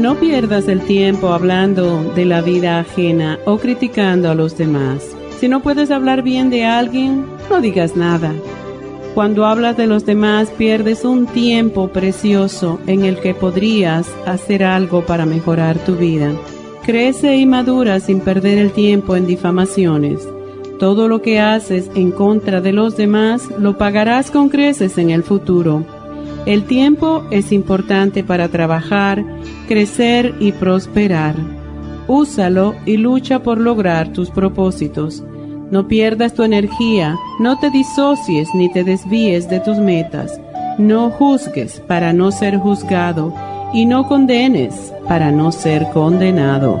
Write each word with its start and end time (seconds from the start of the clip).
No 0.00 0.14
pierdas 0.14 0.66
el 0.66 0.80
tiempo 0.80 1.28
hablando 1.28 2.02
de 2.14 2.24
la 2.24 2.40
vida 2.40 2.78
ajena 2.78 3.38
o 3.44 3.58
criticando 3.58 4.30
a 4.30 4.34
los 4.34 4.56
demás. 4.56 5.14
Si 5.38 5.46
no 5.46 5.60
puedes 5.60 5.90
hablar 5.90 6.22
bien 6.22 6.48
de 6.48 6.64
alguien, 6.64 7.26
no 7.50 7.60
digas 7.60 7.96
nada. 7.96 8.32
Cuando 9.14 9.44
hablas 9.44 9.76
de 9.76 9.86
los 9.86 10.06
demás 10.06 10.48
pierdes 10.56 11.04
un 11.04 11.26
tiempo 11.26 11.88
precioso 11.88 12.80
en 12.86 13.04
el 13.04 13.20
que 13.20 13.34
podrías 13.34 14.08
hacer 14.24 14.64
algo 14.64 15.04
para 15.04 15.26
mejorar 15.26 15.76
tu 15.84 15.96
vida. 15.96 16.32
Crece 16.82 17.36
y 17.36 17.44
madura 17.44 18.00
sin 18.00 18.20
perder 18.20 18.56
el 18.56 18.70
tiempo 18.72 19.16
en 19.16 19.26
difamaciones. 19.26 20.26
Todo 20.78 21.08
lo 21.08 21.20
que 21.20 21.40
haces 21.40 21.90
en 21.94 22.10
contra 22.10 22.62
de 22.62 22.72
los 22.72 22.96
demás 22.96 23.50
lo 23.58 23.76
pagarás 23.76 24.30
con 24.30 24.48
creces 24.48 24.96
en 24.96 25.10
el 25.10 25.22
futuro. 25.24 25.84
El 26.50 26.64
tiempo 26.64 27.22
es 27.30 27.52
importante 27.52 28.24
para 28.24 28.48
trabajar, 28.48 29.24
crecer 29.68 30.34
y 30.40 30.50
prosperar. 30.50 31.36
Úsalo 32.08 32.74
y 32.86 32.96
lucha 32.96 33.38
por 33.44 33.60
lograr 33.60 34.12
tus 34.12 34.30
propósitos. 34.30 35.22
No 35.70 35.86
pierdas 35.86 36.34
tu 36.34 36.42
energía, 36.42 37.14
no 37.38 37.56
te 37.60 37.70
disocies 37.70 38.48
ni 38.52 38.68
te 38.72 38.82
desvíes 38.82 39.48
de 39.48 39.60
tus 39.60 39.78
metas. 39.78 40.40
No 40.76 41.10
juzgues 41.10 41.78
para 41.86 42.12
no 42.12 42.32
ser 42.32 42.56
juzgado 42.56 43.32
y 43.72 43.86
no 43.86 44.08
condenes 44.08 44.92
para 45.06 45.30
no 45.30 45.52
ser 45.52 45.86
condenado. 45.94 46.80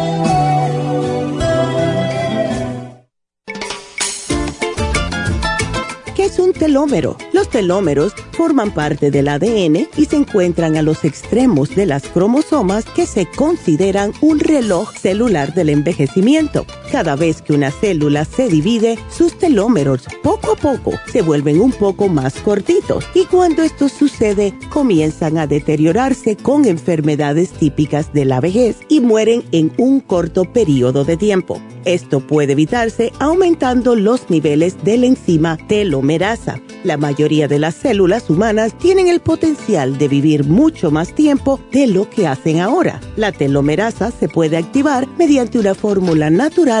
Telómero. 6.61 7.17
Los 7.33 7.49
telómeros 7.49 8.13
forman 8.33 8.71
parte 8.71 9.09
del 9.09 9.29
ADN 9.29 9.87
y 9.97 10.05
se 10.05 10.15
encuentran 10.15 10.77
a 10.77 10.83
los 10.83 11.03
extremos 11.03 11.73
de 11.75 11.87
las 11.87 12.03
cromosomas 12.03 12.85
que 12.85 13.07
se 13.07 13.25
consideran 13.25 14.13
un 14.21 14.39
reloj 14.39 14.93
celular 14.95 15.55
del 15.55 15.69
envejecimiento. 15.69 16.67
Cada 16.91 17.15
vez 17.15 17.41
que 17.41 17.53
una 17.53 17.71
célula 17.71 18.25
se 18.25 18.49
divide, 18.49 18.99
sus 19.09 19.37
telómeros 19.37 20.03
poco 20.21 20.51
a 20.51 20.55
poco 20.57 20.91
se 21.09 21.21
vuelven 21.21 21.61
un 21.61 21.71
poco 21.71 22.09
más 22.09 22.33
cortitos 22.41 23.05
y 23.13 23.23
cuando 23.25 23.63
esto 23.63 23.87
sucede 23.87 24.53
comienzan 24.69 25.37
a 25.37 25.47
deteriorarse 25.47 26.35
con 26.35 26.65
enfermedades 26.65 27.51
típicas 27.51 28.11
de 28.11 28.25
la 28.25 28.41
vejez 28.41 28.79
y 28.89 28.99
mueren 28.99 29.43
en 29.53 29.71
un 29.77 30.01
corto 30.01 30.43
periodo 30.43 31.05
de 31.05 31.15
tiempo. 31.15 31.61
Esto 31.85 32.19
puede 32.19 32.51
evitarse 32.51 33.11
aumentando 33.19 33.95
los 33.95 34.29
niveles 34.29 34.83
de 34.83 34.97
la 34.97 35.05
enzima 35.07 35.57
telomerasa. 35.67 36.59
La 36.83 36.97
mayoría 36.97 37.47
de 37.47 37.57
las 37.57 37.75
células 37.75 38.29
humanas 38.29 38.77
tienen 38.77 39.07
el 39.07 39.19
potencial 39.19 39.97
de 39.97 40.07
vivir 40.07 40.43
mucho 40.43 40.91
más 40.91 41.15
tiempo 41.15 41.59
de 41.71 41.87
lo 41.87 42.09
que 42.09 42.27
hacen 42.27 42.59
ahora. 42.59 42.99
La 43.15 43.31
telomerasa 43.31 44.11
se 44.11 44.27
puede 44.27 44.57
activar 44.57 45.07
mediante 45.17 45.57
una 45.57 45.73
fórmula 45.73 46.29
natural 46.29 46.80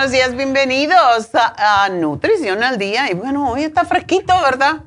Buenos 0.00 0.12
días, 0.12 0.34
bienvenidos 0.34 1.28
a, 1.34 1.90
Nutrición 1.90 2.62
al 2.62 2.78
Día. 2.78 3.10
Y 3.10 3.14
bueno, 3.14 3.50
hoy 3.50 3.64
está 3.64 3.84
fresquito, 3.84 4.32
¿verdad? 4.40 4.84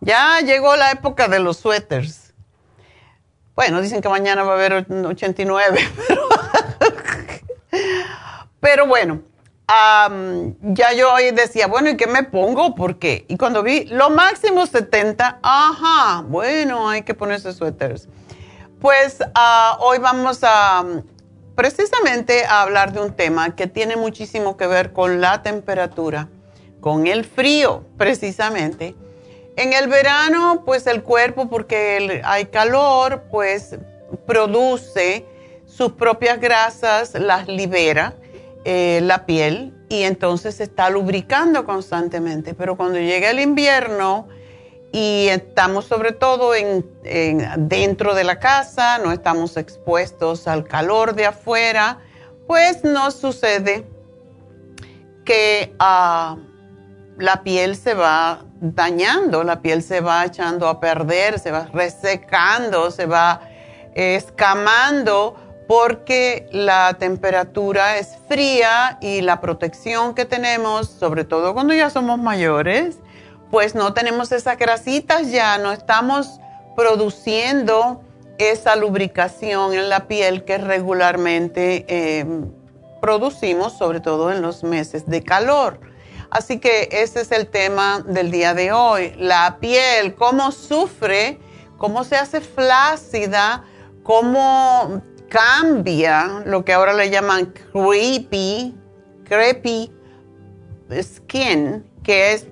Ya 0.00 0.40
llegó 0.40 0.74
la 0.74 0.90
época 0.90 1.28
de 1.28 1.38
los 1.38 1.58
suéteres. 1.58 2.34
Bueno, 3.54 3.80
dicen 3.80 4.00
que 4.00 4.08
mañana 4.08 4.42
va 4.42 4.54
a 4.54 4.56
haber 4.56 4.84
89, 4.90 5.78
pero, 8.60 8.88
bueno, 8.88 9.22
ya 9.68 10.92
yo 10.92 11.14
hoy 11.14 11.30
decía, 11.30 11.68
bueno, 11.68 11.90
¿y 11.90 11.96
qué 11.96 12.08
me 12.08 12.24
pongo? 12.24 12.74
¿Por 12.74 12.98
qué? 12.98 13.26
Y 13.28 13.36
cuando 13.36 13.62
vi 13.62 13.84
lo 13.84 14.10
máximo 14.10 14.66
70, 14.66 15.38
ajá, 15.40 16.22
bueno, 16.26 16.88
hay 16.88 17.02
que 17.02 17.14
ponerse 17.14 17.52
suéteres. 17.52 18.08
Pues 18.80 19.18
ah, 19.36 19.76
hoy 19.78 19.98
vamos 19.98 20.40
a 20.42 20.84
precisamente 21.58 22.44
a 22.44 22.62
hablar 22.62 22.92
de 22.92 23.00
un 23.00 23.12
tema 23.14 23.56
que 23.56 23.66
tiene 23.66 23.96
muchísimo 23.96 24.56
que 24.56 24.68
ver 24.68 24.92
con 24.92 25.20
la 25.20 25.42
temperatura, 25.42 26.28
con 26.80 27.08
el 27.08 27.24
frío, 27.24 27.82
precisamente. 27.96 28.94
En 29.56 29.72
el 29.72 29.88
verano, 29.88 30.62
pues 30.64 30.86
el 30.86 31.02
cuerpo, 31.02 31.48
porque 31.48 32.22
hay 32.22 32.44
calor, 32.44 33.24
pues 33.32 33.76
produce 34.24 35.26
sus 35.66 35.94
propias 35.94 36.38
grasas, 36.40 37.14
las 37.14 37.48
libera 37.48 38.14
eh, 38.64 39.00
la 39.02 39.26
piel 39.26 39.74
y 39.88 40.04
entonces 40.04 40.60
está 40.60 40.90
lubricando 40.90 41.64
constantemente. 41.64 42.54
Pero 42.54 42.76
cuando 42.76 43.00
llega 43.00 43.30
el 43.30 43.40
invierno, 43.40 44.28
y 44.92 45.28
estamos 45.28 45.84
sobre 45.84 46.12
todo 46.12 46.54
en, 46.54 46.84
dentro 47.68 48.14
de 48.14 48.24
la 48.24 48.38
casa, 48.38 48.98
no 48.98 49.12
estamos 49.12 49.56
expuestos 49.56 50.48
al 50.48 50.64
calor 50.64 51.14
de 51.14 51.26
afuera, 51.26 51.98
pues 52.46 52.84
nos 52.84 53.14
sucede 53.14 53.86
que 55.24 55.74
ah, 55.78 56.36
la 57.18 57.42
piel 57.42 57.76
se 57.76 57.94
va 57.94 58.44
dañando, 58.60 59.44
la 59.44 59.60
piel 59.60 59.82
se 59.82 60.00
va 60.00 60.24
echando 60.24 60.68
a 60.68 60.80
perder, 60.80 61.38
se 61.38 61.50
va 61.50 61.68
resecando, 61.72 62.90
se 62.90 63.06
va 63.06 63.42
escamando 63.94 65.36
porque 65.68 66.48
la 66.50 66.94
temperatura 66.98 67.98
es 67.98 68.16
fría 68.26 68.98
y 69.02 69.20
la 69.20 69.40
protección 69.40 70.14
que 70.14 70.24
tenemos, 70.24 70.88
sobre 70.88 71.24
todo 71.24 71.52
cuando 71.52 71.74
ya 71.74 71.90
somos 71.90 72.18
mayores, 72.18 72.98
pues 73.50 73.74
no 73.74 73.94
tenemos 73.94 74.32
esas 74.32 74.58
grasitas 74.58 75.30
ya, 75.30 75.58
no 75.58 75.72
estamos 75.72 76.40
produciendo 76.76 78.02
esa 78.38 78.76
lubricación 78.76 79.74
en 79.74 79.88
la 79.88 80.06
piel 80.06 80.44
que 80.44 80.58
regularmente 80.58 81.84
em, 81.88 82.50
producimos, 83.00 83.76
sobre 83.76 84.00
todo 84.00 84.32
en 84.32 84.42
los 84.42 84.62
meses 84.62 85.06
de 85.06 85.22
calor. 85.22 85.80
Así 86.30 86.58
que 86.58 86.88
ese 86.92 87.22
es 87.22 87.32
el 87.32 87.48
tema 87.48 88.04
del 88.06 88.30
día 88.30 88.54
de 88.54 88.70
hoy. 88.72 89.14
La 89.18 89.58
piel, 89.60 90.14
cómo 90.14 90.52
sufre, 90.52 91.38
cómo 91.78 92.04
se 92.04 92.16
hace 92.16 92.40
flácida, 92.40 93.64
cómo 94.02 95.02
cambia 95.28 96.42
lo 96.44 96.64
que 96.64 96.72
ahora 96.72 96.92
le 96.92 97.10
llaman 97.10 97.52
creepy, 97.72 98.74
creepy 99.24 99.92
skin, 101.02 101.84
que 102.02 102.32
es, 102.32 102.46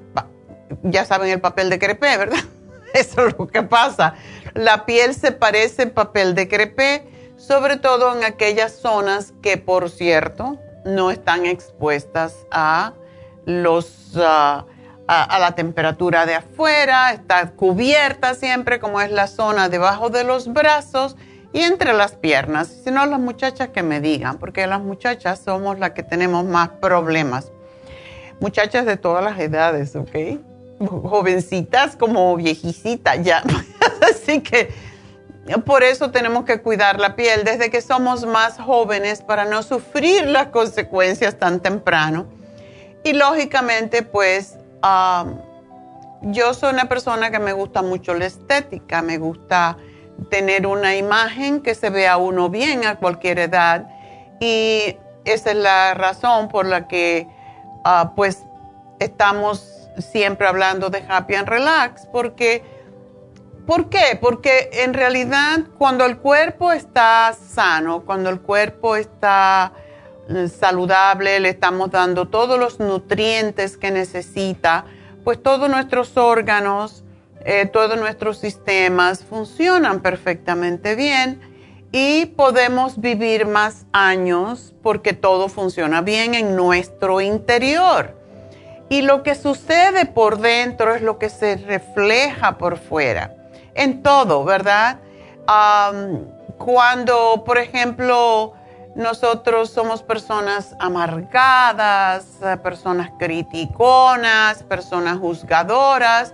ya 0.82 1.04
saben 1.04 1.30
el 1.30 1.40
papel 1.40 1.70
de 1.70 1.78
crepé, 1.78 2.16
¿verdad? 2.16 2.38
Eso 2.94 3.26
es 3.26 3.38
lo 3.38 3.46
que 3.46 3.62
pasa. 3.62 4.14
La 4.54 4.86
piel 4.86 5.14
se 5.14 5.32
parece 5.32 5.86
papel 5.86 6.34
de 6.34 6.48
crepé, 6.48 7.06
sobre 7.36 7.76
todo 7.76 8.16
en 8.16 8.24
aquellas 8.24 8.72
zonas 8.72 9.34
que, 9.42 9.58
por 9.58 9.90
cierto, 9.90 10.58
no 10.84 11.10
están 11.10 11.46
expuestas 11.46 12.46
a 12.50 12.94
los, 13.44 14.12
ah, 14.16 14.64
a, 15.06 15.38
la 15.38 15.54
temperatura 15.54 16.26
de 16.26 16.36
afuera, 16.36 17.12
está 17.12 17.50
cubierta 17.50 18.34
siempre 18.34 18.80
como 18.80 19.00
es 19.00 19.10
la 19.10 19.26
zona 19.26 19.68
debajo 19.68 20.10
de 20.10 20.24
los 20.24 20.52
brazos 20.52 21.16
y 21.52 21.60
entre 21.60 21.92
las 21.92 22.12
piernas. 22.12 22.68
Si 22.84 22.90
no, 22.90 23.04
las 23.06 23.20
muchachas 23.20 23.68
que 23.68 23.82
me 23.82 24.00
digan, 24.00 24.38
porque 24.38 24.66
las 24.66 24.80
muchachas 24.80 25.40
somos 25.44 25.78
las 25.78 25.90
que 25.90 26.02
tenemos 26.02 26.44
más 26.44 26.68
problemas. 26.68 27.52
Muchachas 28.40 28.84
de 28.84 28.96
todas 28.96 29.24
las 29.24 29.38
edades, 29.38 29.96
¿ok? 29.96 30.40
Jovencitas 30.78 31.96
como 31.96 32.36
viejicitas 32.36 33.22
ya. 33.22 33.42
Así 34.10 34.40
que 34.40 34.70
por 35.64 35.82
eso 35.82 36.10
tenemos 36.10 36.44
que 36.44 36.60
cuidar 36.60 36.98
la 36.98 37.14
piel 37.16 37.44
desde 37.44 37.70
que 37.70 37.80
somos 37.80 38.26
más 38.26 38.58
jóvenes 38.58 39.22
para 39.22 39.44
no 39.44 39.62
sufrir 39.62 40.26
las 40.26 40.48
consecuencias 40.48 41.38
tan 41.38 41.60
temprano 41.60 42.26
y 43.06 43.12
lógicamente, 43.12 44.02
pues, 44.02 44.58
yo 46.22 46.54
soy 46.54 46.72
una 46.72 46.88
persona 46.88 47.30
que 47.30 47.38
me 47.38 47.52
gusta 47.52 47.80
mucho 47.80 48.14
la 48.14 48.26
estética, 48.26 49.00
me 49.00 49.16
gusta 49.18 49.78
tener 50.28 50.66
una 50.66 50.96
imagen 50.96 51.60
que 51.60 51.76
se 51.76 51.88
vea 51.90 52.16
uno 52.16 52.50
bien 52.50 52.84
a 52.84 52.96
cualquier 52.96 53.38
edad. 53.38 53.88
Y 54.40 54.96
esa 55.24 55.50
es 55.52 55.56
la 55.56 55.94
razón 55.94 56.48
por 56.48 56.66
la 56.66 56.88
que, 56.88 57.28
ah, 57.84 58.12
pues, 58.16 58.44
estamos 58.98 59.75
siempre 59.98 60.46
hablando 60.46 60.90
de 60.90 61.04
Happy 61.08 61.34
and 61.34 61.48
Relax, 61.48 62.06
porque, 62.06 62.62
¿por 63.66 63.88
qué? 63.88 64.18
Porque 64.20 64.70
en 64.72 64.94
realidad 64.94 65.60
cuando 65.78 66.04
el 66.04 66.18
cuerpo 66.18 66.72
está 66.72 67.32
sano, 67.32 68.02
cuando 68.02 68.30
el 68.30 68.40
cuerpo 68.40 68.96
está 68.96 69.72
saludable, 70.58 71.38
le 71.40 71.50
estamos 71.50 71.90
dando 71.90 72.28
todos 72.28 72.58
los 72.58 72.80
nutrientes 72.80 73.76
que 73.76 73.90
necesita, 73.90 74.84
pues 75.24 75.42
todos 75.42 75.68
nuestros 75.70 76.16
órganos, 76.16 77.04
eh, 77.44 77.66
todos 77.66 77.98
nuestros 77.98 78.38
sistemas 78.38 79.24
funcionan 79.24 80.00
perfectamente 80.00 80.96
bien 80.96 81.40
y 81.92 82.26
podemos 82.26 83.00
vivir 83.00 83.46
más 83.46 83.86
años 83.92 84.74
porque 84.82 85.12
todo 85.12 85.48
funciona 85.48 86.02
bien 86.02 86.34
en 86.34 86.56
nuestro 86.56 87.20
interior. 87.20 88.25
Y 88.88 89.02
lo 89.02 89.22
que 89.22 89.34
sucede 89.34 90.06
por 90.06 90.38
dentro 90.38 90.94
es 90.94 91.02
lo 91.02 91.18
que 91.18 91.28
se 91.28 91.56
refleja 91.56 92.56
por 92.58 92.78
fuera, 92.78 93.34
en 93.74 94.02
todo, 94.02 94.44
¿verdad? 94.44 94.98
cuando, 96.58 97.44
por 97.44 97.58
ejemplo, 97.58 98.54
nosotros 98.96 99.70
somos 99.70 100.02
personas 100.02 100.74
amargadas, 100.80 102.26
eh, 102.42 102.56
personas 102.56 103.10
criticonas, 103.18 104.62
personas 104.62 105.18
juzgadoras, 105.18 106.32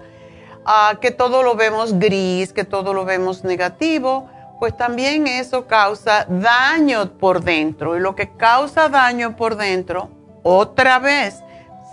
ah, 0.64 0.94
que 1.00 1.10
todo 1.10 1.43
lo 1.43 1.56
vemos 1.56 1.98
gris, 1.98 2.52
que 2.52 2.64
todo 2.64 2.94
lo 2.94 3.05
vemos 3.05 3.43
negativo, 3.43 4.28
pues 4.60 4.76
también 4.76 5.26
eso 5.26 5.66
causa 5.66 6.25
daño 6.28 7.10
por 7.19 7.43
dentro. 7.43 7.96
Y 7.96 8.00
lo 8.00 8.14
que 8.14 8.31
causa 8.37 8.88
daño 8.88 9.34
por 9.34 9.56
dentro, 9.56 10.08
otra 10.44 11.00
vez, 11.00 11.43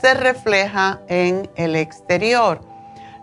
se 0.01 0.13
refleja 0.13 0.99
en 1.07 1.49
el 1.55 1.75
exterior. 1.75 2.61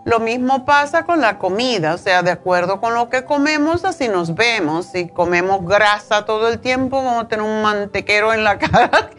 Lo 0.05 0.21
mismo 0.21 0.63
pasa 0.63 1.03
con 1.03 1.19
la 1.19 1.37
comida, 1.37 1.93
o 1.93 1.97
sea, 1.97 2.23
de 2.23 2.31
acuerdo 2.31 2.79
con 2.79 2.93
lo 2.93 3.09
que 3.09 3.25
comemos, 3.25 3.83
así 3.83 4.07
nos 4.07 4.35
vemos. 4.35 4.85
Si 4.85 5.09
comemos 5.09 5.65
grasa 5.65 6.23
todo 6.23 6.47
el 6.47 6.59
tiempo, 6.59 7.03
vamos 7.03 7.25
a 7.25 7.27
tener 7.27 7.45
un 7.45 7.61
mantequero 7.61 8.33
en 8.33 8.45
la 8.45 8.57
cara 8.59 9.09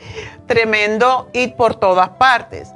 tremendo 0.47 1.29
y 1.35 1.49
por 1.49 1.75
todas 1.75 2.09
partes. 2.11 2.73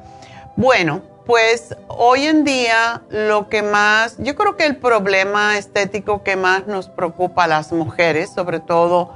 Bueno, 0.56 1.00
pues 1.24 1.74
hoy 1.88 2.26
en 2.26 2.44
día 2.44 3.00
lo 3.08 3.48
que 3.48 3.62
más, 3.62 4.16
yo 4.18 4.34
creo 4.34 4.56
que 4.56 4.66
el 4.66 4.76
problema 4.76 5.56
estético 5.56 6.22
que 6.22 6.36
más 6.36 6.66
nos 6.66 6.90
preocupa 6.90 7.44
a 7.44 7.46
las 7.46 7.72
mujeres, 7.72 8.30
sobre 8.30 8.60
todo 8.60 9.14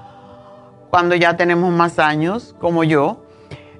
cuando 0.89 1.15
ya 1.15 1.37
tenemos 1.37 1.71
más 1.71 1.99
años, 1.99 2.55
como 2.59 2.83
yo, 2.83 3.26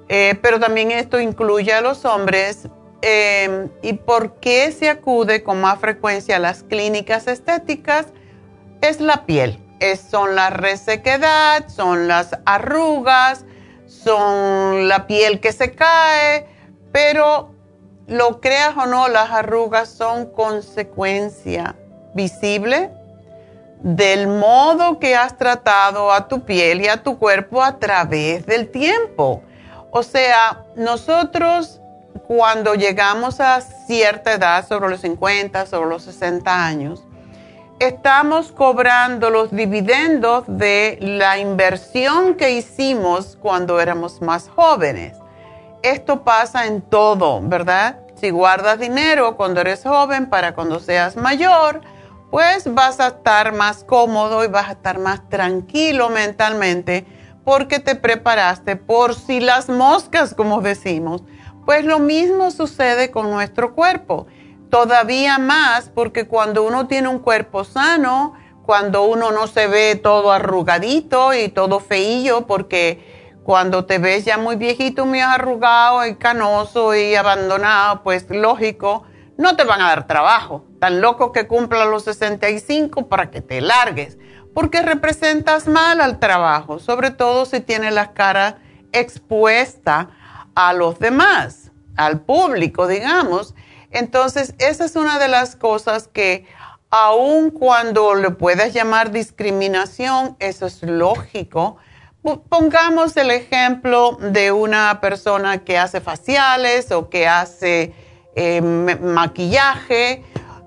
eh, 0.09 0.37
pero 0.41 0.59
también 0.59 0.91
esto 0.91 1.19
incluye 1.19 1.73
a 1.73 1.81
los 1.81 2.05
hombres, 2.05 2.69
Em, 3.01 3.69
¿Y 3.83 3.93
por 3.93 4.39
qué 4.39 4.71
se 4.71 4.89
acude 4.89 5.43
con 5.43 5.61
más 5.61 5.79
frecuencia 5.79 6.37
a 6.37 6.39
las 6.39 6.63
clínicas 6.63 7.27
estéticas? 7.27 8.07
Es 8.81 8.99
la 8.99 9.25
piel. 9.25 9.63
son 10.09 10.33
la 10.33 10.49
resequedad, 10.49 11.67
son 11.69 12.07
las 12.07 12.31
arrugas, 12.45 13.45
son 13.85 14.87
la 14.87 15.05
piel 15.05 15.39
que 15.39 15.51
se 15.51 15.73
cae, 15.73 16.47
pero 16.91 17.53
lo 18.07 18.41
creas 18.41 18.75
o 18.75 18.87
no, 18.87 19.07
las 19.07 19.29
arrugas 19.29 19.87
son 19.87 20.31
consecuencia 20.31 21.75
visible 22.15 22.89
del 23.81 24.27
modo 24.27 24.97
que 24.97 25.15
has 25.15 25.37
tratado 25.37 26.11
a 26.11 26.27
tu 26.27 26.43
piel 26.43 26.81
y 26.81 26.87
a 26.87 27.03
tu 27.03 27.19
cuerpo 27.19 27.61
a 27.61 27.77
través 27.77 28.47
del 28.47 28.71
tiempo. 28.71 29.43
O 29.97 30.03
sea, 30.03 30.63
nosotros 30.75 31.81
cuando 32.27 32.75
llegamos 32.75 33.39
a 33.39 33.61
cierta 33.61 34.33
edad, 34.33 34.67
sobre 34.67 34.89
los 34.89 35.01
50, 35.01 35.65
sobre 35.65 35.89
los 35.89 36.03
60 36.03 36.65
años, 36.65 37.03
estamos 37.79 38.51
cobrando 38.51 39.31
los 39.31 39.49
dividendos 39.49 40.43
de 40.45 40.99
la 41.01 41.39
inversión 41.39 42.35
que 42.35 42.51
hicimos 42.51 43.39
cuando 43.41 43.79
éramos 43.79 44.21
más 44.21 44.49
jóvenes. 44.49 45.17
Esto 45.81 46.23
pasa 46.23 46.67
en 46.67 46.83
todo, 46.83 47.41
¿verdad? 47.41 47.97
Si 48.21 48.29
guardas 48.29 48.77
dinero 48.77 49.35
cuando 49.35 49.61
eres 49.61 49.81
joven 49.81 50.29
para 50.29 50.53
cuando 50.53 50.79
seas 50.79 51.15
mayor, 51.15 51.81
pues 52.29 52.71
vas 52.71 52.99
a 52.99 53.07
estar 53.07 53.51
más 53.51 53.83
cómodo 53.83 54.45
y 54.45 54.47
vas 54.47 54.69
a 54.69 54.73
estar 54.73 54.99
más 54.99 55.27
tranquilo 55.27 56.09
mentalmente 56.09 57.16
porque 57.47 57.79
te 57.79 57.95
preparaste 57.95 58.75
por 58.75 59.15
si 59.15 59.39
las 59.39 59.69
moscas, 59.69 60.33
como 60.33 60.59
decimos 60.59 61.23
pues 61.67 61.83
lo 61.83 61.99
mismo 61.99 62.49
sucede 62.49 63.11
con 63.11 63.29
nuestro 63.29 63.75
cuerpo. 63.75 64.27
Todavía 64.69 65.37
más 65.37 65.89
porque 65.89 66.25
cuando 66.25 66.63
uno 66.63 66.87
tiene 66.87 67.09
un 67.09 67.19
cuerpo 67.19 67.65
sano, 67.65 68.35
cuando 68.65 69.03
uno 69.03 69.31
no 69.31 69.47
se 69.47 69.67
ve 69.67 69.95
todo 69.95 70.31
arrugadito 70.31 71.33
y 71.33 71.49
todo 71.49 71.81
feillo, 71.81 72.47
porque 72.47 73.35
cuando 73.43 73.83
te 73.83 73.97
ves 73.97 74.23
ya 74.23 74.37
muy 74.37 74.55
viejito, 74.55 75.05
muy 75.05 75.19
arrugado 75.19 76.05
y 76.05 76.15
canoso 76.15 76.95
y 76.95 77.15
abandonado, 77.15 78.01
pues 78.01 78.29
lógico, 78.29 79.03
no 79.37 79.57
te 79.57 79.65
van 79.65 79.81
a 79.81 79.89
dar 79.89 80.07
trabajo. 80.07 80.63
Tan 80.79 81.01
loco 81.01 81.33
que 81.33 81.47
cumpla 81.47 81.83
los 81.83 82.03
65 82.03 83.09
para 83.09 83.29
que 83.29 83.41
te 83.41 83.59
largues, 83.59 84.17
porque 84.57 84.81
representas 84.81 85.67
mal 85.67 86.01
al 86.01 86.17
trabajo, 86.17 86.79
sobre 86.79 87.11
todo 87.11 87.45
si 87.45 87.59
tienes 87.59 87.93
la 87.93 88.13
cara 88.13 88.57
expuesta 88.91 90.09
a 90.55 90.73
los 90.73 90.97
demás, 90.97 91.69
al 91.95 92.21
público, 92.21 92.87
digamos. 92.87 93.53
Entonces, 93.91 94.55
esa 94.57 94.85
es 94.85 94.95
una 94.95 95.19
de 95.19 95.27
las 95.27 95.55
cosas 95.55 96.07
que, 96.07 96.47
aun 96.89 97.51
cuando 97.51 98.15
le 98.15 98.31
puedas 98.31 98.73
llamar 98.73 99.11
discriminación, 99.11 100.35
eso 100.39 100.65
es 100.65 100.81
lógico. 100.81 101.77
Pongamos 102.49 103.15
el 103.15 103.29
ejemplo 103.29 104.17
de 104.19 104.51
una 104.51 104.99
persona 105.01 105.59
que 105.59 105.77
hace 105.77 106.01
faciales 106.01 106.91
o 106.91 107.11
que 107.11 107.27
hace 107.27 107.93
eh, 108.35 108.61
maquillaje, 108.61 110.23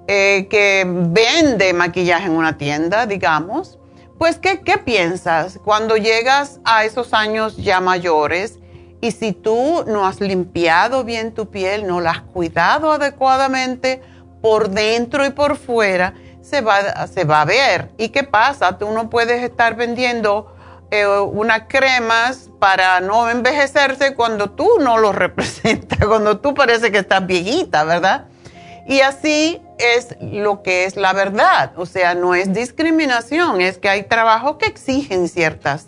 eh, 0.07 0.47
que 0.49 0.85
vende 0.87 1.73
maquillaje 1.73 2.27
en 2.27 2.37
una 2.37 2.57
tienda, 2.57 3.07
digamos. 3.07 3.80
Pues, 4.21 4.37
¿qué, 4.37 4.61
¿qué 4.61 4.77
piensas 4.77 5.59
cuando 5.65 5.97
llegas 5.97 6.61
a 6.63 6.85
esos 6.85 7.15
años 7.15 7.57
ya 7.57 7.81
mayores? 7.81 8.59
Y 9.01 9.13
si 9.13 9.33
tú 9.33 9.83
no 9.87 10.07
has 10.07 10.21
limpiado 10.21 11.05
bien 11.05 11.33
tu 11.33 11.49
piel, 11.49 11.87
no 11.87 12.03
la 12.03 12.11
has 12.11 12.21
cuidado 12.21 12.93
adecuadamente 12.93 14.03
por 14.43 14.69
dentro 14.69 15.25
y 15.25 15.31
por 15.31 15.57
fuera, 15.57 16.13
se 16.43 16.61
va, 16.61 17.07
se 17.07 17.25
va 17.25 17.41
a 17.41 17.45
ver. 17.47 17.93
¿Y 17.97 18.11
qué 18.11 18.23
pasa? 18.23 18.77
Tú 18.77 18.91
no 18.91 19.09
puedes 19.09 19.43
estar 19.43 19.75
vendiendo 19.75 20.55
eh, 20.91 21.07
unas 21.07 21.63
cremas 21.67 22.51
para 22.59 23.01
no 23.01 23.31
envejecerse 23.31 24.15
cuando 24.15 24.51
tú 24.51 24.69
no 24.81 24.99
lo 24.99 25.13
representas, 25.25 25.99
cuando 26.07 26.41
tú 26.41 26.53
parece 26.53 26.93
que 26.93 26.99
estás 26.99 27.27
viejita, 27.27 27.85
¿verdad? 27.85 28.27
Y 28.87 29.01
así 29.01 29.63
es 29.97 30.17
lo 30.21 30.63
que 30.63 30.85
es 30.85 30.97
la 30.97 31.13
verdad, 31.13 31.73
o 31.77 31.87
sea, 31.87 32.15
no 32.15 32.35
es 32.35 32.53
discriminación, 32.53 33.61
es 33.61 33.79
que 33.79 33.89
hay 33.89 34.05
trabajos 34.05 34.57
que 34.57 34.67
exigen 34.67 35.29
ciertas, 35.29 35.87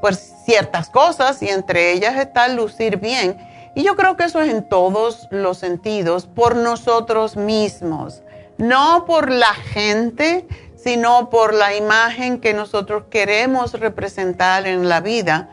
pues, 0.00 0.32
ciertas 0.44 0.90
cosas 0.90 1.42
y 1.42 1.48
entre 1.48 1.92
ellas 1.92 2.16
está 2.16 2.48
lucir 2.48 2.98
bien. 2.98 3.36
Y 3.74 3.82
yo 3.82 3.96
creo 3.96 4.16
que 4.16 4.24
eso 4.24 4.40
es 4.40 4.50
en 4.50 4.68
todos 4.68 5.26
los 5.30 5.58
sentidos, 5.58 6.26
por 6.26 6.54
nosotros 6.54 7.36
mismos, 7.36 8.22
no 8.56 9.04
por 9.04 9.30
la 9.30 9.52
gente, 9.54 10.46
sino 10.76 11.30
por 11.30 11.54
la 11.54 11.74
imagen 11.74 12.40
que 12.40 12.54
nosotros 12.54 13.04
queremos 13.10 13.72
representar 13.72 14.66
en 14.66 14.88
la 14.88 15.00
vida. 15.00 15.48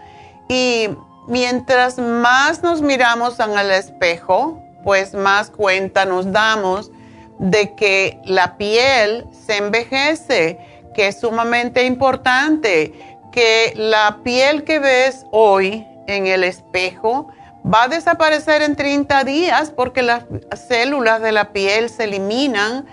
Y 0.49 0.89
mientras 1.27 1.97
más 1.97 2.61
nos 2.61 2.81
miramos 2.81 3.39
en 3.39 3.57
el 3.57 3.71
espejo, 3.71 4.60
pues 4.83 5.13
más 5.13 5.49
cuenta 5.49 6.05
nos 6.05 6.31
damos 6.31 6.91
de 7.39 7.75
que 7.75 8.19
la 8.25 8.57
piel 8.57 9.25
se 9.31 9.57
envejece, 9.57 10.59
que 10.93 11.07
es 11.07 11.19
sumamente 11.19 11.85
importante, 11.85 12.93
que 13.31 13.73
la 13.75 14.19
piel 14.23 14.63
que 14.63 14.79
ves 14.79 15.25
hoy 15.31 15.87
en 16.07 16.27
el 16.27 16.43
espejo 16.43 17.29
va 17.65 17.83
a 17.83 17.87
desaparecer 17.87 18.61
en 18.61 18.75
30 18.75 19.23
días 19.23 19.71
porque 19.71 20.01
las 20.01 20.25
células 20.67 21.21
de 21.21 21.31
la 21.31 21.51
piel 21.51 21.89
se 21.89 22.05
eliminan 22.05 22.85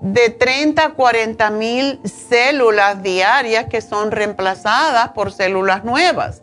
de 0.00 0.30
30 0.30 0.84
a 0.84 0.90
40 0.90 1.50
mil 1.50 2.00
células 2.04 3.02
diarias 3.02 3.66
que 3.66 3.80
son 3.80 4.10
reemplazadas 4.10 5.10
por 5.10 5.32
células 5.32 5.84
nuevas. 5.84 6.41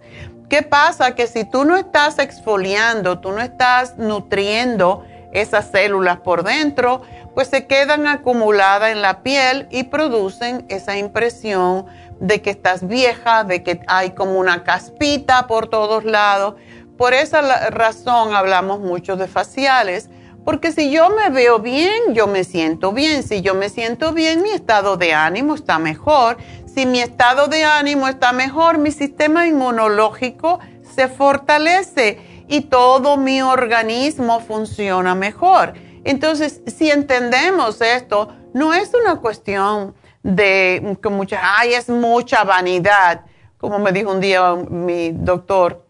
¿Qué 0.50 0.64
pasa? 0.64 1.14
Que 1.14 1.28
si 1.28 1.46
tú 1.46 1.64
no 1.64 1.78
estás 1.78 2.18
exfoliando, 2.18 3.20
tú 3.20 3.32
no 3.32 3.40
estás 3.40 3.98
nutriendo 3.98 5.06
esas 5.32 5.70
células 5.70 6.22
por 6.22 6.44
dentro, 6.44 7.04
pues 7.36 7.50
se 7.50 7.68
quedan 7.68 8.08
acumuladas 8.08 8.92
en 8.92 9.04
la 9.04 9.22
piel 9.22 9.68
y 9.70 9.84
producen 9.84 10.66
esa 10.70 10.98
impresión 10.98 11.86
de 12.20 12.42
que 12.42 12.50
estás 12.50 12.88
vieja, 12.88 13.44
de 13.44 13.62
que 13.62 13.82
hay 13.86 14.12
como 14.12 14.40
una 14.40 14.64
caspita 14.64 15.46
por 15.46 15.70
todos 15.70 16.04
lados. 16.04 16.56
Por 16.98 17.14
esa 17.14 17.70
razón 17.70 18.34
hablamos 18.34 18.80
mucho 18.80 19.18
de 19.18 19.28
faciales 19.28 20.10
porque 20.50 20.72
si 20.72 20.90
yo 20.90 21.10
me 21.12 21.30
veo 21.30 21.60
bien, 21.60 22.14
yo 22.14 22.26
me 22.26 22.44
siento 22.44 22.92
bien. 22.92 23.22
Si 23.22 23.42
yo 23.42 23.54
me 23.54 23.70
siento 23.70 24.14
bien, 24.14 24.42
mi 24.42 24.50
estado 24.50 24.98
de 24.98 25.14
ánimo 25.14 25.54
está 25.54 25.78
mejor. 25.80 26.38
Si 26.74 26.86
mi 26.86 27.02
estado 27.02 27.48
de 27.48 27.64
ánimo 27.64 28.08
está 28.08 28.32
mejor, 28.32 28.78
mi 28.78 28.92
sistema 28.92 29.48
inmunológico 29.48 30.60
se 30.96 31.08
fortalece 31.08 32.46
y 32.48 32.62
todo 32.62 33.18
mi 33.18 33.42
organismo 33.42 34.40
funciona 34.40 35.16
mejor. 35.16 35.74
Entonces, 36.04 36.62
si 36.68 36.90
entendemos 36.90 37.82
esto, 37.82 38.30
no 38.54 38.74
es 38.74 38.94
una 38.94 39.18
cuestión 39.18 39.96
de 40.24 40.98
que 41.02 41.10
mucha, 41.10 41.40
ay, 41.58 41.74
es 41.74 41.90
mucha 41.90 42.44
vanidad, 42.44 43.22
como 43.58 43.80
me 43.80 43.92
dijo 43.92 44.12
un 44.12 44.20
día 44.20 44.56
mi 44.56 45.12
doctor, 45.12 45.86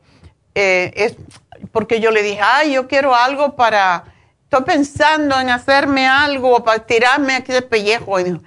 eh, 0.55 0.91
es 0.95 1.15
porque 1.71 2.00
yo 2.00 2.12
le 2.12 2.24
dije, 2.24 2.41
ay, 2.41 2.74
yo 2.74 2.88
quiero 2.88 3.15
algo 3.15 3.55
para 3.55 4.05
estoy 4.43 4.63
pensando 4.63 5.39
en 5.39 5.50
hacerme 5.50 6.07
algo 6.07 6.63
para 6.63 6.79
tirarme 6.79 7.36
aquí 7.36 7.51
del 7.51 7.65
pellejo. 7.65 8.19
Y 8.19 8.39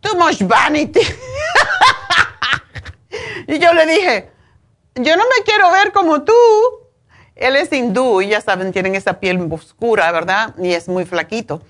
too 0.00 0.16
much 0.16 0.42
vanity. 0.42 1.00
y 3.46 3.58
yo 3.58 3.72
le 3.72 3.86
dije, 3.86 4.30
yo 4.96 5.16
no 5.16 5.24
me 5.24 5.44
quiero 5.44 5.70
ver 5.70 5.92
como 5.92 6.22
tú. 6.22 6.32
Él 7.36 7.56
es 7.56 7.72
hindú 7.72 8.20
y 8.20 8.28
ya 8.28 8.40
saben, 8.40 8.72
tienen 8.72 8.94
esa 8.94 9.18
piel 9.18 9.48
oscura, 9.50 10.12
¿verdad? 10.12 10.54
Y 10.58 10.72
es 10.72 10.88
muy 10.88 11.06
flaquito. 11.06 11.62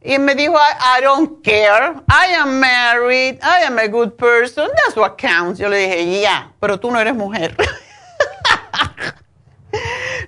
Y 0.00 0.18
me 0.18 0.34
dijo, 0.34 0.54
I, 0.54 0.98
I, 0.98 1.02
don't 1.02 1.42
care. 1.42 1.94
I 2.08 2.34
am 2.34 2.60
married. 2.60 3.38
I 3.42 3.64
am 3.64 3.78
a 3.78 3.88
good 3.88 4.16
person. 4.16 4.68
That's 4.84 4.96
what 4.96 5.16
counts. 5.16 5.58
Yo 5.58 5.68
le 5.68 5.78
dije, 5.78 6.20
ya, 6.20 6.52
pero 6.60 6.78
tú 6.78 6.90
no 6.90 7.00
eres 7.00 7.14
mujer. 7.14 7.56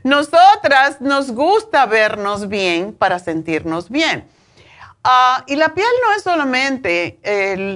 Nosotras 0.03 1.01
nos 1.01 1.31
gusta 1.31 1.87
vernos 1.87 2.49
bien 2.49 2.93
para 2.93 3.19
sentirnos 3.19 3.91
bien. 3.91 4.29
Ah, 5.03 5.45
y 5.47 5.57
la 5.57 5.73
piel 5.75 5.87
no 6.05 6.15
es 6.15 6.23
solamente 6.23 7.19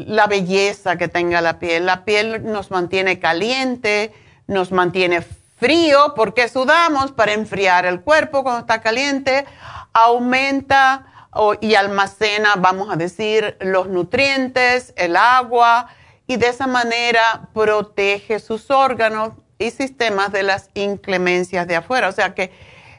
la 0.07 0.26
belleza 0.26 0.97
que 0.97 1.09
tenga 1.09 1.40
la 1.40 1.59
piel, 1.59 1.87
la 1.87 2.04
piel 2.04 2.45
nos 2.45 2.71
mantiene 2.71 3.19
caliente, 3.19 4.12
nos 4.47 4.73
mantiene 4.73 5.23
frío 5.57 6.12
porque 6.14 6.49
sudamos 6.49 7.12
para 7.12 7.33
enfriar 7.33 7.87
el 7.87 8.02
cuerpo 8.02 8.43
cuando 8.43 8.61
está 8.61 8.83
caliente, 8.83 9.47
aumenta 9.95 11.07
y 11.62 11.75
almacena, 11.75 12.54
vamos 12.59 12.93
a 12.93 12.97
decir, 12.97 13.57
los 13.61 13.88
nutrientes, 13.88 14.93
el 14.97 15.16
agua 15.16 15.88
y 16.26 16.37
de 16.37 16.49
esa 16.49 16.66
manera 16.66 17.49
protege 17.54 18.38
sus 18.38 18.71
órganos 18.71 19.31
y 19.59 19.71
sistemas 19.71 20.31
de 20.31 20.43
las 20.43 20.69
inclemencias 20.75 21.66
de 21.66 21.76
afuera. 21.76 22.09
O 22.09 22.12
sea 22.12 22.35
que 22.35 22.52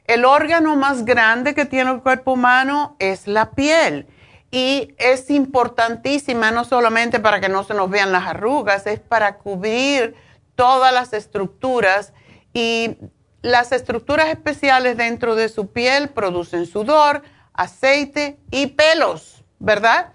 el 0.08 0.26
órgano 0.26 0.76
más 0.76 1.06
grande 1.06 1.54
que 1.54 1.66
tiene 1.66 1.92
el 1.92 2.02
cuerpo 2.02 2.34
humano 2.34 2.96
es 2.98 3.28
la 3.28 3.52
piel. 3.52 4.08
Y 4.56 4.96
es 5.00 5.30
importantísima 5.32 6.50
no 6.50 6.64
solamente 6.64 7.20
para 7.20 7.42
que 7.42 7.50
no 7.50 7.66
se 7.66 7.74
nos 7.74 7.90
vean 7.90 8.14
las 8.14 8.26
arrugas, 8.26 8.88
es 8.88 9.02
para 9.02 9.38
cubrir 9.38 10.16
todas 10.56 10.94
las 10.94 11.12
estructuras 11.12 12.14
y 12.54 12.96
las 13.42 13.74
estructuras 13.74 14.30
especiales 14.30 14.96
dentro 14.96 15.36
de 15.36 15.50
su 15.50 15.74
piel 15.74 16.08
producen 16.08 16.68
sudor, 16.68 17.22
aceite 17.52 18.40
y 18.50 18.68
pelos, 18.68 19.44
¿verdad? 19.60 20.14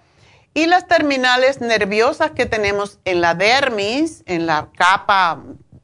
Y 0.54 0.68
las 0.68 0.88
terminales 0.88 1.60
nerviosas 1.60 2.30
que 2.30 2.46
tenemos 2.46 2.98
en 3.04 3.20
la 3.20 3.34
dermis, 3.34 4.22
en 4.24 4.46
la 4.46 4.70
capa 4.74 5.42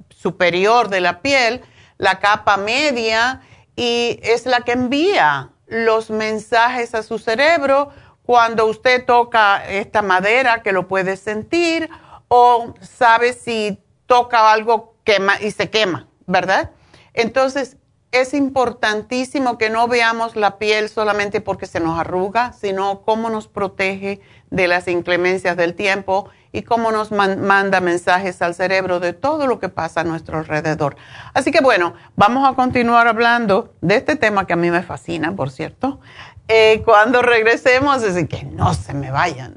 superior 0.08 0.88
de 0.88 1.02
la 1.02 1.20
piel, 1.20 1.60
la 1.98 2.20
capa 2.20 2.56
media, 2.56 3.42
y 3.76 4.18
es 4.22 4.46
la 4.46 4.62
que 4.62 4.72
envía 4.72 5.50
los 5.66 6.10
mensajes 6.10 6.94
a 6.94 7.02
su 7.02 7.18
cerebro 7.18 7.90
cuando 8.26 8.66
usted 8.66 9.04
toca 9.06 9.64
esta 9.64 10.02
madera 10.02 10.62
que 10.62 10.72
lo 10.72 10.88
puede 10.88 11.16
sentir 11.16 11.88
o 12.28 12.74
sabe 12.80 13.32
si 13.32 13.78
toca 14.06 14.52
algo 14.52 14.96
quema 15.04 15.40
y 15.40 15.52
se 15.52 15.70
quema, 15.70 16.08
¿verdad? 16.26 16.72
Entonces, 17.14 17.76
es 18.10 18.34
importantísimo 18.34 19.58
que 19.58 19.70
no 19.70 19.88
veamos 19.88 20.36
la 20.36 20.58
piel 20.58 20.88
solamente 20.88 21.40
porque 21.40 21.66
se 21.66 21.80
nos 21.80 21.98
arruga, 21.98 22.52
sino 22.52 23.02
cómo 23.02 23.30
nos 23.30 23.46
protege 23.46 24.20
de 24.50 24.68
las 24.68 24.88
inclemencias 24.88 25.56
del 25.56 25.74
tiempo 25.74 26.28
y 26.52 26.62
cómo 26.62 26.90
nos 26.90 27.12
manda 27.12 27.80
mensajes 27.80 28.40
al 28.40 28.54
cerebro 28.54 29.00
de 29.00 29.12
todo 29.12 29.46
lo 29.46 29.58
que 29.58 29.68
pasa 29.68 30.00
a 30.00 30.04
nuestro 30.04 30.38
alrededor. 30.38 30.96
Así 31.34 31.50
que 31.50 31.60
bueno, 31.60 31.94
vamos 32.16 32.48
a 32.48 32.54
continuar 32.54 33.06
hablando 33.06 33.74
de 33.82 33.96
este 33.96 34.16
tema 34.16 34.46
que 34.46 34.54
a 34.54 34.56
mí 34.56 34.70
me 34.70 34.82
fascina, 34.82 35.36
por 35.36 35.50
cierto. 35.50 36.00
Eh, 36.48 36.82
cuando 36.84 37.22
regresemos, 37.22 38.02
así 38.04 38.26
que 38.26 38.44
no 38.44 38.72
se 38.74 38.94
me 38.94 39.10
vayan. 39.10 39.54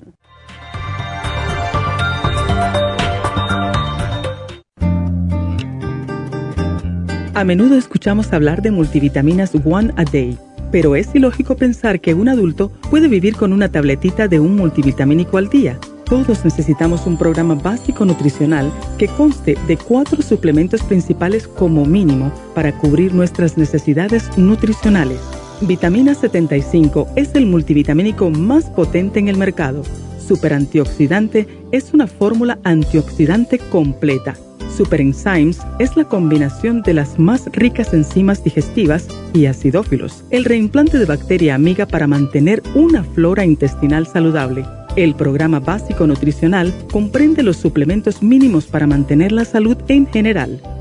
A 7.36 7.44
menudo 7.46 7.78
escuchamos 7.78 8.34
hablar 8.34 8.62
de 8.62 8.72
multivitaminas 8.72 9.52
One 9.64 9.94
a 9.96 10.04
Day, 10.04 10.38
pero 10.72 10.96
es 10.96 11.14
ilógico 11.14 11.56
pensar 11.56 12.02
que 12.02 12.14
un 12.14 12.28
adulto 12.28 12.72
puede 12.90 13.08
vivir 13.08 13.38
con 13.38 13.54
una 13.54 13.72
tabletita 13.72 14.28
de 14.28 14.40
un 14.40 14.56
multivitamínico 14.56 15.38
al 15.38 15.48
día. 15.48 15.80
Todos 16.06 16.44
necesitamos 16.44 17.06
un 17.06 17.18
programa 17.20 17.54
básico 17.54 18.04
nutricional 18.04 18.72
que 18.98 19.08
conste 19.08 19.56
de 19.68 19.78
cuatro 19.78 20.24
suplementos 20.24 20.82
principales 20.82 21.48
como 21.48 21.86
mínimo 21.86 22.34
para 22.56 22.72
cubrir 22.74 23.14
nuestras 23.14 23.58
necesidades 23.58 24.36
nutricionales. 24.36 25.20
Vitamina 25.62 26.14
75 26.14 27.08
es 27.16 27.36
el 27.36 27.46
multivitamínico 27.46 28.30
más 28.30 28.66
potente 28.66 29.20
en 29.20 29.28
el 29.28 29.38
mercado. 29.38 29.84
Super 30.26 30.54
antioxidante 30.54 31.48
es 31.72 31.94
una 31.94 32.08
fórmula 32.08 32.60
antioxidante 32.64 33.60
completa. 33.60 34.36
Super 34.76 35.02
Enzymes 35.02 35.60
es 35.80 35.98
la 35.98 36.06
combinación 36.06 36.82
de 36.82 36.94
las 36.94 37.20
más 37.20 37.48
ricas 37.48 37.94
enzimas 37.94 38.44
digestivas 38.44 39.08
y 39.34 39.48
acidófilos, 39.48 40.24
el 40.30 40.46
reimplante 40.46 40.98
de 40.98 41.06
bacteria 41.06 41.56
amiga 41.56 41.86
para 41.86 42.08
mantener 42.08 42.64
una 42.76 43.04
flora 43.04 43.44
intestinal 43.44 44.08
saludable 44.08 44.66
el 44.96 45.16
programa 45.16 45.60
básico 45.60 46.08
nutricional 46.08 46.74
comprende 46.92 47.44
los 47.44 47.58
suplementos 47.58 48.24
mínimos 48.24 48.66
para 48.66 48.88
mantener 48.88 49.32
la 49.32 49.46
salud 49.46 49.78
en 49.88 50.08
general. 50.08 50.62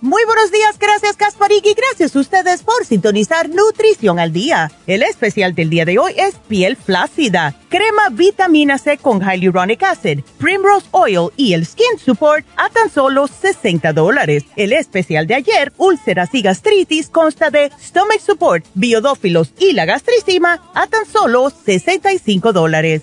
Muy 0.00 0.24
buenos 0.26 0.52
días, 0.52 0.78
gracias 0.78 1.16
Kasparik 1.16 1.66
y 1.66 1.74
gracias 1.74 2.14
a 2.14 2.20
ustedes 2.20 2.62
por 2.62 2.86
sintonizar 2.86 3.48
Nutrición 3.48 4.20
al 4.20 4.32
Día. 4.32 4.70
El 4.86 5.02
especial 5.02 5.56
del 5.56 5.70
día 5.70 5.84
de 5.84 5.98
hoy 5.98 6.12
es 6.16 6.36
piel 6.46 6.76
flácida, 6.76 7.56
crema 7.68 8.08
vitamina 8.12 8.78
C 8.78 8.96
con 8.98 9.20
Hyaluronic 9.20 9.82
Acid, 9.82 10.20
Primrose 10.38 10.86
Oil 10.92 11.30
y 11.36 11.54
el 11.54 11.66
Skin 11.66 11.98
Support 11.98 12.46
a 12.56 12.70
tan 12.70 12.90
solo 12.90 13.26
60 13.26 13.92
dólares. 13.92 14.44
El 14.54 14.72
especial 14.72 15.26
de 15.26 15.34
ayer, 15.34 15.72
úlceras 15.78 16.32
y 16.32 16.42
gastritis, 16.42 17.08
consta 17.08 17.50
de 17.50 17.72
Stomach 17.82 18.20
Support, 18.20 18.66
biodófilos 18.74 19.52
y 19.58 19.72
la 19.72 19.84
gastricima 19.84 20.62
a 20.74 20.86
tan 20.86 21.06
solo 21.06 21.50
65 21.50 22.52
dólares. 22.52 23.02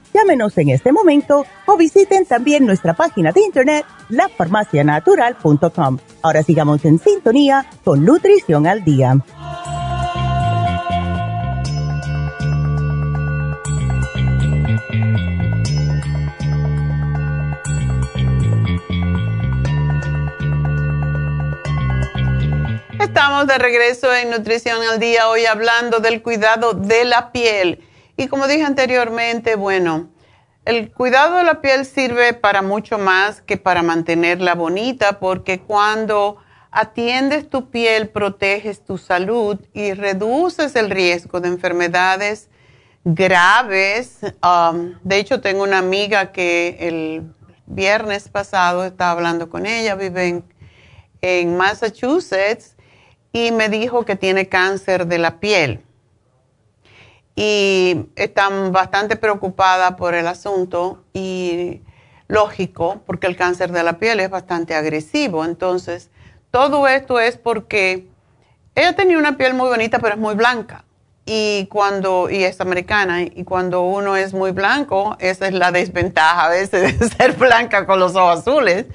Llámenos 0.13 0.57
en 0.57 0.69
este 0.69 0.91
momento 0.91 1.45
o 1.65 1.77
visiten 1.77 2.25
también 2.25 2.65
nuestra 2.65 2.93
página 2.93 3.31
de 3.31 3.41
internet 3.41 3.85
lafarmacianatural.com. 4.09 5.97
Ahora 6.21 6.43
sigamos 6.43 6.83
en 6.85 6.99
sintonía 6.99 7.65
con 7.83 8.03
Nutrición 8.03 8.67
al 8.67 8.83
Día. 8.83 9.15
Estamos 22.99 23.47
de 23.47 23.57
regreso 23.57 24.13
en 24.13 24.29
Nutrición 24.29 24.77
al 24.83 24.99
Día 24.99 25.29
hoy 25.29 25.45
hablando 25.45 25.99
del 25.99 26.21
cuidado 26.21 26.73
de 26.73 27.05
la 27.05 27.31
piel. 27.31 27.83
Y 28.21 28.27
como 28.27 28.47
dije 28.47 28.63
anteriormente, 28.63 29.55
bueno, 29.55 30.11
el 30.63 30.91
cuidado 30.91 31.37
de 31.37 31.43
la 31.43 31.59
piel 31.59 31.87
sirve 31.87 32.33
para 32.33 32.61
mucho 32.61 32.99
más 32.99 33.41
que 33.41 33.57
para 33.57 33.81
mantenerla 33.81 34.53
bonita, 34.53 35.19
porque 35.19 35.61
cuando 35.61 36.37
atiendes 36.69 37.49
tu 37.49 37.71
piel, 37.71 38.09
proteges 38.09 38.85
tu 38.85 38.99
salud 38.99 39.59
y 39.73 39.93
reduces 39.93 40.75
el 40.75 40.91
riesgo 40.91 41.39
de 41.39 41.47
enfermedades 41.47 42.51
graves. 43.03 44.19
Um, 44.43 44.99
de 45.01 45.17
hecho, 45.17 45.41
tengo 45.41 45.63
una 45.63 45.79
amiga 45.79 46.31
que 46.31 46.77
el 46.79 47.23
viernes 47.65 48.29
pasado 48.29 48.85
estaba 48.85 49.13
hablando 49.13 49.49
con 49.49 49.65
ella, 49.65 49.95
vive 49.95 50.43
en 51.21 51.57
Massachusetts, 51.57 52.75
y 53.33 53.51
me 53.51 53.67
dijo 53.67 54.05
que 54.05 54.15
tiene 54.15 54.47
cáncer 54.47 55.07
de 55.07 55.17
la 55.17 55.39
piel 55.39 55.83
y 57.35 58.07
están 58.15 58.71
bastante 58.71 59.15
preocupadas 59.15 59.95
por 59.95 60.13
el 60.13 60.27
asunto 60.27 61.03
y 61.13 61.81
lógico, 62.27 63.01
porque 63.05 63.27
el 63.27 63.35
cáncer 63.35 63.71
de 63.71 63.83
la 63.83 63.99
piel 63.99 64.19
es 64.19 64.29
bastante 64.29 64.75
agresivo. 64.75 65.43
Entonces, 65.45 66.09
todo 66.49 66.87
esto 66.87 67.19
es 67.19 67.37
porque 67.37 68.07
ella 68.75 68.95
tenía 68.95 69.17
una 69.17 69.37
piel 69.37 69.53
muy 69.53 69.69
bonita, 69.69 69.99
pero 69.99 70.15
es 70.15 70.19
muy 70.19 70.35
blanca. 70.35 70.85
Y 71.25 71.67
cuando, 71.67 72.29
y 72.29 72.43
es 72.43 72.59
americana, 72.61 73.21
y 73.21 73.43
cuando 73.43 73.81
uno 73.83 74.15
es 74.15 74.33
muy 74.33 74.51
blanco, 74.51 75.15
esa 75.19 75.47
es 75.47 75.53
la 75.53 75.71
desventaja 75.71 76.45
a 76.45 76.49
veces 76.49 76.99
de 76.99 77.09
ser 77.17 77.33
blanca 77.33 77.85
con 77.85 77.99
los 77.99 78.15
ojos 78.15 78.39
azules, 78.39 78.85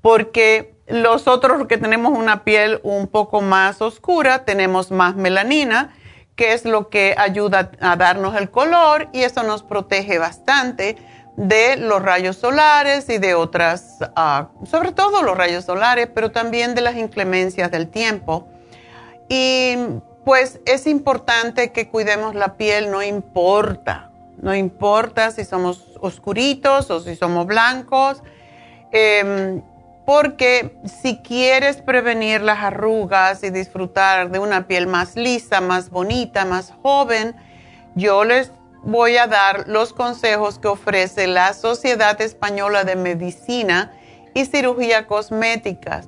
porque 0.00 0.74
los 0.86 1.26
otros 1.26 1.66
que 1.66 1.78
tenemos 1.78 2.16
una 2.16 2.44
piel 2.44 2.80
un 2.82 3.08
poco 3.08 3.40
más 3.40 3.82
oscura, 3.82 4.44
tenemos 4.44 4.90
más 4.90 5.16
melanina, 5.16 5.94
que 6.36 6.52
es 6.52 6.64
lo 6.64 6.90
que 6.90 7.14
ayuda 7.18 7.70
a 7.80 7.96
darnos 7.96 8.36
el 8.36 8.50
color 8.50 9.08
y 9.12 9.22
eso 9.22 9.42
nos 9.42 9.62
protege 9.62 10.18
bastante 10.18 10.96
de 11.36 11.76
los 11.76 12.02
rayos 12.02 12.36
solares 12.36 13.08
y 13.08 13.18
de 13.18 13.34
otras, 13.34 13.98
ah, 14.14 14.48
sobre 14.64 14.92
todo 14.92 15.22
los 15.22 15.36
rayos 15.36 15.64
solares, 15.64 16.08
pero 16.14 16.30
también 16.30 16.74
de 16.74 16.82
las 16.82 16.96
inclemencias 16.96 17.70
del 17.70 17.88
tiempo. 17.88 18.48
Y 19.28 19.76
pues 20.24 20.60
es 20.66 20.86
importante 20.86 21.72
que 21.72 21.88
cuidemos 21.88 22.34
la 22.34 22.56
piel, 22.56 22.90
no 22.90 23.02
importa, 23.02 24.10
no 24.38 24.54
importa 24.54 25.30
si 25.30 25.44
somos 25.44 25.92
oscuritos 26.00 26.90
o 26.90 27.00
si 27.00 27.16
somos 27.16 27.46
blancos. 27.46 28.22
Em, 28.92 29.62
porque 30.06 30.78
si 30.84 31.18
quieres 31.18 31.78
prevenir 31.78 32.40
las 32.40 32.60
arrugas 32.60 33.42
y 33.42 33.50
disfrutar 33.50 34.30
de 34.30 34.38
una 34.38 34.68
piel 34.68 34.86
más 34.86 35.16
lisa, 35.16 35.60
más 35.60 35.90
bonita, 35.90 36.44
más 36.44 36.72
joven, 36.82 37.34
yo 37.96 38.24
les 38.24 38.52
voy 38.84 39.16
a 39.16 39.26
dar 39.26 39.66
los 39.66 39.92
consejos 39.92 40.60
que 40.60 40.68
ofrece 40.68 41.26
la 41.26 41.52
Sociedad 41.52 42.20
Española 42.20 42.84
de 42.84 42.94
Medicina 42.94 43.92
y 44.32 44.44
Cirugía 44.44 45.08
Cosmética. 45.08 46.02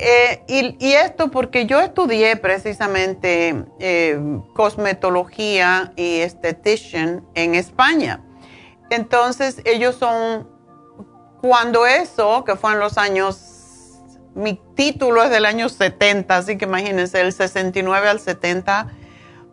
Eh, 0.00 0.42
y, 0.80 0.92
esto 0.92 1.30
porque 1.30 1.66
yo 1.66 1.78
estudié 1.78 2.34
precisamente 2.36 3.64
eh, 3.78 4.18
cosmetología 4.54 5.92
y 5.94 6.20
estetician 6.20 7.24
en 7.34 7.54
España. 7.54 8.24
Entonces 8.88 9.60
ellos 9.66 9.96
son 9.96 10.48
cuando 11.40 11.86
eso, 11.86 12.44
que 12.44 12.56
fue 12.56 12.72
en 12.72 12.80
los 12.80 12.98
años, 12.98 13.98
mi 14.34 14.60
título 14.74 15.22
es 15.22 15.30
del 15.30 15.46
año 15.46 15.68
70, 15.68 16.36
así 16.36 16.58
que 16.58 16.66
imagínense, 16.66 17.20
el 17.20 17.32
69 17.32 18.08
al 18.08 18.20
70, 18.20 18.88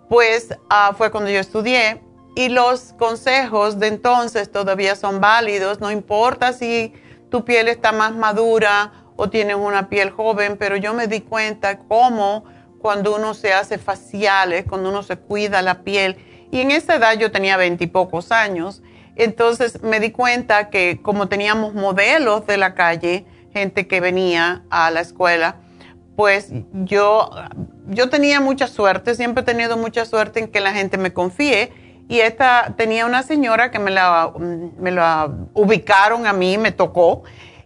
pues 0.10 0.50
ah, 0.70 0.94
fue 0.98 1.12
cuando 1.12 1.30
yo 1.30 1.40
estudié. 1.40 2.02
Y 2.36 2.50
los 2.50 2.94
consejos 2.94 3.80
de 3.80 3.88
entonces 3.88 4.52
todavía 4.52 4.96
son 4.96 5.20
válidos, 5.20 5.80
no 5.80 5.90
importa 5.90 6.54
si 6.54 6.94
tu 7.32 7.44
piel 7.44 7.68
está 7.68 7.92
más 7.92 8.16
madura 8.16 9.06
o 9.16 9.30
tienes 9.30 9.56
una 9.56 9.90
piel 9.90 10.12
joven, 10.12 10.58
pero 10.58 10.76
yo 10.76 10.94
me 10.94 11.08
di 11.08 11.22
cuenta 11.22 11.80
cómo 11.80 12.46
cuando 12.80 13.16
uno 13.16 13.34
se 13.34 13.54
hace 13.54 13.80
faciales, 13.80 14.66
cuando 14.70 14.90
uno 14.90 15.02
se 15.02 15.18
cuida 15.18 15.64
la 15.64 15.84
piel, 15.84 16.18
y 16.52 16.62
en 16.62 16.72
esa 16.72 16.96
edad 16.96 17.18
yo 17.18 17.32
tenía 17.32 17.58
veintipocos 17.58 18.32
años, 18.32 18.84
entonces 19.18 19.82
me 19.84 20.00
di 20.00 20.12
cuenta 20.12 20.70
que 20.70 21.00
como 21.02 21.28
teníamos 21.28 21.74
modelos 21.74 22.46
de 22.48 22.58
la 22.58 22.74
calle, 22.76 23.26
gente 23.54 23.88
que 23.88 24.00
venía 24.00 24.64
a 24.70 24.92
la 24.92 25.02
escuela, 25.02 25.58
pues 26.16 26.50
yo, 26.74 27.30
yo 27.88 28.10
tenía 28.10 28.42
mucha 28.42 28.68
suerte, 28.68 29.16
siempre 29.16 29.42
he 29.42 29.46
tenido 29.46 29.78
mucha 29.78 30.06
suerte 30.06 30.40
en 30.40 30.48
que 30.48 30.60
la 30.60 30.74
gente 30.74 30.98
me 30.98 31.14
confíe. 31.14 31.72
Y 32.10 32.22
esta 32.22 32.74
tenía 32.78 33.06
una 33.06 33.22
señora 33.22 33.70
que 33.70 33.80
me 33.80 33.92
la, 33.92 34.32
me 34.38 34.92
la 34.92 35.30
ubicaron 35.54 36.26
a 36.26 36.32
mí, 36.32 36.58
me 36.58 36.72
tocó, 36.72 37.24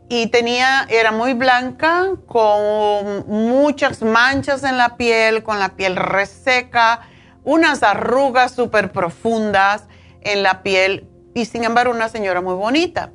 y 0.09 0.27
tenía, 0.27 0.85
era 0.89 1.13
muy 1.13 1.33
blanca, 1.33 2.09
con 2.25 3.25
muchas 3.27 4.01
manchas 4.01 4.63
en 4.63 4.77
la 4.77 4.97
piel, 4.97 5.41
con 5.43 5.57
la 5.57 5.69
piel 5.69 5.95
reseca, 5.95 7.01
unas 7.45 7.81
arrugas 7.81 8.51
súper 8.51 8.91
profundas 8.91 9.85
en 10.19 10.43
la 10.43 10.63
piel, 10.63 11.07
y 11.33 11.45
sin 11.45 11.63
embargo 11.63 11.93
una 11.93 12.09
señora 12.09 12.41
muy 12.41 12.55
bonita. 12.55 13.11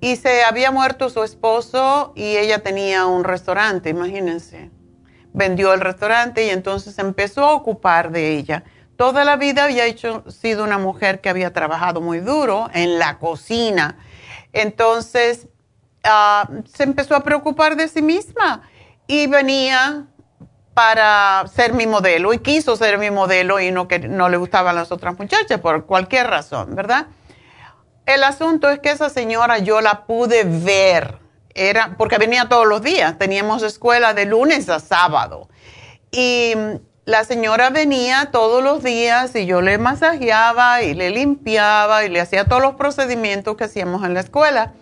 Y 0.00 0.16
se 0.16 0.44
había 0.44 0.70
muerto 0.70 1.10
su 1.10 1.24
esposo 1.24 2.12
y 2.14 2.36
ella 2.36 2.62
tenía 2.62 3.06
un 3.06 3.24
restaurante, 3.24 3.90
imagínense. 3.90 4.70
Vendió 5.32 5.74
el 5.74 5.80
restaurante 5.80 6.46
y 6.46 6.50
entonces 6.50 6.98
empezó 6.98 7.44
a 7.44 7.54
ocupar 7.54 8.10
de 8.12 8.36
ella. 8.36 8.64
Toda 8.96 9.24
la 9.24 9.36
vida 9.36 9.64
había 9.64 9.86
hecho, 9.86 10.24
sido 10.30 10.64
una 10.64 10.78
mujer 10.78 11.20
que 11.20 11.28
había 11.28 11.52
trabajado 11.52 12.00
muy 12.00 12.20
duro 12.20 12.70
en 12.74 12.98
la 12.98 13.18
cocina. 13.18 13.98
Entonces 14.52 15.48
ah, 16.04 16.48
se 16.72 16.84
empezó 16.84 17.16
a 17.16 17.22
preocupar 17.22 17.76
de 17.76 17.88
sí 17.88 18.02
misma 18.02 18.62
y 19.06 19.26
venía 19.26 20.06
para 20.74 21.44
ser 21.48 21.72
mi 21.72 21.88
modelo 21.88 22.32
y 22.32 22.38
quiso 22.38 22.76
ser 22.76 22.98
mi 22.98 23.10
modelo 23.10 23.58
y 23.58 23.72
no, 23.72 23.88
que, 23.88 23.98
no 23.98 24.28
le 24.28 24.36
gustaban 24.36 24.76
las 24.76 24.92
otras 24.92 25.18
muchachas 25.18 25.58
por 25.58 25.86
cualquier 25.86 26.28
razón, 26.28 26.76
¿verdad? 26.76 27.08
El 28.08 28.24
asunto 28.24 28.70
es 28.70 28.78
que 28.78 28.90
esa 28.90 29.10
señora 29.10 29.58
yo 29.58 29.82
la 29.82 30.06
pude 30.06 30.44
ver, 30.44 31.18
era 31.52 31.94
porque 31.98 32.16
venía 32.16 32.48
todos 32.48 32.66
los 32.66 32.80
días, 32.80 33.18
teníamos 33.18 33.62
escuela 33.62 34.14
de 34.14 34.24
lunes 34.24 34.70
a 34.70 34.80
sábado. 34.80 35.50
Y 36.10 36.54
la 37.04 37.24
señora 37.24 37.68
venía 37.68 38.30
todos 38.32 38.64
los 38.64 38.82
días 38.82 39.36
y 39.36 39.44
yo 39.44 39.60
le 39.60 39.76
masajeaba 39.76 40.80
y 40.80 40.94
le 40.94 41.10
limpiaba 41.10 42.02
y 42.06 42.08
le 42.08 42.22
hacía 42.22 42.46
todos 42.46 42.62
los 42.62 42.76
procedimientos 42.76 43.58
que 43.58 43.64
hacíamos 43.64 44.02
en 44.02 44.14
la 44.14 44.20
escuela. 44.20 44.72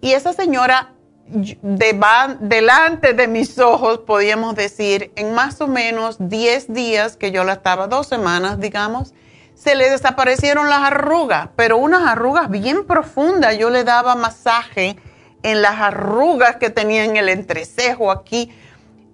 Y 0.00 0.14
esa 0.14 0.32
señora 0.32 0.94
de, 1.28 2.00
delante 2.40 3.14
de 3.14 3.28
mis 3.28 3.60
ojos, 3.60 4.00
podíamos 4.00 4.56
decir, 4.56 5.12
en 5.14 5.34
más 5.34 5.60
o 5.60 5.68
menos 5.68 6.16
10 6.18 6.74
días 6.74 7.16
que 7.16 7.30
yo 7.30 7.44
la 7.44 7.52
estaba, 7.52 7.86
dos 7.86 8.08
semanas, 8.08 8.58
digamos, 8.58 9.14
se 9.60 9.74
le 9.74 9.90
desaparecieron 9.90 10.70
las 10.70 10.80
arrugas, 10.84 11.50
pero 11.54 11.76
unas 11.76 12.08
arrugas 12.08 12.48
bien 12.48 12.86
profundas. 12.86 13.58
Yo 13.58 13.68
le 13.68 13.84
daba 13.84 14.14
masaje 14.14 14.96
en 15.42 15.60
las 15.60 15.78
arrugas 15.78 16.56
que 16.56 16.70
tenía 16.70 17.04
en 17.04 17.18
el 17.18 17.28
entrecejo 17.28 18.10
aquí 18.10 18.50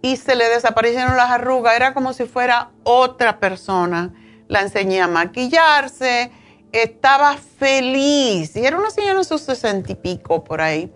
y 0.02 0.16
se 0.16 0.36
le 0.36 0.48
desaparecieron 0.48 1.16
las 1.16 1.32
arrugas. 1.32 1.74
Era 1.74 1.94
como 1.94 2.12
si 2.12 2.26
fuera 2.26 2.70
otra 2.84 3.40
persona. 3.40 4.14
La 4.46 4.60
enseñé 4.60 5.02
a 5.02 5.08
maquillarse, 5.08 6.30
estaba 6.70 7.36
feliz 7.58 8.54
y 8.54 8.64
era 8.64 8.78
una 8.78 8.90
señora 8.90 9.18
en 9.18 9.24
sus 9.24 9.40
sesenta 9.40 9.90
y 9.90 9.96
pico 9.96 10.44
por 10.44 10.60
ahí 10.60 10.92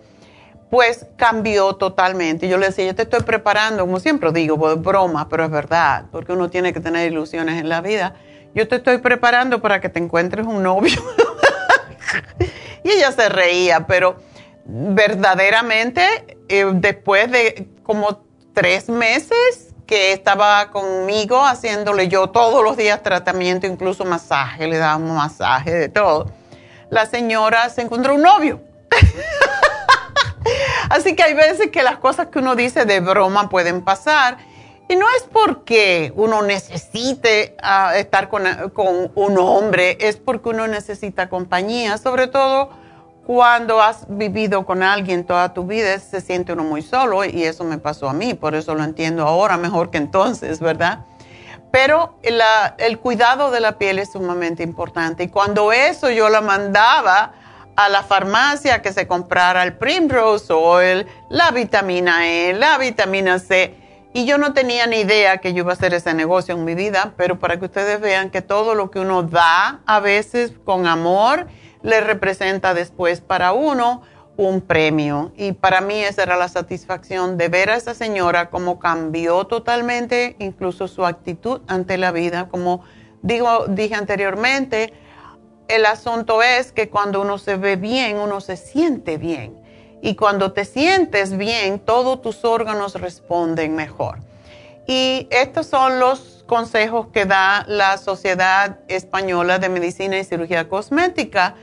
pues 0.71 1.07
cambió 1.17 1.75
totalmente. 1.75 2.49
Yo 2.49 2.57
le 2.57 2.67
decía, 2.67 2.87
yo 2.87 2.95
te 2.95 3.03
estoy 3.03 3.23
preparando, 3.25 3.83
como 3.83 3.99
siempre 3.99 4.31
digo, 4.31 4.57
pues 4.57 4.81
broma, 4.81 5.29
pero 5.29 5.43
es 5.43 5.51
verdad, 5.51 6.05
porque 6.13 6.31
uno 6.31 6.49
tiene 6.49 6.73
que 6.73 6.79
tener 6.79 7.11
ilusiones 7.11 7.61
en 7.61 7.69
la 7.69 7.81
vida. 7.81 8.15
Yo 8.55 8.67
te 8.67 8.77
estoy 8.77 8.99
preparando 8.99 9.61
para 9.61 9.81
que 9.81 9.89
te 9.89 10.01
encuentres 10.01 10.47
un 10.47 10.63
novio. 10.63 11.01
y 12.85 12.91
ella 12.91 13.13
se 13.13 13.29
reía, 13.29 13.87
pero 13.87 14.17
verdaderamente, 14.65 16.03
eh, 16.49 16.67
después 16.75 17.31
de 17.31 17.69
como 17.83 18.25
tres 18.53 18.89
meses 18.89 19.75
que 19.87 20.13
estaba 20.13 20.71
conmigo 20.71 21.45
haciéndole 21.45 22.09
yo 22.09 22.31
todos 22.31 22.63
los 22.63 22.77
días 22.77 23.03
tratamiento, 23.03 23.67
incluso 23.67 24.05
masaje, 24.05 24.67
le 24.67 24.79
dábamos 24.79 25.17
masaje, 25.17 25.73
de 25.73 25.89
todo, 25.89 26.31
la 26.91 27.07
señora 27.07 27.69
se 27.71 27.83
encontró 27.83 28.15
un 28.15 28.23
novio. 28.23 28.61
Así 30.91 31.15
que 31.15 31.23
hay 31.23 31.35
veces 31.35 31.71
que 31.71 31.83
las 31.83 31.99
cosas 31.99 32.29
que 32.29 32.41
uno 32.41 32.57
dice 32.57 32.85
de 32.85 33.01
broma 33.01 33.49
pueden 33.49 33.83
pasar. 33.83 34.39
Y 34.90 34.96
no 34.96 35.07
es 35.16 35.22
porque 35.33 36.12
uno 36.16 36.42
necesite 36.42 37.55
ah, 37.62 37.92
estar 37.96 38.29
con, 38.29 38.42
un 39.14 39.38
hombre, 39.38 39.96
es 40.00 40.16
porque 40.16 40.48
uno 40.48 40.66
necesita 40.66 41.29
compañía, 41.29 41.96
sobre 41.96 42.26
todo 42.26 42.70
cuando 43.24 43.81
has 43.81 44.07
vivido 44.09 44.66
con 44.66 44.83
alguien 44.83 45.22
toda 45.22 45.55
tu 45.55 45.64
vida, 45.64 45.96
se 46.00 46.20
siente 46.20 46.55
uno 46.55 46.64
muy 46.64 46.83
solo 46.83 47.24
y 47.24 47.44
eso 47.44 47.62
me 47.62 47.79
pasó 47.79 48.09
a 48.09 48.12
mí, 48.12 48.35
por 48.35 48.57
eso 48.57 48.74
lo 48.74 48.83
entiendo 48.83 49.29
ahora 49.29 49.57
mejor 49.57 49.92
que 49.92 49.98
entonces, 49.98 50.59
¿verdad? 50.59 51.05
Pero 51.70 52.18
el 52.22 52.98
cuidado 52.98 53.53
de 53.53 53.61
la 53.61 53.79
piel 53.79 54.00
es 54.00 54.11
sumamente 54.11 54.64
importante 54.64 55.22
y 55.22 55.29
cuando 55.29 55.70
eso 55.70 56.11
yo 56.11 56.29
la 56.29 56.40
mandaba 56.40 57.35
a 57.76 57.88
la 57.88 58.03
farmacia 58.03 58.83
que 58.83 58.92
se 58.92 59.07
comprara 59.07 59.62
el 59.62 59.74
Primrose 59.74 60.53
Oil, 60.53 61.07
la 61.29 61.53
vitamina 61.53 62.29
E, 62.29 62.55
la 62.55 62.76
vitamina 62.76 63.38
C. 63.38 63.80
Y 64.12 64.25
yo 64.25 64.38
no 64.38 64.53
tenía 64.53 64.87
ni 64.87 65.01
idea 65.01 65.38
que 65.38 65.53
yo 65.53 65.61
iba 65.61 65.70
a 65.70 65.75
hacer 65.75 65.94
ese 65.94 66.14
negocio 66.14 66.55
en 66.55 66.64
mi 66.64 66.75
vida, 66.75 67.14
pero 67.16 67.38
para 67.38 67.59
que 67.59 67.66
ustedes 67.66 68.01
vean 68.01 68.31
que 68.31 68.42
todo 68.42 68.75
lo 68.75 68.90
que 68.90 68.99
uno 68.99 69.23
da 69.23 69.81
a 69.87 70.01
veces 70.01 70.53
con 70.64 70.87
amor 70.87 71.46
le 71.83 72.01
representa 72.01 72.75
después 72.75 73.20
para 73.20 73.53
uno 73.53 74.03
un 74.37 74.62
premio. 74.62 75.33
Y 75.37 75.53
para 75.53 75.81
mí 75.81 76.03
esa 76.03 76.25
era 76.25 76.37
la 76.37 76.49
satisfacción 76.49 77.37
de 77.37 77.49
ver 77.49 77.70
a 77.70 77.77
esa 77.77 77.94
señora 77.94 78.51
cómo 78.51 78.81
cambió 78.81 79.46
totalmente, 79.46 80.35
incluso 80.40 80.88
su 80.88 81.07
actitud 81.07 81.61
ante 81.68 81.96
la 81.96 82.11
vida, 82.11 82.49
como 82.49 82.83
digo, 83.23 83.66
dije 83.68 83.94
anteriormente 83.94 84.92
el 85.70 85.87
asunto 85.87 86.42
es 86.42 86.73
que 86.73 86.88
cuando 86.88 87.20
uno 87.20 87.38
se 87.38 87.57
ve 87.57 87.77
bien, 87.77 88.18
uno 88.18 88.40
se 88.40 88.57
siente 88.57 89.18
bien. 89.18 89.57
Y 90.03 90.15
cuando 90.15 90.53
te 90.53 90.65
sientes 90.65 91.37
bien, 91.37 91.79
todos 91.79 92.23
tus 92.23 92.45
órganos 92.45 92.95
responden 92.95 93.75
mejor. 93.75 94.19
Y 94.87 95.29
estos 95.31 95.67
son 95.67 96.01
los 96.01 96.45
consejos 96.47 97.09
que 97.13 97.27
da 97.27 97.65
la 97.69 97.97
Sociedad 97.99 98.79
Española 98.89 99.59
de 99.59 99.69
Medicina 99.69 100.19
y 100.19 100.25
Cirugía 100.25 100.69
Cosmética. 100.69 101.55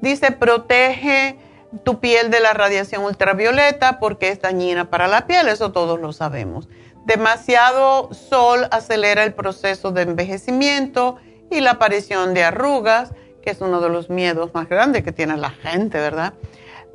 Dice, 0.00 0.30
protege 0.30 1.36
tu 1.84 1.98
piel 2.00 2.30
de 2.30 2.40
la 2.40 2.52
radiación 2.52 3.02
ultravioleta 3.04 3.98
porque 3.98 4.28
es 4.28 4.40
dañina 4.40 4.88
para 4.88 5.08
la 5.08 5.26
piel, 5.26 5.48
eso 5.48 5.72
todos 5.72 5.98
lo 6.00 6.12
sabemos. 6.12 6.68
Demasiado 7.06 8.12
sol 8.12 8.68
acelera 8.70 9.24
el 9.24 9.34
proceso 9.34 9.90
de 9.90 10.02
envejecimiento 10.02 11.16
y 11.50 11.60
la 11.60 11.72
aparición 11.72 12.34
de 12.34 12.44
arrugas 12.44 13.12
que 13.46 13.52
es 13.52 13.60
uno 13.60 13.80
de 13.80 13.88
los 13.88 14.10
miedos 14.10 14.52
más 14.54 14.68
grandes 14.68 15.04
que 15.04 15.12
tiene 15.12 15.36
la 15.36 15.50
gente, 15.50 15.98
¿verdad? 15.98 16.34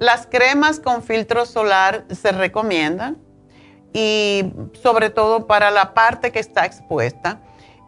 Las 0.02 0.26
cremas 0.26 0.80
con 0.80 1.04
filtro 1.04 1.46
solar 1.46 2.06
se 2.10 2.32
recomiendan 2.32 3.20
y 3.94 4.52
sobre 4.82 5.12
todo 5.12 5.46
para 5.46 5.70
la 5.70 5.94
parte 5.94 6.32
que 6.32 6.40
está 6.40 6.66
expuesta. 6.66 7.40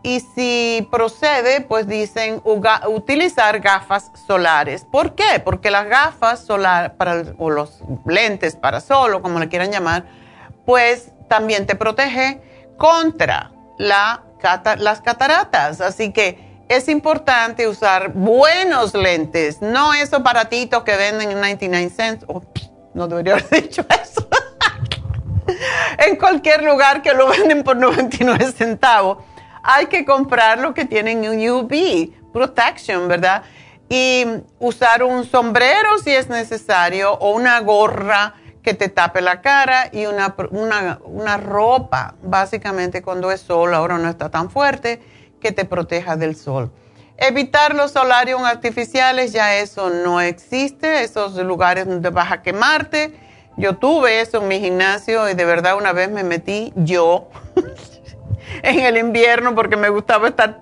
Y 0.04 0.20
si 0.20 0.88
procede, 0.92 1.62
pues 1.62 1.88
dicen 1.88 2.40
utilizar 2.44 3.62
gafas 3.62 4.12
solares. 4.28 4.86
¿Por 4.86 5.16
qué? 5.16 5.42
Porque 5.44 5.72
las 5.72 5.88
gafas 5.88 6.46
solar 6.46 6.96
o 7.40 7.50
los 7.50 7.80
lentes 8.06 8.56
para 8.58 8.80
sol 8.80 9.16
o 9.16 9.24
como 9.24 9.40
le 9.40 9.50
quieran 9.50 9.72
llamar, 9.72 10.06
pues 10.68 11.10
también 11.28 11.66
te 11.66 11.74
protege 11.74 12.40
contra 12.78 13.50
la, 13.80 14.22
las 14.78 15.02
cataratas. 15.02 15.82
Así 15.82 16.14
que 16.14 16.53
es 16.70 16.88
importante 16.88 17.68
usar 17.68 18.14
buenos 18.14 18.94
lentes, 18.94 19.62
no 19.62 19.94
esos 19.94 20.24
baratitos 20.24 20.84
que 20.84 20.96
venden 20.96 21.32
en 21.32 21.38
99 21.38 21.90
cents. 21.90 22.26
Oh, 22.28 22.42
no 22.94 23.08
debería 23.08 23.34
haber 23.34 23.50
dicho 23.64 23.86
eso. 23.90 24.28
en 25.98 26.16
cualquier 26.16 26.64
lugar 26.64 27.02
que 27.02 27.14
lo 27.14 27.28
venden 27.28 27.64
por 27.64 27.76
99 27.76 28.52
centavos. 28.52 29.20
Hay 29.64 29.86
que 29.88 30.06
comprar 30.06 30.60
lo 30.60 30.74
que 30.74 30.86
tienen 30.86 31.24
UV 31.50 32.32
protection, 32.34 33.08
¿verdad? 33.08 33.44
Y 33.90 34.26
usar 34.60 35.04
un 35.04 35.26
sombrero 35.26 36.00
si 36.04 36.12
es 36.12 36.30
necesario 36.30 37.14
o 37.14 37.32
una 37.32 37.60
gorra 37.60 38.36
que 38.62 38.74
te 38.74 38.90
tape 38.90 39.22
la 39.22 39.42
cara 39.42 39.90
y 39.92 40.06
una, 40.06 40.36
una, 40.52 41.00
una 41.04 41.38
ropa, 41.38 42.16
básicamente 42.24 43.02
cuando 43.02 43.30
es 43.30 43.42
sol, 43.42 43.74
ahora 43.74 43.98
no 43.98 44.10
está 44.10 44.30
tan 44.30 44.50
fuerte 44.50 45.02
que 45.44 45.52
te 45.52 45.66
proteja 45.66 46.16
del 46.16 46.36
sol. 46.36 46.72
Evitar 47.18 47.76
los 47.76 47.92
solarios 47.92 48.42
artificiales, 48.42 49.32
ya 49.32 49.58
eso 49.58 49.92
no 49.92 50.20
existe, 50.20 51.04
esos 51.04 51.36
lugares 51.36 51.86
donde 51.86 52.10
vas 52.10 52.32
a 52.32 52.42
quemarte. 52.42 53.14
Yo 53.56 53.78
tuve 53.78 54.22
eso 54.22 54.42
en 54.42 54.48
mi 54.48 54.60
gimnasio 54.60 55.30
y 55.30 55.36
de 55.36 55.46
verdad 55.46 55.78
una 55.78 55.94
vez 55.94 56.10
me 56.10 56.24
metí 56.24 56.74
yo 56.76 57.30
en 58.64 58.80
el 58.80 58.98
invierno 58.98 59.54
porque 59.54 59.78
me 59.78 59.90
gustaba 59.90 60.28
estar 60.28 60.62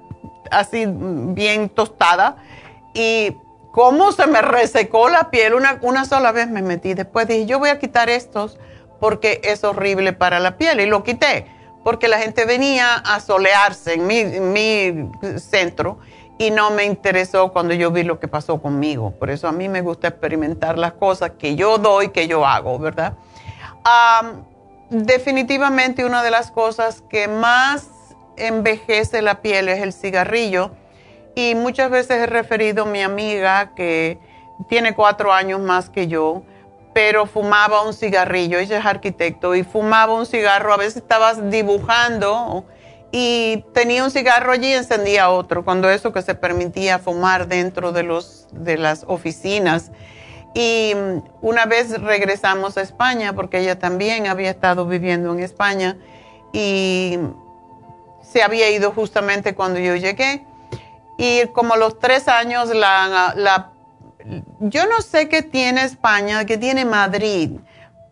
así 0.49 0.85
bien 0.87 1.69
tostada 1.69 2.35
y 2.93 3.37
cómo 3.71 4.11
se 4.11 4.27
me 4.27 4.41
resecó 4.41 5.07
la 5.07 5.31
piel. 5.31 5.53
Una, 5.53 5.79
una 5.81 6.03
sola 6.03 6.33
vez 6.33 6.49
me 6.49 6.61
metí, 6.61 6.93
después 6.95 7.27
dije 7.27 7.45
yo 7.45 7.59
voy 7.59 7.69
a 7.69 7.79
quitar 7.79 8.09
estos 8.09 8.59
porque 8.99 9.39
es 9.45 9.63
horrible 9.63 10.11
para 10.11 10.41
la 10.41 10.57
piel 10.57 10.81
y 10.81 10.85
lo 10.85 11.03
quité 11.03 11.60
porque 11.83 12.07
la 12.07 12.19
gente 12.19 12.45
venía 12.45 12.95
a 12.95 13.19
solearse 13.19 13.93
en 13.93 14.53
mi, 14.53 15.11
centro 15.39 15.99
y 16.37 16.51
no 16.51 16.71
me 16.71 16.85
interesó 16.85 17.51
cuando 17.51 17.73
yo 17.73 17.91
vi 17.91 18.03
lo 18.03 18.19
que 18.19 18.27
pasó 18.27 18.61
conmigo. 18.61 19.11
Por 19.11 19.29
eso 19.29 19.47
a 19.47 19.51
mí 19.51 19.69
me 19.69 19.81
gusta 19.81 20.07
experimentar 20.07 20.77
las 20.77 20.93
cosas 20.93 21.31
que 21.37 21.55
yo 21.55 21.77
doy, 21.77 22.09
que 22.09 22.27
yo 22.27 22.45
hago, 22.45 22.79
¿verdad? 22.79 23.13
definitivamente 24.89 26.03
una 26.05 26.21
de 26.21 26.29
las 26.29 26.51
cosas 26.51 27.01
que 27.09 27.27
más 27.27 27.89
envejece 28.37 29.21
la 29.21 29.41
piel 29.41 29.69
es 29.69 29.81
el 29.81 29.93
cigarrillo. 29.93 30.71
Y 31.33 31.55
muchas 31.55 31.89
veces 31.89 32.17
he 32.17 32.25
referido 32.25 32.83
a 32.83 32.87
mi 32.87 33.01
amiga 33.01 33.73
que 33.73 34.19
tiene 34.67 34.93
cuatro 34.93 35.31
años 35.31 35.61
más 35.61 35.89
que 35.89 36.07
yo 36.07 36.43
pero 36.93 37.25
fumaba 37.25 37.83
un 37.83 37.93
cigarrillo, 37.93 38.59
ella 38.59 38.79
es 38.79 38.85
arquitecto, 38.85 39.55
y 39.55 39.63
fumaba 39.63 40.13
un 40.13 40.25
cigarro, 40.25 40.73
a 40.73 40.77
veces 40.77 40.97
estabas 40.97 41.49
dibujando 41.49 42.65
y 43.11 43.65
tenía 43.73 44.03
un 44.03 44.11
cigarro 44.11 44.53
allí 44.53 44.69
y 44.69 44.73
encendía 44.73 45.29
otro, 45.29 45.65
cuando 45.65 45.89
eso 45.89 46.13
que 46.13 46.21
se 46.21 46.35
permitía 46.35 46.99
fumar 46.99 47.47
dentro 47.47 47.91
de, 47.91 48.03
los, 48.03 48.47
de 48.51 48.77
las 48.77 49.03
oficinas. 49.07 49.91
Y 50.53 50.93
una 51.41 51.65
vez 51.65 52.01
regresamos 52.01 52.77
a 52.77 52.81
España, 52.81 53.33
porque 53.33 53.59
ella 53.59 53.79
también 53.79 54.27
había 54.27 54.49
estado 54.49 54.85
viviendo 54.85 55.31
en 55.33 55.39
España, 55.39 55.97
y 56.53 57.17
se 58.21 58.43
había 58.43 58.69
ido 58.69 58.91
justamente 58.91 59.55
cuando 59.55 59.79
yo 59.79 59.95
llegué. 59.95 60.45
Y 61.17 61.47
como 61.47 61.75
los 61.75 61.99
tres 61.99 62.27
años, 62.27 62.73
la, 62.73 63.71
yo 64.59 64.85
no 64.87 65.01
sé 65.01 65.29
qué 65.29 65.41
tiene 65.41 65.83
España, 65.83 66.45
qué 66.45 66.57
tiene 66.57 66.85
Madrid. 66.85 67.51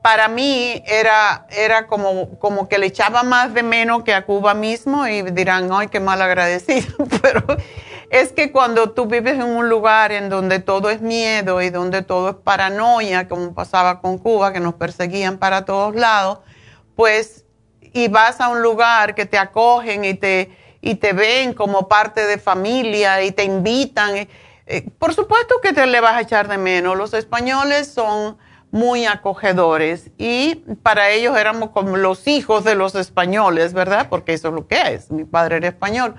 Para 0.02 0.28
mí 0.28 0.82
era, 0.86 1.46
era 1.50 1.88
como, 1.88 2.40
como 2.40 2.70
que 2.70 2.78
le 2.78 2.88
echaba 2.88 3.24
más 3.24 3.54
de 3.54 3.64
menos 3.64 4.04
que 4.04 4.14
a 4.14 4.26
Cuba 4.26 4.54
mismo 4.54 5.08
y 5.08 5.22
dirán, 5.24 5.70
ay, 5.72 5.88
qué 5.88 6.00
mal 6.00 6.22
agradecido. 6.22 6.96
Pero 7.22 7.44
es 8.10 8.32
que 8.32 8.52
cuando 8.52 8.92
tú 8.92 9.06
vives 9.06 9.36
en 9.36 9.44
un 9.44 9.70
lugar 9.70 10.12
en 10.12 10.30
donde 10.30 10.60
todo 10.60 10.90
es 10.90 11.02
miedo 11.02 11.62
y 11.62 11.70
donde 11.70 12.02
todo 12.02 12.30
es 12.30 12.36
paranoia, 12.36 13.28
como 13.28 13.54
pasaba 13.54 14.02
con 14.02 14.18
Cuba, 14.18 14.54
que 14.54 14.60
nos 14.60 14.76
perseguían 14.76 15.38
para 15.38 15.66
todos 15.66 15.96
lados, 15.96 16.40
pues 16.96 17.46
y 17.94 18.08
vas 18.08 18.40
a 18.42 18.50
un 18.50 18.62
lugar 18.62 19.16
que 19.16 19.26
te 19.26 19.38
acogen 19.38 20.06
y 20.06 20.14
te, 20.14 20.52
y 20.82 20.96
te 20.96 21.14
ven 21.14 21.54
como 21.54 21.88
parte 21.88 22.26
de 22.26 22.38
familia 22.38 23.22
y 23.24 23.32
te 23.32 23.44
invitan. 23.44 24.28
Eh, 24.72 24.90
por 24.98 25.14
supuesto 25.14 25.56
que 25.62 25.74
te 25.74 25.86
le 25.88 26.00
vas 26.00 26.14
a 26.14 26.22
echar 26.22 26.48
de 26.48 26.58
menos. 26.58 26.98
Los 26.98 27.14
españoles 27.14 27.92
son 27.92 28.38
muy 28.72 29.06
acogedores 29.06 30.12
y 30.18 30.56
para 30.84 31.10
ellos 31.10 31.36
éramos 31.38 31.72
como 31.72 31.98
los 31.98 32.28
hijos 32.28 32.64
de 32.64 32.76
los 32.76 32.94
españoles, 32.96 33.74
¿verdad? 33.74 34.08
Porque 34.10 34.34
eso 34.34 34.50
es 34.50 34.54
lo 34.54 34.68
que 34.68 34.94
es. 34.94 35.12
Mi 35.12 35.26
padre 35.26 35.58
era 35.58 35.68
español. 35.68 36.16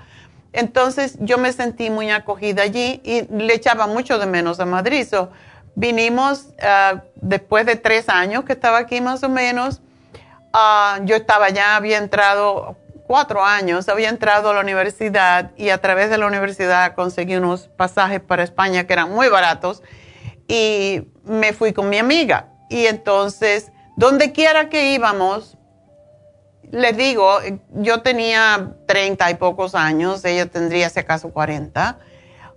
Entonces 0.53 1.15
yo 1.21 1.37
me 1.37 1.53
sentí 1.53 1.89
muy 1.89 2.11
acogida 2.11 2.63
allí 2.63 3.01
y 3.05 3.21
le 3.33 3.55
echaba 3.55 3.87
mucho 3.87 4.19
de 4.19 4.25
menos 4.25 4.59
a 4.59 4.65
Madrid. 4.65 5.07
vinimos 5.75 6.49
ah, 6.61 7.03
después 7.15 7.65
de 7.65 7.77
tres 7.77 8.09
años 8.09 8.43
que 8.43 8.53
estaba 8.53 8.79
aquí 8.79 8.99
más 8.99 9.23
o 9.23 9.29
menos 9.29 9.81
Ah, 10.53 10.99
yo 11.03 11.15
estaba 11.15 11.49
ya, 11.49 11.77
había 11.77 11.97
entrado 11.97 12.75
cuatro 13.11 13.43
años, 13.43 13.89
había 13.89 14.07
entrado 14.07 14.51
a 14.51 14.53
la 14.53 14.61
universidad 14.61 15.51
y 15.57 15.67
a 15.67 15.81
través 15.81 16.09
de 16.09 16.17
la 16.17 16.27
universidad 16.27 16.95
conseguí 16.95 17.35
unos 17.35 17.67
pasajes 17.67 18.21
para 18.21 18.41
España 18.41 18.87
que 18.87 18.93
eran 18.93 19.11
muy 19.11 19.27
baratos 19.27 19.83
y 20.47 21.09
me 21.25 21.51
fui 21.51 21.73
con 21.73 21.89
mi 21.89 21.97
amiga. 21.97 22.53
Y 22.69 22.85
entonces, 22.85 23.69
donde 23.97 24.31
quiera 24.31 24.69
que 24.69 24.93
íbamos, 24.93 25.57
les 26.71 26.95
digo, 26.95 27.39
yo 27.73 28.01
tenía 28.01 28.75
treinta 28.87 29.29
y 29.29 29.33
pocos 29.33 29.75
años, 29.75 30.23
ella 30.23 30.45
tendría 30.45 30.89
si 30.89 31.01
acaso 31.01 31.33
cuarenta 31.33 31.99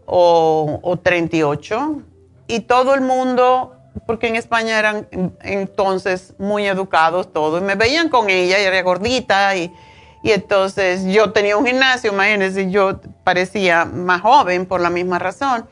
o, 0.06 0.96
treinta 1.02 1.34
y 1.34 1.42
ocho, 1.42 2.02
y 2.46 2.60
todo 2.60 2.94
el 2.94 3.00
mundo 3.00 3.74
porque 4.06 4.28
en 4.28 4.36
España 4.36 4.78
eran 4.78 5.08
entonces 5.40 6.34
muy 6.38 6.64
educados 6.64 7.32
todos, 7.32 7.60
y 7.60 7.64
me 7.64 7.74
veían 7.74 8.08
con 8.08 8.30
ella, 8.30 8.60
y 8.60 8.62
era 8.62 8.80
gordita, 8.82 9.56
y, 9.56 9.72
y 10.24 10.32
entonces 10.32 11.04
yo 11.04 11.30
tenía 11.32 11.56
un 11.56 11.64
gimnasio, 11.64 12.12
imagínense, 12.12 12.70
yo 12.70 13.00
parecía 13.22 13.84
más 13.84 14.22
joven 14.22 14.66
por 14.66 14.80
la 14.80 14.90
misma 14.90 15.20
razón. 15.20 15.68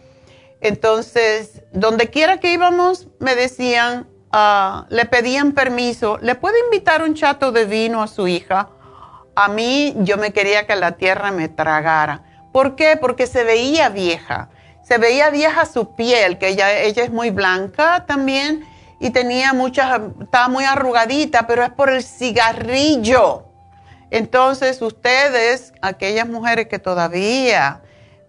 Entonces, 0.60 1.62
donde 1.72 2.10
quiera 2.10 2.38
que 2.38 2.52
íbamos, 2.52 3.08
me 3.18 3.34
decían, 3.34 4.06
uh, 4.32 4.84
le 4.90 5.06
pedían 5.06 5.52
permiso, 5.52 6.18
¿le 6.22 6.36
puede 6.36 6.60
invitar 6.66 7.02
un 7.02 7.14
chato 7.14 7.50
de 7.50 7.64
vino 7.64 8.02
a 8.02 8.06
su 8.06 8.28
hija? 8.28 8.68
A 9.34 9.48
mí 9.48 9.96
yo 10.00 10.18
me 10.18 10.32
quería 10.32 10.66
que 10.66 10.76
la 10.76 10.92
tierra 10.92 11.32
me 11.32 11.48
tragara. 11.48 12.22
¿Por 12.52 12.76
qué? 12.76 12.96
Porque 13.00 13.26
se 13.26 13.42
veía 13.42 13.88
vieja 13.88 14.50
se 14.82 14.98
veía 14.98 15.30
vieja 15.30 15.64
su 15.64 15.94
piel, 15.94 16.38
que 16.38 16.48
ella, 16.48 16.80
ella 16.80 17.04
es 17.04 17.10
muy 17.10 17.30
blanca 17.30 18.04
también 18.06 18.66
y 19.00 19.10
tenía 19.10 19.52
muchas, 19.52 20.00
estaba 20.20 20.48
muy 20.48 20.64
arrugadita, 20.64 21.46
pero 21.46 21.62
es 21.62 21.70
por 21.70 21.88
el 21.88 22.02
cigarrillo. 22.02 23.51
Entonces 24.12 24.82
ustedes, 24.82 25.72
aquellas 25.80 26.28
mujeres 26.28 26.66
que 26.66 26.78
todavía 26.78 27.80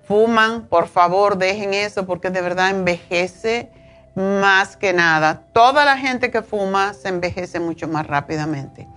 fuman, 0.08 0.68
por 0.68 0.88
favor 0.88 1.38
dejen 1.38 1.74
eso 1.74 2.06
porque 2.06 2.30
de 2.30 2.40
verdad 2.40 2.70
envejece 2.70 3.70
más 4.16 4.78
que 4.78 4.94
nada. 4.94 5.44
Toda 5.52 5.84
la 5.84 5.98
gente 5.98 6.32
que 6.32 6.42
fuma 6.42 6.94
se 6.94 7.10
envejece 7.10 7.60
mucho 7.60 7.90
más 7.90 8.08
rápidamente. 8.08 8.88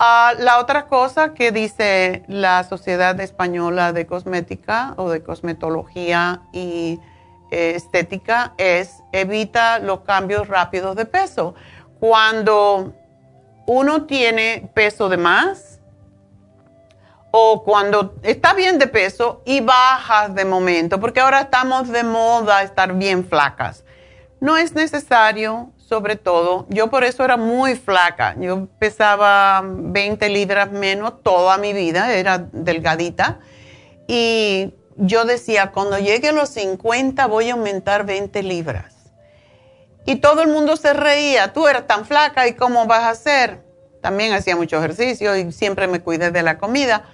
Ah, 0.00 0.32
la 0.36 0.58
otra 0.58 0.86
cosa 0.86 1.34
que 1.34 1.52
dice 1.52 2.24
la 2.26 2.64
Sociedad 2.64 3.20
Española 3.20 3.92
de 3.92 4.04
Cosmética 4.06 4.94
o 4.96 5.10
de 5.10 5.22
Cosmetología 5.22 6.42
y 6.52 6.98
eh, 7.52 7.74
Estética 7.76 8.54
es 8.58 9.04
evita 9.12 9.78
los 9.78 10.00
cambios 10.00 10.48
rápidos 10.48 10.96
de 10.96 11.04
peso. 11.04 11.54
Cuando 12.00 12.92
uno 13.66 14.06
tiene 14.06 14.68
peso 14.74 15.08
de 15.08 15.16
más 15.16 15.67
o 17.30 17.62
cuando 17.64 18.14
está 18.22 18.54
bien 18.54 18.78
de 18.78 18.86
peso 18.86 19.42
y 19.44 19.60
bajas 19.60 20.34
de 20.34 20.44
momento, 20.44 20.98
porque 21.00 21.20
ahora 21.20 21.42
estamos 21.42 21.88
de 21.88 22.04
moda 22.04 22.62
estar 22.62 22.94
bien 22.94 23.24
flacas. 23.24 23.84
No 24.40 24.56
es 24.56 24.74
necesario 24.74 25.72
sobre 25.88 26.16
todo. 26.16 26.66
Yo 26.68 26.90
por 26.90 27.02
eso 27.02 27.24
era 27.24 27.38
muy 27.38 27.74
flaca. 27.74 28.34
Yo 28.38 28.68
pesaba 28.78 29.62
20 29.64 30.28
libras 30.28 30.70
menos 30.70 31.22
toda 31.22 31.56
mi 31.56 31.72
vida, 31.72 32.12
era 32.12 32.38
delgadita. 32.38 33.40
Y 34.06 34.74
yo 34.96 35.24
decía, 35.24 35.70
cuando 35.70 35.98
llegue 35.98 36.28
a 36.28 36.32
los 36.32 36.50
50 36.50 37.26
voy 37.26 37.48
a 37.48 37.54
aumentar 37.54 38.04
20 38.04 38.42
libras. 38.42 38.94
Y 40.04 40.16
todo 40.16 40.42
el 40.42 40.48
mundo 40.48 40.76
se 40.76 40.92
reía, 40.92 41.52
tú 41.52 41.68
eres 41.68 41.86
tan 41.86 42.04
flaca 42.04 42.46
y 42.46 42.54
cómo 42.54 42.86
vas 42.86 43.04
a 43.04 43.10
hacer. 43.10 43.62
También 44.02 44.32
hacía 44.32 44.56
mucho 44.56 44.78
ejercicio 44.78 45.36
y 45.36 45.52
siempre 45.52 45.86
me 45.86 46.00
cuidé 46.00 46.30
de 46.30 46.42
la 46.42 46.58
comida. 46.58 47.04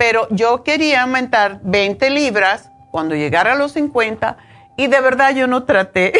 Pero 0.00 0.26
yo 0.30 0.62
quería 0.62 1.02
aumentar 1.02 1.60
20 1.62 2.08
libras 2.08 2.70
cuando 2.90 3.14
llegara 3.14 3.52
a 3.52 3.54
los 3.54 3.72
50 3.72 4.38
y 4.78 4.86
de 4.86 4.98
verdad 4.98 5.34
yo 5.34 5.46
no 5.46 5.64
traté. 5.64 6.14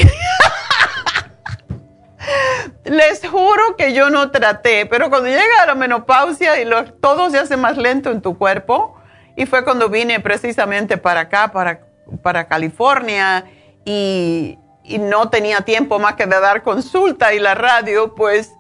Les 2.84 3.26
juro 3.26 3.76
que 3.78 3.94
yo 3.94 4.10
no 4.10 4.30
traté, 4.30 4.84
pero 4.84 5.08
cuando 5.08 5.30
llega 5.30 5.64
la 5.66 5.74
menopausia 5.74 6.60
y 6.60 6.68
todo 7.00 7.30
se 7.30 7.38
hace 7.38 7.56
más 7.56 7.78
lento 7.78 8.10
en 8.10 8.20
tu 8.20 8.36
cuerpo, 8.36 9.00
y 9.34 9.46
fue 9.46 9.64
cuando 9.64 9.88
vine 9.88 10.20
precisamente 10.20 10.98
para 10.98 11.20
acá, 11.20 11.50
para, 11.50 11.80
para 12.20 12.48
California, 12.48 13.46
y, 13.86 14.58
no 14.98 15.30
tenía 15.30 15.62
tiempo 15.62 15.98
más 15.98 16.16
que 16.16 16.26
de 16.26 16.38
dar 16.38 16.62
consulta 16.62 17.32
y 17.32 17.38
la 17.38 17.54
radio, 17.54 18.14
pues 18.14 18.52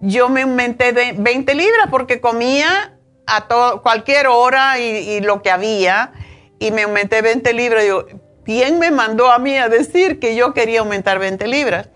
yo 0.00 0.28
me 0.28 0.42
aumenté 0.42 1.14
20 1.16 1.54
libras 1.54 1.86
porque 1.90 2.20
comía 2.20 2.95
a 3.26 3.46
cualquier 3.82 4.28
hora 4.28 4.78
y, 4.78 5.20
lo 5.20 5.42
que 5.42 5.50
había, 5.50 6.12
y 6.58 6.70
me 6.70 6.82
aumenté 6.82 7.22
20 7.22 7.52
libras. 7.52 7.84
¿quién 8.44 8.78
me 8.78 8.92
mandó 8.92 9.32
a 9.32 9.38
mí 9.38 9.58
a 9.58 9.68
decir 9.68 10.20
que 10.20 10.36
yo 10.36 10.54
quería 10.54 10.80
aumentar 10.80 11.18
20 11.18 11.46
libras? 11.48 11.88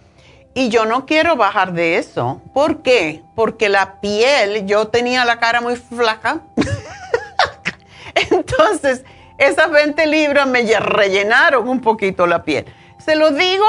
Y 0.52 0.68
yo 0.68 0.84
no 0.84 1.06
quiero 1.06 1.36
bajar 1.36 1.72
de 1.72 1.96
eso. 1.96 2.42
¿Por 2.52 2.82
qué? 2.82 3.22
Porque 3.36 3.68
la 3.68 4.00
piel, 4.00 4.66
yo 4.66 4.88
tenía 4.88 5.24
la 5.24 5.38
cara 5.38 5.60
muy 5.60 5.76
flaca. 5.76 6.40
Entonces, 8.30 9.04
esas 9.38 9.70
20 9.70 10.04
libras 10.06 10.48
me 10.48 10.62
rellenaron 10.80 11.68
un 11.68 11.80
poquito 11.80 12.26
la 12.26 12.42
piel. 12.42 12.66
Se 12.98 13.14
lo 13.14 13.30
digo 13.30 13.64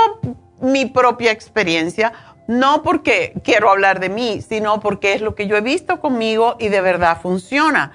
mi 0.59 0.85
propia 0.85 1.31
experiencia, 1.31 2.13
no 2.59 2.83
porque 2.83 3.33
quiero 3.43 3.69
hablar 3.69 3.99
de 3.99 4.09
mí, 4.09 4.41
sino 4.41 4.79
porque 4.79 5.13
es 5.13 5.21
lo 5.21 5.35
que 5.35 5.47
yo 5.47 5.55
he 5.55 5.61
visto 5.61 5.99
conmigo 5.99 6.55
y 6.59 6.69
de 6.69 6.81
verdad 6.81 7.19
funciona. 7.21 7.93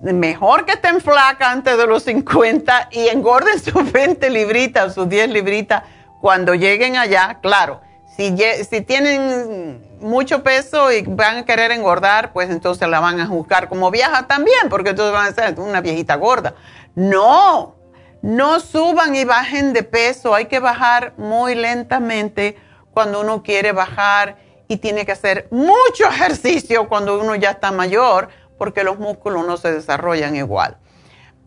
Mejor 0.00 0.64
que 0.64 0.72
estén 0.72 1.00
flaca 1.00 1.50
antes 1.50 1.76
de 1.76 1.86
los 1.86 2.02
50 2.04 2.88
y 2.92 3.08
engorden 3.08 3.58
sus 3.62 3.92
20 3.92 4.30
libritas, 4.30 4.94
sus 4.94 5.08
10 5.08 5.30
libritas 5.30 5.84
cuando 6.20 6.54
lleguen 6.54 6.96
allá, 6.96 7.38
claro 7.42 7.80
si, 8.16 8.80
tienen 8.82 9.80
mucho 10.00 10.42
peso 10.42 10.92
y 10.92 11.02
van 11.02 11.38
a 11.38 11.44
querer 11.44 11.70
engordar, 11.70 12.32
pues 12.32 12.50
entonces 12.50 12.88
la 12.88 13.00
van 13.00 13.20
a 13.20 13.26
juzgar 13.26 13.68
como 13.68 13.90
vieja 13.90 14.26
también, 14.26 14.68
porque 14.68 14.90
entonces 14.90 15.12
van 15.12 15.28
a 15.28 15.32
ser 15.32 15.58
una 15.58 15.80
viejita 15.80 16.16
gorda. 16.16 16.54
No, 16.94 17.76
no 18.20 18.60
suban 18.60 19.14
y 19.14 19.24
bajen 19.24 19.72
de 19.72 19.82
peso, 19.82 20.34
hay 20.34 20.46
que 20.46 20.60
bajar 20.60 21.14
muy 21.16 21.54
lentamente 21.54 22.56
cuando 22.92 23.20
uno 23.20 23.42
quiere 23.42 23.72
bajar 23.72 24.36
y 24.68 24.76
tiene 24.78 25.04
que 25.04 25.12
hacer 25.12 25.48
mucho 25.50 26.06
ejercicio 26.08 26.88
cuando 26.88 27.20
uno 27.20 27.34
ya 27.34 27.50
está 27.50 27.72
mayor, 27.72 28.28
porque 28.58 28.84
los 28.84 28.98
músculos 28.98 29.46
no 29.46 29.56
se 29.56 29.72
desarrollan 29.72 30.36
igual. 30.36 30.78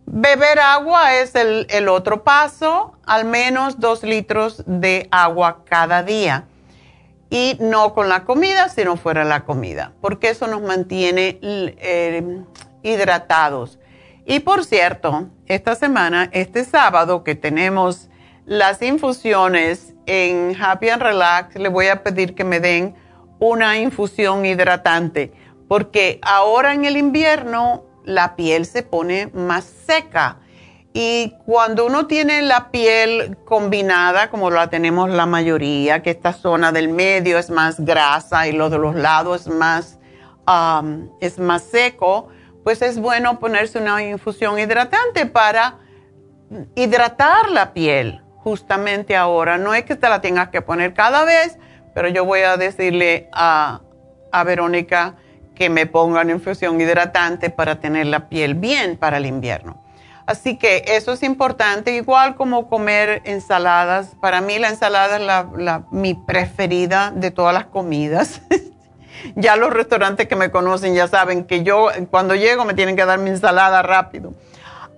Beber 0.07 0.59
agua 0.59 1.15
es 1.15 1.33
el, 1.33 1.87
otro 1.89 2.23
paso, 2.23 2.93
al 3.05 3.25
menos 3.25 3.79
dos 3.79 4.03
litros 4.03 4.63
de 4.67 5.07
agua 5.09 5.63
cada 5.65 6.03
día 6.03 6.45
y 7.31 7.57
no 7.59 7.95
con 7.95 8.07
la 8.07 8.23
comida, 8.23 8.69
sino 8.69 8.97
fuera 8.97 9.23
la 9.23 9.45
comida, 9.45 9.93
porque 10.01 10.29
eso 10.29 10.45
nos 10.45 10.61
mantiene 10.61 11.39
eh, 11.41 12.43
hidratados. 12.83 13.79
Y 14.27 14.41
por 14.41 14.63
cierto, 14.63 15.29
esta 15.47 15.73
semana, 15.73 16.29
este 16.31 16.63
sábado 16.65 17.23
que 17.23 17.33
tenemos 17.33 18.09
las 18.45 18.83
infusiones 18.83 19.94
en 20.05 20.55
Happy 20.59 20.89
and 20.89 21.01
Relax, 21.01 21.55
le 21.55 21.69
voy 21.69 21.87
a 21.87 22.03
pedir 22.03 22.35
que 22.35 22.43
me 22.43 22.59
den 22.59 22.95
una 23.39 23.77
infusión 23.77 24.45
hidratante, 24.45 25.33
porque 25.67 26.19
ahora 26.21 26.73
en 26.73 26.85
el 26.85 26.97
invierno 26.97 27.85
la 28.05 28.35
piel 28.35 28.65
se 28.65 28.83
pone 28.83 29.27
más 29.33 29.63
seca. 29.63 30.39
Y 30.93 31.33
cuando 31.45 31.85
uno 31.85 32.07
tiene 32.07 32.41
la 32.41 32.71
piel 32.71 33.37
combinada, 33.43 34.29
como 34.29 34.49
la 34.49 34.69
tenemos 34.69 35.09
la 35.09 35.25
mayoría, 35.25 36.01
que 36.01 36.11
esta 36.11 36.31
zona 36.31 36.71
del 36.71 36.87
medio 36.87 37.37
es 37.37 37.49
más 37.49 37.83
grasa 37.83 38.47
y 38.47 38.53
lo 38.53 38.69
de 38.69 38.77
los 38.77 38.95
lados 38.95 39.41
es 39.41 39.47
más, 39.47 39.99
um, 40.47 41.09
es 41.19 41.37
más 41.37 41.63
seco, 41.63 42.29
pues 42.63 42.81
es 42.81 42.97
bueno 42.97 43.39
ponerse 43.39 43.77
una 43.77 44.01
infusión 44.03 44.57
hidratante 44.57 45.25
para 45.25 45.79
hidratar 46.75 47.49
la 47.49 47.73
piel 47.73 48.24
justamente 48.45 49.15
ahora. 49.15 49.57
No 49.57 49.73
es 49.73 49.85
que 49.85 49.95
te 49.95 50.07
la 50.07 50.21
tengas 50.21 50.49
que 50.49 50.61
poner 50.61 50.93
cada 50.93 51.25
vez, 51.25 51.57
pero 51.95 52.09
yo 52.09 52.25
voy 52.25 52.41
a 52.41 52.57
decirle 52.57 53.27
a, 53.33 53.81
a 54.31 54.43
Verónica 54.43 55.15
que 55.55 55.71
me 55.71 55.87
ponga 55.87 56.21
una 56.21 56.31
infusión 56.31 56.79
hidratante 56.79 57.49
para 57.49 57.79
tener 57.79 58.05
la 58.05 58.29
piel 58.29 58.53
bien 58.53 58.97
para 58.97 59.17
el 59.17 59.25
invierno. 59.25 59.81
Así 60.27 60.57
que 60.57 60.83
eso 60.85 61.13
es 61.13 61.23
importante, 61.23 61.95
igual 61.95 62.35
como 62.35 62.69
comer 62.69 63.23
ensaladas. 63.25 64.11
Para 64.21 64.41
mí 64.41 64.59
la 64.59 64.69
ensalada 64.69 65.15
es 65.17 65.23
la, 65.57 65.83
mi 65.89 66.13
preferida 66.13 67.11
de 67.15 67.31
todas 67.31 67.53
las 67.53 67.65
comidas. 67.65 68.41
ya 69.35 69.55
los 69.55 69.73
restaurantes 69.73 70.27
que 70.27 70.35
me 70.35 70.51
conocen 70.51 70.93
ya 70.93 71.07
saben 71.07 71.45
que 71.45 71.63
yo 71.63 71.87
cuando 72.11 72.35
llego 72.35 72.63
me 72.63 72.75
tienen 72.75 72.95
que 72.95 73.05
dar 73.05 73.17
mi 73.17 73.31
ensalada 73.31 73.81
rápido. 73.81 74.35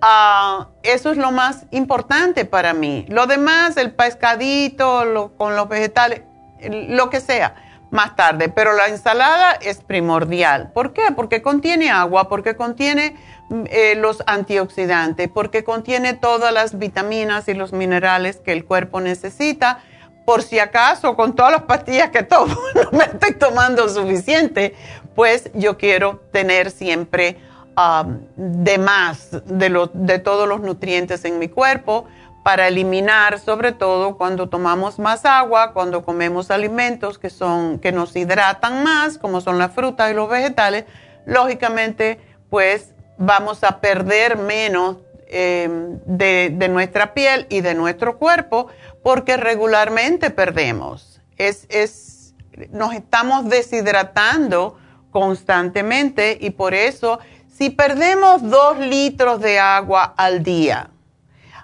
Ah, 0.00 0.68
eso 0.82 1.10
es 1.10 1.16
lo 1.16 1.32
más 1.32 1.66
importante 1.70 2.44
para 2.44 2.72
mí. 2.72 3.04
Lo 3.08 3.26
demás, 3.26 3.76
el 3.76 3.92
pescadito 3.92 5.32
con 5.36 5.56
los 5.56 5.68
vegetales, 5.68 6.22
lo 6.60 7.10
que 7.10 7.20
sea 7.20 7.54
más 7.90 8.16
tarde, 8.16 8.48
pero 8.48 8.74
la 8.74 8.86
ensalada 8.86 9.52
es 9.52 9.78
primordial. 9.78 10.70
¿Por 10.72 10.92
qué? 10.92 11.02
Porque 11.16 11.42
contiene 11.42 11.90
agua, 11.90 12.28
porque 12.28 12.54
contiene 12.54 13.16
mm, 13.48 13.64
eh, 13.70 13.94
los 13.96 14.22
antioxidantes, 14.26 15.28
porque 15.28 15.64
contiene 15.64 16.14
todas 16.14 16.52
las 16.52 16.78
vitaminas 16.78 17.48
y 17.48 17.54
los 17.54 17.72
minerales 17.72 18.36
que 18.36 18.52
el 18.52 18.64
cuerpo 18.64 19.00
necesita. 19.00 19.80
Por 20.26 20.42
si 20.42 20.58
acaso, 20.58 21.16
con 21.16 21.34
todas 21.34 21.52
las 21.52 21.62
pastillas 21.62 22.10
que 22.10 22.22
tomo, 22.22 22.54
no 22.74 22.98
me 22.98 23.04
estoy 23.04 23.32
tomando 23.32 23.88
suficiente, 23.88 24.76
pues 25.14 25.50
yo 25.54 25.78
quiero 25.78 26.20
tener 26.30 26.70
siempre 26.70 27.38
um, 27.78 28.18
de 28.36 28.78
más 28.78 29.30
de, 29.30 29.88
de 29.94 30.18
todos 30.18 30.48
los 30.48 30.60
nutrientes 30.60 31.24
en 31.24 31.38
mi 31.38 31.48
cuerpo 31.48 32.06
para 32.48 32.68
eliminar, 32.68 33.38
sobre 33.40 33.72
todo 33.72 34.16
cuando 34.16 34.48
tomamos 34.48 34.98
más 34.98 35.26
agua, 35.26 35.74
cuando 35.74 36.02
comemos 36.02 36.50
alimentos 36.50 37.18
que, 37.18 37.28
son, 37.28 37.78
que 37.78 37.92
nos 37.92 38.16
hidratan 38.16 38.82
más, 38.82 39.18
como 39.18 39.42
son 39.42 39.58
las 39.58 39.74
frutas 39.74 40.10
y 40.10 40.14
los 40.14 40.30
vegetales, 40.30 40.86
lógicamente 41.26 42.18
pues 42.48 42.94
vamos 43.18 43.64
a 43.64 43.80
perder 43.80 44.38
menos 44.38 44.96
em, 45.26 45.98
de, 46.06 46.68
nuestra 46.70 47.12
piel 47.12 47.46
y 47.50 47.60
de 47.60 47.74
nuestro 47.74 48.16
cuerpo 48.16 48.68
porque 49.02 49.36
regularmente 49.36 50.30
perdemos. 50.30 51.20
Es, 51.36 51.66
es, 51.68 52.34
nos 52.70 52.94
estamos 52.94 53.50
deshidratando 53.50 54.78
constantemente 55.10 56.38
y 56.40 56.48
por 56.48 56.72
eso 56.72 57.18
si 57.58 57.70
perdemos 57.70 58.48
dos 58.48 58.78
litros 58.78 59.40
de 59.40 59.58
agua 59.58 60.14
al 60.16 60.44
día, 60.44 60.90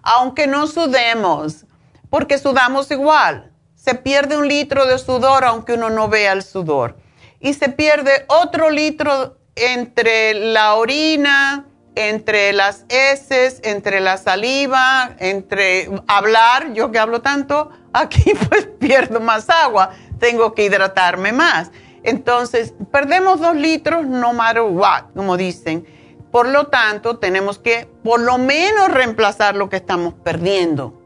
aunque 0.02 0.48
no 0.48 0.66
sudemos, 0.66 1.66
porque 2.10 2.36
sudamos 2.38 2.90
igual. 2.90 3.52
Se 3.76 3.94
pierde 3.94 4.36
un 4.36 4.48
litro 4.48 4.86
de 4.86 4.98
sudor 4.98 5.44
aunque 5.44 5.74
uno 5.74 5.90
no 5.90 6.08
vea 6.08 6.32
el 6.32 6.42
sudor. 6.42 6.96
Y 7.38 7.54
se 7.54 7.68
pierde 7.68 8.24
otro 8.26 8.70
litro 8.70 9.38
entre 9.54 10.34
la 10.34 10.74
orina, 10.74 11.66
entre 11.94 12.52
las 12.52 12.86
heces, 12.88 13.60
entre 13.62 14.00
la 14.00 14.16
saliva, 14.16 15.14
entre 15.20 15.88
hablar, 16.08 16.72
yo 16.72 16.90
que 16.90 16.98
hablo 16.98 17.22
tanto, 17.22 17.70
aquí 17.92 18.32
pues 18.48 18.66
pierdo 18.80 19.20
más 19.20 19.48
agua, 19.48 19.90
tengo 20.18 20.54
que 20.54 20.64
hidratarme 20.64 21.32
más. 21.32 21.70
Entonces, 22.04 22.74
perdemos 22.92 23.40
dos 23.40 23.56
litros 23.56 24.06
no 24.06 24.32
matter 24.34 24.62
what, 24.62 25.04
como 25.16 25.36
dicen. 25.36 25.86
Por 26.30 26.48
lo 26.48 26.66
tanto, 26.66 27.18
tenemos 27.18 27.58
que 27.58 27.88
por 28.04 28.20
lo 28.20 28.38
menos 28.38 28.92
reemplazar 28.92 29.56
lo 29.56 29.68
que 29.68 29.76
estamos 29.76 30.14
perdiendo. 30.14 31.00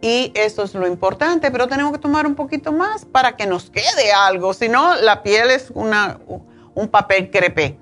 Y 0.00 0.32
eso 0.34 0.64
es 0.64 0.74
lo 0.74 0.86
importante, 0.86 1.50
pero 1.50 1.68
tenemos 1.68 1.92
que 1.92 1.98
tomar 1.98 2.26
un 2.26 2.34
poquito 2.34 2.72
más 2.72 3.04
para 3.04 3.36
que 3.36 3.46
nos 3.46 3.70
quede 3.70 4.12
algo, 4.12 4.52
si 4.52 4.68
no, 4.68 4.96
la 4.96 5.22
piel 5.22 5.50
es 5.50 5.70
una, 5.74 6.18
un 6.74 6.88
papel 6.88 7.30
crepé. 7.30 7.78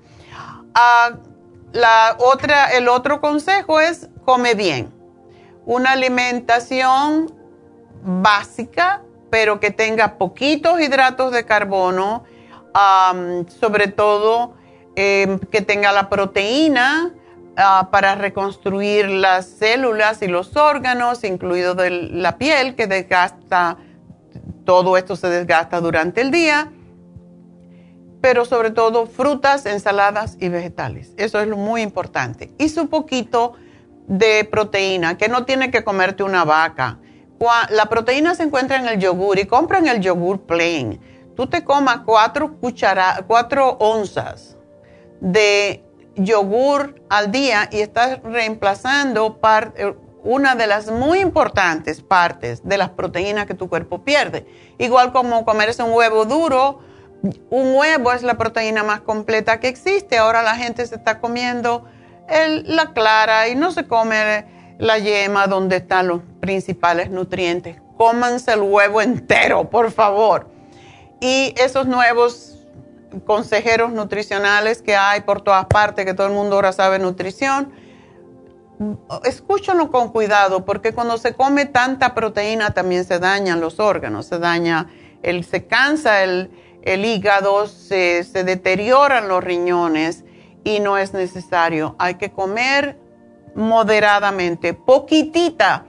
Ah, 0.75 1.13
la 1.71 2.17
otra, 2.19 2.71
el 2.73 2.89
otro 2.89 3.21
consejo 3.21 3.79
es 3.79 4.09
come 4.25 4.53
bien. 4.55 4.93
Una 5.65 5.93
alimentación 5.93 7.33
básica, 8.03 9.01
pero 9.29 9.59
que 9.59 9.71
tenga 9.71 10.17
poquitos 10.17 10.79
hidratos 10.81 11.31
de 11.31 11.45
carbono, 11.45 12.23
sobre 13.59 13.87
todo 13.87 14.55
Em, 14.95 15.39
que 15.39 15.61
tenga 15.61 15.93
la 15.93 16.09
proteína 16.09 17.13
ah, 17.55 17.87
para 17.91 18.15
reconstruir 18.15 19.07
las 19.09 19.45
células 19.45 20.21
y 20.21 20.27
los 20.27 20.57
órganos, 20.57 21.23
incluido 21.23 21.75
la 21.89 22.37
piel, 22.37 22.75
que 22.75 22.87
desgasta, 22.87 23.77
todo 24.65 24.97
esto 24.97 25.15
se 25.15 25.29
desgasta 25.29 25.79
durante 25.79 26.19
el 26.19 26.29
día, 26.29 26.73
pero 28.19 28.43
sobre 28.43 28.71
todo 28.71 29.07
frutas, 29.07 29.65
ensaladas 29.65 30.35
y 30.41 30.49
vegetales. 30.49 31.13
Eso 31.15 31.39
es 31.39 31.47
lo 31.47 31.55
muy 31.55 31.81
importante. 31.81 32.51
Y 32.57 32.67
su 32.67 32.89
poquito 32.89 33.53
de 34.07 34.43
proteína, 34.43 35.17
que 35.17 35.29
no 35.29 35.45
tiene 35.45 35.71
que 35.71 35.85
comerte 35.85 36.23
una 36.23 36.43
vaca. 36.43 36.99
La 37.69 37.87
proteína 37.87 38.35
se 38.35 38.43
encuentra 38.43 38.77
en 38.77 38.87
el 38.87 38.99
yogur 38.99 39.39
y 39.39 39.45
compran 39.45 39.87
el 39.87 40.01
yogur 40.01 40.41
plain. 40.41 40.99
Tú 41.35 41.47
te 41.47 41.63
comas 41.63 42.01
cuatro, 42.05 42.57
cuatro 43.27 43.77
onzas 43.79 44.57
de 45.19 45.83
yogur 46.15 47.01
al 47.09 47.31
día 47.31 47.69
y 47.71 47.79
estás 47.79 48.21
reemplazando 48.23 49.39
eh, 49.75 49.95
una 50.23 50.55
de 50.55 50.67
las 50.67 50.91
muy 50.91 51.19
importantes 51.19 52.01
partes 52.01 52.67
de 52.67 52.77
las 52.77 52.89
proteínas 52.89 53.45
que 53.45 53.53
tu 53.53 53.69
cuerpo 53.69 54.03
pierde. 54.03 54.45
Igual 54.77 55.11
como 55.11 55.45
comerse 55.45 55.83
un 55.83 55.93
huevo 55.93 56.25
duro, 56.25 56.79
un 57.49 57.75
huevo 57.75 58.11
es 58.11 58.23
la 58.23 58.35
proteína 58.37 58.83
más 58.83 59.01
completa 59.01 59.59
que 59.59 59.67
existe. 59.67 60.17
Ahora 60.17 60.43
la 60.43 60.55
gente 60.55 60.85
se 60.85 60.95
está 60.95 61.19
comiendo 61.19 61.85
la 62.65 62.93
clara 62.93 63.47
y 63.47 63.55
no 63.55 63.71
se 63.71 63.87
come 63.87 64.45
la 64.77 64.97
yema 64.97 65.47
donde 65.47 65.77
están 65.77 66.07
los 66.07 66.21
principales 66.39 67.09
nutrientes. 67.09 67.77
Cómanse 67.97 68.53
el 68.53 68.61
huevo 68.61 69.01
entero, 69.01 69.69
por 69.69 69.91
favor. 69.91 70.49
Y 71.21 71.53
esos 71.55 71.85
nuevos 71.85 72.57
consejeros 73.25 73.91
nutricionales 73.91 74.81
que 74.81 74.95
hay 74.95 75.21
por 75.21 75.41
todas 75.41 75.65
partes, 75.65 76.03
que 76.03 76.15
todo 76.15 76.27
el 76.27 76.33
mundo 76.33 76.55
ahora 76.55 76.73
sabe 76.73 76.97
nutrición. 76.97 77.71
Escúchanlo 79.23 79.91
con 79.91 80.11
cuidado, 80.11 80.65
porque 80.65 80.93
cuando 80.93 81.19
se 81.19 81.33
come 81.33 81.65
tanta 81.67 82.15
proteína 82.15 82.71
también 82.71 83.05
se 83.05 83.19
dañan 83.19 83.61
los 83.61 83.79
órganos, 83.79 84.25
se 84.25 84.39
daña, 84.39 84.89
el, 85.21 85.45
se 85.45 85.67
cansa 85.67 86.23
el, 86.23 86.49
el 86.81 87.05
hígado, 87.05 87.67
se, 87.67 88.23
se 88.23 88.43
deterioran 88.43 89.27
los 89.27 89.43
riñones 89.43 90.23
y 90.63 90.79
no 90.79 90.97
es 90.97 91.13
necesario. 91.13 91.95
Hay 91.99 92.15
que 92.15 92.31
comer 92.31 92.97
moderadamente, 93.53 94.73
poquitita 94.73 95.85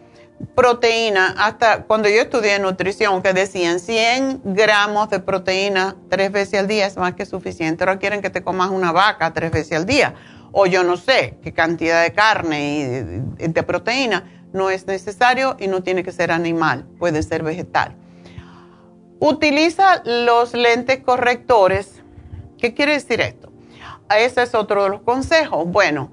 proteína, 0.54 1.34
hasta 1.38 1.84
cuando 1.84 2.08
yo 2.08 2.22
estudié 2.22 2.58
nutrición, 2.58 3.22
que 3.22 3.32
decían 3.32 3.80
100 3.80 4.42
gramos 4.44 5.10
de 5.10 5.20
proteína 5.20 5.96
tres 6.08 6.32
veces 6.32 6.60
al 6.60 6.68
día 6.68 6.86
es 6.86 6.96
más 6.96 7.14
que 7.14 7.26
suficiente. 7.26 7.84
Ahora 7.84 7.98
quieren 7.98 8.22
que 8.22 8.30
te 8.30 8.42
comas 8.42 8.70
una 8.70 8.92
vaca 8.92 9.32
tres 9.32 9.50
veces 9.50 9.78
al 9.78 9.86
día. 9.86 10.14
O 10.52 10.66
yo 10.66 10.84
no 10.84 10.96
sé 10.96 11.38
qué 11.42 11.52
cantidad 11.52 12.02
de 12.02 12.12
carne 12.12 13.24
y 13.38 13.48
de, 13.48 13.62
proteína. 13.62 14.24
No 14.52 14.68
es 14.68 14.86
necesario 14.86 15.56
y 15.58 15.66
no 15.66 15.82
tiene 15.82 16.02
que 16.02 16.12
ser 16.12 16.30
animal, 16.30 16.84
puede 16.98 17.22
ser 17.22 17.42
vegetal. 17.42 17.96
Utiliza 19.18 20.02
los 20.04 20.52
lentes 20.52 21.00
correctores. 21.02 22.02
¿Qué 22.58 22.74
quiere 22.74 22.92
decir 22.92 23.20
esto? 23.20 23.50
Ese 24.14 24.42
es 24.42 24.54
otro 24.54 24.84
de 24.84 24.90
los 24.90 25.00
consejos. 25.02 25.66
Bueno, 25.66 26.10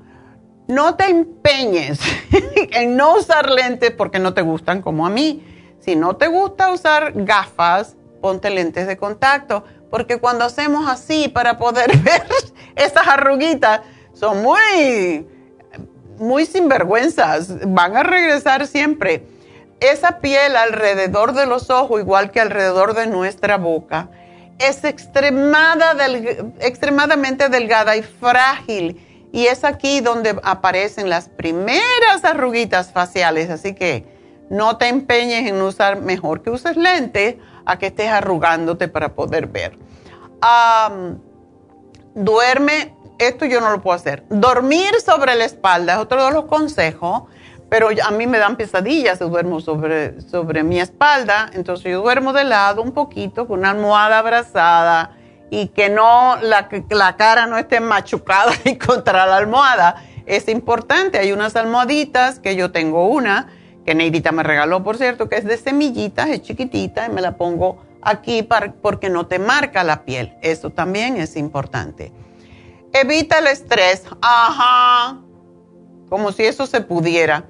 no 0.70 0.96
te 0.96 1.06
empeñes 1.06 2.00
en 2.72 2.96
no 2.96 3.18
usar 3.18 3.50
lentes 3.50 3.92
porque 3.92 4.20
no 4.20 4.36
te 4.36 4.44
gustan 4.44 4.84
como 4.84 5.06
a 5.06 5.10
mí. 5.10 5.44
Si 5.80 5.96
no 5.96 6.16
te 6.16 6.28
gusta 6.28 6.72
usar 6.72 7.14
gafas, 7.16 7.96
ponte 8.22 8.52
lentes 8.52 8.86
de 8.86 8.96
contacto, 8.96 9.64
porque 9.90 10.20
cuando 10.20 10.46
hacemos 10.46 10.88
así 10.88 11.28
para 11.28 11.58
poder 11.58 11.98
ver 11.98 12.24
esas 12.76 13.08
arruguitas, 13.08 13.82
son 14.14 14.44
muy, 14.44 15.28
muy 16.20 16.46
sinvergüenzas, 16.46 17.68
van 17.68 17.98
a 17.98 18.04
regresar 18.04 18.68
siempre. 18.68 19.26
Esa 19.80 20.20
piel 20.20 20.56
alrededor 20.56 21.34
de 21.34 21.48
los 21.48 21.72
ojos, 21.72 22.00
igual 22.00 22.30
que 22.30 22.42
alrededor 22.42 22.94
de 22.94 23.08
nuestra 23.08 23.58
boca, 23.58 24.12
es 24.60 24.84
extremadamente 24.84 27.50
delgada 27.50 27.96
y 27.96 28.04
frágil 28.04 29.09
y 29.32 29.46
es 29.46 29.64
aquí 29.64 30.02
donde 30.02 30.40
aparecen 30.44 31.10
las 31.10 31.30
primeras 31.30 32.24
arruguitas 32.24 32.92
faciales, 32.92 33.50
así 33.50 33.76
que 33.76 34.06
no 34.50 34.78
te 34.78 34.88
empeñes 34.88 35.48
en 35.48 35.62
usar 35.62 36.02
mejor 36.02 36.42
que 36.42 36.50
uses 36.50 36.76
lentes 36.76 37.36
a 37.66 37.78
que 37.78 37.88
estés 37.88 38.10
arrugándote 38.10 38.88
para 38.88 39.14
poder 39.14 39.48
ver. 39.48 39.78
duerme, 42.16 42.96
esto 43.20 43.46
yo 43.46 43.62
no 43.62 43.70
lo 43.70 43.82
puedo 43.82 43.96
hacer. 43.96 44.24
Dormir 44.30 45.00
sobre 45.06 45.36
la 45.36 45.46
espalda 45.46 45.94
es 45.94 46.00
otro 46.00 46.26
de 46.26 46.32
los 46.32 46.46
consejos, 46.46 47.24
pero 47.70 47.90
a 48.04 48.12
mí 48.12 48.26
me 48.26 48.40
dan 48.40 48.56
pesadillas 48.56 49.20
si 49.20 49.26
duermo 49.26 49.60
sobre, 49.60 50.20
sobre 50.22 50.64
mi 50.64 50.80
espalda, 50.80 51.52
entonces 51.54 51.92
yo 51.92 52.02
duermo 52.02 52.34
de 52.34 52.46
lado 52.46 52.82
un 52.82 52.94
poquito 52.94 53.48
con 53.48 53.60
una 53.60 53.70
almohada 53.70 54.18
abrazada 54.18 55.19
y 55.50 55.68
que 55.68 55.89
no 55.89 56.38
la, 56.41 56.70
la 56.89 57.16
cara 57.18 57.47
no 57.47 57.58
esté 57.58 57.80
machucada 57.80 58.52
y 58.66 58.78
contra 58.78 59.26
la 59.26 59.38
almohada. 59.38 60.04
Es 60.26 60.47
importante, 60.47 61.18
hay 61.18 61.32
unas 61.32 61.56
almohaditas 61.56 62.39
que 62.39 62.56
yo 62.56 62.72
tengo 62.72 63.08
una, 63.08 63.50
que 63.86 63.95
Neidita 63.95 64.32
me 64.32 64.43
regaló, 64.43 64.84
por 64.84 64.97
cierto, 64.97 65.28
que 65.28 65.38
es 65.38 65.45
de 65.45 65.58
semillitas, 65.58 66.30
es 66.30 66.43
chiquitita 66.43 67.08
y 67.08 67.10
me 67.10 67.22
la 67.22 67.38
pongo 67.38 67.84
aquí 68.02 68.43
para, 68.43 68.72
porque 68.74 69.10
no 69.10 69.28
te 69.28 69.39
marca 69.39 69.84
la 69.84 70.04
piel. 70.04 70.36
Eso 70.41 70.70
también 70.70 71.18
es 71.18 71.36
importante. 71.36 72.12
Evita 72.93 73.39
el 73.39 73.47
estrés, 73.47 74.04
ajá, 74.22 75.18
como 76.10 76.32
si 76.32 76.43
eso 76.43 76.68
se 76.68 76.82
pudiera. 76.82 77.45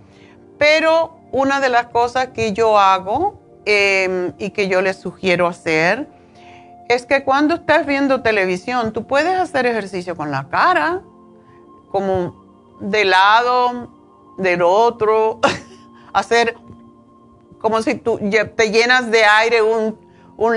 Pero 0.58 1.18
una 1.32 1.60
de 1.60 1.70
las 1.70 1.88
cosas 1.88 2.30
que 2.30 2.54
yo 2.54 2.78
hago 2.78 3.41
em, 3.66 4.34
y 4.38 4.50
que 4.52 4.68
yo 4.68 4.82
les 4.82 4.97
sugiero 4.97 5.47
hacer, 5.47 6.08
es 6.90 7.06
que 7.06 7.24
cuando 7.24 7.54
estás 7.54 7.86
viendo 7.86 8.24
televisión, 8.24 8.92
tú 8.94 9.06
puedes 9.06 9.40
hacer 9.40 9.68
ejercicio 9.68 10.18
con 10.18 10.32
la 10.32 10.50
cara, 10.50 11.02
como 11.92 12.46
de 12.80 13.06
lado, 13.06 13.90
del 14.38 14.64
otro, 14.64 15.40
hacer 16.14 16.58
como 17.60 17.84
si 17.84 17.94
tú 17.94 18.20
te 18.56 18.72
llenas 18.72 19.12
de 19.12 19.24
aire 19.24 19.62
un, 19.62 19.98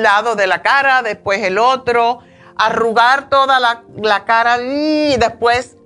lado 0.03 0.35
de 0.35 0.47
la 0.47 0.63
cara, 0.63 1.03
después 1.03 1.43
el 1.43 1.59
otro, 1.59 2.21
arrugar 2.57 3.29
toda 3.29 3.61
la, 3.61 4.25
cara 4.25 4.63
y 4.63 5.17
después 5.19 5.77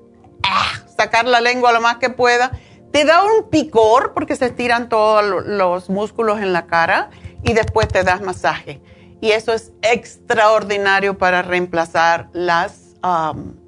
ah, 0.44 0.74
sacar 0.96 1.24
la 1.24 1.40
lengua 1.40 1.72
lo 1.72 1.80
más 1.80 1.96
que 1.96 2.10
pueda. 2.10 2.52
Te 2.92 3.04
da 3.04 3.24
un 3.24 3.50
picor 3.50 4.12
porque 4.14 4.36
se 4.36 4.46
estiran 4.46 4.88
todos 4.88 5.24
los 5.44 5.90
músculos 5.90 6.38
en 6.38 6.52
la 6.52 6.66
cara 6.66 7.10
y 7.42 7.52
después 7.52 7.88
te 7.88 8.04
das 8.04 8.20
masaje 8.20 8.80
y 9.20 9.30
eso 9.30 9.52
es 9.52 9.72
extraordinario 9.82 11.16
para 11.18 11.42
reemplazar 11.42 12.28
las, 12.32 12.96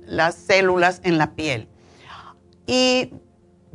las 0.06 0.34
células 0.34 1.00
en 1.04 1.18
la 1.18 1.32
piel. 1.34 1.68
Y 2.66 3.12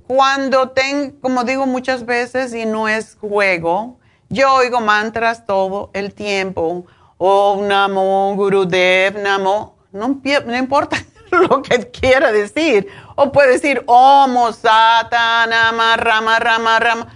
cuando 0.07 0.69
tengo, 0.69 1.19
como 1.19 1.43
digo 1.43 1.65
muchas 1.65 2.05
veces, 2.05 2.53
y 2.53 2.65
no 2.65 2.87
es 2.87 3.15
juego, 3.15 3.99
yo 4.29 4.53
oigo 4.53 4.81
mantras 4.81 5.45
todo 5.45 5.89
el 5.93 6.13
tiempo. 6.13 6.85
Om 7.17 7.67
Namo 7.67 8.33
Gurudev 8.35 9.21
Namo. 9.21 9.77
No, 9.91 10.21
no 10.45 10.57
importa 10.57 10.97
lo 11.31 11.61
que 11.61 11.89
quiera 11.91 12.31
decir. 12.31 12.87
O 13.15 13.31
puede 13.31 13.53
decir 13.53 13.83
Om 13.85 14.53
Satanama 14.53 15.97
Rama 15.97 16.39
Rama 16.39 16.79
Rama. 16.79 17.07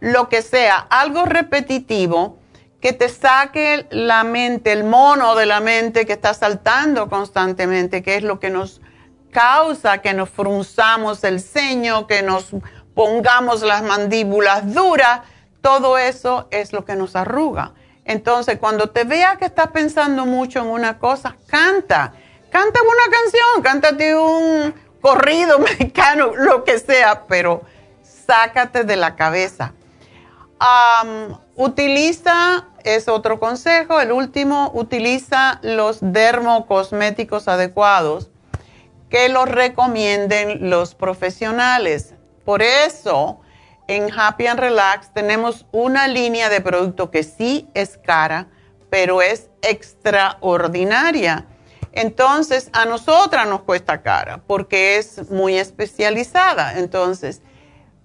Lo 0.00 0.28
que 0.28 0.42
sea. 0.42 0.86
Algo 0.90 1.24
repetitivo 1.24 2.38
que 2.80 2.92
te 2.92 3.08
saque 3.08 3.86
la 3.90 4.24
mente, 4.24 4.72
el 4.72 4.84
mono 4.84 5.34
de 5.34 5.46
la 5.46 5.60
mente 5.60 6.06
que 6.06 6.12
está 6.12 6.34
saltando 6.34 7.08
constantemente, 7.08 8.02
que 8.02 8.16
es 8.16 8.22
lo 8.22 8.38
que 8.38 8.50
nos 8.50 8.80
causa 9.36 9.98
que 9.98 10.14
nos 10.14 10.30
frunzamos 10.30 11.22
el 11.22 11.40
ceño, 11.40 12.06
que 12.06 12.22
nos 12.22 12.52
pongamos 12.94 13.60
las 13.60 13.82
mandíbulas 13.82 14.72
duras, 14.72 15.20
todo 15.60 15.98
eso 15.98 16.48
es 16.50 16.72
lo 16.72 16.86
que 16.86 16.96
nos 16.96 17.16
arruga. 17.16 17.74
Entonces, 18.06 18.58
cuando 18.58 18.88
te 18.88 19.04
veas 19.04 19.36
que 19.36 19.44
estás 19.44 19.72
pensando 19.72 20.24
mucho 20.24 20.60
en 20.60 20.68
una 20.68 20.98
cosa, 20.98 21.36
canta, 21.48 22.14
canta 22.50 22.80
una 22.80 23.14
canción, 23.14 23.62
cántate 23.62 24.16
un 24.16 24.74
corrido 25.02 25.58
mexicano, 25.68 26.32
lo 26.34 26.64
que 26.64 26.78
sea, 26.78 27.26
pero 27.26 27.62
sácate 28.02 28.84
de 28.84 28.96
la 28.96 29.16
cabeza. 29.16 29.74
Utiliza 31.56 32.68
es 32.84 33.08
otro 33.08 33.40
consejo. 33.40 34.00
El 34.00 34.12
último, 34.12 34.70
utiliza 34.74 35.58
los 35.62 35.98
dermocosméticos 36.00 37.48
adecuados 37.48 38.30
que 39.10 39.28
los 39.28 39.48
recomienden 39.48 40.70
los 40.70 40.94
profesionales. 40.94 42.14
Por 42.44 42.62
eso, 42.62 43.40
en 43.88 44.08
Happy 44.16 44.46
and 44.46 44.60
Relax 44.60 45.12
tenemos 45.12 45.66
una 45.72 46.08
línea 46.08 46.48
de 46.48 46.60
producto 46.60 47.10
que 47.10 47.22
sí 47.22 47.68
es 47.74 47.98
cara, 47.98 48.48
pero 48.90 49.22
es 49.22 49.48
extraordinaria. 49.62 51.46
Entonces, 51.92 52.68
a 52.72 52.84
nosotras 52.84 53.48
nos 53.48 53.62
cuesta 53.62 54.02
cara 54.02 54.42
porque 54.46 54.98
es 54.98 55.30
muy 55.30 55.56
especializada. 55.56 56.78
Entonces, 56.78 57.40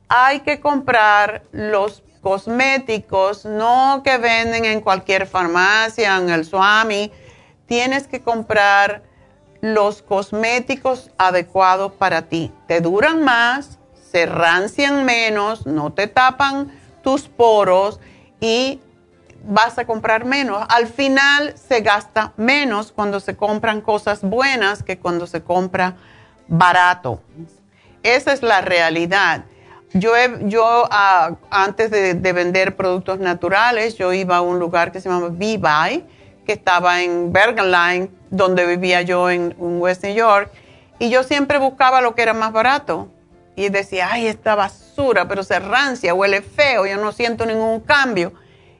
hay 0.08 0.41
que 0.41 0.60
comprar 0.60 1.43
los 1.52 2.04
cosméticos, 2.22 3.46
no 3.46 4.02
que 4.04 4.18
venden 4.18 4.66
en 4.66 4.82
cualquier 4.82 5.28
farmacia, 5.28 6.18
en 6.18 6.30
el 6.30 6.46
Swami. 6.46 7.12
Tienes 7.66 8.08
que 8.08 8.22
comprar 8.22 9.04
los 9.62 10.02
cosméticos 10.02 11.12
adecuados 11.18 11.94
para 11.94 12.24
ti. 12.24 12.52
Te 12.68 12.82
duran 12.82 13.24
más, 13.24 13.80
se 14.12 14.26
rancian 14.26 15.06
menos, 15.06 15.66
no 15.66 15.94
te 15.94 16.08
tapan 16.08 16.72
tus 17.04 17.28
poros 17.28 18.00
y 18.40 18.80
vas 19.44 19.78
a 19.78 19.86
comprar 19.86 20.26
menos. 20.26 20.64
Al 20.70 20.88
final 20.88 21.56
se 21.58 21.82
gasta 21.82 22.34
menos 22.38 22.92
cuando 22.92 23.20
se 23.20 23.36
compran 23.36 23.82
cosas 23.82 24.22
buenas 24.22 24.84
que 24.84 25.00
cuando 25.00 25.28
se 25.28 25.44
compra 25.44 25.96
barato. 26.48 27.22
Esa 28.04 28.34
es 28.34 28.42
la 28.42 28.62
realidad. 28.62 29.46
Yo, 29.94 30.14
yo 30.44 30.88
ah, 30.89 31.36
antes 31.50 31.92
de, 31.92 32.14
vender 32.34 32.78
productos 32.78 33.20
naturales, 33.20 33.98
yo 33.98 34.14
iba 34.14 34.38
a 34.38 34.42
un 34.42 34.58
lugar 34.58 34.92
que 34.92 35.02
se 35.02 35.10
llama 35.10 35.28
B-Buy, 35.30 36.06
que 36.46 36.54
estaba 36.54 37.02
en 37.02 37.34
Bergen 37.34 37.72
Line, 37.72 38.10
donde 38.30 38.66
vivía 38.66 39.02
yo 39.02 39.30
en, 39.30 39.54
West 39.58 40.04
New 40.04 40.16
York, 40.16 40.50
y 40.98 41.10
yo 41.10 41.24
siempre 41.24 41.58
buscaba 41.58 42.00
lo 42.00 42.16
que 42.16 42.22
era 42.22 42.34
más 42.34 42.54
barato. 42.54 43.10
Y 43.58 43.68
decía, 43.68 44.08
ay, 44.12 44.28
esta 44.28 44.56
basura, 44.56 45.28
pero 45.28 45.44
se 45.44 45.60
rancia, 45.60 46.14
huele 46.14 46.42
feo, 46.42 46.86
yo 46.86 46.98
no 46.98 47.12
siento 47.12 47.46
ningún 47.46 47.82
cambio. 47.82 48.32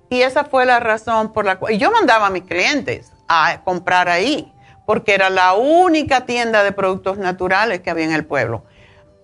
Y 0.10 0.22
esa 0.22 0.46
fue 0.46 0.66
la 0.66 0.80
razón 0.80 1.34
por 1.34 1.46
la 1.46 1.60
cual 1.60 1.78
yo 1.78 1.92
mandaba 1.92 2.28
a 2.28 2.30
mis 2.30 2.44
clientes 2.44 3.12
a 3.28 3.62
comprar 3.66 4.08
ahí, 4.08 4.54
porque 4.86 5.14
era 5.14 5.30
la 5.30 5.54
única 5.54 6.26
tienda 6.26 6.64
de 6.64 6.72
productos 6.72 7.18
naturales 7.18 7.82
que 7.82 7.90
había 7.90 8.06
en 8.06 8.14
el 8.14 8.26
pueblo. 8.26 8.64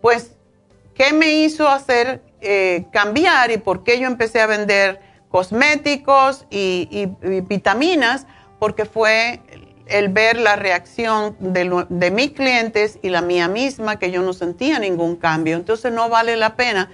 Pues 0.02 0.37
¿Qué 0.98 1.14
me 1.14 1.30
hizo 1.30 1.70
hacer 1.70 2.24
eh, 2.42 2.86
cambiar 2.92 3.52
y 3.52 3.58
por 3.58 3.84
qué 3.84 4.00
yo 4.00 4.08
empecé 4.08 4.42
a 4.42 4.48
vender 4.48 5.00
cosméticos 5.30 6.48
y, 6.50 7.10
vitaminas? 7.44 8.26
Porque 8.58 8.86
fue 8.86 9.42
el 9.86 10.10
ver 10.10 10.40
la 10.40 10.56
reacción 10.56 11.38
de, 11.40 11.86
de, 11.90 12.12
mis 12.12 12.32
clientes 12.32 12.98
y 13.04 13.10
la 13.10 13.22
mía 13.22 13.48
misma, 13.48 14.00
que 14.00 14.10
yo 14.10 14.24
no 14.24 14.34
sentía 14.34 14.80
ningún 14.80 15.16
cambio. 15.16 15.56
Entonces 15.56 15.94
no 15.94 16.10
vale 16.10 16.36
la 16.36 16.56
pena. 16.56 16.90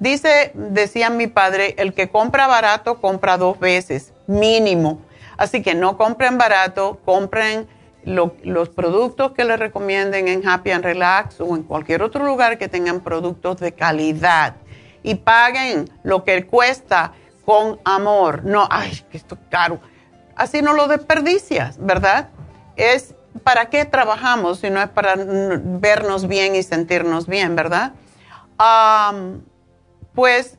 Dice, 0.00 0.52
decía 0.52 1.08
mi 1.08 1.26
padre, 1.26 1.74
el 1.78 1.94
que 1.94 2.10
compra 2.10 2.46
barato 2.46 3.00
compra 3.00 3.38
dos 3.38 3.58
veces, 3.58 4.12
mínimo. 4.26 5.00
Así 5.38 5.62
que 5.62 5.74
no 5.74 5.96
compren 5.96 6.36
barato, 6.36 7.00
compren 7.06 7.66
los 8.06 8.68
productos 8.68 9.32
que 9.32 9.44
les 9.44 9.58
recomienden 9.58 10.28
en 10.28 10.46
Happy 10.48 10.70
and 10.70 10.84
Relax 10.84 11.40
o 11.40 11.56
en 11.56 11.64
cualquier 11.64 12.02
otro 12.02 12.24
lugar 12.24 12.56
que 12.56 12.68
tengan 12.68 13.00
productos 13.00 13.58
de 13.58 13.72
calidad 13.72 14.56
y 15.02 15.16
paguen 15.16 15.90
lo 16.04 16.24
que 16.24 16.46
cuesta 16.46 17.12
con 17.44 17.80
amor. 17.84 18.44
No, 18.44 18.66
ay, 18.70 19.04
que 19.10 19.16
esto 19.16 19.34
es 19.34 19.40
caro. 19.50 19.80
Así 20.36 20.62
no 20.62 20.72
lo 20.72 20.86
desperdicias, 20.86 21.78
¿verdad? 21.80 22.28
Es 22.76 23.14
para 23.42 23.70
qué 23.70 23.84
trabajamos 23.84 24.60
si 24.60 24.70
no 24.70 24.80
es 24.80 24.88
para 24.88 25.14
vernos 25.16 26.28
bien 26.28 26.54
y 26.54 26.62
sentirnos 26.62 27.26
bien, 27.26 27.56
¿verdad? 27.56 27.92
pues 30.14 30.58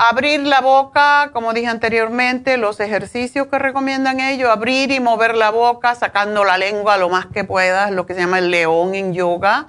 Abrir 0.00 0.46
la 0.46 0.60
boca, 0.60 1.30
como 1.32 1.52
dije 1.52 1.66
anteriormente, 1.66 2.56
los 2.56 2.78
ejercicios 2.78 3.48
que 3.48 3.58
recomiendan 3.58 4.20
ellos, 4.20 4.48
abrir 4.48 4.92
y 4.92 5.00
mover 5.00 5.34
la 5.34 5.50
boca 5.50 5.96
sacando 5.96 6.44
la 6.44 6.56
lengua 6.56 6.96
lo 6.98 7.08
más 7.08 7.26
que 7.26 7.42
puedas, 7.42 7.90
lo 7.90 8.06
que 8.06 8.14
se 8.14 8.20
llama 8.20 8.38
el 8.38 8.52
león 8.52 8.94
en 8.94 9.12
yoga. 9.12 9.66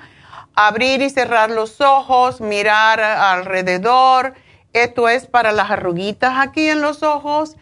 Abrir 0.53 1.01
y 1.01 1.09
cerrar 1.09 1.49
los 1.49 1.81
ojos, 1.81 2.41
mirar 2.41 2.99
alrededor. 3.01 4.35
Esto 4.71 5.09
es 5.09 5.25
para 5.25 5.51
las 5.51 5.71
arruguitas 5.71 6.35
aquí 6.37 6.69
en 6.69 6.81
los 6.81 7.01
ojos. 7.01 7.55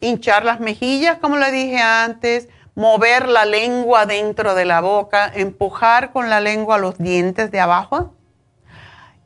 hinchar 0.00 0.44
las 0.44 0.60
mejillas, 0.60 1.18
como 1.18 1.36
le 1.36 1.50
dije 1.50 1.78
antes. 1.80 2.48
mover 2.76 3.28
la 3.28 3.44
lengua 3.44 4.06
dentro 4.06 4.54
de 4.54 4.64
la 4.64 4.80
boca, 4.80 5.30
empujar 5.34 6.12
con 6.12 6.30
la 6.30 6.40
lengua 6.40 6.78
los 6.78 6.96
dientes 6.96 7.50
de 7.50 7.58
abajo 7.58 8.14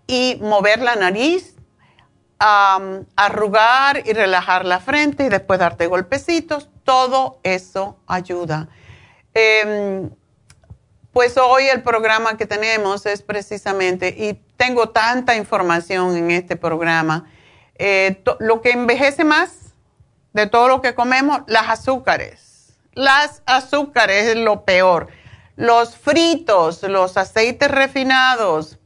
y 0.07 0.39
mover 0.41 0.81
la 0.81 0.97
nariz, 0.97 1.54
arrugar 2.39 4.03
y 4.05 4.13
relajar 4.13 4.65
la 4.65 4.81
frente 4.81 5.25
y 5.25 5.29
después 5.29 5.59
darte 5.59 5.87
golpecitos. 5.87 6.69
Todo 6.85 7.39
eso 7.43 7.99
ayuda. 8.07 8.69
Em, 9.33 10.11
pues 11.13 11.37
hoy 11.39 11.65
el 11.67 11.83
programa 11.83 12.37
que 12.37 12.47
tenemos 12.47 13.07
es 13.07 13.23
precisamente, 13.23 14.15
y 14.17 14.35
tengo 14.57 14.91
tanta 14.91 15.37
información 15.37 16.17
en 16.17 16.31
este 16.31 16.57
programa, 16.57 17.31
eh, 17.77 18.23
lo 18.41 18.61
que 18.61 18.73
envejece 18.73 19.25
más 19.25 19.75
de 20.33 20.47
todo 20.47 20.69
lo 20.69 20.83
que 20.83 20.95
comemos, 20.95 21.43
las 21.47 21.69
azúcares. 21.69 22.75
Las 22.93 23.43
azúcares 23.47 24.27
es 24.27 24.37
lo 24.37 24.65
peor. 24.65 25.09
Los 25.57 25.97
fritos, 25.97 26.83
los 26.83 27.17
aceites 27.17 27.71
refinados, 27.71 28.79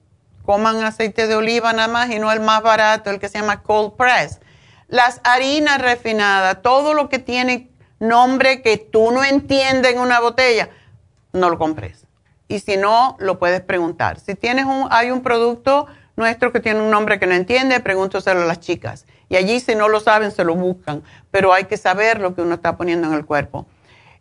coman 0.49 0.83
aceite 0.83 1.27
de 1.27 1.35
oliva 1.35 1.75
nada 1.75 1.89
más 1.89 2.09
y 2.09 2.19
no 2.19 2.33
el 2.33 2.41
más 2.41 2.63
barato, 2.63 3.11
el 3.11 3.21
que 3.21 3.29
se 3.29 3.39
llama 3.39 3.63
cold 3.63 3.93
press. 3.99 4.41
Las 4.89 5.21
harinas 5.23 5.79
refinadas, 5.79 6.63
todo 6.63 6.95
lo 6.95 7.11
que 7.11 7.19
tiene 7.19 7.71
nombre 8.01 8.63
que 8.63 8.79
tú 8.79 9.11
no 9.11 9.25
entiendes 9.25 9.93
en 9.93 9.99
una 9.99 10.21
botella, 10.21 10.71
no 11.35 11.51
lo 11.51 11.59
compres. 11.59 12.07
Y 12.49 12.61
si 12.61 12.79
no, 12.79 13.15
lo 13.19 13.39
puedes 13.39 13.61
preguntar. 13.61 14.21
Si 14.21 14.35
tienes 14.37 14.65
un, 14.65 14.89
hay 14.91 15.11
un 15.11 15.21
producto 15.21 15.87
nuestro 16.17 16.51
que 16.51 16.61
tiene 16.61 16.81
un 16.81 16.91
nombre 16.91 17.19
que 17.19 17.27
no 17.27 17.35
entiende, 17.35 17.79
pregúntoselo 17.81 18.41
a 18.41 18.47
las 18.47 18.61
chicas. 18.61 19.05
Y 19.29 19.37
allí 19.37 19.61
si 19.61 19.75
no 19.75 19.91
lo 19.91 20.01
saben, 20.01 20.31
se 20.31 20.45
lo 20.45 20.55
buscan. 20.55 21.03
Pero 21.31 21.53
hay 21.53 21.65
que 21.65 21.77
saber 21.77 22.23
lo 22.23 22.35
que 22.35 22.41
uno 22.41 22.55
está 22.55 22.79
poniendo 22.79 23.07
en 23.07 23.13
el 23.13 23.27
cuerpo. 23.27 23.67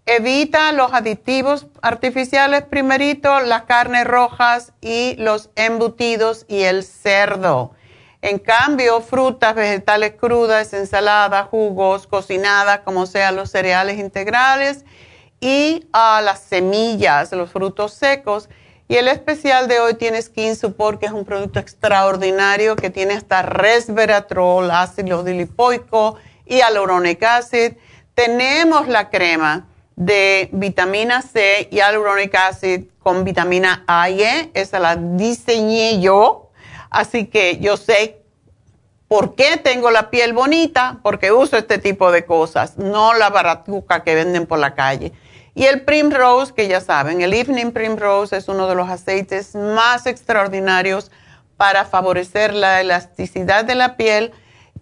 Evita 0.10 0.72
los 0.72 0.93
aditivos 0.93 1.68
artificiales 1.82 2.64
primerito, 2.64 3.41
las 3.41 3.64
carnes 3.64 4.08
rojas 4.08 4.72
y 4.80 5.16
los 5.18 5.49
embutidos 5.58 6.45
y 6.47 6.62
el 6.62 6.86
cerdo. 6.86 7.74
En 8.22 8.39
cambio, 8.39 9.01
frutas, 9.01 9.53
vegetales 9.53 10.14
crudas, 10.18 10.72
ensaladas, 10.72 11.47
jugos, 11.49 12.08
cocinadas, 12.08 12.80
como 12.86 13.05
sean 13.05 13.36
los 13.36 13.51
cereales 13.51 13.99
integrales 13.99 14.86
y 15.41 15.86
a 15.91 16.22
las 16.22 16.39
semillas, 16.39 17.34
los 17.34 17.51
frutos 17.51 17.91
secos. 17.91 18.47
Y 18.88 18.95
el 18.95 19.10
especial 19.10 19.68
de 19.68 19.82
hoy 19.82 19.95
tiene 19.95 20.22
Skin 20.22 20.55
Support, 20.55 21.01
que 21.01 21.08
es 21.08 21.12
un 21.12 21.26
producto 21.26 21.60
extraordinario 21.60 22.78
que 22.78 22.89
tiene 22.89 23.16
hasta 23.16 23.41
resveratrol, 23.41 24.72
ácido 24.72 25.26
dilipoico 25.26 26.16
y 26.45 26.60
hyaluronic 26.60 27.22
acid. 27.24 27.74
Tenemos 28.16 28.88
la 28.88 29.10
crema 29.10 29.68
de 29.97 30.47
vitamina 30.53 31.21
C 31.21 31.67
y 31.71 31.77
hyaluronic 31.77 32.33
acid 32.35 32.85
con 32.99 33.25
vitamina 33.25 33.83
A 33.87 34.09
y 34.09 34.23
E. 34.23 34.51
Esa 34.53 34.79
la 34.79 34.95
diseñé 34.95 35.99
yo. 35.99 36.51
Así 36.89 37.25
que 37.25 37.57
yo 37.59 37.75
sé 37.75 38.21
por 39.09 39.35
qué 39.35 39.57
tengo 39.57 39.91
la 39.91 40.09
piel 40.09 40.33
bonita, 40.33 40.99
porque 41.01 41.31
uso 41.31 41.57
este 41.57 41.79
tipo 41.79 42.11
de 42.11 42.25
cosas, 42.25 42.77
no 42.77 43.13
la 43.13 43.29
baratuca 43.29 44.03
que 44.03 44.15
venden 44.15 44.45
por 44.45 44.59
la 44.59 44.75
calle. 44.75 45.13
Y 45.55 45.65
el 45.65 45.81
Primrose, 45.81 46.53
que 46.53 46.67
ya 46.67 46.81
saben, 46.81 47.21
el 47.21 47.33
Evening 47.33 47.71
Primrose 47.71 48.37
es 48.37 48.47
uno 48.47 48.67
de 48.67 48.75
los 48.75 48.89
aceites 48.89 49.55
más 49.55 50.05
extraordinarios 50.05 51.09
para 51.55 51.85
favorecer 51.85 52.53
la 52.53 52.81
elasticidad 52.81 53.65
de 53.65 53.73
la 53.75 53.97
piel, 53.97 54.31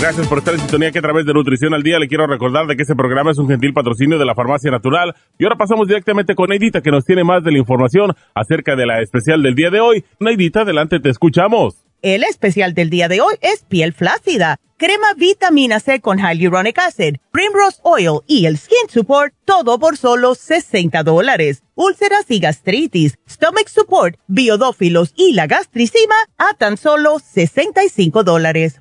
Gracias 0.01 0.29
por 0.29 0.39
estar 0.39 0.55
en 0.55 0.61
sintonía 0.61 0.93
que 0.93 1.01
a 1.01 1.03
través 1.03 1.27
de 1.27 1.35
Nutrición 1.35 1.75
al 1.75 1.83
Día 1.83 1.99
le 1.99 2.07
quiero 2.07 2.29
recordar 2.29 2.69
de 2.69 2.77
que 2.77 2.83
este 2.83 2.95
programa 2.95 3.33
es 3.33 3.39
un 3.39 3.49
gentil 3.49 3.73
patrocinio 3.73 4.17
de 4.17 4.25
la 4.25 4.37
Farmacia 4.37 4.71
Natural. 4.71 5.13
Y 5.41 5.45
ahora 5.45 5.57
pasamos 5.57 5.89
directamente 5.89 6.37
con 6.37 6.51
Neidita 6.51 6.83
que 6.83 6.93
nos 6.93 7.05
tiene 7.05 7.25
más 7.25 7.43
de 7.43 7.51
la 7.51 7.59
información 7.59 8.15
acerca 8.33 8.77
de 8.77 8.87
la 8.87 9.03
especial 9.03 9.43
del 9.43 9.57
día 9.57 9.71
de 9.71 9.81
hoy. 9.81 10.05
Neidita, 10.21 10.61
adelante, 10.61 11.01
te 11.01 11.09
escuchamos. 11.09 11.85
El 12.01 12.23
especial 12.23 12.75
del 12.75 12.91
día 12.91 13.09
de 13.09 13.21
hoy 13.21 13.35
es 13.41 13.65
piel 13.65 13.93
flácida, 13.93 14.61
crema 14.77 15.15
vitamina 15.17 15.81
C 15.81 16.01
con 16.01 16.19
hyaluronic 16.21 16.79
acid, 16.79 17.17
primrose 17.33 17.81
oil 17.83 18.21
y 18.29 18.47
el 18.47 18.57
skin 18.57 18.89
support, 18.89 19.35
todo 19.45 19.81
por 19.81 19.97
solo 19.97 20.37
60 20.37 21.03
dólares. 21.03 21.65
Úlceras 21.75 22.27
y 22.29 22.39
gastritis, 22.39 23.19
stomach 23.29 23.67
support, 23.67 24.17
biodófilos 24.29 25.13
y 25.17 25.33
la 25.33 25.49
gastricima 25.49 26.15
a 26.37 26.55
tan 26.55 26.77
solo 26.77 27.19
65 27.19 28.23
dólares. 28.23 28.81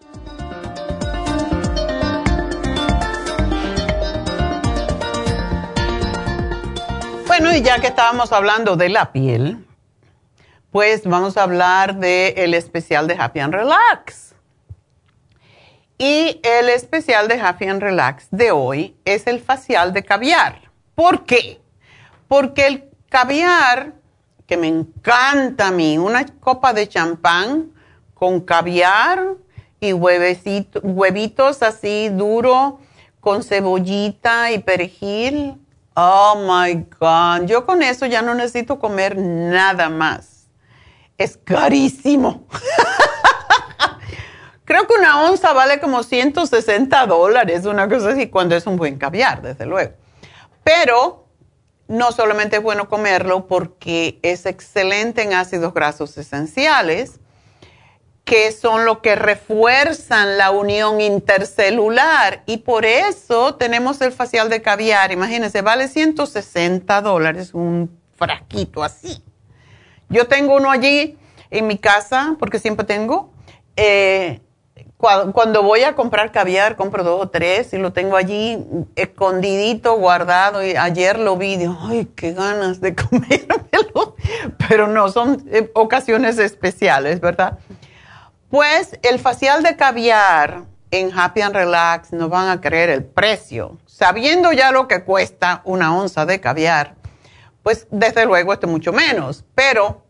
Bueno, 7.41 7.57
y 7.57 7.63
ya 7.63 7.79
que 7.79 7.87
estábamos 7.87 8.31
hablando 8.33 8.75
de 8.75 8.87
la 8.87 9.11
piel, 9.11 9.65
pues 10.69 11.07
vamos 11.07 11.37
a 11.37 11.41
hablar 11.41 11.95
del 11.95 12.53
especial 12.53 13.07
de 13.07 13.15
Happy 13.15 13.39
and 13.39 13.51
Relax. 13.51 14.35
Y 15.97 16.39
el 16.43 16.69
especial 16.69 17.27
de 17.27 17.41
Happy 17.41 17.65
and 17.65 17.81
Relax 17.81 18.27
de 18.29 18.51
hoy 18.51 18.95
es 19.05 19.25
el 19.25 19.39
facial 19.39 19.91
de 19.91 20.03
caviar. 20.03 20.69
¿Por 20.93 21.25
qué? 21.25 21.59
Porque 22.27 22.67
el 22.67 22.83
caviar, 23.09 23.93
que 24.45 24.55
me 24.55 24.67
encanta 24.67 25.69
a 25.69 25.71
mí, 25.71 25.97
una 25.97 26.27
copa 26.41 26.73
de 26.73 26.87
champán 26.87 27.71
con 28.13 28.39
caviar 28.41 29.29
y 29.79 29.93
huevitos 29.93 31.63
así 31.63 32.09
duro 32.09 32.79
con 33.19 33.41
cebollita 33.41 34.51
y 34.51 34.59
perejil. 34.59 35.57
Oh 35.93 36.45
my 36.47 36.85
God, 36.99 37.47
yo 37.47 37.65
con 37.65 37.83
eso 37.83 38.05
ya 38.05 38.21
no 38.21 38.33
necesito 38.33 38.79
comer 38.79 39.17
nada 39.17 39.89
más. 39.89 40.47
Es 41.17 41.37
carísimo. 41.37 42.47
Creo 44.65 44.87
que 44.87 44.93
una 44.93 45.23
onza 45.23 45.51
vale 45.51 45.81
como 45.81 46.01
160 46.01 47.05
dólares, 47.07 47.65
una 47.65 47.89
cosa 47.89 48.11
así, 48.11 48.29
cuando 48.29 48.55
es 48.55 48.65
un 48.65 48.77
buen 48.77 48.97
caviar, 48.97 49.41
desde 49.41 49.65
luego. 49.65 49.93
Pero 50.63 51.27
no 51.89 52.13
solamente 52.13 52.55
es 52.55 52.63
bueno 52.63 52.87
comerlo 52.87 53.47
porque 53.47 54.17
es 54.21 54.45
excelente 54.45 55.23
en 55.23 55.33
ácidos 55.33 55.73
grasos 55.73 56.17
esenciales, 56.17 57.19
que 58.23 58.51
son 58.51 58.85
lo 58.85 59.01
que 59.01 59.15
refuerzan 59.15 60.37
la 60.37 60.51
unión 60.51 61.01
intercelular. 61.01 62.43
Y 62.45 62.57
por 62.57 62.85
eso 62.85 63.55
tenemos 63.55 64.01
el 64.01 64.11
facial 64.11 64.49
de 64.49 64.61
caviar. 64.61 65.11
Imagínense, 65.11 65.61
vale 65.61 65.87
160 65.87 67.01
dólares 67.01 67.53
un 67.53 67.97
frasquito 68.15 68.83
así. 68.83 69.23
Yo 70.09 70.27
tengo 70.27 70.55
uno 70.55 70.69
allí 70.69 71.17
en 71.49 71.67
mi 71.67 71.77
casa, 71.77 72.35
porque 72.39 72.59
siempre 72.59 72.85
tengo. 72.85 73.31
Eh, 73.75 74.41
cuando, 74.97 75.63
voy 75.63 75.81
a 75.81 75.95
comprar 75.95 76.31
caviar, 76.31 76.75
compro 76.75 77.03
dos 77.03 77.21
o 77.21 77.29
tres 77.29 77.73
y 77.73 77.77
lo 77.77 77.91
tengo 77.91 78.17
allí 78.17 78.59
escondidito, 78.95 79.97
guardado. 79.97 80.63
Y 80.63 80.75
ayer 80.75 81.17
lo 81.17 81.37
vi 81.37 81.55
y 81.55 81.67
ay, 81.81 82.07
qué 82.15 82.33
ganas 82.33 82.81
de 82.81 82.95
comérmelo. 83.09 84.15
Pero 84.69 84.87
no, 84.87 85.09
son 85.09 85.43
eh, 85.51 85.71
ocasiones 85.73 86.37
especiales, 86.37 87.19
¿verdad? 87.19 87.57
Pues 88.51 88.99
el 89.01 89.17
facial 89.17 89.63
de 89.63 89.77
caviar 89.77 90.65
en 90.91 91.17
Happy 91.17 91.39
and 91.39 91.55
Relax 91.55 92.11
no 92.11 92.27
van 92.27 92.49
a 92.49 92.59
creer 92.59 92.89
el 92.89 93.05
precio. 93.05 93.77
Sabiendo 93.85 94.51
ya 94.51 94.73
lo 94.73 94.89
que 94.89 95.05
cuesta 95.05 95.61
una 95.63 95.95
onza 95.95 96.25
de 96.25 96.41
caviar, 96.41 96.95
pues 97.63 97.87
desde 97.91 98.25
luego 98.25 98.51
este 98.51 98.67
mucho 98.67 98.91
menos. 98.91 99.45
Pero 99.55 100.03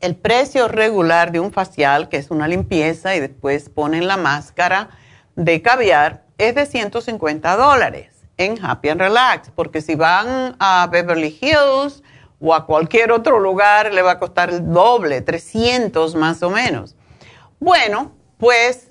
el 0.00 0.16
precio 0.16 0.66
regular 0.66 1.30
de 1.30 1.40
un 1.40 1.52
facial, 1.52 2.08
que 2.08 2.16
es 2.16 2.30
una 2.30 2.48
limpieza 2.48 3.14
y 3.14 3.20
después 3.20 3.68
ponen 3.68 4.08
la 4.08 4.16
máscara 4.16 4.88
de 5.36 5.60
caviar, 5.60 6.24
es 6.38 6.54
de 6.54 6.64
150 6.64 7.54
dólares 7.58 8.14
en 8.38 8.64
Happy 8.64 8.88
and 8.88 9.02
Relax. 9.02 9.50
Porque 9.54 9.82
si 9.82 9.94
van 9.94 10.56
a 10.58 10.88
Beverly 10.90 11.38
Hills 11.38 12.02
o 12.40 12.54
a 12.54 12.64
cualquier 12.64 13.12
otro 13.12 13.38
lugar, 13.40 13.92
le 13.92 14.00
va 14.00 14.12
a 14.12 14.18
costar 14.18 14.48
el 14.48 14.72
doble, 14.72 15.20
300 15.20 16.14
más 16.14 16.42
o 16.42 16.48
menos. 16.48 16.96
Bueno, 17.64 18.10
pues 18.38 18.88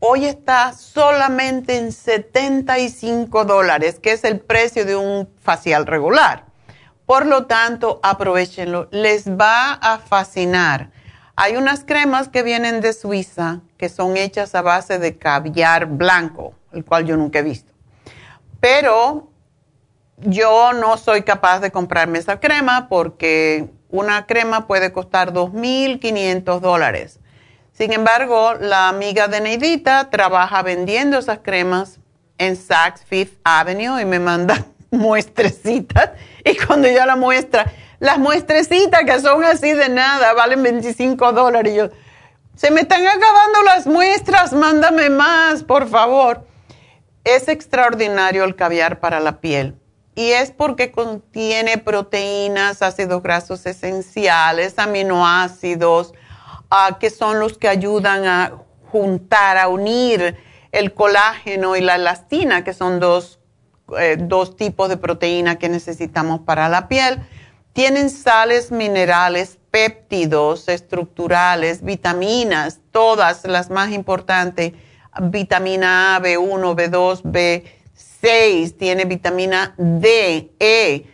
hoy 0.00 0.24
está 0.24 0.72
solamente 0.72 1.78
en 1.78 1.92
75 1.92 3.44
dólares, 3.44 4.00
que 4.00 4.10
es 4.10 4.24
el 4.24 4.40
precio 4.40 4.84
de 4.84 4.96
un 4.96 5.28
facial 5.40 5.86
regular. 5.86 6.46
Por 7.06 7.26
lo 7.26 7.46
tanto, 7.46 8.00
aprovechenlo, 8.02 8.88
les 8.90 9.30
va 9.30 9.74
a 9.74 9.98
fascinar. 9.98 10.90
Hay 11.36 11.54
unas 11.54 11.84
cremas 11.84 12.26
que 12.26 12.42
vienen 12.42 12.80
de 12.80 12.92
Suiza 12.92 13.60
que 13.76 13.88
son 13.88 14.16
hechas 14.16 14.56
a 14.56 14.62
base 14.62 14.98
de 14.98 15.16
caviar 15.16 15.86
blanco, 15.86 16.56
el 16.72 16.84
cual 16.84 17.06
yo 17.06 17.16
nunca 17.16 17.38
he 17.38 17.42
visto. 17.42 17.72
Pero 18.58 19.30
yo 20.16 20.72
no 20.72 20.96
soy 20.96 21.22
capaz 21.22 21.60
de 21.60 21.70
comprarme 21.70 22.18
esa 22.18 22.40
crema 22.40 22.88
porque 22.88 23.70
una 23.92 24.26
crema 24.26 24.66
puede 24.66 24.90
costar 24.90 25.32
2.500 25.32 26.60
dólares. 26.60 27.20
Sin 27.72 27.92
embargo, 27.92 28.54
la 28.54 28.88
amiga 28.88 29.28
de 29.28 29.40
Neidita 29.40 30.10
trabaja 30.10 30.62
vendiendo 30.62 31.18
esas 31.18 31.40
cremas 31.42 32.00
en 32.38 32.56
Saks 32.56 33.04
Fifth 33.04 33.38
Avenue 33.44 34.00
y 34.00 34.04
me 34.04 34.18
manda 34.18 34.64
muestrecitas. 34.90 36.10
Y 36.44 36.56
cuando 36.56 36.88
ella 36.88 37.06
la 37.06 37.16
muestra, 37.16 37.70
las 38.00 38.18
muestrecitas 38.18 39.04
que 39.04 39.20
son 39.20 39.44
así 39.44 39.72
de 39.74 39.90
nada, 39.90 40.32
valen 40.32 40.62
25 40.62 41.32
dólares. 41.32 41.72
Y 41.72 41.76
yo, 41.76 41.90
se 42.56 42.70
me 42.70 42.80
están 42.80 43.06
acabando 43.06 43.62
las 43.62 43.86
muestras, 43.86 44.54
mándame 44.54 45.10
más, 45.10 45.64
por 45.64 45.86
favor. 45.86 46.46
Es 47.24 47.48
extraordinario 47.48 48.44
el 48.44 48.56
caviar 48.56 49.00
para 49.00 49.20
la 49.20 49.40
piel 49.40 49.76
y 50.14 50.32
es 50.32 50.50
porque 50.50 50.92
contiene 50.92 51.78
proteínas, 51.78 52.82
ácidos 52.82 53.22
grasos 53.22 53.64
esenciales, 53.64 54.78
aminoácidos, 54.78 56.12
ah, 56.70 56.98
que 57.00 57.10
son 57.10 57.38
los 57.38 57.56
que 57.56 57.68
ayudan 57.68 58.26
a 58.26 58.52
juntar, 58.90 59.56
a 59.56 59.68
unir 59.68 60.36
el 60.70 60.92
colágeno 60.92 61.76
y 61.76 61.80
la 61.80 61.94
elastina, 61.96 62.62
que 62.62 62.74
son 62.74 63.00
dos, 63.00 63.40
eh, 63.98 64.16
dos 64.18 64.56
tipos 64.56 64.90
de 64.90 64.98
proteína 64.98 65.56
que 65.56 65.70
necesitamos 65.70 66.40
para 66.40 66.68
la 66.68 66.88
piel. 66.88 67.20
Tienen 67.72 68.10
sales 68.10 68.70
minerales, 68.70 69.58
péptidos 69.70 70.68
estructurales, 70.68 71.82
vitaminas, 71.82 72.80
todas 72.90 73.46
las 73.46 73.70
más 73.70 73.92
importantes, 73.92 74.74
vitamina 75.22 76.16
A, 76.16 76.20
B1, 76.20 76.74
B2, 76.74 77.22
B 77.24 77.81
6, 78.22 78.78
tiene 78.78 79.04
vitamina 79.04 79.74
D, 79.76 80.52
E 80.60 81.06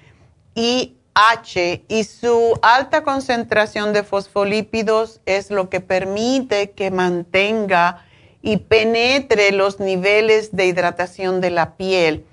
y 0.55 0.95
H 1.15 1.85
y 1.89 2.05
su 2.05 2.59
alta 2.61 3.03
concentración 3.03 3.95
de 3.95 4.05
fosfolípidos 4.05 5.21
es 5.25 5.51
lo 5.51 5.71
que 5.71 5.81
permite 5.81 6.73
que 6.73 6.91
mantenga 6.91 8.05
y 8.43 8.59
penetre 8.59 9.53
los 9.53 9.81
niveles 9.81 10.55
de 10.55 10.67
hidratación 10.67 11.41
de 11.41 11.51
la 11.51 11.77
piel. 11.77 12.27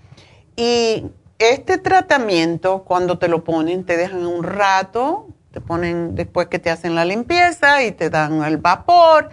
Y 0.57 1.05
este 1.39 1.77
tratamiento, 1.77 2.83
cuando 2.83 3.17
te 3.17 3.29
lo 3.29 3.43
ponen, 3.45 3.85
te 3.85 3.95
dejan 3.95 4.25
un 4.25 4.43
rato, 4.43 5.27
te 5.51 5.61
ponen 5.61 6.15
después 6.15 6.47
que 6.47 6.59
te 6.59 6.69
hacen 6.69 6.95
la 6.95 7.05
limpieza 7.05 7.81
y 7.83 7.93
te 7.93 8.09
dan 8.09 8.43
el 8.43 8.57
vapor, 8.57 9.29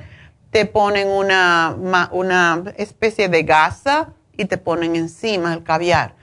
te 0.51 0.67
ponen 0.67 1.09
una, 1.09 1.77
una 2.13 2.63
especie 2.77 3.29
de 3.29 3.43
gasa 3.43 4.15
y 4.43 4.47
te 4.47 4.59
ponen 4.59 4.97
encima 4.97 5.55
el 5.55 5.63
caviar. 5.63 6.15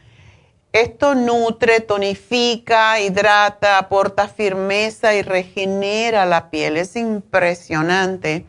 Esto 0.71 1.15
nutre, 1.15 1.79
tonifica, 1.79 2.99
hidrata, 2.99 3.79
aporta 3.79 4.27
firmeza 4.27 5.15
y 5.15 5.23
regenera 5.23 6.25
la 6.27 6.51
piel. 6.51 6.77
Es 6.77 6.95
impresionante. 6.95 8.45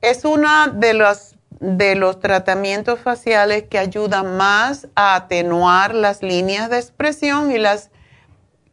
Es 0.00 0.24
uno 0.24 0.68
de 0.68 0.94
los, 0.94 1.34
de 1.60 1.96
los 1.96 2.20
tratamientos 2.20 3.00
faciales 3.00 3.64
que 3.64 3.78
ayuda 3.78 4.22
más 4.22 4.88
a 4.94 5.16
atenuar 5.16 5.94
las 5.94 6.22
líneas 6.22 6.70
de 6.70 6.78
expresión 6.78 7.50
y 7.50 7.58
las, 7.58 7.90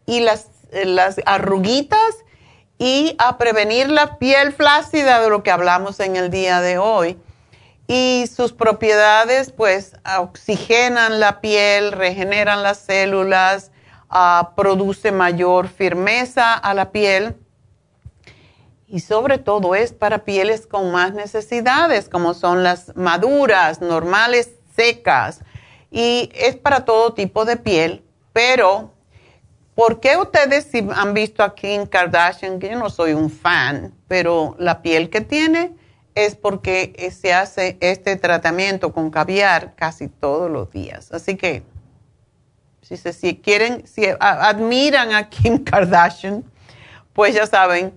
y 0.06 0.22
las, 0.22 0.48
las 0.72 1.20
arruguitas 1.26 2.24
y 2.78 3.16
a 3.18 3.38
prevenir 3.38 3.90
la 3.90 4.18
piel 4.18 4.54
flácida 4.54 5.20
de 5.20 5.30
lo 5.30 5.44
que 5.44 5.52
hablamos 5.52 6.00
en 6.00 6.16
el 6.16 6.30
día 6.30 6.62
de 6.62 6.78
hoy 6.78 7.18
y 7.88 8.26
sus 8.34 8.54
propiedades 8.54 9.52
pues 9.52 9.96
oxigenan 10.18 11.20
la 11.20 11.40
piel, 11.42 11.92
regeneran 11.92 12.64
las 12.64 12.80
células, 12.80 13.72
uh, 14.12 14.56
produce 14.56 15.12
mayor 15.12 15.68
firmeza 15.68 16.54
a 16.54 16.74
la 16.74 16.92
piel. 16.92 17.36
Y 18.88 19.00
sobre 19.00 19.38
todo 19.38 19.76
es 19.76 19.94
para 19.94 20.20
pieles 20.20 20.68
con 20.68 20.92
más 20.92 21.14
necesidades 21.14 22.08
como 22.10 22.34
son 22.34 22.64
las 22.64 22.96
maduras, 22.96 23.82
normales, 23.82 24.52
secas. 24.76 25.42
Y 25.92 26.30
es 26.34 26.56
para 26.56 26.86
todo 26.86 27.14
tipo 27.14 27.46
de 27.46 27.58
piel, 27.58 28.04
pero 28.34 28.92
¿por 29.76 30.00
qué 30.00 30.18
ustedes 30.18 30.66
si 30.66 30.86
han 30.94 31.14
visto 31.14 31.44
a 31.44 31.56
Kim 31.56 31.86
Kardashian, 31.86 32.60
que 32.60 32.70
yo 32.70 32.78
no 32.78 32.90
soy 32.90 33.14
un 33.14 33.30
fan, 33.30 33.94
pero 34.08 34.56
la 34.60 34.82
piel 34.82 35.10
que 35.10 35.22
tiene 35.22 35.74
es 36.16 36.36
porque 36.36 37.12
se 37.14 37.34
hace 37.34 37.78
este 37.82 38.16
tratamiento 38.16 38.94
con 38.94 39.12
caviar 39.12 39.76
casi 39.76 40.08
todos 40.08 40.50
los 40.50 40.72
días. 40.72 41.12
Así 41.12 41.36
que 41.36 41.64
si, 42.82 42.98
se, 42.98 43.42
quieren, 43.42 43.86
si 43.86 44.06
admiran 44.20 45.14
a 45.14 45.30
Kim 45.30 45.64
Kardashian, 45.64 46.44
pues 47.14 47.36
ya 47.36 47.46
saben, 47.46 47.94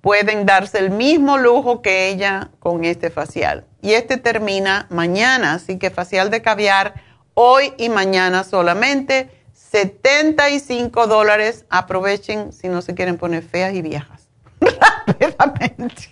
pueden 0.00 0.46
darse 0.46 0.78
el 0.78 0.90
mismo 0.90 1.36
lujo 1.36 1.82
que 1.82 2.08
ella 2.08 2.50
con 2.58 2.84
este 2.84 3.10
facial. 3.10 3.66
Y 3.82 3.92
este 3.92 4.16
termina 4.16 4.86
mañana, 4.90 5.54
así 5.54 5.78
que 5.78 5.90
facial 5.90 6.30
de 6.30 6.42
caviar 6.42 6.94
hoy 7.34 7.74
y 7.76 7.88
mañana 7.88 8.44
solamente. 8.44 9.30
75 9.52 11.06
dólares. 11.06 11.66
Aprovechen 11.68 12.52
si 12.52 12.68
no 12.68 12.80
se 12.80 12.94
quieren 12.94 13.18
poner 13.18 13.42
feas 13.42 13.74
y 13.74 13.82
viejas. 13.82 14.28
Rápidamente. 15.38 16.08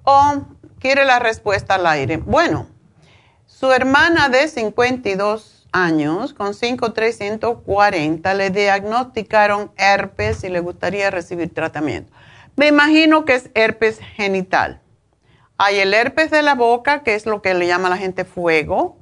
¿O 0.04 0.46
quiere 0.80 1.04
la 1.04 1.20
respuesta 1.20 1.76
al 1.76 1.86
aire? 1.88 2.16
Bueno, 2.18 2.68
su 3.46 3.72
hermana 3.72 4.30
de 4.30 4.48
52 4.48 5.53
años, 5.74 6.34
con 6.34 6.54
5340, 6.54 8.34
le 8.36 8.50
diagnosticaron 8.52 9.72
herpes 9.76 10.44
y 10.44 10.50
le 10.50 10.62
gustaría 10.62 11.12
recibir 11.12 11.54
tratamiento. 11.54 12.14
Me 12.56 12.68
imagino 12.68 13.26
que 13.26 13.36
es 13.36 13.50
herpes 13.56 14.00
genital. 14.00 14.80
Hay 15.58 15.80
el 15.80 15.94
herpes 15.94 16.32
de 16.32 16.44
la 16.44 16.56
boca, 16.56 17.04
que 17.04 17.16
es 17.16 17.26
lo 17.26 17.42
que 17.42 17.54
le 17.54 17.68
llama 17.68 17.90
la 17.90 17.98
gente 17.98 18.24
fuego. 18.26 18.98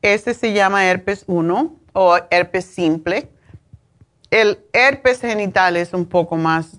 Este 0.00 0.34
se 0.34 0.52
llama 0.52 0.86
herpes 0.86 1.24
1 1.26 1.76
o 1.92 2.18
herpes 2.30 2.64
simple. 2.64 3.30
El 4.30 4.64
herpes 4.72 5.20
genital 5.20 5.76
es 5.76 5.92
un 5.92 6.06
poco 6.06 6.36
más 6.36 6.78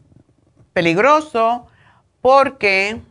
peligroso 0.74 1.68
porque 2.22 3.02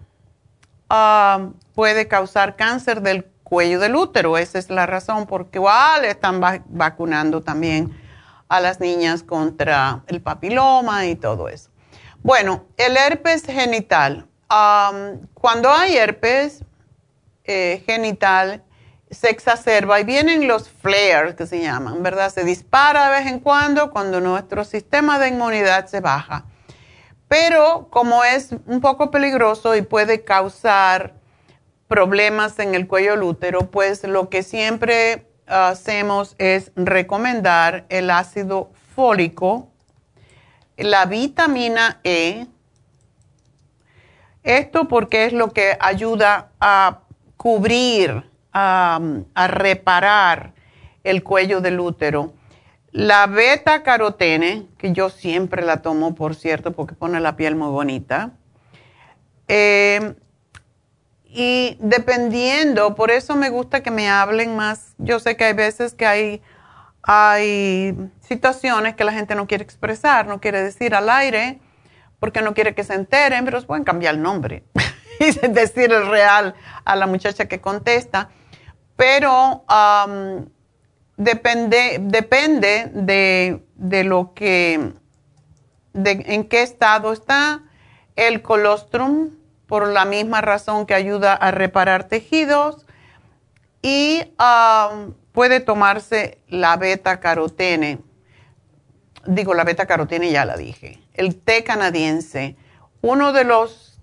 ah, 0.89 1.51
puede 1.74 2.09
causar 2.09 2.57
cáncer 2.57 3.03
del 3.03 3.32
cuello 3.53 3.78
del 3.78 3.94
útero. 3.94 4.38
Esa 4.38 4.59
es 4.59 4.70
la 4.70 4.86
razón 4.86 5.26
por 5.26 5.50
la 5.53 5.98
le 6.00 6.09
están 6.09 6.40
vacunando 6.68 7.42
también 7.42 7.92
a 8.48 8.61
las 8.61 8.80
niñas 8.80 9.22
contra 9.22 10.05
el 10.07 10.22
papiloma 10.22 11.05
y 11.05 11.16
todo 11.16 11.50
eso. 11.50 11.68
Bueno, 12.22 12.64
el 12.78 12.96
herpes 12.96 13.44
genital 13.44 14.26
cuando 15.34 15.70
hay 15.70 15.96
herpes 15.96 16.64
eh, 17.44 17.82
genital, 17.86 18.62
se 19.11 19.30
exacerba 19.30 20.00
y 20.00 20.05
vienen 20.05 20.46
los 20.46 20.68
flares 20.68 21.34
que 21.34 21.46
se 21.46 21.61
llaman, 21.61 22.03
¿verdad? 22.03 22.32
Se 22.32 22.44
dispara 22.44 23.07
de 23.07 23.18
vez 23.18 23.26
en 23.26 23.40
cuando 23.40 23.90
cuando 23.90 24.20
nuestro 24.20 24.64
sistema 24.64 25.18
de 25.18 25.28
inmunidad 25.28 25.86
se 25.86 26.00
baja. 26.00 26.44
Pero 27.28 27.88
como 27.90 28.24
es 28.24 28.55
un 28.66 28.80
poco 28.80 29.11
peligroso 29.11 29.74
y 29.74 29.82
puede 29.82 30.22
causar 30.22 31.14
problemas 31.93 32.59
en 32.59 32.74
el 32.74 32.86
cuello 32.86 33.11
del 33.11 33.22
útero, 33.22 33.70
pues 33.70 34.03
lo 34.05 34.30
que 34.30 34.43
siempre 34.43 35.26
hacemos 35.47 36.34
es 36.38 36.72
recomendar 36.74 37.84
el 37.90 38.11
ácido 38.11 38.70
fólico, 38.95 39.68
la 40.78 41.05
vitamina 41.05 42.01
E, 42.03 42.47
esto 44.43 44.88
porque 44.88 45.26
es 45.26 45.34
lo 45.34 45.51
que 45.51 45.76
ayuda 45.80 46.53
a 46.61 47.01
cubrir, 47.36 48.24
a, 48.55 48.99
reparar 49.49 50.55
el 51.05 51.22
cuello 51.22 51.61
del 51.61 51.78
útero. 51.78 52.32
La 52.90 53.26
beta 53.26 53.82
carotene, 53.82 54.66
que 54.78 54.95
yo 54.95 55.11
siempre 55.11 55.62
la 55.62 55.82
tomo, 55.82 56.14
por 56.14 56.36
cierto, 56.36 56.72
porque 56.72 56.95
pone 56.95 57.20
la 57.20 57.36
piel 57.36 57.55
muy 57.55 57.68
bonita. 57.68 58.30
Eh, 59.47 60.14
y 61.35 61.78
dependiendo, 61.80 62.95
por 62.95 63.11
eso 63.11 63.37
me 63.37 63.49
gusta 63.49 63.83
que 63.83 63.91
me 63.91 64.11
hablen 64.11 64.55
más. 64.55 64.95
Yo 64.99 65.18
sé 65.18 65.35
que 65.37 65.45
hay 65.45 65.55
veces 65.55 65.95
que 65.95 66.05
hay, 66.05 66.43
hay 67.03 67.97
situaciones 68.20 68.95
que 68.95 69.05
la 69.05 69.12
gente 69.12 69.35
no 69.35 69.47
quiere 69.47 69.64
expresar, 69.64 70.26
no 70.26 70.41
quiere 70.41 70.62
decir 70.62 70.95
al 70.95 71.09
aire 71.09 71.59
porque 72.20 72.43
no 72.43 72.53
quiere 72.53 72.74
que 72.74 72.85
se 72.85 72.95
enteren, 72.95 73.47
pero 73.47 73.62
pueden 73.62 73.83
cambiar 73.83 74.14
el 74.14 74.22
nombre 74.22 74.62
y 75.20 75.30
decir 75.49 75.91
el 75.91 76.07
real 76.07 76.55
a 76.85 76.97
la 76.97 77.07
muchacha 77.07 77.47
que 77.47 77.62
contesta. 77.62 78.28
Pero 78.95 79.64
depende, 81.16 81.99
depende 82.03 82.91
de, 82.93 84.05
lo 84.05 84.35
que, 84.35 84.93
de 85.95 86.11
en 86.26 86.45
qué 86.45 86.62
estado 86.62 87.12
está 87.14 87.62
el 88.16 88.43
colostrum, 88.43 89.30
por 89.73 89.89
la 89.89 90.05
misma 90.05 90.43
razón 90.43 90.85
que 90.85 90.93
ayuda 90.93 91.33
a 91.33 91.51
reparar 91.51 92.05
tejidos, 92.05 92.85
y 93.81 94.23
puede 95.33 95.61
tomarse 95.61 96.43
la 96.47 96.77
beta 96.77 97.20
carotene. 97.20 97.99
Digo, 99.25 99.55
la 99.55 99.64
beta 99.64 99.87
carotene 99.87 100.31
ya 100.31 100.45
la 100.45 100.59
dije 100.59 101.01
el 101.14 101.37
té 101.37 101.64
canadiense, 101.64 102.55
uno 103.01 103.33
de 103.33 103.45
los 103.45 103.99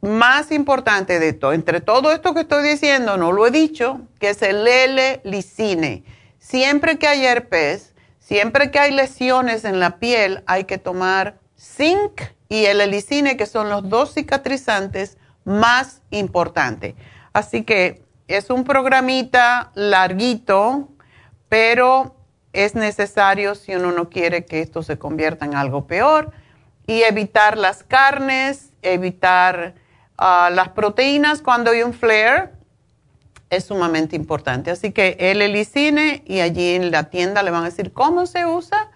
más 0.00 0.50
importantes 0.50 1.20
de 1.20 1.34
todo, 1.34 1.52
entre 1.52 1.82
todo 1.82 2.10
esto 2.10 2.32
que 2.32 2.40
estoy 2.40 2.66
diciendo, 2.66 3.18
no 3.18 3.30
lo 3.30 3.46
he 3.46 3.50
dicho, 3.50 4.00
que 4.20 4.30
es 4.30 4.40
el 4.40 4.66
L-licine. 4.66 6.02
Siempre 6.38 6.98
que 6.98 7.08
hay 7.08 7.26
herpes, 7.26 7.92
siempre 8.20 8.70
que 8.70 8.78
hay 8.78 8.92
lesiones 8.92 9.66
en 9.66 9.80
la 9.80 9.98
piel, 9.98 10.42
hay 10.46 10.64
que 10.64 10.78
tomar 10.78 11.36
zinc 11.58 12.22
y 12.52 12.66
el 12.66 12.82
L-licine, 12.82 13.38
que 13.38 13.46
son 13.46 13.70
los 13.70 13.88
dos 13.88 14.12
cicatrizantes 14.12 15.16
más 15.42 16.02
importantes. 16.10 16.94
Así 17.32 17.62
que 17.62 18.04
es 18.28 18.50
un 18.50 18.64
programita 18.64 19.70
larguito, 19.74 20.90
pero 21.48 22.14
es 22.52 22.74
necesario 22.74 23.54
si 23.54 23.74
uno 23.74 23.90
no 23.92 24.10
quiere 24.10 24.44
que 24.44 24.60
esto 24.60 24.82
se 24.82 24.98
convierta 24.98 25.46
en 25.46 25.54
algo 25.54 25.86
peor 25.86 26.32
y 26.86 27.04
evitar 27.04 27.56
las 27.56 27.84
carnes, 27.84 28.74
evitar 28.82 29.74
ah, 30.18 30.50
las 30.52 30.68
proteínas 30.68 31.40
cuando 31.40 31.70
hay 31.70 31.82
un 31.82 31.94
flare 31.94 32.50
es 33.48 33.64
sumamente 33.64 34.14
importante. 34.14 34.70
Así 34.70 34.92
que 34.92 35.16
el 35.18 35.40
helicine 35.40 36.22
y 36.26 36.40
allí 36.40 36.74
en 36.74 36.90
la 36.90 37.04
tienda 37.04 37.42
le 37.42 37.50
van 37.50 37.62
a 37.62 37.70
decir 37.70 37.94
cómo 37.94 38.26
se 38.26 38.44
usa, 38.44 38.90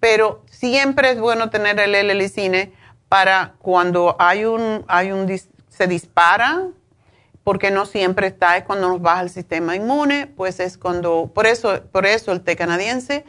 pero 0.00 0.42
siempre 0.50 1.12
es 1.12 1.20
bueno 1.20 1.50
tener 1.50 1.78
el 1.78 1.94
helicine 1.94 2.72
para 3.08 3.54
cuando 3.58 4.16
hay 4.18 4.44
un, 4.44 4.84
hay 4.88 5.12
un, 5.12 5.28
se 5.68 5.86
dispara 5.86 6.68
porque 7.44 7.70
no 7.70 7.86
siempre 7.86 8.26
está, 8.26 8.56
es 8.56 8.64
cuando 8.64 8.88
nos 8.88 9.00
baja 9.00 9.20
el 9.20 9.30
sistema 9.30 9.76
inmune, 9.76 10.26
pues 10.26 10.58
es 10.58 10.76
cuando, 10.76 11.30
por 11.32 11.46
eso, 11.46 11.80
por 11.92 12.04
eso 12.04 12.32
el 12.32 12.40
té 12.40 12.56
canadiense, 12.56 13.24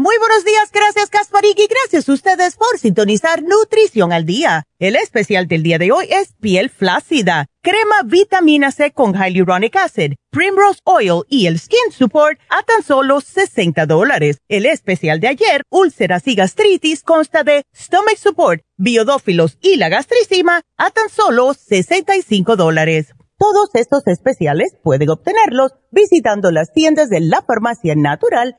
Muy 0.00 0.14
buenos 0.20 0.44
días, 0.44 0.70
gracias 0.72 1.10
Kasparig 1.10 1.58
y 1.58 1.66
gracias 1.66 2.08
a 2.08 2.12
ustedes 2.12 2.54
por 2.54 2.78
sintonizar 2.78 3.42
Nutrición 3.42 4.12
al 4.12 4.26
Día. 4.26 4.62
El 4.78 4.94
especial 4.94 5.48
del 5.48 5.64
día 5.64 5.76
de 5.76 5.90
hoy 5.90 6.06
es 6.08 6.34
piel 6.40 6.70
flácida, 6.70 7.46
crema 7.62 8.04
vitamina 8.04 8.70
C 8.70 8.92
con 8.92 9.12
Hyaluronic 9.12 9.74
Acid, 9.74 10.12
Primrose 10.30 10.78
Oil 10.84 11.24
y 11.28 11.48
el 11.48 11.58
Skin 11.58 11.90
Support 11.90 12.38
a 12.48 12.62
tan 12.62 12.84
solo 12.84 13.20
60 13.20 13.86
dólares. 13.86 14.38
El 14.46 14.66
especial 14.66 15.18
de 15.18 15.26
ayer, 15.26 15.62
úlceras 15.68 16.28
y 16.28 16.36
gastritis, 16.36 17.02
consta 17.02 17.42
de 17.42 17.64
Stomach 17.74 18.18
Support, 18.18 18.62
biodófilos 18.76 19.58
y 19.60 19.78
la 19.78 19.88
gastricima 19.88 20.62
a 20.76 20.90
tan 20.92 21.08
solo 21.08 21.54
65 21.54 22.54
dólares. 22.54 23.14
Todos 23.36 23.70
estos 23.74 24.06
especiales 24.06 24.76
pueden 24.84 25.10
obtenerlos 25.10 25.72
visitando 25.90 26.52
las 26.52 26.72
tiendas 26.72 27.10
de 27.10 27.18
la 27.18 27.42
farmacia 27.42 27.96
natural 27.96 28.58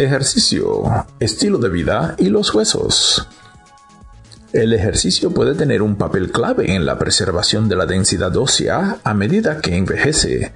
Ejercicio, 0.00 0.84
estilo 1.18 1.58
de 1.58 1.68
vida 1.68 2.14
y 2.16 2.30
los 2.30 2.54
huesos. 2.54 3.28
El 4.50 4.72
ejercicio 4.72 5.30
puede 5.30 5.54
tener 5.54 5.82
un 5.82 5.96
papel 5.96 6.32
clave 6.32 6.74
en 6.74 6.86
la 6.86 6.98
preservación 6.98 7.68
de 7.68 7.76
la 7.76 7.84
densidad 7.84 8.34
ósea 8.38 8.96
a 9.04 9.12
medida 9.12 9.60
que 9.60 9.76
envejece. 9.76 10.54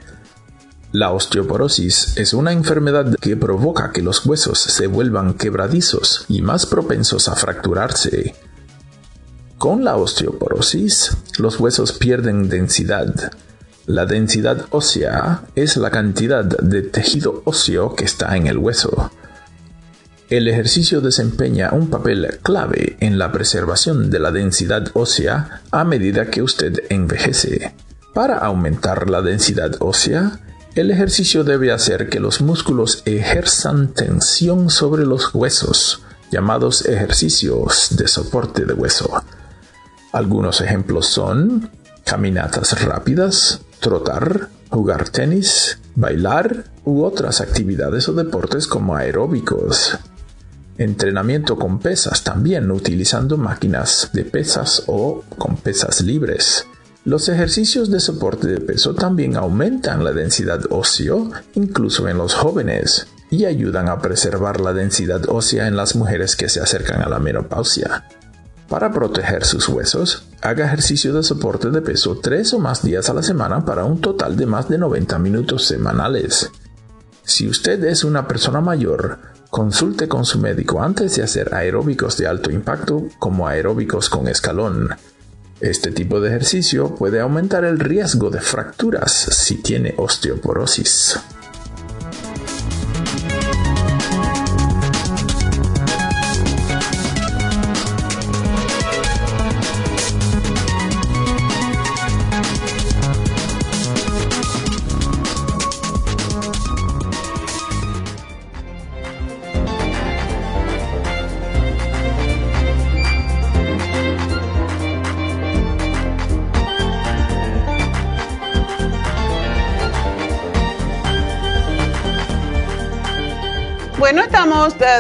La 0.93 1.13
osteoporosis 1.13 2.17
es 2.17 2.33
una 2.33 2.53
enfermedad 2.53 3.17
que 3.21 3.37
provoca 3.37 3.93
que 3.93 4.01
los 4.01 4.25
huesos 4.25 4.59
se 4.61 4.87
vuelvan 4.87 5.35
quebradizos 5.35 6.25
y 6.29 6.41
más 6.41 6.65
propensos 6.65 7.29
a 7.29 7.37
fracturarse. 7.37 8.35
Con 9.59 9.85
la 9.85 9.97
osteoporosis, 9.97 11.19
los 11.37 11.61
huesos 11.61 11.93
pierden 11.93 12.49
densidad. 12.49 13.31
La 13.85 14.07
densidad 14.07 14.65
ósea 14.71 15.43
es 15.55 15.77
la 15.77 15.91
cantidad 15.91 16.47
de 16.47 16.81
tejido 16.81 17.43
óseo 17.45 17.95
que 17.95 18.07
está 18.07 18.39
en 18.39 18.47
el 18.47 18.57
hueso. 18.57 19.11
El 20.31 20.49
ejercicio 20.49 21.03
desempeña 21.03 21.71
un 21.73 21.91
papel 21.91 22.39
clave 22.43 22.97
en 23.01 23.19
la 23.19 23.31
preservación 23.31 24.11
de 24.11 24.19
la 24.19 24.33
densidad 24.33 24.89
ósea 24.95 25.61
a 25.71 25.85
medida 25.85 26.31
que 26.31 26.43
usted 26.43 26.83
envejece. 26.89 27.75
Para 28.15 28.39
aumentar 28.39 29.11
la 29.11 29.21
densidad 29.21 29.77
ósea, 29.81 30.41
el 30.75 30.91
ejercicio 30.91 31.45
debe 31.45 31.73
hacer 31.73 32.09
que 32.09 32.21
los 32.21 32.41
músculos 32.41 33.03
ejerzan 33.05 33.89
tensión 33.93 34.71
sobre 34.71 35.05
los 35.05 35.35
huesos, 35.35 36.03
llamados 36.31 36.87
ejercicios 36.87 37.89
de 37.91 38.09
soporte 38.09 38.65
de 38.65 38.73
hueso. 38.73 39.23
Algunos 40.11 40.63
ejemplos 40.63 41.07
son 41.07 41.71
caminatas 42.05 42.83
rápidas, 42.83 43.61
trotar, 43.79 44.49
jugar 44.71 45.11
tenis, 45.11 45.79
bailar 45.95 46.65
u 46.85 47.05
otras 47.05 47.43
actividades 47.43 48.09
o 48.09 48.15
deportes 48.15 48.67
como 48.67 48.97
aeróbicos. 48.97 49.99
Entrenamiento 50.77 51.57
con 51.57 51.79
pesas 51.79 52.25
también 52.25 52.71
utilizando 52.73 53.37
máquinas 53.37 54.11
de 54.13 54.25
pesas 54.25 54.83
o 54.87 55.23
con 55.39 55.57
pesas 55.57 56.01
libres. 56.01 56.67
Los 57.05 57.29
ejercicios 57.29 57.91
de 57.91 58.01
soporte 58.01 58.49
de 58.49 58.61
peso 58.61 58.95
también 58.95 59.37
aumentan 59.37 60.03
la 60.03 60.13
densidad 60.13 60.63
óseo, 60.71 61.31
incluso 61.55 62.09
en 62.09 62.19
los 62.19 62.35
jóvenes, 62.35 63.07
y 63.31 63.45
ayudan 63.45 63.89
a 63.89 64.01
preservar 64.01 64.61
la 64.61 64.73
densidad 64.73 65.29
ósea 65.29 65.69
en 65.69 65.77
las 65.77 65.95
mujeres 65.95 66.35
que 66.35 66.49
se 66.49 66.61
acercan 66.61 67.03
a 67.03 67.09
la 67.09 67.21
menopausia. 67.21 68.09
Para 68.69 68.91
proteger 68.91 69.45
sus 69.45 69.69
huesos, 69.69 70.27
haga 70.43 70.67
ejercicio 70.67 71.13
de 71.13 71.23
soporte 71.23 71.71
de 71.71 71.83
peso 71.83 72.19
tres 72.21 72.53
o 72.53 72.59
más 72.59 72.83
días 72.83 73.09
a 73.11 73.15
la 73.15 73.23
semana 73.23 73.65
para 73.65 73.85
un 73.85 74.01
total 74.01 74.37
de 74.37 74.47
más 74.47 74.69
de 74.69 74.79
90 74.79 75.19
minutos 75.21 75.67
semanales. 75.67 76.51
Si 77.23 77.49
usted 77.49 77.85
es 77.85 78.03
una 78.03 78.27
persona 78.27 78.61
mayor, 78.61 79.34
Consulte 79.55 80.09
con 80.09 80.25
su 80.25 80.41
médico 80.41 80.83
antes 80.83 81.15
de 81.15 81.23
hacer 81.23 81.55
aeróbicos 81.55 82.17
de 82.17 82.27
alto 82.27 82.51
impacto 82.51 83.05
como 83.21 83.47
aeróbicos 83.47 84.09
con 84.09 84.27
escalón. 84.27 84.89
Este 85.61 85.93
tipo 85.93 86.21
de 86.21 86.31
ejercicio 86.31 86.97
puede 86.97 87.21
aumentar 87.21 87.63
el 87.63 87.79
riesgo 87.79 88.31
de 88.31 88.41
fracturas 88.41 89.13
si 89.13 89.63
tiene 89.63 89.95
osteoporosis. 89.97 91.21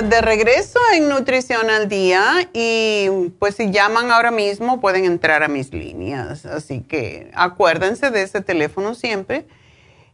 De, 0.03 0.21
regreso 0.21 0.79
en 0.95 1.09
Nutrición 1.09 1.71
al 1.71 1.89
Día 1.89 2.51
y 2.53 3.31
pues 3.39 3.55
si 3.57 3.71
llaman 3.71 4.11
ahora 4.11 4.31
mismo 4.31 4.81
pueden 4.81 5.05
entrar 5.05 5.43
a 5.43 5.49
mis 5.49 5.73
líneas. 5.73 6.45
Así 6.47 6.81
que 6.81 7.31
acuérdense 7.35 8.11
de 8.11 8.23
ese 8.23 8.41
teléfono 8.41 8.95
siempre. 8.95 9.45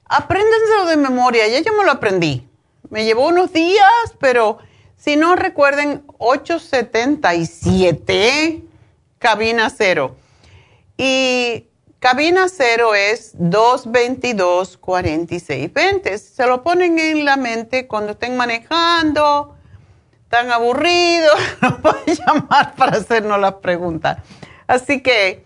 Apréndenselo 0.05 0.87
de 0.87 0.97
memoria, 0.97 1.47
ya 1.49 1.61
yo 1.61 1.72
me 1.74 1.85
lo 1.85 1.93
aprendí. 1.93 2.49
Me 2.91 3.05
llevó 3.05 3.28
unos 3.28 3.53
días, 3.53 3.87
pero 4.18 4.59
si 4.97 5.14
no 5.16 5.37
recuerden, 5.37 6.03
877 6.18 8.62
cabina 9.18 9.70
cero. 9.70 10.16
Y 10.97 11.66
cabina 12.01 12.49
cero 12.49 12.97
es 12.97 13.39
222-4620. 13.39 16.18
Se 16.18 16.47
lo 16.47 16.64
ponen 16.64 16.99
en 16.99 17.24
la 17.24 17.37
mente 17.37 17.87
cuando 17.87 18.11
estén 18.12 18.37
manejando, 18.37 19.57
tan 20.31 20.51
aburridos, 20.51 21.39
nos 21.61 21.74
pueden 21.81 22.16
llamar 22.16 22.74
para 22.76 22.97
hacernos 22.97 23.39
las 23.39 23.53
preguntas. 23.55 24.16
Así 24.66 25.03
que, 25.03 25.45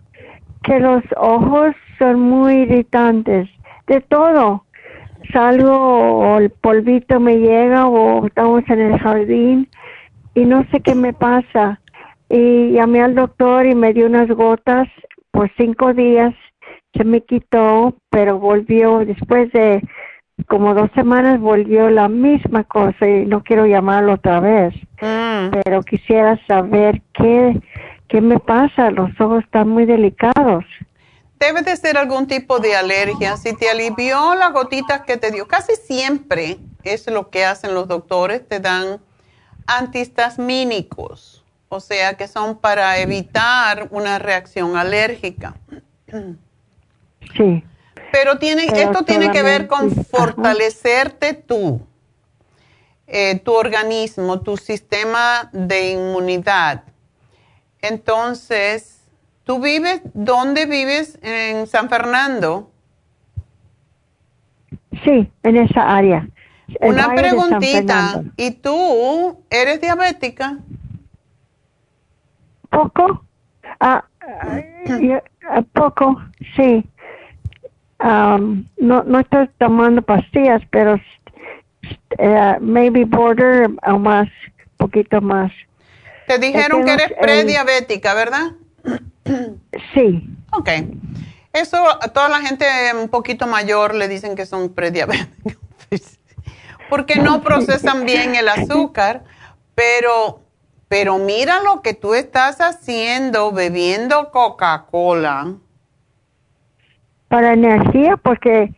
que 0.64 0.80
los 0.80 1.02
ojos 1.16 1.76
son 1.98 2.20
muy 2.20 2.62
irritantes, 2.62 3.48
de 3.86 4.00
todo. 4.00 4.64
Salgo 5.32 5.72
o 5.72 6.38
el 6.38 6.50
polvito 6.50 7.20
me 7.20 7.38
llega 7.38 7.86
o 7.86 8.26
estamos 8.26 8.62
en 8.68 8.80
el 8.80 8.98
jardín 8.98 9.68
y 10.34 10.44
no 10.44 10.64
sé 10.70 10.80
qué 10.80 10.94
me 10.94 11.12
pasa. 11.12 11.80
Y 12.28 12.72
llamé 12.72 13.02
al 13.02 13.14
doctor 13.14 13.66
y 13.66 13.74
me 13.74 13.92
dio 13.92 14.06
unas 14.06 14.28
gotas 14.28 14.88
por 15.30 15.50
cinco 15.56 15.94
días. 15.94 16.34
Se 16.96 17.04
me 17.04 17.20
quitó, 17.22 17.96
pero 18.10 18.38
volvió 18.38 19.00
después 19.00 19.52
de 19.52 19.82
como 20.48 20.74
dos 20.74 20.90
semanas 20.94 21.40
volvió 21.40 21.88
la 21.88 22.08
misma 22.08 22.62
cosa 22.64 23.08
y 23.08 23.24
no 23.24 23.42
quiero 23.42 23.66
llamarlo 23.66 24.14
otra 24.14 24.40
vez. 24.40 24.74
Mm. 25.00 25.50
Pero 25.64 25.82
quisiera 25.82 26.38
saber 26.46 27.02
qué 27.14 27.60
¿qué 28.08 28.20
me 28.20 28.38
pasa? 28.38 28.90
Los 28.90 29.10
ojos 29.20 29.44
están 29.44 29.68
muy 29.68 29.84
delicados. 29.86 30.64
Debe 31.38 31.62
de 31.62 31.76
ser 31.76 31.98
algún 31.98 32.26
tipo 32.26 32.58
de 32.60 32.74
alergia. 32.76 33.36
Si 33.36 33.54
te 33.54 33.68
alivió 33.68 34.34
las 34.34 34.52
gotitas 34.52 35.02
que 35.02 35.16
te 35.16 35.30
dio, 35.30 35.46
casi 35.46 35.74
siempre 35.76 36.58
es 36.82 37.06
lo 37.10 37.30
que 37.30 37.44
hacen 37.44 37.74
los 37.74 37.88
doctores, 37.88 38.46
te 38.48 38.60
dan 38.60 39.00
antihistamínicos, 39.66 41.44
o 41.68 41.80
sea 41.80 42.14
que 42.14 42.28
son 42.28 42.58
para 42.58 42.98
evitar 42.98 43.88
una 43.90 44.18
reacción 44.18 44.76
alérgica. 44.76 45.54
Sí. 47.34 47.64
Pero 48.12 48.38
tiene, 48.38 48.66
esto 48.66 49.04
tiene 49.04 49.30
que 49.30 49.42
ver 49.42 49.66
con 49.66 49.90
fortalecerte 49.90 51.34
tú, 51.34 51.80
eh, 53.06 53.40
tu 53.40 53.52
organismo, 53.52 54.40
tu 54.40 54.56
sistema 54.56 55.50
de 55.52 55.92
inmunidad 55.92 56.84
entonces, 57.88 59.00
¿tú 59.44 59.60
vives, 59.60 60.00
dónde 60.14 60.66
vives? 60.66 61.18
En 61.22 61.66
San 61.66 61.88
Fernando. 61.88 62.70
Sí, 65.04 65.30
en 65.42 65.56
esa 65.56 65.96
área. 65.96 66.28
Una 66.80 67.14
preguntita, 67.14 68.22
¿y 68.36 68.50
tú 68.52 69.40
eres 69.50 69.80
diabética? 69.80 70.58
Poco, 72.70 73.24
ah, 73.78 74.04
ah 75.48 75.62
poco, 75.72 76.20
sí. 76.56 76.84
Um, 77.98 78.66
no, 78.76 79.02
no 79.04 79.20
estoy 79.20 79.48
tomando 79.58 80.02
pastillas, 80.02 80.62
pero 80.70 81.00
uh, 82.18 82.60
maybe 82.60 83.04
border 83.04 83.70
o 83.86 83.98
más, 83.98 84.28
poquito 84.76 85.20
más. 85.20 85.50
Te 86.26 86.38
dijeron 86.38 86.84
que 86.84 86.92
eres 86.92 87.12
prediabética, 87.20 88.14
¿verdad? 88.14 88.52
Sí. 89.94 90.28
Ok. 90.52 90.68
Eso 91.52 91.78
a 92.02 92.08
toda 92.08 92.28
la 92.28 92.40
gente 92.40 92.66
un 93.00 93.08
poquito 93.08 93.46
mayor 93.46 93.94
le 93.94 94.08
dicen 94.08 94.36
que 94.36 94.44
son 94.44 94.74
prediabéticos. 94.74 95.56
Porque 96.90 97.16
no 97.16 97.42
procesan 97.42 98.04
bien 98.04 98.34
el 98.34 98.48
azúcar, 98.48 99.24
pero 99.74 100.42
pero 100.88 101.18
mira 101.18 101.62
lo 101.62 101.82
que 101.82 101.94
tú 101.94 102.14
estás 102.14 102.60
haciendo 102.60 103.50
bebiendo 103.50 104.30
Coca-Cola. 104.30 105.54
Para 107.28 107.52
energía, 107.52 108.16
porque 108.16 108.72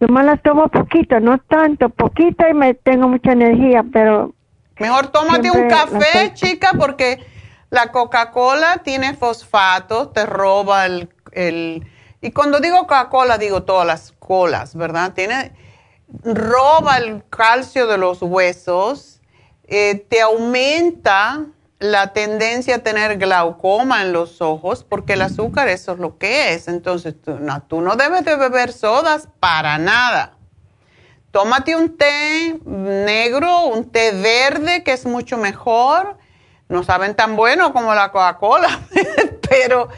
yo 0.00 0.08
me 0.08 0.22
la 0.22 0.36
tomo 0.36 0.68
poquito, 0.68 1.20
no 1.20 1.38
tanto, 1.38 1.88
poquito 1.88 2.46
y 2.48 2.54
me 2.54 2.74
tengo 2.74 3.08
mucha 3.08 3.32
energía, 3.32 3.84
pero 3.92 4.34
Mejor 4.78 5.08
tómate 5.08 5.50
un 5.50 5.68
café, 5.68 6.32
chica, 6.34 6.72
porque 6.78 7.24
la 7.70 7.90
Coca-Cola 7.90 8.82
tiene 8.84 9.14
fosfato, 9.14 10.08
te 10.10 10.24
roba 10.24 10.86
el, 10.86 11.08
el 11.32 11.86
y 12.20 12.30
cuando 12.32 12.60
digo 12.60 12.78
Coca-Cola 12.78 13.38
digo 13.38 13.62
todas 13.64 13.86
las 13.86 14.12
colas, 14.18 14.74
¿verdad? 14.74 15.12
Tiene 15.14 15.52
roba 16.22 16.98
el 16.98 17.22
calcio 17.28 17.86
de 17.86 17.98
los 17.98 18.22
huesos, 18.22 19.20
eh, 19.64 20.06
te 20.08 20.20
aumenta 20.20 21.46
la 21.78 22.12
tendencia 22.12 22.76
a 22.76 22.78
tener 22.78 23.18
glaucoma 23.18 24.02
en 24.02 24.12
los 24.12 24.40
ojos, 24.40 24.84
porque 24.84 25.12
el 25.12 25.22
azúcar 25.22 25.68
eso 25.68 25.92
es 25.92 25.98
lo 25.98 26.18
que 26.18 26.54
es. 26.54 26.68
Entonces, 26.68 27.14
no, 27.26 27.62
tú 27.62 27.80
no 27.80 27.96
debes 27.96 28.24
de 28.24 28.36
beber 28.36 28.72
sodas 28.72 29.28
para 29.40 29.78
nada 29.78 30.38
tómate 31.30 31.76
un 31.76 31.96
té 31.96 32.58
negro, 32.64 33.66
un 33.66 33.90
té 33.90 34.12
verde, 34.12 34.82
que 34.82 34.92
es 34.92 35.06
mucho 35.06 35.36
mejor. 35.36 36.16
No 36.68 36.82
saben 36.82 37.14
tan 37.14 37.36
bueno 37.36 37.72
como 37.72 37.94
la 37.94 38.12
Coca-Cola, 38.12 38.80
pero, 39.48 39.88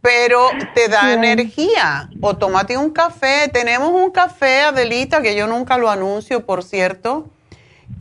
pero 0.00 0.48
te 0.74 0.88
da 0.88 1.12
energía. 1.12 2.10
O 2.20 2.36
tómate 2.36 2.76
un 2.76 2.90
café. 2.90 3.48
Tenemos 3.52 3.90
un 3.90 4.10
café, 4.10 4.62
Adelita, 4.62 5.22
que 5.22 5.36
yo 5.36 5.46
nunca 5.46 5.78
lo 5.78 5.90
anuncio, 5.90 6.44
por 6.46 6.64
cierto, 6.64 7.28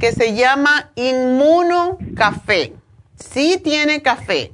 que 0.02 0.12
se 0.14 0.34
llama 0.34 0.89
Inmuno 0.95 1.99
Café. 2.16 2.74
Sí 3.16 3.62
tiene 3.64 4.02
café, 4.02 4.52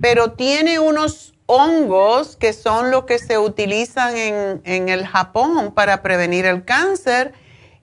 pero 0.00 0.32
tiene 0.32 0.80
unos 0.80 1.34
hongos 1.46 2.34
que 2.34 2.52
son 2.52 2.90
los 2.90 3.04
que 3.04 3.20
se 3.20 3.38
utilizan 3.38 4.16
en, 4.16 4.88
el 4.88 5.06
Japón 5.06 5.72
para 5.72 6.02
prevenir 6.02 6.46
el 6.46 6.64
cáncer 6.64 7.32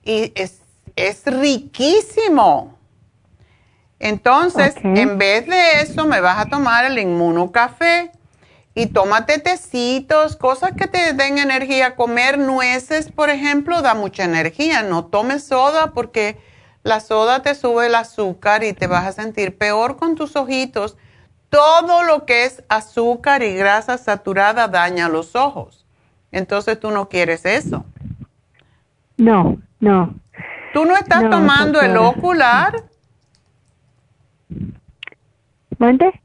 y 0.04 0.34
es, 0.34 0.60
riquísimo. 1.24 2.76
Entonces, 3.98 4.74
en 4.82 5.16
vez 5.16 5.46
de 5.46 5.80
eso, 5.80 6.04
me 6.04 6.20
vas 6.20 6.38
a 6.38 6.50
tomar 6.50 6.84
el 6.84 6.98
inmunocafé 6.98 8.12
y 8.74 8.88
tómate 8.88 9.38
tecitos, 9.38 10.36
cosas 10.36 10.72
que 10.76 10.86
te 10.86 11.14
den 11.14 11.38
energía. 11.38 11.96
Comer 11.96 12.36
nueces, 12.36 13.10
por 13.10 13.30
ejemplo, 13.30 13.80
da 13.80 13.94
mucha 13.94 14.24
energía. 14.24 14.82
No 14.82 15.06
tomes 15.06 15.44
soda 15.44 15.92
porque 15.94 16.52
la 16.84 17.00
soda 17.00 17.42
te 17.42 17.54
sube 17.54 17.86
el 17.86 17.94
azúcar 17.94 18.62
y 18.62 18.74
te 18.74 18.86
vas 18.86 19.06
a 19.06 19.12
sentir 19.12 19.56
peor 19.56 19.96
con 19.96 20.14
tus 20.14 20.36
ojitos 20.36 20.96
todo 21.48 22.02
lo 22.02 22.26
que 22.26 22.44
es 22.44 22.62
azúcar 22.68 23.42
y 23.42 23.54
grasa 23.54 23.96
saturada 23.96 24.68
daña 24.68 25.08
los 25.08 25.34
ojos. 25.34 25.86
Entonces 26.30 26.78
tú 26.78 26.90
no 26.90 27.08
quieres 27.08 27.46
eso. 27.46 27.84
No, 29.16 29.56
no. 29.80 30.14
¿Tú 30.72 30.84
no 30.84 30.96
estás 30.96 31.30
tomando 31.30 31.80
el 31.80 31.96
ocular? 31.96 32.74
¿Dónde? 35.78 36.20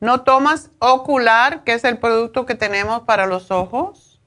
¿No 0.00 0.22
tomas 0.22 0.70
ocular, 0.78 1.62
que 1.62 1.74
es 1.74 1.84
el 1.84 1.98
producto 1.98 2.46
que 2.46 2.54
tenemos 2.54 3.02
para 3.02 3.26
los 3.26 3.50
ojos? 3.50 4.18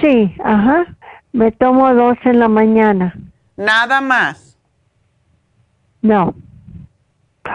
Sí, 0.00 0.32
ajá. 0.44 0.96
Me 1.32 1.50
tomo 1.50 1.92
dos 1.92 2.16
en 2.24 2.38
la 2.38 2.46
mañana. 2.46 3.14
¿Nada 3.56 4.00
más? 4.00 4.45
No. 6.06 6.34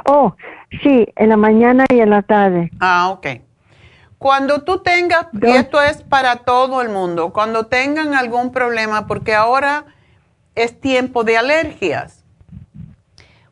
Oh, 0.06 0.36
Sí, 0.84 1.06
en 1.16 1.30
la 1.30 1.38
mañana 1.38 1.86
y 1.90 2.00
en 2.00 2.10
la 2.10 2.22
tarde. 2.22 2.72
Ah, 2.80 3.10
ok. 3.10 3.28
Cuando 4.18 4.62
tú 4.62 4.80
tengas, 4.80 5.28
y 5.42 5.50
esto 5.50 5.82
es 5.82 6.02
para 6.04 6.38
todo 6.38 6.82
el 6.82 6.90
mundo, 6.90 7.34
cuando 7.34 7.66
tengan 7.66 8.14
algún 8.14 8.52
problema, 8.52 9.08
porque 9.08 9.34
ahora 9.34 9.86
es 10.56 10.80
tiempo 10.80 11.24
de 11.24 11.38
alergias. 11.38 12.24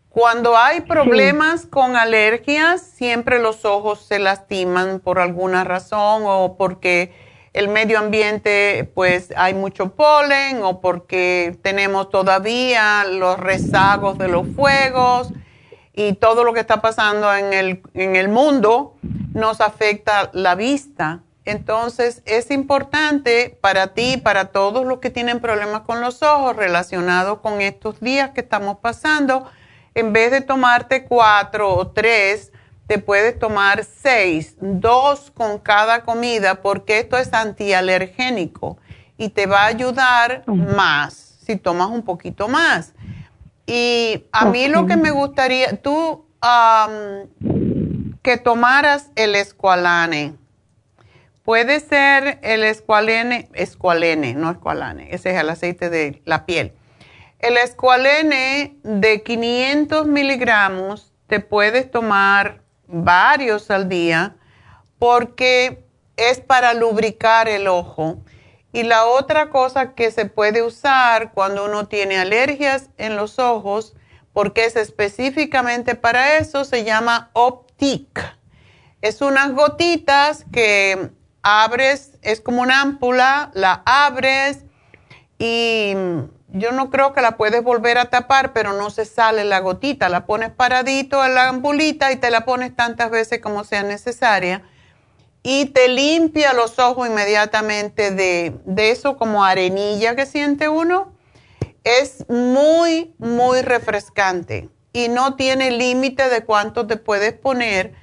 Cuando 0.10 0.58
hay 0.58 0.82
problemas 0.82 1.66
con 1.66 1.96
alergias, 1.96 2.82
siempre 2.82 3.40
los 3.40 3.66
ojos 3.66 4.06
se 4.06 4.20
lastiman 4.20 5.00
por 5.00 5.20
alguna 5.20 5.64
razón 5.64 6.24
o 6.26 6.56
porque 6.58 7.14
el 7.54 7.68
medio 7.68 8.00
ambiente, 8.00 8.90
pues 8.94 9.34
hay 9.36 9.54
mucho 9.54 9.96
polen 9.96 10.62
o 10.64 10.82
porque 10.82 11.58
tenemos 11.62 12.10
todavía 12.10 13.06
los 13.06 13.40
rezagos 13.40 14.18
de 14.18 14.28
los 14.28 14.48
fuegos 14.56 15.30
y 15.94 16.14
todo 16.14 16.44
lo 16.44 16.54
que 16.54 16.60
está 16.60 16.82
pasando 16.82 17.34
en 17.34 17.54
el, 17.54 17.82
en 17.94 18.16
el 18.16 18.30
mundo 18.30 18.96
nos 19.34 19.62
afecta 19.62 20.30
la 20.34 20.56
vista. 20.56 21.22
Entonces 21.46 22.22
es 22.26 22.52
importante 22.52 23.58
para 23.60 23.94
ti, 23.96 24.18
para 24.18 24.46
todos 24.46 24.86
los 24.86 25.00
que 25.00 25.10
tienen 25.10 25.40
problemas 25.40 25.82
con 25.82 26.00
los 26.00 26.22
ojos 26.22 26.56
relacionados 26.56 27.40
con 27.40 27.62
estos 27.62 28.00
días 28.00 28.32
que 28.32 28.42
estamos 28.42 28.78
pasando, 28.80 29.50
en 29.96 30.14
vez 30.14 30.30
de 30.30 30.42
tomarte 30.42 31.06
cuatro 31.06 31.74
o 31.74 31.88
tres, 31.88 32.52
te 32.90 32.98
puedes 32.98 33.38
tomar 33.38 33.84
seis, 33.84 34.56
dos 34.60 35.30
con 35.30 35.60
cada 35.60 36.04
comida, 36.04 36.64
porque 36.64 36.98
esto 36.98 37.18
es 37.18 37.32
antialergénico 37.36 38.80
y 39.16 39.30
te 39.30 39.46
va 39.46 39.62
a 39.62 39.68
ayudar 39.68 40.42
más 40.48 41.38
si 41.46 41.56
tomas 41.56 41.90
un 41.90 42.02
poquito 42.02 42.48
más. 42.48 42.96
Y 43.68 44.26
a 44.32 44.46
mí 44.46 44.68
lo 44.70 44.88
que 44.88 44.98
me 44.98 45.12
gustaría, 45.12 45.80
tú 45.80 46.26
que 48.24 48.38
tomaras 48.38 49.12
el 49.16 49.36
escualane. 49.36 50.34
Puede 51.44 51.82
ser 51.82 52.40
el 52.42 52.64
escualene, 52.64 53.50
escualene, 53.54 54.34
no 54.34 54.50
escualane, 54.50 55.10
ese 55.14 55.30
es 55.30 55.40
el 55.40 55.52
aceite 55.52 55.92
de 55.92 56.24
la 56.26 56.48
piel. 56.48 56.74
El 57.38 57.56
escualene 57.58 58.78
de 58.82 59.22
500 59.22 60.08
miligramos 60.08 61.14
te 61.28 61.40
puedes 61.40 61.92
tomar 61.92 62.68
varios 62.90 63.70
al 63.72 63.88
día 63.88 64.36
porque 64.98 65.86
es 66.18 66.42
para 66.42 66.74
lubricar 66.74 67.48
el 67.48 67.68
ojo. 67.68 68.18
Y 68.72 68.84
la 68.84 69.06
otra 69.06 69.50
cosa 69.50 69.94
que 69.94 70.12
se 70.12 70.26
puede 70.26 70.62
usar 70.62 71.32
cuando 71.32 71.66
uno 71.66 71.88
tiene 71.88 72.20
alergias 72.20 72.90
en 72.98 73.16
los 73.16 73.40
ojos, 73.40 73.96
porque 74.34 74.66
es 74.66 74.76
específicamente 74.76 75.96
para 75.96 76.38
eso, 76.38 76.66
se 76.66 76.84
llama 76.84 77.32
Optic. 77.34 78.38
Es 79.02 79.22
unas 79.22 79.54
gotitas 79.54 80.46
que 80.52 81.10
abres, 81.42 82.18
es 82.22 82.42
como 82.42 82.62
una 82.62 82.82
ámpula, 82.82 83.50
la 83.54 83.82
abres 83.86 84.66
y 85.40 85.94
yo 86.52 86.72
no 86.72 86.90
creo 86.90 87.14
que 87.14 87.22
la 87.22 87.38
puedes 87.38 87.64
volver 87.64 87.98
a 87.98 88.10
tapar, 88.10 88.54
pero 88.54 88.74
no 88.74 88.90
se 88.90 89.06
sale 89.06 89.46
la 89.46 89.60
gotita. 89.60 90.10
La 90.10 90.26
pones 90.26 90.52
paradito 90.52 91.24
en 91.24 91.36
la 91.36 91.48
ampulita 91.48 92.12
y 92.12 92.16
te 92.16 92.32
la 92.32 92.46
pones 92.46 92.76
tantas 92.76 93.12
veces 93.12 93.40
como 93.40 93.64
sea 93.64 93.84
necesaria. 93.84 94.64
Y 95.44 95.66
te 95.68 95.88
limpia 95.88 96.54
los 96.54 96.80
ojos 96.80 97.08
inmediatamente 97.08 98.12
de, 98.12 98.56
de 98.66 98.92
eso 98.92 99.16
como 99.16 99.46
arenilla 99.46 100.16
que 100.16 100.26
siente 100.26 100.70
uno. 100.70 101.14
Es 101.84 102.26
muy, 102.30 103.14
muy 103.20 103.62
refrescante 103.62 104.70
y 104.92 105.08
no 105.08 105.36
tiene 105.36 105.72
límite 105.72 106.30
de 106.30 106.44
cuánto 106.44 106.88
te 106.88 106.98
puedes 106.98 107.34
poner 107.34 107.94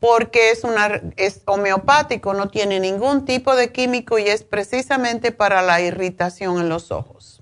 porque 0.00 0.50
es, 0.50 0.64
una, 0.64 1.00
es 1.16 1.42
homeopático, 1.46 2.34
no 2.34 2.50
tiene 2.50 2.80
ningún 2.80 3.24
tipo 3.24 3.54
de 3.54 3.70
químico 3.70 4.18
y 4.18 4.24
es 4.24 4.42
precisamente 4.42 5.30
para 5.30 5.62
la 5.62 5.80
irritación 5.80 6.58
en 6.58 6.68
los 6.68 6.90
ojos. 6.90 7.41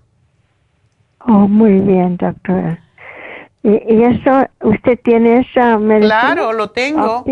Oh, 1.26 1.48
muy 1.48 1.80
bien, 1.80 2.16
doctora. 2.16 2.78
¿Y, 3.62 4.02
eso, 4.02 4.46
usted 4.62 4.98
tiene 5.04 5.40
esa 5.40 5.78
medicina? 5.78 6.20
Claro, 6.20 6.52
lo 6.52 6.70
tengo. 6.70 7.24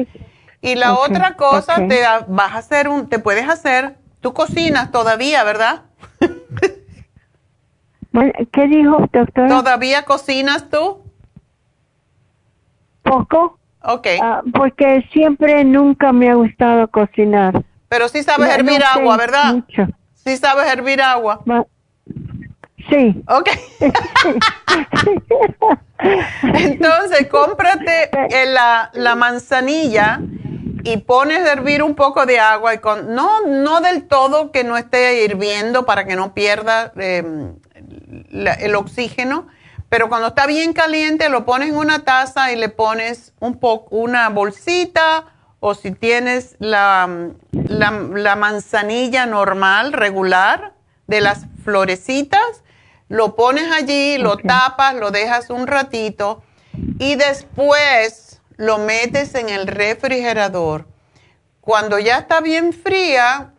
Y 0.61 0.75
la 0.75 0.95
otra 0.95 1.37
cosa, 1.37 1.87
te 1.87 2.03
vas 2.29 2.53
a 2.53 2.59
hacer 2.59 2.89
un, 2.89 3.09
te 3.09 3.19
puedes 3.19 3.49
hacer, 3.49 3.97
tú 4.21 4.35
cocinas 4.35 4.91
todavía, 4.91 5.45
¿verdad? 5.45 5.83
¿Qué 8.53 8.67
dijo, 8.67 9.09
doctora? 9.13 9.49
¿Todavía 9.49 10.05
cocinas 10.05 10.69
tú? 10.69 11.03
Poco. 13.03 13.59
Ok. 13.83 14.07
Ah, 14.21 14.43
porque 14.53 15.09
siempre, 15.13 15.65
nunca 15.65 16.13
me 16.13 16.29
ha 16.29 16.35
gustado 16.35 16.89
cocinar. 16.89 17.63
Pero 17.89 18.09
sí 18.09 18.23
sabes 18.23 18.51
hervir 18.51 18.83
agua, 18.83 19.17
¿verdad? 19.17 19.55
Mucho. 19.55 19.87
Sí 20.15 20.37
sabes 20.37 20.71
hervir 20.71 21.01
agua. 21.01 21.41
Sí. 22.89 23.23
Ok. 23.29 23.51
Entonces, 26.55 27.27
cómprate 27.31 28.11
la, 28.47 28.91
la, 28.95 29.15
manzanilla 29.15 30.21
y 30.85 30.99
pones 30.99 31.47
a 31.47 31.53
hervir 31.53 31.83
un 31.83 31.95
poco 31.95 32.25
de 32.25 32.39
agua 32.39 32.75
y 32.75 32.79
con 32.79 33.15
no 33.15 33.43
no 33.47 33.81
del 33.81 34.07
todo 34.07 34.53
que 34.53 34.65
no 34.65 34.77
esté 34.77 35.25
hirviendo 35.25 35.85
para 35.85 36.07
que 36.07 36.17
no 36.17 36.35
pierda 36.35 36.93
em, 36.97 37.57
el 38.31 38.75
oxígeno, 38.75 39.49
pero 39.89 40.09
cuando 40.09 40.29
está 40.29 40.47
bien 40.47 40.73
caliente 40.73 41.29
lo 41.29 41.45
pones 41.45 41.71
en 41.71 41.77
una 41.77 42.05
taza 42.05 42.53
y 42.53 42.57
le 42.57 42.69
pones 42.69 43.35
un 43.41 43.59
poco 43.59 43.97
una 43.97 44.29
bolsita 44.31 45.27
o 45.61 45.75
si 45.75 45.91
tienes 45.91 46.55
la, 46.61 47.33
la, 47.51 47.91
la 47.91 48.37
manzanilla 48.37 49.27
normal 49.27 49.93
regular 49.93 50.75
de 51.07 51.21
las 51.21 51.47
florecitas 51.65 52.63
lo 53.09 53.35
pones 53.37 53.71
allí, 53.73 54.19
lo 54.19 54.37
tapas, 54.37 54.95
lo 54.95 55.11
dejas 55.11 55.51
un 55.51 55.67
ratito 55.67 56.43
y 56.99 57.17
después 57.17 58.41
lo 58.57 58.79
metes 58.79 59.35
en 59.35 59.49
el 59.49 59.67
refrigerador. 59.67 60.87
Cuando 61.61 61.99
ya 61.99 62.19
está 62.19 62.41
bien 62.41 62.73
fría, 62.73 63.53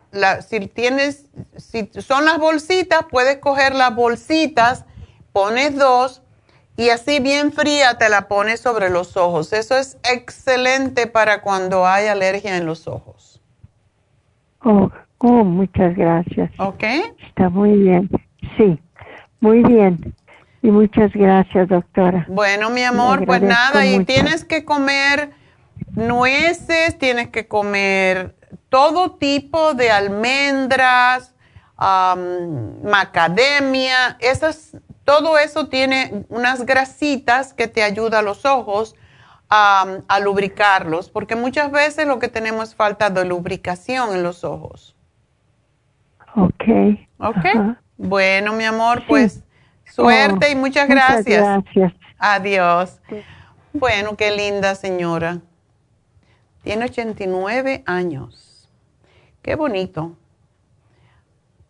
si 0.46 0.60
tienes, 0.66 1.26
si 1.56 1.88
son 2.00 2.24
las 2.24 2.38
bolsitas, 2.38 3.06
puedes 3.10 3.38
coger 3.38 3.74
las 3.74 3.94
bolsitas, 3.94 4.84
pones 5.32 5.76
dos 5.76 6.22
y 6.76 6.90
así 6.90 7.20
bien 7.20 7.52
fría 7.52 7.98
te 7.98 8.08
la 8.08 8.28
pones 8.28 8.60
sobre 8.60 8.90
los 8.90 9.16
ojos. 9.16 9.52
Eso 9.52 9.76
es 9.76 9.98
excelente 10.10 11.06
para 11.06 11.42
cuando 11.42 11.86
hay 11.86 12.06
alergia 12.06 12.56
en 12.56 12.66
los 12.66 12.88
ojos. 12.88 13.40
Oh, 14.62 14.90
oh 15.18 15.44
muchas 15.44 15.96
gracias. 15.96 16.50
Ok. 16.58 16.84
Está 17.28 17.48
muy 17.48 17.76
bien. 17.76 18.10
Sí. 18.56 18.80
Muy 19.40 19.62
bien. 19.62 20.14
Y 20.62 20.70
muchas 20.70 21.12
gracias, 21.12 21.68
doctora. 21.68 22.26
Bueno, 22.28 22.70
mi 22.70 22.82
amor, 22.82 23.24
pues 23.24 23.40
nada, 23.40 23.86
y 23.86 24.04
tienes 24.04 24.44
que 24.44 24.64
comer 24.64 25.30
nueces, 25.92 26.98
tienes 26.98 27.28
que 27.28 27.48
comer 27.48 28.36
todo 28.68 29.12
tipo 29.12 29.72
de 29.74 29.90
almendras, 29.90 31.34
macadamia, 32.84 34.18
esas, 34.20 34.76
todo 35.04 35.38
eso 35.38 35.68
tiene 35.68 36.26
unas 36.28 36.66
grasitas 36.66 37.54
que 37.54 37.68
te 37.68 37.82
ayuda 37.82 38.18
a 38.18 38.22
los 38.22 38.44
ojos 38.44 38.96
a 39.48 40.20
lubricarlos, 40.22 41.08
porque 41.08 41.34
muchas 41.36 41.72
veces 41.72 42.06
lo 42.06 42.18
que 42.18 42.28
tenemos 42.28 42.68
es 42.68 42.74
falta 42.74 43.10
de 43.10 43.24
lubricación 43.24 44.14
en 44.14 44.22
los 44.22 44.44
ojos. 44.44 44.94
Ok. 46.36 46.64
Ok. 47.18 47.46
Bueno, 48.02 48.54
mi 48.54 48.64
amor, 48.64 49.02
pues 49.06 49.42
suerte 49.84 50.50
y 50.50 50.54
muchas 50.54 50.88
gracias. 50.88 51.42
gracias. 51.42 51.92
Adiós. 52.18 52.98
Bueno, 53.74 54.16
qué 54.16 54.30
linda 54.30 54.74
señora. 54.74 55.40
Tiene 56.62 56.86
89 56.86 57.82
años. 57.84 58.70
Qué 59.42 59.54
bonito. 59.54 60.16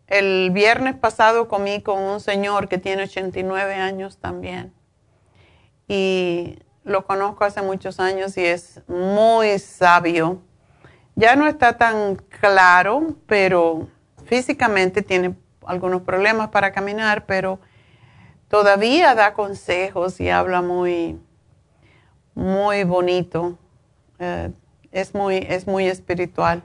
El 0.07 0.51
viernes 0.51 0.95
pasado 0.95 1.49
comí 1.49 1.81
con 1.81 1.99
un 1.99 2.21
señor 2.21 2.69
que 2.69 2.77
tiene 2.77 3.03
89 3.03 3.75
años 3.75 4.17
también. 4.17 4.73
Y 5.89 6.59
lo 6.85 7.05
conozco 7.05 7.43
hace 7.43 7.61
muchos 7.61 7.99
años 7.99 8.37
y 8.37 8.45
es 8.45 8.81
muy 8.87 9.59
sabio. 9.59 10.41
Ya 11.15 11.35
no 11.35 11.45
está 11.45 11.77
tan 11.77 12.15
claro, 12.15 13.17
pero 13.27 13.89
físicamente 14.23 15.01
tiene 15.01 15.35
algunos 15.65 16.01
problemas 16.01 16.49
para 16.49 16.71
caminar, 16.71 17.25
pero 17.25 17.59
todavía 18.49 19.15
da 19.15 19.33
consejos 19.33 20.19
y 20.19 20.29
habla 20.29 20.61
muy, 20.61 21.19
muy 22.33 22.83
bonito. 22.83 23.57
Eh, 24.19 24.51
es, 24.91 25.15
muy, 25.15 25.37
es 25.37 25.67
muy 25.67 25.87
espiritual. 25.87 26.63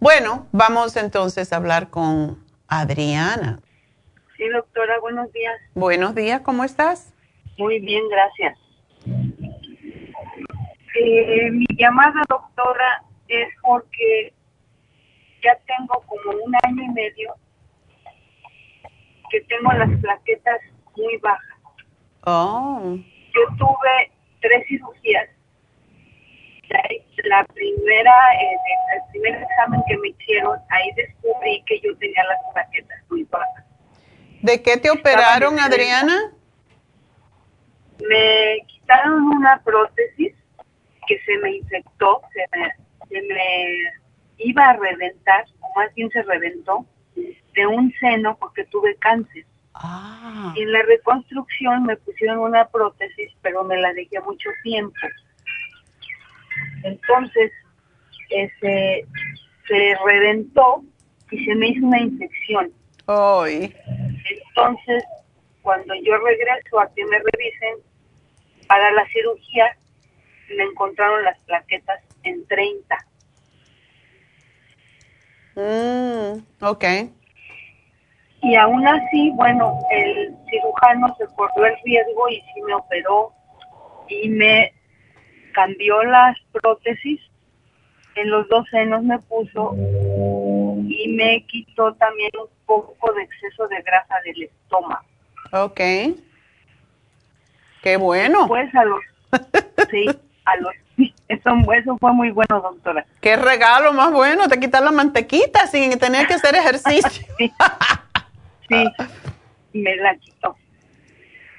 Bueno, 0.00 0.46
vamos 0.52 0.96
entonces 0.96 1.52
a 1.52 1.56
hablar 1.56 1.90
con 1.90 2.44
Adriana. 2.68 3.60
Sí, 4.36 4.48
doctora, 4.48 5.00
buenos 5.00 5.32
días. 5.32 5.60
Buenos 5.74 6.14
días, 6.14 6.42
¿cómo 6.42 6.62
estás? 6.62 7.12
Muy 7.56 7.80
bien, 7.80 8.04
gracias. 8.08 8.56
Eh, 11.00 11.50
mi 11.50 11.66
llamada, 11.76 12.22
doctora, 12.28 13.02
es 13.26 13.48
porque 13.62 14.32
ya 15.42 15.56
tengo 15.66 16.02
como 16.06 16.44
un 16.44 16.54
año 16.62 16.82
y 16.84 16.88
medio 16.90 17.34
que 19.30 19.40
tengo 19.42 19.72
las 19.72 19.90
plaquetas 20.00 20.60
muy 20.96 21.16
bajas. 21.18 21.58
Oh. 22.24 22.96
Yo 23.34 23.40
tuve 23.56 24.12
tres 24.40 24.66
cirugías. 24.66 25.28
La, 27.24 27.44
primera, 27.44 28.12
en 28.40 28.58
el 28.94 29.10
primer 29.10 29.42
examen 29.42 29.82
que 29.88 29.96
me 29.98 30.08
hicieron, 30.08 30.58
ahí 30.68 30.90
descubrí 30.96 31.62
que 31.66 31.80
yo 31.80 31.96
tenía 31.96 32.22
las 32.24 32.38
plaquetas 32.52 32.98
muy 33.10 33.24
bajas. 33.24 33.64
¿De 34.42 34.62
qué 34.62 34.76
te 34.76 34.90
operaron, 34.90 35.58
Adriana? 35.58 36.32
Me 38.06 38.58
quitaron 38.66 39.22
una 39.24 39.60
prótesis 39.64 40.34
que 41.06 41.18
se 41.20 41.38
me 41.38 41.56
infectó, 41.56 42.20
se 42.32 42.58
me, 42.58 42.70
se 43.08 43.22
me 43.22 43.76
iba 44.38 44.64
a 44.68 44.72
reventar, 44.74 45.44
o 45.60 45.72
más 45.74 45.92
bien 45.94 46.10
se 46.10 46.22
reventó, 46.22 46.86
de 47.58 47.66
un 47.66 47.92
seno 48.00 48.36
porque 48.38 48.64
tuve 48.66 48.94
cáncer. 48.96 49.44
Ah. 49.74 50.52
Y 50.56 50.62
en 50.62 50.72
la 50.72 50.82
reconstrucción 50.82 51.84
me 51.84 51.96
pusieron 51.96 52.38
una 52.38 52.68
prótesis, 52.68 53.32
pero 53.42 53.64
me 53.64 53.76
la 53.76 53.92
dejé 53.92 54.20
mucho 54.20 54.48
tiempo. 54.62 54.96
Entonces, 56.84 57.50
ese, 58.30 59.06
se 59.66 59.96
reventó 60.04 60.84
y 61.30 61.44
se 61.44 61.54
me 61.56 61.68
hizo 61.68 61.84
una 61.84 62.00
infección. 62.00 62.72
Ay. 63.06 63.74
Entonces, 64.48 65.04
cuando 65.62 65.94
yo 65.96 66.16
regreso 66.18 66.80
a 66.80 66.88
que 66.94 67.04
me 67.06 67.18
revisen, 67.18 67.74
para 68.68 68.90
la 68.92 69.06
cirugía 69.08 69.76
me 70.56 70.62
encontraron 70.62 71.24
las 71.24 71.38
plaquetas 71.40 72.00
en 72.22 72.46
30. 72.46 72.96
Mm, 75.56 76.64
ok. 76.64 76.84
Y 78.48 78.56
aún 78.56 78.86
así, 78.86 79.30
bueno, 79.34 79.78
el 79.90 80.34
cirujano 80.48 81.14
se 81.18 81.26
corrió 81.34 81.66
el 81.66 81.76
riesgo 81.84 82.30
y 82.30 82.36
sí 82.36 82.62
me 82.66 82.72
operó 82.72 83.30
y 84.08 84.26
me 84.30 84.72
cambió 85.52 86.02
las 86.04 86.34
prótesis. 86.50 87.20
En 88.14 88.30
los 88.30 88.48
dos 88.48 88.66
senos 88.70 89.02
me 89.02 89.18
puso 89.18 89.74
y 89.76 91.14
me 91.14 91.44
quitó 91.44 91.92
también 91.96 92.30
un 92.40 92.48
poco 92.64 93.12
de 93.12 93.22
exceso 93.24 93.68
de 93.68 93.82
grasa 93.82 94.14
del 94.24 94.44
estómago. 94.44 95.04
Ok. 95.52 95.80
Qué 97.82 97.98
bueno. 97.98 98.48
Pues 98.48 98.74
a 98.74 98.84
los, 98.86 99.00
sí, 99.90 100.06
a 100.46 100.56
los, 100.56 100.72
eso, 101.28 101.50
eso 101.76 101.98
fue 101.98 102.12
muy 102.14 102.30
bueno, 102.30 102.62
doctora. 102.62 103.04
Qué 103.20 103.36
regalo 103.36 103.92
más 103.92 104.10
bueno, 104.10 104.48
te 104.48 104.58
quitar 104.58 104.82
la 104.82 104.90
mantequita 104.90 105.66
sin 105.66 105.98
tener 105.98 106.26
que 106.26 106.34
hacer 106.34 106.54
ejercicio. 106.56 107.26
sí, 107.36 107.52
me 108.68 109.96
la 109.96 110.16
quitó. 110.16 110.56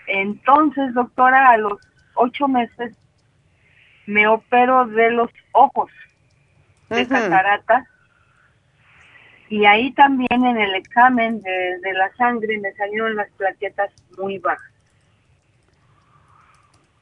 Entonces, 0.08 0.94
doctora, 0.94 1.52
a 1.52 1.58
los 1.58 1.80
ocho 2.16 2.48
meses 2.48 2.96
me 4.06 4.28
opero 4.28 4.86
de 4.88 5.12
los 5.12 5.30
ojos, 5.52 5.92
de 6.90 7.04
Ujú. 7.04 7.10
cataratas. 7.10 7.86
Y 9.50 9.66
ahí 9.66 9.92
también 9.92 10.46
en 10.46 10.58
el 10.58 10.76
examen 10.76 11.42
de, 11.42 11.80
de 11.80 11.94
la 11.94 12.14
sangre 12.16 12.60
me 12.60 12.72
salieron 12.74 13.16
las 13.16 13.30
plaquetas 13.32 13.92
muy 14.18 14.38
bajas. 14.40 14.72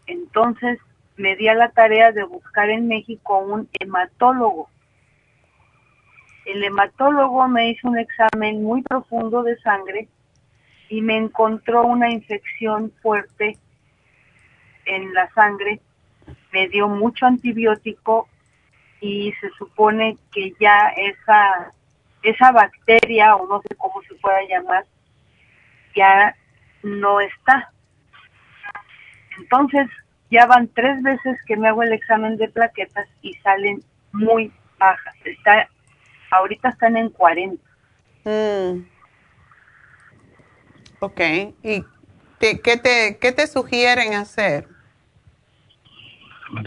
Entonces 0.06 0.80
me 1.18 1.36
di 1.36 1.48
a 1.48 1.56
la 1.56 1.70
tarea 1.70 2.12
de 2.12 2.24
buscar 2.24 2.70
en 2.70 2.88
México 2.88 3.40
un 3.40 3.70
hematólogo. 3.80 4.70
El 6.48 6.64
hematólogo 6.64 7.46
me 7.50 7.72
hizo 7.72 7.90
un 7.90 8.00
examen 8.00 8.64
muy 8.64 8.82
profundo 8.82 9.44
de 9.44 9.58
sangre 9.58 10.08
y 10.88 11.02
me 11.02 11.18
encontró 11.18 11.86
una 11.86 12.10
infección 12.10 12.94
fuerte 13.02 13.58
en 14.86 15.14
la 15.14 15.30
sangre. 15.34 15.82
Me 16.54 16.70
dio 16.70 16.88
mucho 16.88 17.26
antibiótico 17.26 18.30
y 19.02 19.34
se 19.42 19.50
supone 19.58 20.18
que 20.32 20.54
ya 20.58 20.88
esa 20.96 21.74
esa 22.24 22.52
bacteria 22.54 23.36
o 23.36 23.46
no 23.46 23.62
sé 23.64 23.76
cómo 23.76 24.02
se 24.04 24.16
pueda 24.16 24.40
llamar 24.48 24.86
ya 25.98 26.34
no 26.82 27.20
está. 27.20 27.74
Entonces 29.38 29.90
ya 30.32 30.46
van 30.46 30.70
tres 30.70 31.04
veces 31.04 31.38
que 31.46 31.58
me 31.58 31.68
hago 31.68 31.84
el 31.84 31.92
examen 31.92 32.38
de 32.38 32.48
plaquetas 32.48 33.10
y 33.22 33.34
salen 33.36 33.84
muy 34.14 34.50
bajas. 34.80 35.16
Está 35.26 35.68
ahorita 36.32 36.70
están 36.70 36.98
en 36.98 37.10
40. 37.10 37.62
Mm. 38.26 38.86
Ok. 41.00 41.22
¿Y 41.64 41.84
te- 42.40 42.60
qué, 42.60 42.78
te, 42.78 43.18
qué 43.20 43.32
te 43.32 43.48
sugieren 43.48 44.14
hacer? 44.16 44.68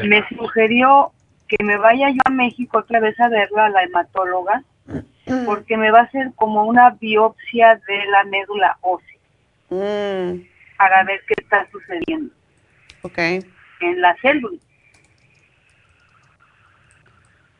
Me 0.04 0.26
sugirió 0.28 1.12
que 1.48 1.56
me 1.64 1.76
vaya 1.78 2.10
yo 2.10 2.20
a 2.24 2.30
México 2.30 2.78
otra 2.78 3.00
vez 3.00 3.18
a 3.18 3.28
verla 3.28 3.66
a 3.66 3.70
la 3.70 3.82
hematóloga 3.82 4.62
porque 5.44 5.76
me 5.76 5.90
va 5.90 6.00
a 6.00 6.04
hacer 6.04 6.32
como 6.36 6.64
una 6.64 6.90
biopsia 6.90 7.80
de 7.86 8.04
la 8.06 8.24
médula 8.24 8.76
ósea 8.80 9.06
Mm, 9.70 10.40
para 10.76 11.04
ver 11.04 11.20
qué 11.28 11.34
está 11.40 11.68
sucediendo 11.70 12.32
ok. 13.02 13.18
en 13.18 14.00
la 14.00 14.16
célula. 14.20 14.58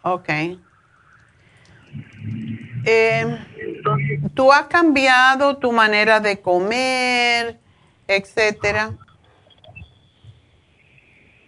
Ok. 0.02 0.28
Eh, 2.84 3.38
¿Tú 4.34 4.52
has 4.52 4.66
cambiado 4.66 5.58
tu 5.58 5.72
manera 5.72 6.20
de 6.20 6.40
comer, 6.40 7.58
etcétera? 8.06 8.92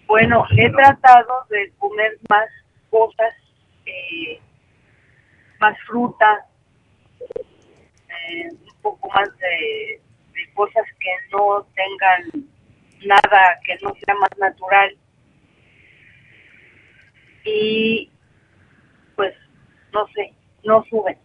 Bueno, 0.07 0.45
he 0.57 0.71
tratado 0.71 1.47
de 1.49 1.73
comer 1.79 2.19
más 2.29 2.49
cosas, 2.91 3.35
eh, 3.87 4.39
más 5.59 5.77
fruta, 5.87 6.47
eh, 7.31 8.49
un 8.51 8.83
poco 8.83 9.09
más 9.09 9.29
de, 9.39 10.01
de 10.35 10.53
cosas 10.53 10.85
que 11.01 11.11
no 11.31 11.67
tengan 11.75 12.47
nada, 13.07 13.59
que 13.65 13.79
no 13.83 13.95
sea 14.05 14.15
más 14.17 14.31
natural. 14.39 14.97
Y 17.45 18.11
pues, 19.17 19.35
no 19.93 20.07
sé, 20.09 20.35
no 20.65 20.85
suben. 20.91 21.22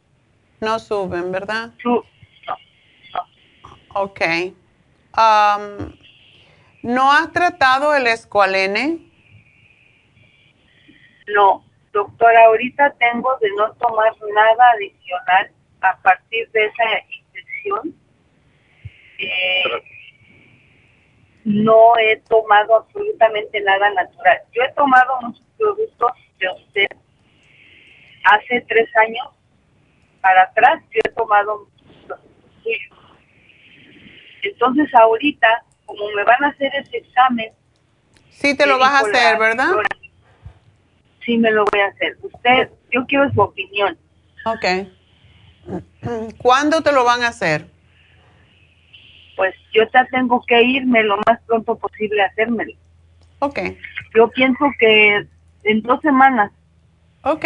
No 0.59 0.79
suben, 0.79 1.31
¿verdad? 1.31 1.71
Su- 1.81 2.03
Ok. 3.93 4.21
Am, 5.13 5.97
¿No 6.83 7.11
has 7.11 7.31
tratado 7.33 7.95
el 7.95 8.05
escualene? 8.07 8.99
No, 11.33 11.65
doctora, 11.91 12.45
ahorita 12.45 12.93
tengo 12.99 13.35
de 13.41 13.49
no 13.57 13.73
tomar 13.73 14.13
nada 14.33 14.71
adicional 14.75 15.51
a 15.81 15.97
partir 16.01 16.49
de 16.51 16.65
esa 16.65 16.83
infección. 17.09 17.95
Eh, 19.19 19.63
no 21.43 21.97
he 21.97 22.17
tomado 22.29 22.75
absolutamente 22.75 23.59
nada 23.61 23.89
natural. 23.91 24.39
Yo 24.53 24.61
he 24.63 24.71
tomado 24.73 25.19
muchos 25.21 25.43
productos 25.57 26.11
de 26.39 26.49
usted 26.49 26.87
hace 28.25 28.61
tres 28.67 28.89
años 28.97 29.27
para 30.27 30.41
atrás. 30.43 30.83
Yo 30.93 30.99
he 31.05 31.09
tomado 31.13 31.67
suyos. 32.63 32.99
Entonces 34.43 34.93
ahorita, 34.93 35.47
como 35.85 36.09
me 36.15 36.23
van 36.23 36.43
a 36.43 36.47
hacer 36.49 36.71
ese 36.75 36.97
examen, 36.97 37.51
Sí, 38.29 38.55
te 38.55 38.67
lo 38.67 38.77
vas 38.77 38.91
a 38.91 38.99
hacer, 38.99 39.39
¿verdad? 39.39 39.65
doctora, 39.67 39.87
Sí, 41.25 41.37
me 41.37 41.49
lo 41.51 41.65
voy 41.65 41.81
a 41.81 41.87
hacer. 41.87 42.17
Usted, 42.21 42.69
yo 42.91 43.05
quiero 43.07 43.29
su 43.31 43.41
opinión. 43.41 43.97
Ok. 44.45 44.65
¿Cuándo 46.37 46.81
te 46.81 46.91
lo 46.91 47.03
van 47.03 47.23
a 47.23 47.29
hacer? 47.29 47.65
Pues 49.35 49.55
yo 49.73 49.83
ya 49.93 50.05
tengo 50.11 50.43
que 50.47 50.61
irme 50.61 51.03
lo 51.03 51.17
más 51.17 51.41
pronto 51.47 51.75
posible 51.77 52.21
a 52.21 52.27
hacérmelo. 52.27 52.73
Ok. 53.39 53.59
Yo 54.15 54.29
pienso 54.29 54.65
que 54.79 55.27
en 55.63 55.81
dos 55.81 55.99
semanas. 56.01 56.51
Ok. 57.23 57.45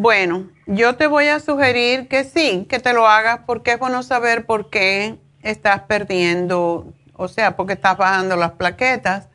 Bueno, 0.00 0.48
yo 0.68 0.94
te 0.94 1.08
voy 1.08 1.26
a 1.26 1.40
sugerir 1.40 2.06
que 2.06 2.22
sí, 2.22 2.68
que 2.70 2.78
te 2.78 2.92
lo 2.92 3.08
hagas 3.08 3.40
porque 3.48 3.72
es 3.72 3.80
bueno 3.80 4.04
saber 4.04 4.46
por 4.46 4.70
qué 4.70 5.18
estás 5.42 5.80
perdiendo, 5.88 6.92
o 7.14 7.26
sea, 7.26 7.56
porque 7.56 7.72
estás 7.72 7.98
bajando 7.98 8.36
las 8.36 8.52
plaquetas. 8.52 9.26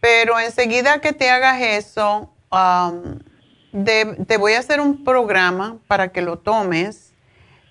Pero 0.00 0.40
enseguida 0.40 1.02
que 1.02 1.12
te 1.12 1.28
hagas 1.28 1.60
eso, 1.60 2.32
de- 3.72 4.16
te 4.26 4.38
voy 4.38 4.54
a 4.54 4.60
hacer 4.60 4.80
un 4.80 5.04
programa 5.04 5.76
para 5.86 6.08
que 6.08 6.22
lo 6.22 6.38
tomes. 6.38 7.12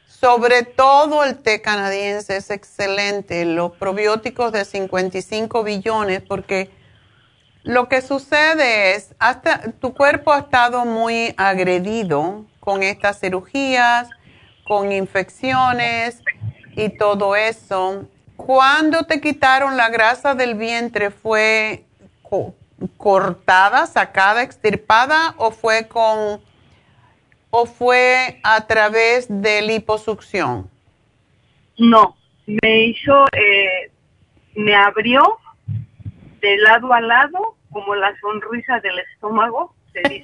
Sobre 0.07 0.61
todo 0.61 1.23
el 1.23 1.37
té 1.37 1.63
canadiense 1.63 2.37
es 2.37 2.51
excelente, 2.51 3.45
los 3.45 3.71
probióticos 3.71 4.51
de 4.51 4.63
55 4.63 5.63
billones, 5.63 6.21
porque 6.21 6.69
lo 7.65 7.89
que 7.89 8.01
sucede 8.01 8.93
es, 8.93 9.15
hasta 9.17 9.71
tu 9.81 9.93
cuerpo 9.95 10.31
ha 10.31 10.39
estado 10.39 10.85
muy 10.85 11.33
agredido 11.35 12.45
con 12.59 12.83
estas 12.83 13.19
cirugías, 13.19 14.07
con 14.63 14.91
infecciones 14.91 16.21
y 16.75 16.89
todo 16.89 17.35
eso. 17.35 18.07
¿Cuándo 18.37 19.03
te 19.03 19.19
quitaron 19.19 19.77
la 19.77 19.89
grasa 19.89 20.35
del 20.35 20.53
vientre? 20.53 21.09
¿Fue 21.09 21.85
cortada, 22.97 23.87
sacada, 23.87 24.43
extirpada 24.43 25.33
o 25.37 25.49
fue 25.49 25.87
con 25.87 26.41
o 27.49 27.65
fue 27.65 28.39
a 28.43 28.67
través 28.67 29.25
de 29.27 29.63
liposucción? 29.63 30.69
No, 31.79 32.15
me 32.45 32.85
hizo, 32.85 33.25
eh, 33.31 33.89
me 34.53 34.75
abrió 34.75 35.39
de 36.41 36.57
lado 36.57 36.93
a 36.93 37.01
lado 37.01 37.54
como 37.75 37.93
la 37.93 38.17
sonrisa 38.21 38.79
del 38.79 38.97
estómago, 38.99 39.75
se 39.91 39.99
dice. 40.07 40.23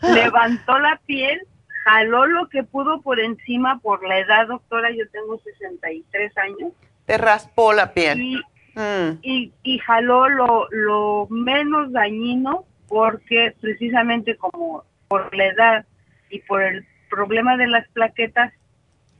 Levantó 0.14 0.78
la 0.78 0.98
piel, 1.04 1.46
jaló 1.84 2.24
lo 2.24 2.48
que 2.48 2.62
pudo 2.62 3.02
por 3.02 3.20
encima 3.20 3.78
por 3.80 4.08
la 4.08 4.20
edad, 4.20 4.46
doctora, 4.46 4.90
yo 4.90 5.06
tengo 5.10 5.38
63 5.38 6.38
años. 6.38 6.72
Te 7.04 7.18
raspó 7.18 7.74
la 7.74 7.92
piel. 7.92 8.22
Y, 8.22 8.42
mm. 8.74 9.18
y, 9.20 9.78
jaló 9.80 10.30
lo, 10.30 10.66
lo 10.70 11.26
menos 11.28 11.92
dañino 11.92 12.64
porque 12.88 13.54
precisamente 13.60 14.34
como 14.38 14.84
por 15.08 15.36
la 15.36 15.44
edad 15.44 15.86
y 16.30 16.38
por 16.38 16.62
el 16.62 16.86
problema 17.10 17.58
de 17.58 17.66
las 17.66 17.86
plaquetas, 17.88 18.50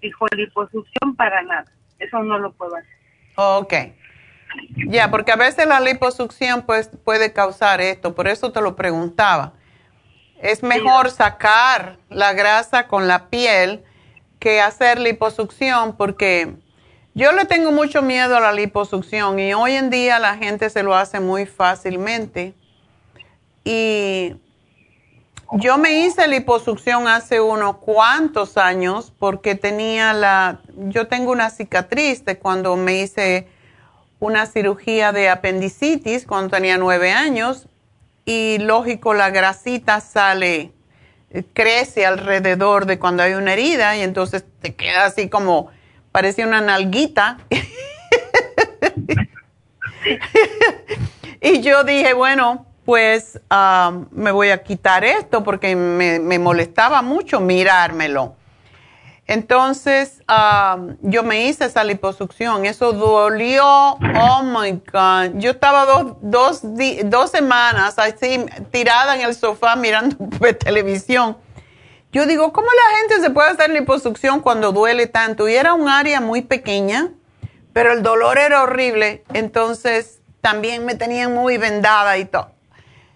dijo 0.01 0.25
liposucción 0.35 1.15
para 1.17 1.43
nada. 1.43 1.71
Eso 1.99 2.23
no 2.23 2.39
lo 2.39 2.51
puedo 2.53 2.77
hacer. 2.77 2.97
Ok. 3.37 3.75
Ya, 4.89 5.11
porque 5.11 5.33
a 5.33 5.37
veces 5.37 5.67
la 5.67 5.81
liposucción 5.81 6.63
pues, 6.63 6.91
puede 7.05 7.33
causar 7.33 7.81
esto, 7.81 8.15
por 8.15 8.29
eso 8.29 8.53
te 8.53 8.61
lo 8.61 8.77
preguntaba. 8.77 9.53
Es 10.41 10.63
mejor 10.63 11.11
sacar 11.11 11.99
la 12.11 12.33
grasa 12.33 12.87
con 12.87 13.09
la 13.09 13.29
piel 13.29 13.85
que 14.39 14.61
hacer 14.61 14.99
liposucción 14.99 15.97
porque 15.97 16.55
yo 17.15 17.33
le 17.33 17.45
tengo 17.45 17.71
mucho 17.73 18.03
miedo 18.03 18.37
a 18.37 18.41
la 18.41 18.53
liposucción 18.53 19.39
y 19.39 19.55
hoy 19.55 19.73
en 19.73 19.89
día 19.89 20.19
la 20.19 20.37
gente 20.37 20.69
se 20.69 20.83
lo 20.83 20.95
hace 20.95 21.21
muy 21.21 21.47
fácilmente. 21.47 22.55
Y 23.65 24.35
yo 25.53 25.79
me 25.79 26.01
hice 26.01 26.27
liposucción 26.27 27.07
hace 27.07 27.41
unos 27.41 27.77
cuantos 27.77 28.57
años 28.59 29.13
porque 29.19 29.55
tenía 29.55 30.13
la, 30.13 30.61
yo 30.77 31.07
tengo 31.07 31.31
una 31.31 31.51
cicatriz 31.51 32.25
de 32.25 32.39
cuando 32.39 32.77
me 32.77 33.01
hice 33.01 33.49
una 34.25 34.47
cirugía 34.47 35.13
de 35.13 35.29
apendicitis 35.29 36.27
cuando 36.27 36.57
tenía 36.57 36.79
nueve 36.79 37.13
años 37.13 37.69
y 38.25 38.57
lógico 38.59 39.13
la 39.13 39.29
grasita 39.29 40.01
sale, 40.01 40.73
crece 41.53 42.07
alrededor 42.07 42.87
de 42.87 42.99
cuando 42.99 43.23
hay 43.23 43.35
una 43.35 43.53
herida 43.53 43.95
y 43.97 44.01
entonces 44.01 44.47
te 44.63 44.75
queda 44.75 45.05
así 45.05 45.29
como, 45.29 45.69
parecía 46.11 46.47
una 46.47 46.63
nalguita. 46.63 47.37
y 51.43 51.61
yo 51.61 51.85
dije, 51.85 52.15
bueno, 52.15 52.65
pues 52.87 53.39
ah, 53.51 53.93
me 54.11 54.31
voy 54.31 54.49
a 54.51 54.63
quitar 54.63 55.05
esto 55.05 55.45
porque 55.45 55.77
me 55.77 56.39
molestaba 56.39 57.03
mucho 57.03 57.41
mirármelo. 57.41 58.37
Entonces, 59.27 60.23
um, 60.29 60.97
yo 61.01 61.23
me 61.23 61.47
hice 61.47 61.65
esa 61.65 61.83
liposucción. 61.83 62.67
Eso 62.67 62.93
dolió. 62.93 63.65
Oh 63.65 64.43
my 64.43 64.73
God. 64.93 65.39
Yo 65.39 65.53
estaba 65.53 65.87
dos, 65.87 66.17
dos, 66.21 66.61
dos 67.07 67.31
semanas 67.31 67.99
así 67.99 68.45
tirada 68.71 69.15
en 69.15 69.23
el 69.23 69.35
sofá 69.35 69.77
mirando 69.77 70.17
televisión. 70.59 71.39
Yo 72.13 72.27
digo, 72.27 72.53
¿cómo 72.53 72.69
la 72.69 72.99
gente 72.99 73.21
se 73.21 73.31
puede 73.31 73.51
hacer 73.51 73.71
liposucción 73.71 74.41
cuando 74.41 74.73
duele 74.73 75.07
tanto? 75.07 75.49
Y 75.49 75.55
era 75.55 75.73
un 75.73 75.89
área 75.89 76.21
muy 76.21 76.43
pequeña, 76.43 77.11
pero 77.73 77.93
el 77.93 78.03
dolor 78.03 78.39
era 78.39 78.63
horrible. 78.63 79.25
Entonces, 79.33 80.21
también 80.41 80.85
me 80.85 80.95
tenían 80.95 81.35
muy 81.35 81.57
vendada 81.57 82.19
y 82.19 82.27
todo. 82.27 82.53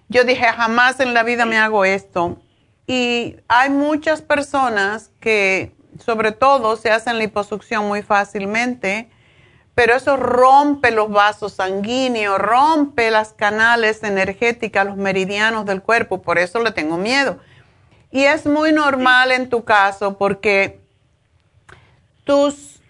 Yo 0.08 0.24
dije, 0.24 0.46
jamás 0.46 0.98
en 1.00 1.12
la 1.12 1.22
vida 1.22 1.44
me 1.44 1.58
hago 1.58 1.84
esto. 1.84 2.38
Y 2.86 3.36
hay 3.46 3.68
muchas 3.68 4.22
personas 4.22 5.10
que 5.20 5.77
sobre 6.04 6.32
todo 6.32 6.76
se 6.76 6.90
hacen 6.90 7.18
liposucción 7.18 7.86
muy 7.86 8.02
fácilmente, 8.02 9.08
pero 9.74 9.94
eso 9.94 10.16
rompe 10.16 10.90
los 10.90 11.08
vasos 11.10 11.52
sanguíneos, 11.52 12.38
rompe 12.38 13.10
las 13.10 13.32
canales 13.32 14.02
energéticas, 14.02 14.86
los 14.86 14.96
meridianos 14.96 15.66
del 15.66 15.82
cuerpo, 15.82 16.20
por 16.20 16.38
eso 16.38 16.60
le 16.62 16.72
tengo 16.72 16.96
miedo. 16.96 17.38
Y 18.10 18.24
es 18.24 18.46
muy 18.46 18.72
normal 18.72 19.30
en 19.30 19.48
tu 19.48 19.64
caso 19.64 20.18
porque 20.18 20.80
tus, 22.24 22.80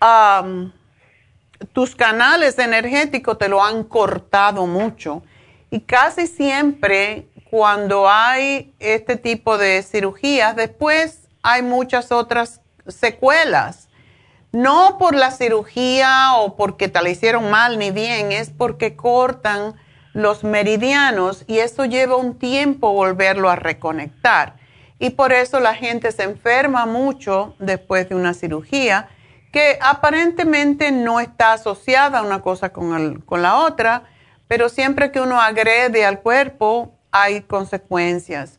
tus 1.73 1.95
canales 1.95 2.59
energéticos 2.59 3.37
te 3.37 3.49
lo 3.49 3.63
han 3.63 3.85
cortado 3.85 4.67
mucho. 4.67 5.23
Y 5.71 5.81
casi 5.81 6.27
siempre 6.27 7.27
cuando 7.51 8.09
hay 8.09 8.73
este 8.79 9.17
tipo 9.17 9.59
de 9.59 9.83
cirugías, 9.83 10.57
después 10.57 11.29
hay 11.43 11.63
muchas 11.63 12.13
otras 12.13 12.61
secuelas. 12.89 13.89
No 14.51 14.97
por 14.98 15.15
la 15.15 15.31
cirugía 15.31 16.35
o 16.36 16.56
porque 16.56 16.89
te 16.89 17.02
la 17.02 17.10
hicieron 17.10 17.51
mal 17.51 17.78
ni 17.78 17.90
bien, 17.90 18.32
es 18.32 18.51
porque 18.51 18.97
cortan 18.97 19.74
los 20.15 20.43
meridianos 20.43 21.44
y 21.47 21.59
eso 21.59 21.85
lleva 21.85 22.16
un 22.16 22.39
tiempo 22.39 22.93
volverlo 22.93 23.51
a 23.51 23.56
reconectar. 23.56 24.56
Y 24.98 25.10
por 25.10 25.32
eso 25.32 25.60
la 25.60 25.74
gente 25.74 26.10
se 26.12 26.24
enferma 26.24 26.86
mucho 26.86 27.55
después 27.59 28.09
de 28.09 28.15
una 28.15 28.35
cirugía 28.35 29.09
que 29.52 29.78
aparentemente 29.81 30.90
no 30.90 31.20
está 31.20 31.52
asociada 31.52 32.23
una 32.23 32.43
cosa 32.43 32.73
con, 32.73 33.20
con 33.20 33.43
la 33.43 33.56
otra, 33.56 34.02
pero 34.47 34.69
siempre 34.69 35.12
que 35.12 35.20
uno 35.20 35.40
agrede 35.40 36.05
al 36.05 36.20
cuerpo 36.20 36.93
hay 37.10 37.43
consecuencias. 37.43 38.58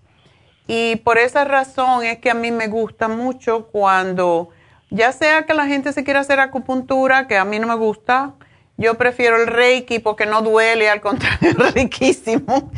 Y 0.72 0.98
por 0.98 1.18
esa 1.18 1.46
razón 1.46 2.06
es 2.06 2.20
que 2.20 2.30
a 2.30 2.36
mí 2.36 2.52
me 2.52 2.68
gusta 2.68 3.08
mucho 3.08 3.66
cuando, 3.72 4.50
ya 4.92 5.12
sea 5.12 5.48
que 5.48 5.56
la 5.56 5.66
gente 5.66 5.94
se 5.94 6.04
quiera 6.04 6.20
hacer 6.20 6.40
acupuntura, 6.40 7.26
que 7.26 7.38
a 7.38 7.44
mí 7.44 7.58
no 7.58 7.66
me 7.66 7.74
gusta, 7.74 8.36
yo 8.78 8.94
prefiero 8.94 9.38
el 9.38 9.48
Reiki 9.48 9.98
porque 9.98 10.28
no 10.28 10.44
duele, 10.44 10.88
al 10.88 11.02
contrario, 11.02 11.50
es 11.50 11.74
riquísimo. 11.74 12.72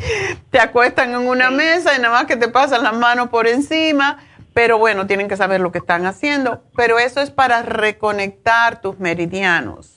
Te 0.50 0.58
acuestan 0.58 1.10
en 1.10 1.28
una 1.28 1.50
mesa 1.50 1.94
y 1.94 2.00
nada 2.00 2.14
más 2.14 2.24
que 2.24 2.36
te 2.36 2.48
pasan 2.48 2.82
las 2.82 2.94
manos 2.94 3.28
por 3.28 3.46
encima, 3.46 4.16
pero 4.54 4.78
bueno, 4.78 5.06
tienen 5.06 5.28
que 5.28 5.36
saber 5.36 5.60
lo 5.60 5.70
que 5.70 5.76
están 5.76 6.06
haciendo. 6.06 6.62
Pero 6.74 6.98
eso 6.98 7.20
es 7.20 7.30
para 7.30 7.60
reconectar 7.60 8.80
tus 8.80 8.98
meridianos. 9.00 9.91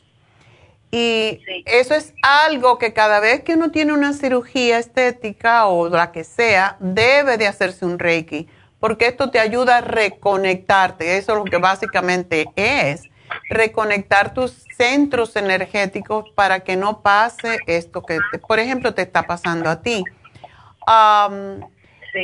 Y 0.96 1.42
eso 1.66 1.94
es 1.94 2.14
algo 2.22 2.78
que 2.78 2.94
cada 2.94 3.20
vez 3.20 3.44
que 3.44 3.56
uno 3.56 3.70
tiene 3.70 3.92
una 3.92 4.14
cirugía 4.14 4.80
estética 4.80 5.66
o 5.66 5.90
la 5.90 6.14
que 6.14 6.24
sea, 6.24 6.78
debe 6.80 7.36
de 7.36 7.48
hacerse 7.48 7.84
un 7.86 8.00
Reiki, 8.00 8.48
porque 8.80 9.08
esto 9.08 9.30
te 9.30 9.40
ayuda 9.40 9.80
a 9.80 9.82
reconectarte. 9.82 11.18
Eso 11.18 11.34
es 11.34 11.38
lo 11.40 11.44
que 11.44 11.58
básicamente 11.58 12.46
es, 12.56 13.10
reconectar 13.50 14.34
tus 14.34 14.64
centros 14.78 15.36
energéticos 15.36 16.30
para 16.34 16.62
que 16.62 16.78
no 16.78 17.02
pase 17.02 17.60
esto 17.68 18.02
que, 18.02 18.20
por 18.48 18.60
ejemplo, 18.60 18.94
te 18.94 19.02
está 19.02 19.24
pasando 19.24 19.70
a 19.70 19.82
ti. 19.82 20.02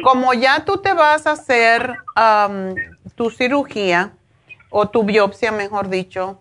Como 0.02 0.34
ya 0.34 0.64
tú 0.64 0.77
te 0.77 0.93
vas 0.93 1.27
a 1.27 1.31
hacer 1.31 1.93
tu 3.15 3.31
cirugía 3.31 4.14
o 4.69 4.88
tu 4.88 5.03
biopsia, 5.03 5.52
mejor 5.52 5.89
dicho, 5.89 6.39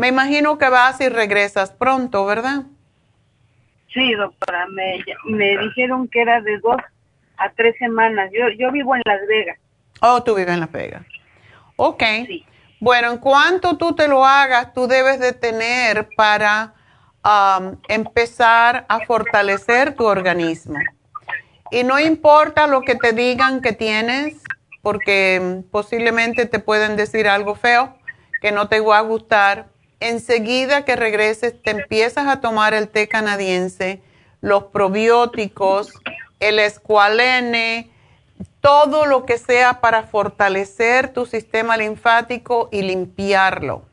me 0.00 0.08
imagino 0.08 0.56
que 0.56 0.70
vas 0.70 0.98
y 1.02 1.10
regresas 1.10 1.72
pronto, 1.72 2.24
¿verdad? 2.24 2.62
Sí, 3.92 4.14
doctora, 4.14 4.66
me, 4.68 5.04
me 5.26 5.58
dijeron 5.58 6.08
que 6.08 6.22
era 6.22 6.40
de 6.40 6.58
dos 6.58 6.80
a 7.36 7.50
tres 7.50 7.76
semanas. 7.78 8.30
Yo, 8.32 8.48
yo 8.58 8.72
vivo 8.72 8.96
en 8.96 9.02
Las 9.04 9.20
Vegas. 9.28 9.58
Oh, 10.00 10.22
tú 10.22 10.34
vives 10.34 10.54
en 10.54 10.60
Las 10.60 10.72
Vegas. 10.72 11.02
Ok. 11.76 12.02
Bueno, 12.80 13.10
en 13.10 13.18
cuanto 13.18 13.76
tú 13.76 13.94
te 13.94 14.08
lo 14.08 14.24
hagas, 14.24 14.72
tú 14.72 14.86
debes 14.86 15.20
de 15.20 15.34
tener 15.34 16.08
para 16.16 16.72
um, 17.22 17.76
empezar 17.86 18.86
a 18.88 19.00
fortalecer 19.00 19.94
tu 19.94 20.06
organismo. 20.06 20.78
Y 21.70 21.84
no 21.84 22.00
importa 22.00 22.66
lo 22.66 22.80
que 22.80 22.94
te 22.94 23.12
digan 23.12 23.60
que 23.60 23.74
tienes, 23.74 24.42
porque 24.80 25.62
posiblemente 25.70 26.46
te 26.46 26.58
pueden 26.58 26.96
decir 26.96 27.28
algo 27.28 27.54
feo 27.54 27.98
que 28.40 28.50
no 28.50 28.68
te 28.68 28.80
va 28.80 28.96
a 28.96 29.02
gustar, 29.02 29.66
enseguida 30.00 30.84
que 30.84 30.96
regreses 30.96 31.62
te 31.62 31.70
empiezas 31.70 32.26
a 32.26 32.40
tomar 32.40 32.74
el 32.74 32.88
té 32.88 33.06
canadiense, 33.06 34.02
los 34.40 34.64
probióticos, 34.64 35.92
el 36.40 36.58
escualene, 36.58 37.90
todo 38.60 39.06
lo 39.06 39.26
que 39.26 39.38
sea 39.38 39.80
para 39.80 40.02
fortalecer 40.04 41.12
tu 41.12 41.26
sistema 41.26 41.76
linfático 41.76 42.68
y 42.72 42.82
limpiarlo, 42.82 43.84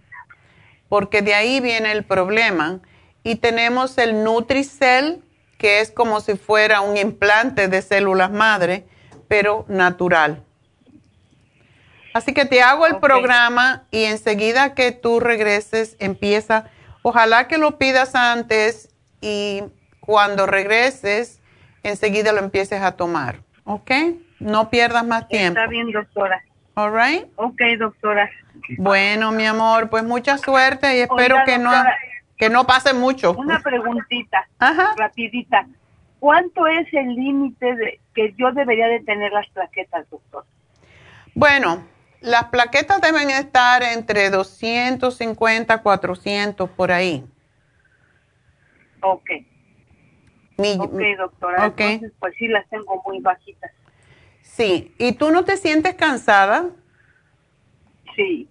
porque 0.89 1.21
de 1.21 1.35
ahí 1.35 1.59
viene 1.59 1.91
el 1.91 2.03
problema. 2.05 2.79
Y 3.23 3.35
tenemos 3.35 3.97
el 3.97 4.23
Nutricell, 4.23 5.21
que 5.57 5.81
es 5.81 5.91
como 5.91 6.21
si 6.21 6.37
fuera 6.37 6.79
un 6.79 6.95
implante 6.95 7.67
de 7.67 7.81
células 7.81 8.31
madre, 8.31 8.85
pero 9.27 9.65
natural. 9.67 10.46
Así 12.17 12.33
que 12.33 12.45
te 12.45 12.63
hago 12.63 12.87
el 12.87 12.97
programa 12.97 13.83
y 13.91 14.05
enseguida 14.05 14.73
que 14.73 14.91
tú 14.91 15.19
regreses 15.19 15.95
empieza, 15.99 16.65
ojalá 17.03 17.47
que 17.47 17.59
lo 17.59 17.77
pidas 17.77 18.15
antes 18.15 18.89
y 19.21 19.61
cuando 19.99 20.47
regreses 20.47 21.39
enseguida 21.83 22.31
lo 22.33 22.39
empieces 22.39 22.81
a 22.81 22.93
tomar, 22.93 23.41
¿ok? 23.65 23.91
No 24.39 24.71
pierdas 24.71 25.05
más 25.05 25.27
tiempo. 25.27 25.59
Está 25.59 25.69
bien, 25.69 25.91
doctora. 25.91 26.41
All 26.73 26.91
right? 26.91 27.25
Ok, 27.35 27.61
doctora. 27.77 28.27
Bueno, 28.79 29.31
mi 29.31 29.45
amor, 29.45 29.87
pues 29.87 30.03
mucha 30.03 30.39
suerte 30.39 30.97
y 30.97 31.01
espero 31.01 31.35
Oiga, 31.35 31.45
que 31.45 31.59
no 31.59 31.71
que 32.35 32.49
no 32.49 32.65
pase 32.65 32.95
mucho. 32.95 33.33
Una 33.33 33.59
preguntita, 33.59 34.47
rapidita. 34.97 35.67
¿Cuánto 36.19 36.65
es 36.65 36.91
el 36.93 37.13
límite 37.13 37.75
de 37.75 37.99
que 38.15 38.33
yo 38.39 38.51
debería 38.53 38.87
de 38.87 39.01
tener 39.01 39.31
las 39.31 39.47
plaquetas, 39.49 40.09
doctor? 40.09 40.45
Bueno, 41.35 41.83
las 42.21 42.45
plaquetas 42.45 43.01
deben 43.01 43.29
estar 43.29 43.83
entre 43.83 44.29
250, 44.29 45.81
400 45.81 46.69
por 46.69 46.91
ahí. 46.91 47.25
Ok. 49.01 49.29
Mi- 50.57 50.77
Ok, 50.79 50.99
doctora. 51.17 51.67
ok. 51.67 51.79
Entonces, 51.79 52.13
pues 52.19 52.33
sí, 52.37 52.47
las 52.47 52.67
tengo 52.69 53.01
muy 53.05 53.19
bajitas. 53.19 53.71
Sí, 54.41 54.93
¿y 54.97 55.11
tú 55.13 55.31
no 55.31 55.45
te 55.45 55.57
sientes 55.57 55.93
cansada? 55.95 56.65
Sí. 58.15 58.49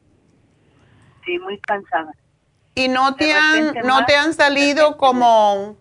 Sí, 1.24 1.38
muy 1.40 1.58
cansada. 1.60 2.12
¿Y 2.76 2.88
no 2.88 3.16
te 3.16 3.32
han 3.32 3.74
no 3.74 3.84
más, 3.84 4.06
te 4.06 4.14
han 4.16 4.34
salido 4.34 4.96
como 4.98 5.76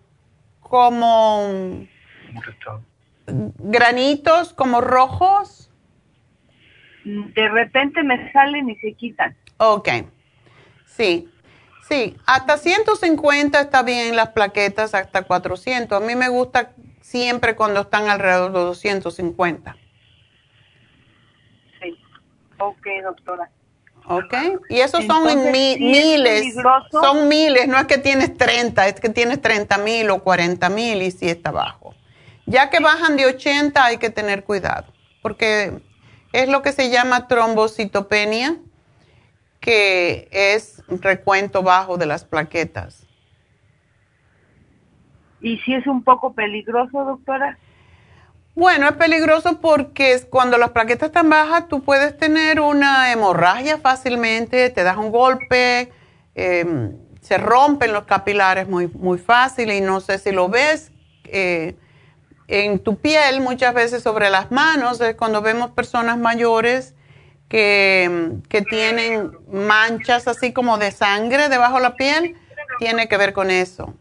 como 0.60 1.86
granitos 3.26 4.52
como 4.54 4.80
rojos? 4.80 5.65
De 7.06 7.48
repente 7.48 8.02
me 8.02 8.32
salen 8.32 8.68
y 8.68 8.76
se 8.76 8.92
quitan. 8.94 9.36
Ok. 9.58 9.88
Sí. 10.86 11.30
Sí, 11.88 12.16
hasta 12.26 12.58
150 12.58 13.60
está 13.60 13.84
bien 13.84 14.16
las 14.16 14.30
plaquetas, 14.30 14.92
hasta 14.92 15.22
400. 15.22 16.02
A 16.02 16.04
mí 16.04 16.16
me 16.16 16.28
gusta 16.28 16.72
siempre 17.00 17.54
cuando 17.54 17.82
están 17.82 18.08
alrededor 18.08 18.52
de 18.52 18.58
250. 18.58 19.76
Sí. 21.80 21.96
Ok, 22.58 22.86
doctora. 23.04 23.50
¿Ok? 24.08 24.34
Y 24.68 24.80
esos 24.80 25.04
son 25.04 25.24
mi- 25.52 25.74
¿sí 25.74 25.96
es 25.96 26.06
miles. 26.06 26.54
Son 26.90 27.28
miles, 27.28 27.68
no 27.68 27.78
es 27.78 27.86
que 27.86 27.98
tienes 27.98 28.36
30, 28.36 28.88
es 28.88 29.00
que 29.00 29.08
tienes 29.08 29.40
30 29.40 29.78
mil 29.78 30.10
o 30.10 30.24
40 30.24 30.68
mil 30.68 31.02
y 31.02 31.12
sí 31.12 31.28
está 31.28 31.52
bajo. 31.52 31.94
Ya 32.46 32.68
que 32.70 32.80
bajan 32.80 33.16
de 33.16 33.26
80 33.26 33.84
hay 33.84 33.98
que 33.98 34.10
tener 34.10 34.42
cuidado, 34.42 34.92
porque 35.22 35.80
es 36.36 36.50
lo 36.50 36.60
que 36.60 36.72
se 36.72 36.90
llama 36.90 37.28
trombocitopenia, 37.28 38.56
que 39.58 40.28
es 40.30 40.82
recuento 40.86 41.62
bajo 41.62 41.96
de 41.96 42.04
las 42.04 42.26
plaquetas. 42.26 43.06
¿Y 45.40 45.56
si 45.60 45.72
es 45.72 45.86
un 45.86 46.04
poco 46.04 46.34
peligroso, 46.34 47.04
doctora? 47.04 47.56
Bueno, 48.54 48.86
es 48.86 48.92
peligroso 48.96 49.62
porque 49.62 50.20
cuando 50.28 50.58
las 50.58 50.72
plaquetas 50.72 51.06
están 51.06 51.30
bajas, 51.30 51.68
tú 51.68 51.82
puedes 51.82 52.18
tener 52.18 52.60
una 52.60 53.10
hemorragia 53.12 53.78
fácilmente, 53.78 54.68
te 54.68 54.82
das 54.82 54.98
un 54.98 55.10
golpe, 55.10 55.90
eh, 56.34 56.92
se 57.22 57.38
rompen 57.38 57.94
los 57.94 58.04
capilares 58.04 58.68
muy, 58.68 58.88
muy 58.88 59.16
fácil 59.16 59.70
y 59.70 59.80
no 59.80 60.00
sé 60.00 60.18
si 60.18 60.32
lo 60.32 60.50
ves 60.50 60.92
eh, 61.24 61.76
en 62.48 62.78
tu 62.78 62.96
piel, 62.98 63.40
muchas 63.40 63.74
veces 63.74 64.02
sobre 64.02 64.30
las 64.30 64.50
manos, 64.50 65.00
es 65.00 65.16
cuando 65.16 65.42
vemos 65.42 65.70
personas 65.70 66.18
mayores 66.18 66.94
que, 67.48 68.32
que 68.48 68.62
tienen 68.62 69.32
manchas 69.50 70.28
así 70.28 70.52
como 70.52 70.78
de 70.78 70.90
sangre 70.90 71.48
debajo 71.48 71.76
de 71.76 71.82
la 71.82 71.96
piel, 71.96 72.36
tiene 72.78 73.08
que 73.08 73.16
ver 73.16 73.32
con 73.32 73.50
eso. 73.50 73.94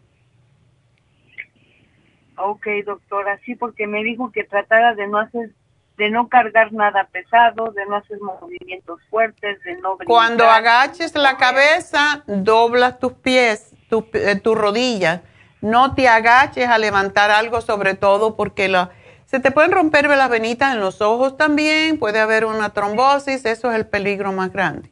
Ok, 2.37 2.67
doctora, 2.85 3.39
sí, 3.45 3.55
porque 3.55 3.87
me 3.87 4.03
dijo 4.03 4.31
que 4.31 4.43
tratara 4.43 4.93
de 4.93 5.07
no 5.07 5.19
hacer, 5.19 5.51
de 5.97 6.09
no 6.09 6.27
cargar 6.27 6.73
nada 6.73 7.07
pesado, 7.11 7.71
de 7.71 7.85
no 7.85 7.95
hacer 7.95 8.19
movimientos 8.19 8.99
fuertes, 9.09 9.63
de 9.63 9.75
no 9.77 9.95
brincar. 9.95 10.07
Cuando 10.07 10.43
agaches 10.45 11.15
la 11.15 11.37
cabeza, 11.37 12.23
doblas 12.27 12.99
tus 12.99 13.13
pies, 13.13 13.73
eh, 14.13 14.35
tu 14.35 14.53
rodilla. 14.53 15.23
No 15.65 15.95
te 15.95 16.07
agaches 16.07 16.69
a 16.69 16.77
levantar 16.77 17.31
algo, 17.31 17.59
sobre 17.59 17.95
todo 17.95 18.35
porque 18.35 18.67
la, 18.67 18.91
se 19.25 19.39
te 19.39 19.49
pueden 19.49 19.71
romper 19.71 20.07
las 20.07 20.29
venitas 20.29 20.75
en 20.75 20.79
los 20.79 21.01
ojos 21.01 21.37
también, 21.37 21.97
puede 21.97 22.19
haber 22.19 22.45
una 22.45 22.69
trombosis, 22.69 23.43
eso 23.45 23.71
es 23.71 23.75
el 23.75 23.87
peligro 23.87 24.31
más 24.31 24.53
grande. 24.53 24.91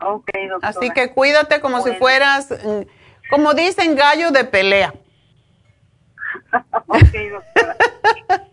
Ok, 0.00 0.30
doctora. 0.48 0.58
Así 0.62 0.88
que 0.92 1.10
cuídate 1.10 1.60
como 1.60 1.82
si 1.82 1.92
fueras, 1.92 2.48
mm, 2.50 2.80
como 3.28 3.52
dicen, 3.52 3.94
gallo 3.96 4.30
de 4.30 4.44
pelea. 4.44 4.94
ok, 6.86 7.14
doctora. 7.30 7.76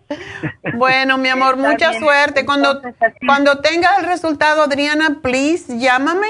Bueno, 0.73 1.17
mi 1.17 1.29
amor, 1.29 1.55
Está 1.55 1.69
mucha 1.71 1.89
bien. 1.91 2.01
suerte. 2.01 2.45
Cuando, 2.45 2.71
Entonces, 2.73 3.13
cuando 3.25 3.59
tengas 3.61 3.99
el 3.99 4.05
resultado, 4.05 4.61
Adriana, 4.61 5.19
please, 5.21 5.79
llámame, 5.79 6.27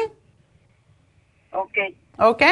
Ok. 1.51 1.77
¿ok? 2.19 2.43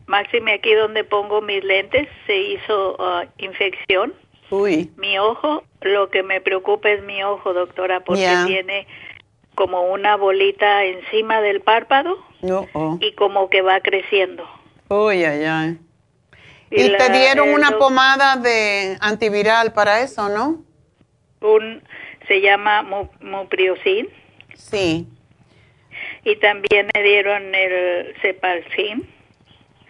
Máxime 0.07 0.55
aquí 0.55 0.73
donde 0.75 1.05
pongo 1.05 1.41
mis 1.41 1.63
lentes 1.65 2.09
se 2.27 2.37
hizo 2.37 2.97
ah, 2.99 3.25
infección. 3.39 4.15
Uy. 4.51 4.91
Mi 4.97 5.19
ojo, 5.19 5.65
lo 5.81 6.11
que 6.11 6.23
me 6.23 6.41
preocupa 6.41 6.91
es 6.91 7.03
mi 7.03 7.23
ojo, 7.23 7.55
doctora, 7.55 8.01
porque 8.01 8.29
tiene 8.47 8.87
como 9.55 9.83
una 9.93 10.17
bolita 10.17 10.85
encima 10.85 11.41
del 11.41 11.61
párpado 11.61 12.17
oh. 12.75 12.99
y 13.01 13.13
como 13.13 13.51
que 13.51 13.63
va 13.63 13.81
creciendo. 13.81 14.49
Uy, 14.89 15.25
ay, 15.25 15.45
ay. 15.45 15.79
Y 16.71 16.83
Y, 16.85 16.97
te 16.97 17.11
dieron 17.11 17.51
una 17.51 17.79
pomada 17.79 18.37
de 18.37 18.97
antiviral 19.01 19.73
para 19.73 20.01
eso, 20.01 20.29
¿no? 20.29 20.63
Un 21.41 21.83
se 22.29 22.41
llama 22.41 22.83
mu- 22.83 23.09
mupriocin 23.21 24.09
Sí. 24.55 25.07
y 26.25 26.37
también 26.37 26.89
me 26.95 27.03
dieron 27.03 27.55
el 27.55 28.15
cepalcin 28.23 29.07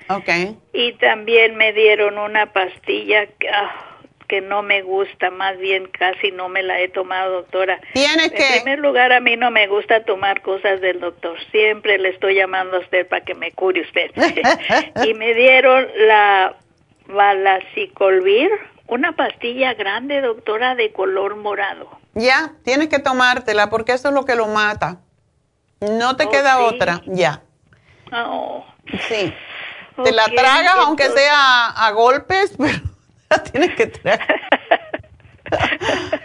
Ok. 0.08 0.28
y 0.72 0.92
también 0.94 1.56
me 1.56 1.72
dieron 1.72 2.18
una 2.18 2.52
pastilla 2.52 3.26
que, 3.38 3.48
ah, 3.48 3.91
que 4.32 4.40
no 4.40 4.62
me 4.62 4.80
gusta, 4.80 5.28
más 5.28 5.58
bien 5.58 5.88
casi 5.88 6.30
no 6.32 6.48
me 6.48 6.62
la 6.62 6.80
he 6.80 6.88
tomado, 6.88 7.32
doctora. 7.42 7.78
Tienes 7.92 8.28
En 8.28 8.30
que... 8.32 8.46
primer 8.62 8.78
lugar, 8.78 9.12
a 9.12 9.20
mí 9.20 9.36
no 9.36 9.50
me 9.50 9.66
gusta 9.66 10.04
tomar 10.06 10.40
cosas 10.40 10.80
del 10.80 11.00
doctor. 11.00 11.36
Siempre 11.50 11.98
le 11.98 12.08
estoy 12.08 12.36
llamando 12.36 12.78
a 12.78 12.80
usted 12.80 13.06
para 13.06 13.22
que 13.26 13.34
me 13.34 13.52
cure 13.52 13.82
usted. 13.82 14.10
y 15.06 15.12
me 15.12 15.34
dieron 15.34 15.86
la 16.06 16.56
valacicolvir, 17.08 18.48
una 18.86 19.12
pastilla 19.12 19.74
grande, 19.74 20.22
doctora, 20.22 20.76
de 20.76 20.94
color 20.94 21.36
morado. 21.36 21.90
Ya, 22.14 22.52
tienes 22.64 22.88
que 22.88 23.00
tomártela 23.00 23.68
porque 23.68 23.92
eso 23.92 24.08
es 24.08 24.14
lo 24.14 24.24
que 24.24 24.34
lo 24.34 24.46
mata. 24.46 25.00
No 25.80 26.16
te 26.16 26.24
Oh, 26.24 26.30
queda 26.30 26.56
sí. 26.56 26.62
otra, 26.74 27.02
ya. 27.04 27.42
Oh, 28.12 28.64
Sí. 29.08 29.30
Te 30.02 30.10
la 30.12 30.24
tragas 30.24 30.74
aunque 30.78 31.10
sea 31.10 31.34
a, 31.66 31.86
a 31.86 31.90
golpes, 31.90 32.54
pero 32.58 32.72
la 33.32 33.42
tienes 33.52 33.74
que 33.76 33.86
tragar. 33.86 34.40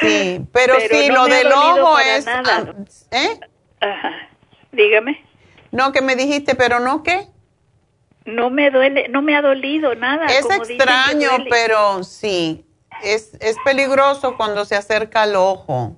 Sí, 0.00 0.40
pero, 0.52 0.74
Pero 0.78 1.00
sí, 1.02 1.08
no 1.08 1.14
lo 1.14 1.24
del 1.26 1.52
ojo 1.52 1.98
es... 1.98 2.24
nada. 2.24 2.74
ah, 2.74 2.84
¿Eh? 3.10 3.40
Ajá. 3.80 4.12
Dígame. 4.72 5.22
No, 5.70 5.92
que 5.92 6.00
me 6.00 6.16
dijiste, 6.16 6.54
pero 6.54 6.80
no 6.80 7.02
qué. 7.02 7.28
No 8.24 8.50
me 8.50 8.70
duele, 8.70 9.08
no 9.08 9.22
me 9.22 9.36
ha 9.36 9.42
dolido 9.42 9.94
nada. 9.94 10.26
Es 10.26 10.48
extraño, 10.50 11.30
pero 11.48 12.02
sí, 12.02 12.64
es, 13.02 13.34
es 13.40 13.56
peligroso 13.64 14.36
cuando 14.36 14.64
se 14.64 14.74
acerca 14.74 15.22
al 15.22 15.36
ojo. 15.36 15.96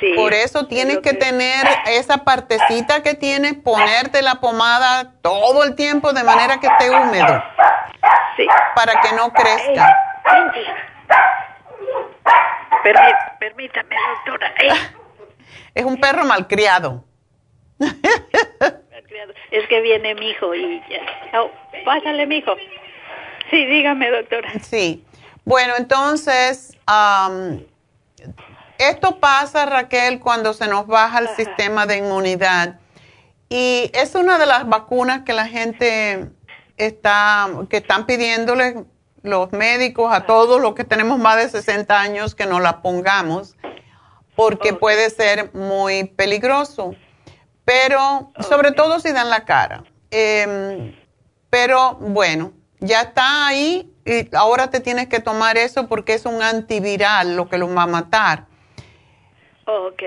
Sí, 0.00 0.12
Por 0.14 0.34
eso 0.34 0.66
tienes 0.66 0.98
que, 0.98 1.14
tener 1.14 1.66
esa 1.86 2.18
partecita 2.18 3.02
que 3.02 3.14
tienes, 3.14 3.54
ponerte 3.54 4.20
la 4.22 4.36
pomada 4.36 5.14
todo 5.22 5.64
el 5.64 5.74
tiempo 5.74 6.12
de 6.12 6.22
manera 6.22 6.60
que 6.60 6.66
esté 6.66 6.90
húmedo. 6.90 7.42
Sí. 8.36 8.46
Para 8.74 9.00
que 9.00 9.12
no 9.14 9.32
crezca. 9.32 9.96
permítame, 13.38 13.96
doctora. 14.14 14.54
Es 15.74 15.84
un 15.84 15.98
perro 15.98 16.24
malcriado. 16.24 17.04
Es 19.50 19.66
que 19.68 19.80
viene 19.80 20.14
mi 20.14 20.30
hijo 20.30 20.54
y 20.54 20.82
ya. 20.90 21.40
Oh, 21.40 21.50
pásale, 21.84 22.26
mi 22.26 22.38
hijo. 22.38 22.54
Sí, 23.50 23.64
dígame, 23.66 24.10
doctora. 24.10 24.50
Sí. 24.60 25.04
Bueno, 25.44 25.74
entonces, 25.78 26.76
esto 28.78 29.18
pasa, 29.20 29.66
Raquel, 29.66 30.20
cuando 30.20 30.54
se 30.54 30.66
nos 30.68 30.86
baja 30.86 31.18
el 31.18 31.28
sistema 31.36 31.86
de 31.86 31.98
inmunidad. 31.98 32.78
Y 33.48 33.90
es 33.94 34.14
una 34.14 34.38
de 34.38 34.46
las 34.46 34.68
vacunas 34.68 35.22
que 35.22 35.32
la 35.32 35.46
gente 35.46 36.30
está, 36.76 37.48
que 37.70 37.78
están 37.78 38.06
pidiéndole 38.06 38.84
los 39.22 39.52
médicos 39.52 40.12
a 40.12 40.26
todos 40.26 40.60
los 40.60 40.74
que 40.74 40.84
tenemos 40.84 41.18
más 41.18 41.36
de 41.36 41.48
60 41.48 41.98
años 41.98 42.34
que 42.34 42.46
no 42.46 42.60
la 42.60 42.82
pongamos, 42.82 43.56
porque 44.34 44.72
puede 44.72 45.10
ser 45.10 45.54
muy 45.54 46.04
peligroso 46.04 46.94
pero 47.66 48.30
sobre 48.48 48.70
todo 48.72 49.00
si 49.00 49.12
dan 49.12 49.28
la 49.28 49.44
cara. 49.44 49.84
Em, 50.10 50.94
pero 51.50 51.96
bueno, 51.96 52.52
ya 52.78 53.02
está 53.02 53.48
ahí 53.48 53.92
y 54.06 54.34
ahora 54.34 54.70
te 54.70 54.80
tienes 54.80 55.08
que 55.08 55.18
tomar 55.18 55.58
eso 55.58 55.88
porque 55.88 56.14
es 56.14 56.24
un 56.24 56.40
antiviral 56.42 57.36
lo 57.36 57.48
que 57.50 57.58
lo 57.58 57.72
va 57.74 57.82
a 57.82 57.86
matar. 57.86 58.46
Ok. 59.66 60.02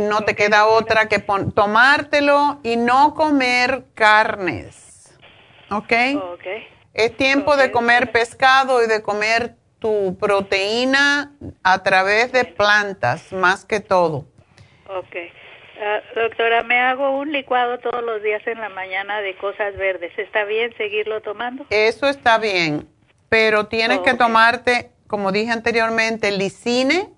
No 0.00 0.22
te 0.22 0.36
queda 0.36 0.66
otra 0.66 1.08
que 1.08 1.18
tomártelo 1.18 2.60
y 2.62 2.76
no 2.76 3.14
comer 3.14 3.84
carnes. 3.94 5.16
¿Ok? 5.70 5.92
Ok. 6.34 6.46
Es 6.94 7.16
tiempo 7.16 7.56
de 7.56 7.70
comer 7.70 8.12
pescado 8.12 8.82
y 8.82 8.86
de 8.86 9.02
comer 9.02 9.54
tu 9.78 10.16
proteína 10.18 11.32
a 11.62 11.82
través 11.82 12.32
de 12.32 12.44
plantas, 12.44 13.32
más 13.32 13.64
que 13.64 13.80
todo. 13.80 14.26
Ok. 14.88 15.16
Ah, 15.80 16.00
doctora, 16.16 16.64
me 16.64 16.80
hago 16.80 17.16
un 17.16 17.30
licuado 17.30 17.78
todos 17.78 18.02
los 18.02 18.22
días 18.22 18.44
en 18.46 18.60
la 18.60 18.68
mañana 18.68 19.20
de 19.20 19.36
cosas 19.36 19.76
verdes. 19.76 20.12
¿Está 20.18 20.44
bien 20.44 20.74
seguirlo 20.76 21.22
tomando? 21.22 21.66
Eso 21.70 22.08
está 22.08 22.38
bien, 22.38 22.88
pero 23.28 23.66
tienes 23.68 24.00
que 24.00 24.14
tomarte, 24.14 24.90
como 25.06 25.30
dije 25.30 25.52
anteriormente, 25.52 26.28
el 26.28 26.38
licine. 26.38 27.10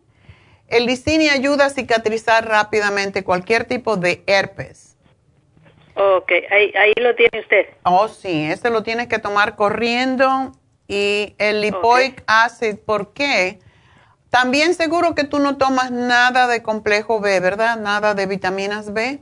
El 0.70 0.86
licine 0.86 1.30
ayuda 1.30 1.66
a 1.66 1.70
cicatrizar 1.70 2.48
rápidamente 2.48 3.24
cualquier 3.24 3.64
tipo 3.64 3.96
de 3.96 4.22
herpes. 4.26 4.96
Ok, 5.96 6.30
ahí, 6.50 6.72
ahí 6.78 6.92
lo 6.96 7.14
tiene 7.16 7.40
usted. 7.40 7.66
Oh, 7.82 8.06
sí, 8.06 8.50
ese 8.50 8.70
lo 8.70 8.84
tienes 8.84 9.08
que 9.08 9.18
tomar 9.18 9.56
corriendo. 9.56 10.52
Y 10.86 11.34
el 11.38 11.60
lipoic 11.60 12.22
acid, 12.26 12.78
¿por 12.78 13.12
qué? 13.12 13.58
También 14.30 14.74
seguro 14.74 15.16
que 15.16 15.24
tú 15.24 15.40
no 15.40 15.58
tomas 15.58 15.90
nada 15.90 16.46
de 16.46 16.62
complejo 16.62 17.20
B, 17.20 17.40
¿verdad? 17.40 17.76
Nada 17.76 18.14
de 18.14 18.26
vitaminas 18.26 18.92
B. 18.92 19.18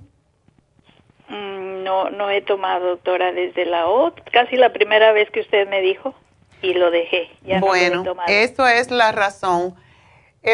Mm, 1.28 1.82
no, 1.82 2.10
no 2.10 2.30
he 2.30 2.42
tomado, 2.42 2.88
doctora, 2.88 3.32
desde 3.32 3.64
la 3.64 3.86
O, 3.88 4.14
casi 4.32 4.56
la 4.56 4.72
primera 4.72 5.12
vez 5.12 5.30
que 5.30 5.40
usted 5.40 5.66
me 5.68 5.80
dijo 5.80 6.14
y 6.60 6.74
lo 6.74 6.90
dejé. 6.90 7.30
Ya 7.42 7.58
bueno, 7.58 8.04
no 8.04 8.16
eso 8.26 8.66
es 8.66 8.90
la 8.90 9.12
razón. 9.12 9.74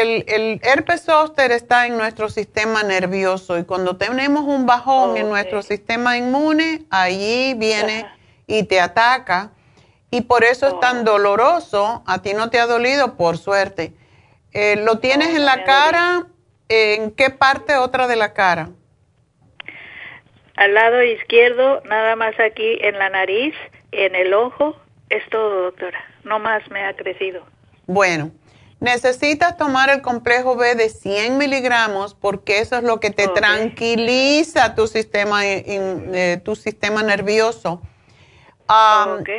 El, 0.01 0.25
el, 0.27 0.59
herpes 0.61 1.03
zóster 1.03 1.51
está 1.51 1.87
en 1.87 1.95
nuestro 1.97 2.27
sistema 2.29 2.83
nervioso 2.83 3.57
y 3.57 3.63
cuando 3.63 3.95
tenemos 3.95 4.43
un 4.43 4.65
bajón 4.65 5.15
en 5.15 5.29
nuestro 5.29 5.61
sistema 5.61 6.17
inmune, 6.17 6.83
allí 6.89 7.53
viene 7.53 8.05
y 8.45 8.63
te 8.63 8.81
ataca 8.81 9.51
y 10.11 10.21
por 10.21 10.43
eso 10.43 10.67
es 10.67 10.79
tan 10.81 10.99
oh. 10.99 11.03
doloroso. 11.03 12.03
A 12.05 12.21
ti 12.21 12.33
no 12.33 12.49
te 12.49 12.59
ha 12.59 12.67
dolido, 12.67 13.15
por 13.15 13.37
suerte 13.37 13.93
eh, 14.53 14.77
¿Lo 14.77 14.99
tienes 14.99 15.35
en 15.35 15.45
la 15.45 15.65
cara? 15.65 16.27
¿En 16.69 17.11
qué 17.11 17.29
parte 17.29 17.75
otra 17.75 18.07
de 18.07 18.15
la 18.15 18.33
cara? 18.33 18.69
Al 20.55 20.73
lado 20.73 21.03
izquierdo, 21.03 21.81
nada 21.85 22.15
más 22.15 22.39
aquí 22.39 22.77
en 22.81 22.97
la 22.97 23.09
nariz, 23.09 23.53
en 23.91 24.15
el 24.15 24.33
ojo, 24.33 24.77
es 25.09 25.27
todo, 25.29 25.63
doctora. 25.63 26.01
No 26.23 26.39
más 26.39 26.69
me 26.71 26.85
ha 26.85 26.93
crecido. 26.95 27.45
Bueno, 27.85 28.31
necesitas 28.79 29.57
tomar 29.57 29.89
el 29.89 30.01
complejo 30.01 30.55
B 30.55 30.75
de 30.75 30.89
100 30.89 31.37
miligramos 31.37 32.13
porque 32.13 32.59
eso 32.59 32.77
es 32.77 32.83
lo 32.83 32.99
que 32.99 33.09
te 33.09 33.27
tranquiliza 33.27 34.75
tu 34.75 34.87
sistema, 34.87 35.41
eh, 35.45 36.39
tu 36.43 36.55
sistema 36.55 37.03
nervioso. 37.03 37.81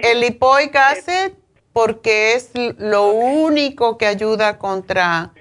El 0.02 0.20
lipoic 0.20 0.74
acid 0.76 1.32
porque 1.72 2.34
es 2.34 2.52
lo 2.54 3.08
único 3.08 3.98
que 3.98 4.06
ayuda 4.06 4.58
contra 4.58 5.32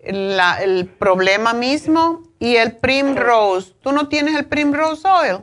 el 0.00 0.88
problema 0.98 1.54
mismo. 1.54 2.22
Y 2.38 2.56
el 2.56 2.76
Primrose, 2.76 3.72
¿tú 3.82 3.92
no 3.92 4.08
tienes 4.08 4.34
el 4.36 4.46
Primrose 4.46 5.06
Oil? 5.06 5.38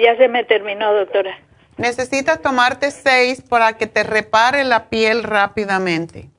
ya 0.00 0.16
se 0.16 0.28
me 0.28 0.44
terminó, 0.44 0.92
doctora. 0.92 1.38
Necesitas 1.76 2.40
tomarte 2.40 2.90
seis 2.90 3.42
para 3.42 3.76
que 3.76 3.86
te 3.86 4.02
repare 4.04 4.62
la 4.62 4.88
piel 4.88 5.22
rápidamente. 5.22 6.30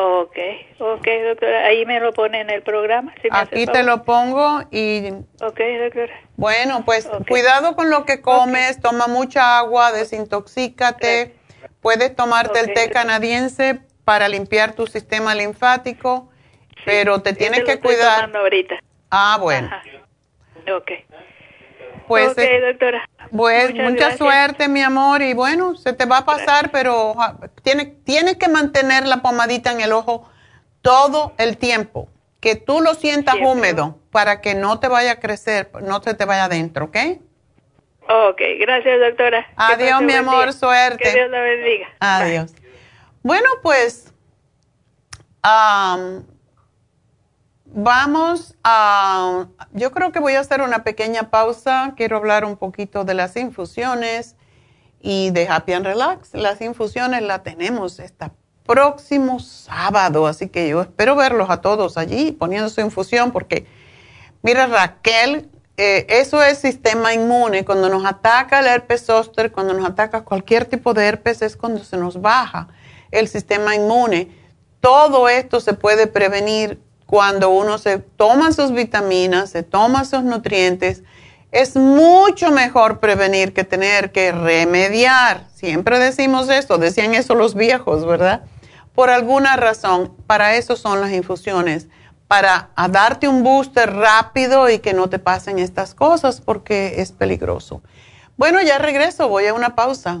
Ok, 0.00 0.38
ok, 0.78 1.08
doctora. 1.26 1.66
Ahí 1.66 1.84
me 1.84 1.98
lo 1.98 2.12
pone 2.12 2.40
en 2.40 2.50
el 2.50 2.62
programa. 2.62 3.12
Aquí 3.32 3.66
te 3.66 3.82
lo 3.82 4.04
pongo 4.04 4.62
y... 4.70 5.08
Ok, 5.40 5.58
doctora. 5.82 6.14
Bueno, 6.36 6.84
pues 6.84 7.10
cuidado 7.28 7.74
con 7.74 7.90
lo 7.90 8.04
que 8.04 8.20
comes, 8.20 8.80
toma 8.80 9.08
mucha 9.08 9.58
agua, 9.58 9.90
desintoxícate. 9.90 11.34
Puedes 11.80 12.14
tomarte 12.14 12.60
el 12.60 12.74
té 12.74 12.90
canadiense 12.90 13.80
para 14.04 14.28
limpiar 14.28 14.74
tu 14.74 14.86
sistema 14.86 15.34
linfático, 15.34 16.30
pero 16.84 17.20
te 17.20 17.32
tienes 17.32 17.64
que 17.64 17.80
cuidar. 17.80 18.30
ahorita. 18.36 18.78
Ah, 19.10 19.36
bueno. 19.40 19.68
Ok. 20.76 20.92
Pues, 22.08 22.32
okay, 22.32 22.46
eh, 22.46 22.60
doctora. 22.60 23.08
Pues 23.30 23.74
mucha 23.74 24.16
suerte, 24.16 24.68
mi 24.68 24.82
amor, 24.82 25.22
y 25.22 25.34
bueno, 25.34 25.76
se 25.76 25.92
te 25.92 26.06
va 26.06 26.18
a 26.18 26.24
pasar, 26.24 26.70
pero 26.70 27.14
tienes, 27.62 28.02
tienes 28.04 28.36
que 28.36 28.48
mantener 28.48 29.06
la 29.06 29.18
pomadita 29.18 29.70
en 29.70 29.80
el 29.80 29.92
ojo 29.92 30.28
todo 30.80 31.34
el 31.38 31.58
tiempo, 31.58 32.08
que 32.40 32.56
tú 32.56 32.80
lo 32.80 32.94
sientas 32.94 33.36
húmedo 33.40 33.98
para 34.10 34.40
que 34.40 34.54
no 34.54 34.80
te 34.80 34.88
vaya 34.88 35.12
a 35.12 35.20
crecer, 35.20 35.70
no 35.82 36.02
se 36.02 36.14
te 36.14 36.24
vaya 36.24 36.44
adentro, 36.44 36.86
¿ok? 36.86 36.96
Ok, 38.08 38.40
gracias 38.58 39.00
doctora. 39.00 39.46
Adiós 39.56 40.00
mi 40.00 40.14
amor, 40.14 40.54
suerte. 40.54 41.04
Que 41.04 41.12
Dios 41.12 41.30
la 41.30 41.42
bendiga. 41.42 41.88
Adiós. 42.00 42.54
Bueno, 43.22 43.46
pues 43.62 44.14
vamos 47.72 48.56
a, 48.64 49.46
yo 49.72 49.92
creo 49.92 50.12
que 50.12 50.20
voy 50.20 50.34
a 50.34 50.40
hacer 50.40 50.62
una 50.62 50.84
pequeña 50.84 51.30
pausa. 51.30 51.94
Quiero 51.96 52.16
hablar 52.16 52.44
un 52.44 52.56
poquito 52.56 53.04
de 53.04 53.14
las 53.14 53.36
infusiones 53.36 54.36
y 55.00 55.30
de 55.30 55.48
Happy 55.48 55.72
and 55.72 55.86
Relax. 55.86 56.34
Las 56.34 56.60
infusiones 56.60 57.22
las 57.22 57.42
tenemos 57.42 57.98
este 57.98 58.30
próximo 58.66 59.40
sábado, 59.40 60.26
así 60.26 60.48
que 60.48 60.68
yo 60.68 60.82
espero 60.82 61.16
verlos 61.16 61.48
a 61.48 61.62
todos 61.62 61.96
allí 61.96 62.32
poniendo 62.32 62.68
su 62.68 62.82
infusión 62.82 63.32
porque, 63.32 63.66
mira 64.42 64.66
Raquel, 64.66 65.48
eh, 65.78 66.06
eso 66.08 66.42
es 66.42 66.58
sistema 66.58 67.14
inmune. 67.14 67.64
Cuando 67.64 67.88
nos 67.88 68.04
ataca 68.04 68.60
el 68.60 68.66
herpes 68.66 69.06
zóster, 69.06 69.52
cuando 69.52 69.74
nos 69.74 69.88
ataca 69.88 70.24
cualquier 70.24 70.64
tipo 70.64 70.92
de 70.92 71.06
herpes, 71.06 71.40
es 71.40 71.56
cuando 71.56 71.84
se 71.84 71.96
nos 71.96 72.20
baja 72.20 72.68
el 73.10 73.28
sistema 73.28 73.74
inmune. 73.74 74.36
Todo 74.80 75.28
esto 75.28 75.60
se 75.60 75.74
puede 75.74 76.06
prevenir 76.06 76.80
cuando 77.08 77.48
uno 77.48 77.78
se 77.78 77.96
toma 77.96 78.52
sus 78.52 78.72
vitaminas, 78.72 79.48
se 79.48 79.62
toma 79.62 80.04
sus 80.04 80.24
nutrientes. 80.24 81.04
Es 81.50 81.74
mucho 81.74 82.50
mejor 82.50 83.00
prevenir 83.00 83.54
que 83.54 83.64
tener 83.64 84.12
que 84.12 84.30
remediar. 84.30 85.46
Siempre 85.54 85.98
decimos 85.98 86.50
esto, 86.50 86.76
decían 86.76 87.14
eso 87.14 87.34
los 87.34 87.54
viejos, 87.54 88.04
¿verdad? 88.04 88.42
Por 88.94 89.08
alguna 89.08 89.56
razón, 89.56 90.12
para 90.26 90.56
eso 90.56 90.76
son 90.76 91.00
las 91.00 91.10
infusiones 91.12 91.88
para 92.26 92.68
darte 92.90 93.26
un 93.26 93.42
booster 93.42 93.90
rápido 93.90 94.68
y 94.68 94.80
que 94.80 94.92
no 94.92 95.08
te 95.08 95.18
pasen 95.18 95.58
estas 95.58 95.94
cosas 95.94 96.42
porque 96.42 97.00
es 97.00 97.12
peligroso. 97.12 97.80
Bueno, 98.36 98.60
ya 98.60 98.76
regreso, 98.76 99.30
voy 99.30 99.46
a 99.46 99.54
una 99.54 99.74
pausa. 99.74 100.20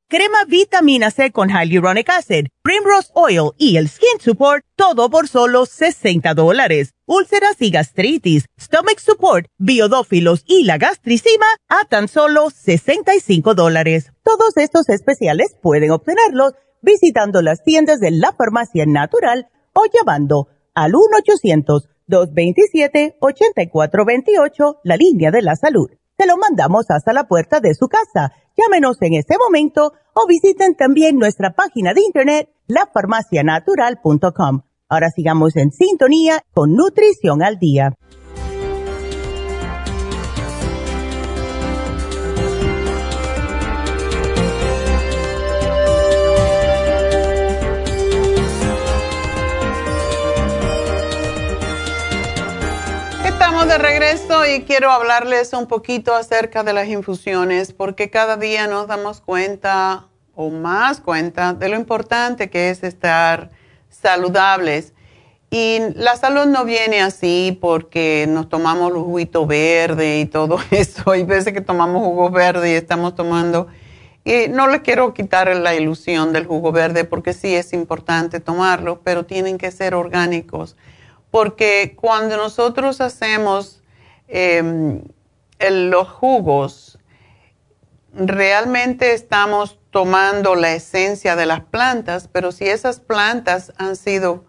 crema 0.11 0.45
vitamina 0.45 1.09
C 1.09 1.31
con 1.31 1.49
hyaluronic 1.49 2.09
acid, 2.09 2.47
primrose 2.61 3.09
oil 3.13 3.53
y 3.57 3.77
el 3.77 3.87
skin 3.87 4.19
support, 4.19 4.65
todo 4.75 5.09
por 5.09 5.29
solo 5.29 5.65
60 5.65 6.33
dólares. 6.33 6.93
Úlceras 7.05 7.61
y 7.61 7.71
gastritis, 7.71 8.43
stomach 8.59 8.99
support, 8.99 9.47
biodófilos 9.57 10.43
y 10.45 10.65
la 10.65 10.77
gastricima 10.77 11.45
a 11.69 11.85
tan 11.85 12.09
solo 12.09 12.49
65 12.49 13.55
dólares. 13.55 14.11
Todos 14.21 14.57
estos 14.57 14.89
especiales 14.89 15.55
pueden 15.61 15.91
obtenerlos 15.91 16.55
visitando 16.81 17.41
las 17.41 17.63
tiendas 17.63 18.01
de 18.01 18.11
la 18.11 18.33
farmacia 18.33 18.85
natural 18.85 19.47
o 19.71 19.85
llamando 19.93 20.49
al 20.75 20.91
1-800-227-8428, 22.09 24.79
la 24.83 24.97
línea 24.97 25.31
de 25.31 25.41
la 25.41 25.55
salud. 25.55 25.89
Se 26.17 26.27
lo 26.27 26.35
mandamos 26.35 26.87
hasta 26.89 27.13
la 27.13 27.29
puerta 27.29 27.61
de 27.61 27.73
su 27.73 27.87
casa 27.87 28.33
Llámenos 28.57 28.97
en 29.01 29.13
este 29.13 29.37
momento 29.37 29.93
o 30.13 30.27
visiten 30.27 30.75
también 30.75 31.17
nuestra 31.17 31.53
página 31.53 31.93
de 31.93 32.01
internet 32.01 32.49
lafarmacianatural.com. 32.67 34.61
Ahora 34.89 35.09
sigamos 35.09 35.55
en 35.55 35.71
sintonía 35.71 36.43
con 36.53 36.73
Nutrición 36.73 37.41
al 37.43 37.57
Día. 37.59 37.97
De 53.71 53.77
regreso 53.77 54.45
y 54.45 54.63
quiero 54.63 54.91
hablarles 54.91 55.53
un 55.53 55.65
poquito 55.65 56.13
acerca 56.13 56.61
de 56.61 56.73
las 56.73 56.89
infusiones 56.89 57.71
porque 57.71 58.09
cada 58.09 58.35
día 58.35 58.67
nos 58.67 58.85
damos 58.87 59.21
cuenta 59.21 60.07
o 60.35 60.49
más 60.49 60.99
cuenta 60.99 61.53
de 61.53 61.69
lo 61.69 61.77
importante 61.77 62.49
que 62.49 62.69
es 62.69 62.83
estar 62.83 63.49
saludables. 63.89 64.91
Y 65.49 65.79
la 65.95 66.17
salud 66.17 66.47
no 66.47 66.65
viene 66.65 67.01
así 67.01 67.57
porque 67.61 68.25
nos 68.27 68.49
tomamos 68.49 68.91
juguito 68.91 69.45
verde 69.47 70.19
y 70.19 70.25
todo 70.25 70.59
eso. 70.71 71.09
Hay 71.09 71.23
veces 71.23 71.53
que 71.53 71.61
tomamos 71.61 72.03
jugo 72.03 72.29
verde 72.29 72.73
y 72.73 72.75
estamos 72.75 73.15
tomando... 73.15 73.67
Y 74.25 74.49
no 74.49 74.67
le 74.67 74.81
quiero 74.81 75.13
quitar 75.13 75.55
la 75.55 75.75
ilusión 75.75 76.33
del 76.33 76.45
jugo 76.45 76.73
verde 76.73 77.05
porque 77.05 77.31
sí 77.31 77.55
es 77.55 77.71
importante 77.71 78.41
tomarlo, 78.41 78.99
pero 79.01 79.25
tienen 79.25 79.57
que 79.57 79.71
ser 79.71 79.95
orgánicos 79.95 80.75
porque 81.31 81.95
cuando 81.99 82.37
nosotros 82.37 83.01
hacemos 83.01 83.81
em, 84.27 85.01
los 85.59 86.09
jugos, 86.09 86.99
realmente 88.13 89.13
estamos 89.13 89.79
tomando 89.89 90.55
la 90.55 90.73
esencia 90.73 91.35
de 91.35 91.45
las 91.45 91.61
plantas, 91.61 92.27
pero 92.31 92.51
si 92.51 92.67
esas 92.67 92.99
plantas 92.99 93.73
han 93.77 93.95
sido, 93.95 94.45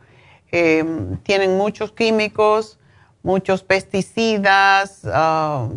em, 0.51 1.17
tienen 1.19 1.57
muchos 1.57 1.93
químicos, 1.93 2.79
muchos 3.23 3.63
pesticidas, 3.63 5.03
ah, 5.05 5.69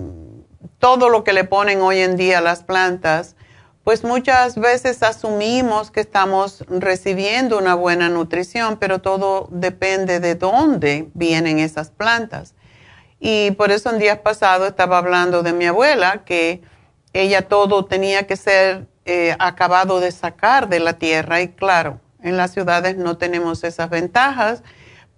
todo 0.79 1.09
lo 1.09 1.23
que 1.23 1.33
le 1.33 1.43
ponen 1.43 1.81
hoy 1.81 1.99
en 1.99 2.17
día 2.17 2.39
a 2.39 2.41
las 2.41 2.63
plantas, 2.63 3.35
pues 3.85 4.03
muchas 4.03 4.57
veces 4.57 5.03
asumimos 5.03 5.91
que 5.91 5.99
estamos 5.99 6.65
recibiendo 6.67 7.59
una 7.59 7.75
buena 7.75 8.09
nutrición, 8.09 8.77
pero 8.77 8.99
todo 8.99 9.47
depende 9.51 10.19
de 10.19 10.33
dónde 10.33 11.07
vienen 11.13 11.59
esas 11.59 11.91
plantas. 11.91 12.55
Y 13.19 13.51
por 13.51 13.69
eso 13.71 13.91
en 13.91 13.99
días 13.99 14.17
pasados 14.17 14.69
estaba 14.69 14.97
hablando 14.97 15.43
de 15.43 15.53
mi 15.53 15.67
abuela, 15.67 16.23
que 16.25 16.63
ella 17.13 17.43
todo 17.43 17.85
tenía 17.85 18.25
que 18.25 18.37
ser 18.37 18.87
eh, 19.05 19.35
acabado 19.37 19.99
de 19.99 20.11
sacar 20.11 20.67
de 20.67 20.79
la 20.79 20.93
tierra. 20.93 21.41
Y 21.41 21.49
claro, 21.49 21.99
en 22.23 22.37
las 22.37 22.53
ciudades 22.53 22.97
no 22.97 23.17
tenemos 23.17 23.63
esas 23.63 23.91
ventajas, 23.91 24.63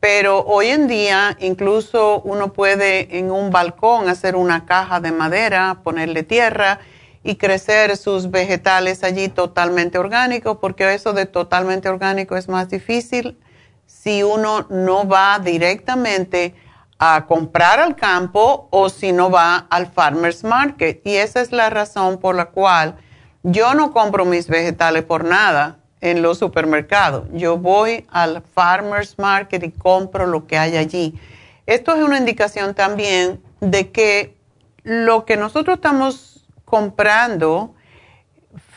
pero 0.02 0.42
hoy 0.42 0.68
en 0.68 0.90
día 0.90 1.38
incluso 1.40 2.20
uno 2.26 2.52
puede 2.52 3.18
en 3.18 3.32
un 3.32 3.50
balcón 3.50 4.10
hacer 4.10 4.36
una 4.36 4.66
caja 4.66 5.00
de 5.00 5.14
madera, 5.14 5.80
ponerle 5.86 6.24
tierra 6.24 6.82
y 7.28 7.36
crecer 7.36 7.98
sus 7.98 8.32
vegetales 8.32 9.04
allí 9.04 9.28
totalmente 9.28 9.98
orgánicos, 9.98 10.60
porque 10.62 10.94
eso 10.94 11.12
de 11.12 11.26
totalmente 11.26 11.90
orgánico 11.90 12.38
es 12.38 12.48
más 12.48 12.70
difícil 12.70 13.38
si 13.86 14.24
uno 14.24 14.66
no 14.70 15.06
va 15.06 15.38
directamente 15.40 16.56
a 16.98 17.26
comprar 17.26 17.82
al 17.82 17.98
campo 17.98 18.70
o 18.72 18.88
si 18.88 19.12
no 19.12 19.30
va 19.30 19.68
al 19.70 19.88
farmer's 19.88 20.46
market. 20.46 21.02
Y 21.06 21.18
esa 21.18 21.42
es 21.42 21.52
la 21.52 21.70
razón 21.70 22.18
por 22.18 22.34
la 22.34 22.46
cual 22.46 22.96
yo 23.44 23.74
no 23.74 23.92
compro 23.92 24.24
mis 24.24 24.48
vegetales 24.48 25.04
por 25.04 25.26
nada 25.26 25.80
en 26.00 26.22
los 26.22 26.38
supermercados. 26.38 27.28
Yo 27.34 27.58
voy 27.58 28.06
al 28.10 28.42
farmer's 28.42 29.20
market 29.20 29.64
y 29.66 29.72
compro 29.72 30.28
lo 30.28 30.48
que 30.48 30.58
hay 30.58 30.78
allí. 30.78 31.20
Esto 31.66 31.94
es 31.94 32.02
una 32.02 32.20
indicación 32.20 32.74
también 32.74 33.42
de 33.60 33.92
que 33.92 34.38
lo 34.84 35.26
que 35.26 35.36
nosotros 35.36 35.76
estamos 35.76 36.37
comprando 36.68 37.76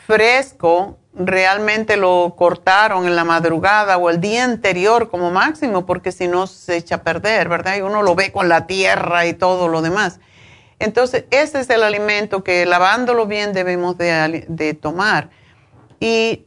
fresco, 0.07 0.97
realmente 1.13 1.97
lo 1.97 2.35
cortaron 2.37 3.05
en 3.05 3.17
la 3.17 3.25
madrugada 3.25 3.97
o 3.97 4.09
el 4.09 4.21
día 4.21 4.45
anterior 4.45 5.09
como 5.09 5.29
máximo, 5.29 5.85
porque 5.85 6.13
si 6.13 6.29
no 6.29 6.47
se 6.47 6.77
echa 6.77 6.95
a 6.95 7.03
perder, 7.03 7.49
¿verdad? 7.49 7.75
Y 7.75 7.81
uno 7.81 8.01
lo 8.01 8.15
ve 8.15 8.31
con 8.31 8.47
la 8.47 8.65
tierra 8.65 9.25
y 9.25 9.33
todo 9.33 9.67
lo 9.67 9.81
demás. 9.81 10.21
Entonces, 10.79 11.25
ese 11.31 11.59
es 11.59 11.69
el 11.69 11.83
alimento 11.83 12.45
que 12.45 12.65
lavándolo 12.65 13.27
bien 13.27 13.51
debemos 13.51 13.97
de, 13.97 14.77
tomar. 14.81 15.29
Y 15.99 16.45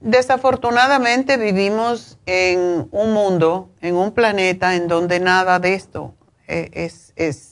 desafortunadamente 0.00 1.36
vivimos 1.36 2.18
en 2.24 2.88
un 2.90 3.12
mundo, 3.12 3.68
en 3.82 3.94
un 3.94 4.12
planeta 4.12 4.74
en 4.74 4.88
donde 4.88 5.20
nada 5.20 5.58
de 5.58 5.74
esto 5.74 6.14
eh, 6.48 6.70
es, 6.72 7.12
es 7.14 7.51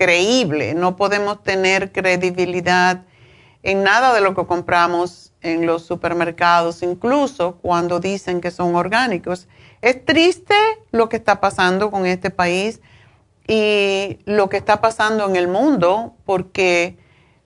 creíble, 0.00 0.72
no 0.72 0.96
podemos 0.96 1.42
tener 1.42 1.92
credibilidad 1.92 3.02
en 3.62 3.82
nada 3.82 4.14
de 4.14 4.22
lo 4.22 4.34
que 4.34 4.46
compramos 4.46 5.34
en 5.42 5.66
los 5.66 5.84
supermercados, 5.84 6.82
incluso 6.82 7.56
cuando 7.56 8.00
dicen 8.00 8.40
que 8.40 8.50
son 8.50 8.74
orgánicos. 8.76 9.46
Es 9.82 10.02
triste 10.02 10.54
lo 10.90 11.10
que 11.10 11.18
está 11.18 11.42
pasando 11.42 11.90
con 11.90 12.06
este 12.06 12.30
país 12.30 12.80
y 13.46 14.20
lo 14.24 14.48
que 14.48 14.56
está 14.56 14.80
pasando 14.80 15.28
en 15.28 15.36
el 15.36 15.48
mundo 15.48 16.14
porque 16.24 16.96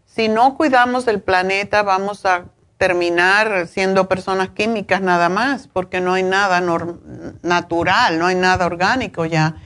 si 0.06 0.28
no 0.28 0.56
cuidamos 0.56 1.08
el 1.08 1.20
planeta, 1.20 1.82
vamos 1.82 2.24
a 2.24 2.44
terminar 2.78 3.66
siendo 3.66 4.08
personas 4.08 4.50
químicas 4.50 5.00
nada 5.00 5.28
más, 5.28 5.66
porque 5.66 6.00
no 6.00 6.14
hay 6.14 6.22
nada 6.22 6.62
natural, 7.42 8.16
no 8.20 8.26
hay 8.26 8.36
nada 8.36 8.64
orgánico 8.64 9.24
ya. 9.24 9.56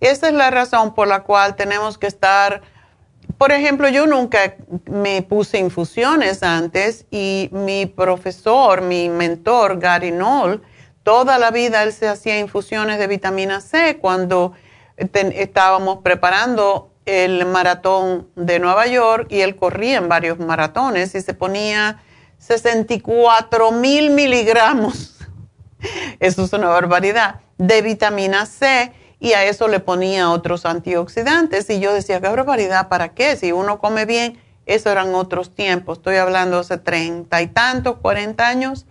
Esa 0.00 0.28
es 0.28 0.34
la 0.34 0.50
razón 0.50 0.94
por 0.94 1.08
la 1.08 1.24
cual 1.24 1.56
tenemos 1.56 1.98
que 1.98 2.06
estar, 2.06 2.62
por 3.36 3.52
ejemplo, 3.52 3.88
yo 3.88 4.06
nunca 4.06 4.54
me 4.86 5.22
puse 5.22 5.58
infusiones 5.58 6.42
antes 6.42 7.06
y 7.10 7.48
mi 7.52 7.86
profesor, 7.86 8.82
mi 8.82 9.08
mentor, 9.08 9.78
Gary 9.80 10.10
Knoll, 10.10 10.62
toda 11.02 11.38
la 11.38 11.50
vida 11.50 11.82
él 11.82 11.92
se 11.92 12.06
hacía 12.06 12.38
infusiones 12.38 12.98
de 12.98 13.06
vitamina 13.06 13.60
C 13.60 13.98
cuando 13.98 14.52
estábamos 14.96 15.98
preparando 16.02 16.92
el 17.06 17.46
maratón 17.46 18.28
de 18.36 18.58
Nueva 18.58 18.86
York 18.86 19.28
y 19.30 19.40
él 19.40 19.56
corría 19.56 19.96
en 19.96 20.08
varios 20.08 20.38
maratones 20.38 21.14
y 21.14 21.22
se 21.22 21.34
ponía 21.34 22.02
64 22.38 23.72
mil 23.72 24.10
miligramos, 24.10 25.16
eso 26.20 26.44
es 26.44 26.52
una 26.52 26.68
barbaridad, 26.68 27.40
de 27.56 27.82
vitamina 27.82 28.46
C 28.46 28.92
y 29.20 29.32
a 29.32 29.44
eso 29.44 29.68
le 29.68 29.80
ponía 29.80 30.30
otros 30.30 30.64
antioxidantes 30.64 31.68
y 31.70 31.80
yo 31.80 31.92
decía, 31.92 32.20
qué 32.20 32.28
barbaridad, 32.28 32.88
¿para 32.88 33.10
qué? 33.10 33.36
Si 33.36 33.52
uno 33.52 33.78
come 33.78 34.04
bien, 34.04 34.40
eso 34.66 34.90
eran 34.90 35.14
otros 35.14 35.54
tiempos, 35.54 35.98
estoy 35.98 36.16
hablando 36.16 36.58
hace 36.58 36.78
treinta 36.78 37.42
y 37.42 37.46
tantos, 37.48 37.96
40 38.00 38.46
años. 38.46 38.86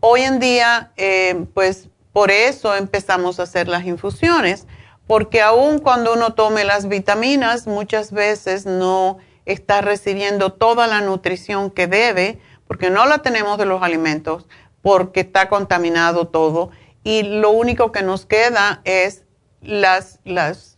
Hoy 0.00 0.22
en 0.22 0.38
día, 0.38 0.92
eh, 0.96 1.46
pues 1.52 1.88
por 2.12 2.30
eso 2.30 2.74
empezamos 2.74 3.38
a 3.38 3.42
hacer 3.42 3.68
las 3.68 3.84
infusiones 3.84 4.66
porque 5.10 5.42
aun 5.42 5.80
cuando 5.80 6.12
uno 6.12 6.34
tome 6.34 6.62
las 6.64 6.86
vitaminas, 6.86 7.66
muchas 7.66 8.12
veces 8.12 8.64
no 8.64 9.18
está 9.44 9.80
recibiendo 9.80 10.52
toda 10.52 10.86
la 10.86 11.00
nutrición 11.00 11.72
que 11.72 11.88
debe, 11.88 12.38
porque 12.68 12.90
no 12.90 13.04
la 13.06 13.18
tenemos 13.18 13.58
de 13.58 13.66
los 13.66 13.82
alimentos, 13.82 14.46
porque 14.82 15.18
está 15.18 15.48
contaminado 15.48 16.28
todo. 16.28 16.70
Y 17.02 17.24
lo 17.24 17.50
único 17.50 17.90
que 17.90 18.04
nos 18.04 18.24
queda 18.24 18.82
es 18.84 19.24
las, 19.62 20.20
las, 20.24 20.76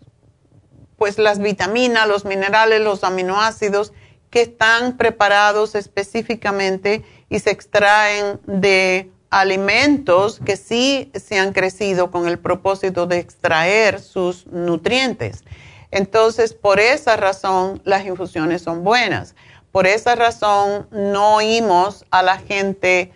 pues 0.97 1.19
las 1.19 1.39
vitaminas, 1.39 2.09
los 2.09 2.25
minerales, 2.25 2.81
los 2.81 3.05
aminoácidos 3.05 3.93
que 4.31 4.43
están 4.43 4.97
preparados 4.97 5.75
específicamente 5.75 7.05
y 7.29 7.39
se 7.39 7.51
extraen 7.51 8.41
de 8.47 9.11
alimentos 9.31 10.41
que 10.45 10.57
sí 10.57 11.11
se 11.15 11.39
han 11.39 11.53
crecido 11.53 12.11
con 12.11 12.29
el 12.29 12.39
propósito 12.39 13.07
de 13.07 13.19
extraer 13.19 14.01
sus 14.01 14.47
nutrientes. 14.47 15.45
Entonces, 15.91 16.55
por 16.55 16.81
esa 16.81 17.17
razón, 17.17 17.81
las 17.85 18.05
infusiones 18.07 18.63
son 18.63 18.85
buenas. 18.85 19.35
Por 19.71 19.87
esa 19.87 20.15
razón, 20.15 20.87
no 20.91 21.37
oímos 21.37 22.05
a 22.11 22.23
la 22.23 22.39
gente, 22.39 23.13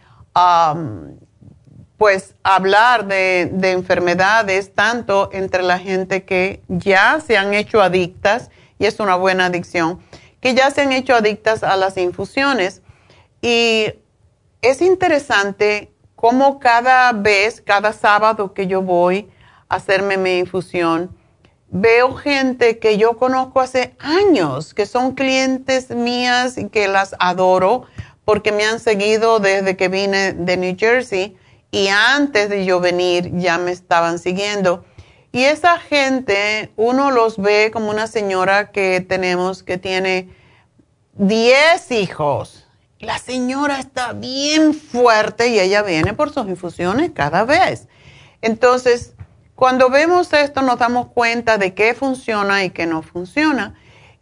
pues, 1.99 2.35
hablar 2.43 3.07
de, 3.07 3.51
de 3.53 3.73
enfermedades, 3.73 4.75
tanto 4.75 5.31
entre 5.33 5.63
la 5.63 5.79
gente 5.79 6.25
que 6.25 6.61
ya 6.69 7.21
se 7.21 7.37
han 7.37 7.55
hecho 7.55 7.81
adictas, 7.81 8.51
y 8.79 8.87
es 8.87 9.01
una 9.01 9.17
buena 9.17 9.47
adicción, 9.47 10.01
que 10.41 10.55
ya 10.55 10.71
se 10.71 10.83
han 10.83 10.93
hecho 10.93 11.15
adictas 11.15 11.63
a 11.63 11.77
las 11.77 11.97
infusiones. 11.97 12.83
Y 13.41 13.95
es 14.63 14.83
interesante 14.83 15.91
como 16.15 16.59
cada 16.59 17.13
vez, 17.13 17.61
cada 17.61 17.93
sábado 17.93 18.53
que 18.55 18.67
yo 18.67 18.83
voy 18.83 19.31
a 19.69 19.77
hacerme 19.77 20.17
mi 20.17 20.39
infusión, 20.39 21.17
veo 21.69 22.15
gente 22.15 22.79
que 22.79 22.97
yo 22.97 23.17
conozco 23.17 23.61
hace 23.61 23.95
años, 23.99 24.73
que 24.73 24.87
son 24.87 25.15
clientes 25.15 25.91
mías 25.91 26.59
y 26.59 26.69
que 26.69 26.89
las 26.89 27.15
adoro 27.19 27.85
porque 28.25 28.51
me 28.51 28.65
han 28.65 28.81
seguido 28.81 29.39
desde 29.39 29.77
que 29.77 29.89
vine 29.89 30.33
de 30.33 30.57
New 30.57 30.77
Jersey 30.79 31.37
y 31.71 31.89
antes 31.89 32.49
de 32.49 32.65
yo 32.65 32.81
venir 32.81 33.33
ya 33.35 33.59
me 33.59 33.73
estaban 33.73 34.19
siguiendo. 34.19 34.85
Y 35.33 35.45
esa 35.45 35.79
gente, 35.79 36.73
uno 36.77 37.11
los 37.11 37.37
ve 37.37 37.71
como 37.73 37.91
una 37.91 38.07
señora 38.07 38.71
que 38.71 39.01
tenemos 39.01 39.63
que 39.63 39.77
tiene 39.77 40.29
10 41.15 41.91
hijos 41.93 42.67
la 42.99 43.19
señora 43.19 43.79
está 43.79 44.13
bien 44.15 44.73
fuerte 44.73 45.49
y 45.49 45.61
ella 45.61 45.83
viene 45.83 46.15
por 46.15 46.33
sus 46.33 46.49
infusiones 46.49 47.11
cada 47.13 47.45
vez. 47.45 47.89
Entonces, 48.41 49.15
cuando 49.55 49.91
vemos 49.91 50.33
esto 50.33 50.63
nos 50.63 50.79
damos 50.79 51.09
cuenta 51.09 51.59
de 51.59 51.75
qué 51.75 51.95
funciona 51.95 52.65
y 52.65 52.71
qué 52.71 52.87
no 52.87 53.03
funciona. 53.03 53.75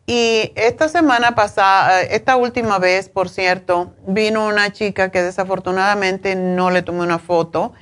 Y 0.07 0.53
esta 0.55 0.89
semana 0.89 1.35
pasada, 1.35 2.03
esta 2.03 2.37
última 2.37 2.79
vez, 2.79 3.09
por 3.09 3.31
cierto, 3.31 3.95
vino 4.07 4.47
una 4.47 4.71
chica 4.71 5.11
que 5.11 5.23
desafortunadamente 5.23 6.37
no 6.37 6.71
le 6.71 6.83
tomé 6.83 7.01
una 7.01 7.19
foto, 7.19 7.73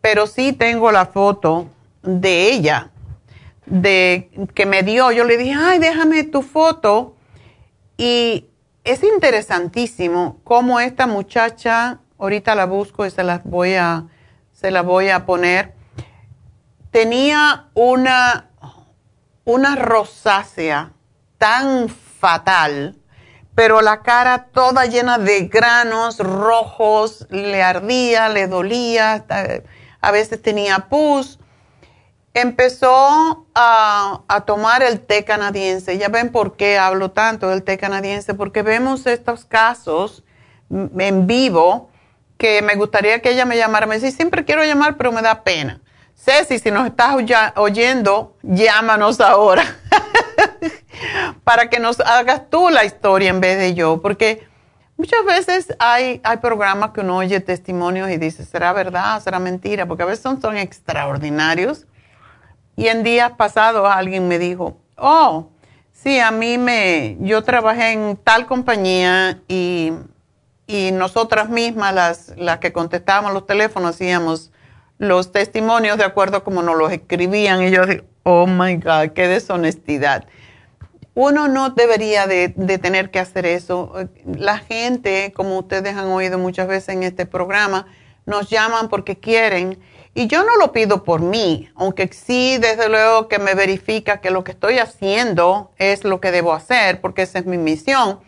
pero 0.00 0.28
sí 0.28 0.52
tengo 0.52 0.92
la 0.92 1.06
foto 1.06 1.66
de 2.02 2.52
ella, 2.52 2.90
de 3.66 4.30
que 4.54 4.64
me 4.64 4.84
dio. 4.84 5.10
Yo 5.10 5.24
le 5.24 5.36
dije, 5.36 5.54
ay, 5.58 5.80
déjame 5.80 6.22
tu 6.22 6.42
foto. 6.42 7.16
Y 7.96 8.46
es 8.84 9.02
interesantísimo 9.02 10.38
cómo 10.44 10.78
esta 10.78 11.08
muchacha, 11.08 11.98
ahorita 12.16 12.54
la 12.54 12.66
busco 12.66 13.06
y 13.06 13.10
se 13.10 13.24
las 13.24 13.42
voy 13.42 13.74
a, 13.74 14.06
se 14.52 14.70
la 14.70 14.82
voy 14.82 15.08
a 15.08 15.26
poner, 15.26 15.74
tenía 16.92 17.70
una, 17.74 18.50
una 19.44 19.74
rosácea 19.74 20.92
tan 21.42 21.88
fatal, 21.88 22.94
pero 23.56 23.80
la 23.80 24.02
cara 24.02 24.46
toda 24.52 24.86
llena 24.86 25.18
de 25.18 25.48
granos 25.48 26.18
rojos, 26.20 27.26
le 27.30 27.60
ardía, 27.64 28.28
le 28.28 28.46
dolía, 28.46 29.24
a 30.00 30.10
veces 30.12 30.40
tenía 30.40 30.86
pus 30.88 31.40
empezó 32.32 33.48
a, 33.56 34.44
tomar 34.46 34.84
el 34.84 35.00
té 35.00 35.24
canadiense. 35.24 35.98
Ya 35.98 36.08
ven 36.08 36.30
por 36.30 36.56
qué 36.56 36.78
hablo 36.78 37.10
tanto 37.10 37.48
del 37.48 37.64
té 37.64 37.76
canadiense, 37.76 38.34
porque 38.34 38.62
vemos 38.62 39.04
estos 39.06 39.44
casos 39.44 40.22
en 40.70 41.26
vivo 41.26 41.90
que 42.38 42.62
me 42.62 42.76
gustaría 42.76 43.20
que 43.20 43.30
ella 43.30 43.46
me 43.46 43.56
llamara. 43.56 43.86
Me 43.86 43.96
dice, 43.96 44.12
siempre 44.12 44.44
quiero 44.44 44.62
llamar, 44.62 44.96
pero 44.96 45.10
me 45.10 45.22
da 45.22 45.42
pena. 45.42 45.80
Ceci, 46.14 46.60
si 46.60 46.70
nos 46.70 46.86
estás 46.86 47.16
oyendo, 47.56 48.36
llámanos 48.42 49.20
ahora 49.20 49.64
para 51.44 51.68
que 51.70 51.80
nos 51.80 52.00
hagas 52.00 52.48
tú 52.50 52.68
la 52.70 52.84
historia 52.84 53.30
en 53.30 53.40
vez 53.40 53.58
de 53.58 53.74
yo, 53.74 54.00
porque 54.00 54.46
muchas 54.96 55.24
veces 55.24 55.74
hay, 55.78 56.20
hay 56.24 56.36
programas 56.38 56.90
que 56.90 57.00
uno 57.00 57.18
oye 57.18 57.40
testimonios 57.40 58.10
y 58.10 58.16
dice, 58.16 58.44
¿será 58.44 58.72
verdad? 58.72 59.20
¿Será 59.22 59.38
mentira? 59.38 59.86
Porque 59.86 60.02
a 60.02 60.06
veces 60.06 60.22
son, 60.22 60.40
son 60.40 60.56
extraordinarios 60.56 61.86
y 62.76 62.88
en 62.88 63.02
días 63.02 63.32
pasados 63.32 63.88
alguien 63.90 64.28
me 64.28 64.38
dijo, 64.38 64.78
oh, 64.96 65.50
sí, 65.92 66.18
a 66.18 66.30
mí 66.30 66.58
me, 66.58 67.16
yo 67.20 67.42
trabajé 67.42 67.92
en 67.92 68.16
tal 68.16 68.46
compañía 68.46 69.40
y, 69.48 69.92
y 70.66 70.90
nosotras 70.92 71.48
mismas, 71.48 71.94
las, 71.94 72.32
las 72.36 72.58
que 72.58 72.72
contestábamos 72.72 73.32
los 73.32 73.46
teléfonos, 73.46 73.90
hacíamos 73.90 74.52
los 74.98 75.32
testimonios 75.32 75.98
de 75.98 76.04
acuerdo 76.04 76.38
a 76.38 76.44
como 76.44 76.62
nos 76.62 76.76
los 76.76 76.92
escribían. 76.92 77.62
Y 77.62 77.70
yo 77.70 77.84
digo, 77.86 78.04
oh 78.22 78.46
my 78.46 78.76
God, 78.76 79.10
qué 79.14 79.28
deshonestidad. 79.28 80.24
Uno 81.14 81.48
no 81.48 81.70
debería 81.70 82.26
de, 82.26 82.48
tener 82.48 83.10
que 83.10 83.18
hacer 83.18 83.44
eso. 83.44 83.92
La 84.24 84.58
gente, 84.58 85.32
como 85.34 85.58
ustedes 85.58 85.94
han 85.94 86.06
oído 86.06 86.38
muchas 86.38 86.68
veces 86.68 86.90
en 86.90 87.02
este 87.02 87.26
programa, 87.26 87.86
nos 88.24 88.48
llaman 88.48 88.88
porque 88.88 89.18
quieren 89.18 89.78
y 90.14 90.26
yo 90.26 90.42
no 90.42 90.56
lo 90.58 90.72
pido 90.72 91.04
por 91.04 91.20
mí, 91.20 91.70
aunque 91.74 92.08
sí, 92.12 92.58
desde 92.58 92.88
luego 92.88 93.28
que 93.28 93.38
me 93.38 93.54
verifica 93.54 94.20
que 94.20 94.30
lo 94.30 94.44
que 94.44 94.52
estoy 94.52 94.78
haciendo 94.78 95.72
es 95.78 96.04
lo 96.04 96.20
que 96.20 96.30
debo 96.30 96.52
hacer, 96.52 97.00
porque 97.00 97.22
esa 97.22 97.38
es 97.38 97.46
mi 97.46 97.56
misión, 97.56 98.20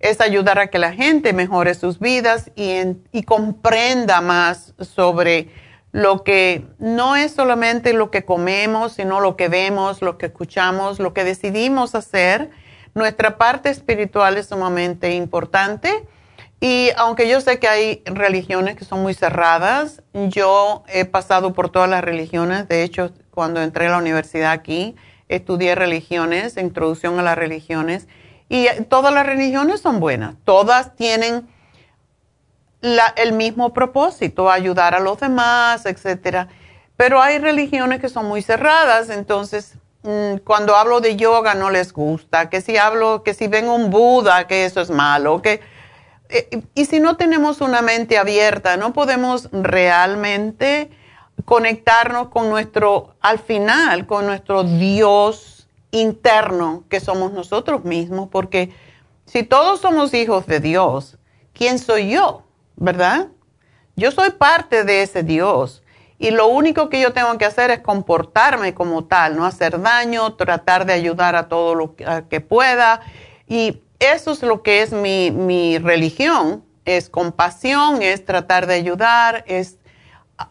es 0.00 0.22
ayudar 0.22 0.58
a 0.58 0.68
que 0.68 0.78
la 0.78 0.92
gente 0.92 1.34
mejore 1.34 1.74
sus 1.74 2.00
vidas 2.00 2.50
y 2.56 3.22
comprenda 3.24 4.22
más 4.22 4.74
sobre 4.80 5.50
lo 5.96 6.24
que 6.24 6.66
no 6.78 7.16
es 7.16 7.32
solamente 7.32 7.94
lo 7.94 8.10
que 8.10 8.26
comemos, 8.26 8.92
sino 8.92 9.18
lo 9.20 9.34
que 9.34 9.48
vemos, 9.48 10.02
lo 10.02 10.18
que 10.18 10.26
escuchamos, 10.26 10.98
lo 10.98 11.14
que 11.14 11.24
decidimos 11.24 11.94
hacer. 11.94 12.50
Nuestra 12.92 13.38
parte 13.38 13.70
espiritual 13.70 14.36
es 14.36 14.48
sumamente 14.48 15.14
importante 15.14 16.06
y 16.60 16.90
aunque 16.98 17.30
yo 17.30 17.40
sé 17.40 17.58
que 17.58 17.68
hay 17.68 18.02
religiones 18.04 18.76
que 18.76 18.84
son 18.84 19.00
muy 19.00 19.14
cerradas, 19.14 20.02
yo 20.12 20.84
he 20.88 21.06
pasado 21.06 21.54
por 21.54 21.70
todas 21.70 21.88
las 21.88 22.04
religiones. 22.04 22.68
De 22.68 22.82
hecho, 22.82 23.12
cuando 23.30 23.62
entré 23.62 23.86
a 23.86 23.92
la 23.92 23.98
universidad 23.98 24.52
aquí, 24.52 24.96
estudié 25.30 25.74
religiones, 25.74 26.58
introducción 26.58 27.18
a 27.18 27.22
las 27.22 27.38
religiones. 27.38 28.06
Y 28.50 28.66
todas 28.90 29.14
las 29.14 29.24
religiones 29.24 29.80
son 29.80 29.98
buenas. 29.98 30.34
Todas 30.44 30.94
tienen 30.94 31.48
el 33.16 33.32
mismo 33.32 33.72
propósito, 33.72 34.50
ayudar 34.50 34.94
a 34.94 35.00
los 35.00 35.20
demás, 35.20 35.86
etc. 35.86 36.48
Pero 36.96 37.20
hay 37.20 37.38
religiones 37.38 38.00
que 38.00 38.08
son 38.08 38.26
muy 38.26 38.42
cerradas. 38.42 39.10
Entonces, 39.10 39.74
mm, 40.02 40.36
cuando 40.44 40.76
hablo 40.76 41.00
de 41.00 41.16
yoga 41.16 41.54
no 41.54 41.70
les 41.70 41.92
gusta, 41.92 42.50
que 42.50 42.60
si 42.60 42.76
hablo, 42.76 43.22
que 43.22 43.34
si 43.34 43.48
ven 43.48 43.68
un 43.68 43.90
Buda, 43.90 44.46
que 44.46 44.64
eso 44.64 44.80
es 44.80 44.90
malo, 44.90 45.42
que 45.42 45.60
eh, 46.28 46.62
y 46.74 46.84
si 46.86 47.00
no 47.00 47.16
tenemos 47.16 47.60
una 47.60 47.82
mente 47.82 48.18
abierta, 48.18 48.76
no 48.76 48.92
podemos 48.92 49.48
realmente 49.52 50.90
conectarnos 51.44 52.28
con 52.28 52.48
nuestro, 52.48 53.14
al 53.20 53.38
final, 53.38 54.06
con 54.06 54.26
nuestro 54.26 54.64
Dios 54.64 55.68
interno, 55.92 56.84
que 56.88 57.00
somos 57.00 57.32
nosotros 57.32 57.84
mismos, 57.84 58.28
porque 58.30 58.72
si 59.24 59.42
todos 59.44 59.80
somos 59.80 60.14
hijos 60.14 60.46
de 60.46 60.60
Dios, 60.60 61.18
¿quién 61.52 61.78
soy 61.78 62.10
yo? 62.10 62.42
¿Verdad? 62.76 63.28
Yo 63.96 64.12
soy 64.12 64.30
parte 64.30 64.84
de 64.84 65.02
ese 65.02 65.22
Dios. 65.22 65.82
Y 66.18 66.30
lo 66.30 66.46
único 66.46 66.88
que 66.88 67.00
yo 67.00 67.12
tengo 67.12 67.36
que 67.36 67.44
hacer 67.44 67.70
es 67.70 67.80
comportarme 67.80 68.72
como 68.72 69.04
tal, 69.04 69.36
no 69.36 69.44
hacer 69.44 69.80
daño, 69.80 70.34
tratar 70.34 70.86
de 70.86 70.94
ayudar 70.94 71.36
a 71.36 71.48
todo 71.48 71.74
lo 71.74 71.94
que, 71.94 72.40
pueda. 72.40 73.00
Y 73.46 73.82
eso 73.98 74.32
es 74.32 74.42
lo 74.42 74.62
que 74.62 74.82
es 74.82 74.92
mi, 74.92 75.30
mi 75.30 75.78
religión, 75.78 76.64
es 76.86 77.10
compasión, 77.10 78.00
es 78.00 78.24
tratar 78.24 78.66
de 78.66 78.74
ayudar, 78.74 79.44
es 79.46 79.78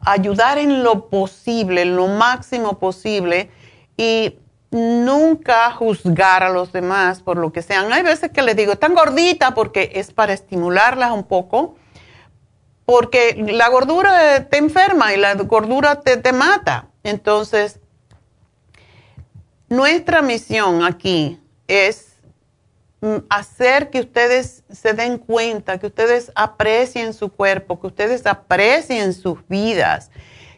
ayudar 0.02 0.57
en 0.57 0.84
lo 0.84 1.10
posible, 1.10 1.81
en 1.81 1.95
lo 1.95 2.07
máximo 2.07 2.77
posible 2.80 3.49
y 3.97 4.38
nunca 4.72 5.72
juzgar 5.72 6.43
a 6.43 6.49
los 6.49 6.72
demás 6.72 7.22
por 7.22 7.38
lo 7.38 7.52
que 7.52 7.61
sean. 7.61 7.91
Hay 7.93 8.03
veces 8.03 8.31
que 8.31 8.41
les 8.41 8.56
digo, 8.56 8.73
están 8.73 8.93
gordita 8.93 9.53
porque 9.53 9.91
es 9.95 10.11
para 10.11 10.34
estimularlas 10.34 11.11
un 11.11 11.23
poco, 11.23 11.76
porque 12.86 13.36
la 13.38 13.70
gordura 13.70 14.48
te 14.48 14.57
enferma 14.57 15.14
y 15.14 15.18
la 15.18 15.34
gordura 15.36 16.02
te, 16.02 16.32
mata. 16.32 16.88
Entonces, 17.03 17.80
nuestra 19.68 20.22
misión 20.22 20.84
aquí 20.84 21.40
es 21.68 22.16
Mm, 23.06 23.18
hacer 23.30 23.91
que 23.91 23.99
ustedes 23.99 24.64
se 24.72 24.94
den 24.94 25.20
cuenta, 25.20 25.78
que 25.78 25.86
ustedes 25.86 26.32
aprecien 26.34 27.14
su 27.14 27.30
cuerpo, 27.30 27.80
que 27.80 27.86
ustedes 27.86 28.26
aprecien 28.26 29.14
sus 29.14 29.48
vidas, 29.48 30.10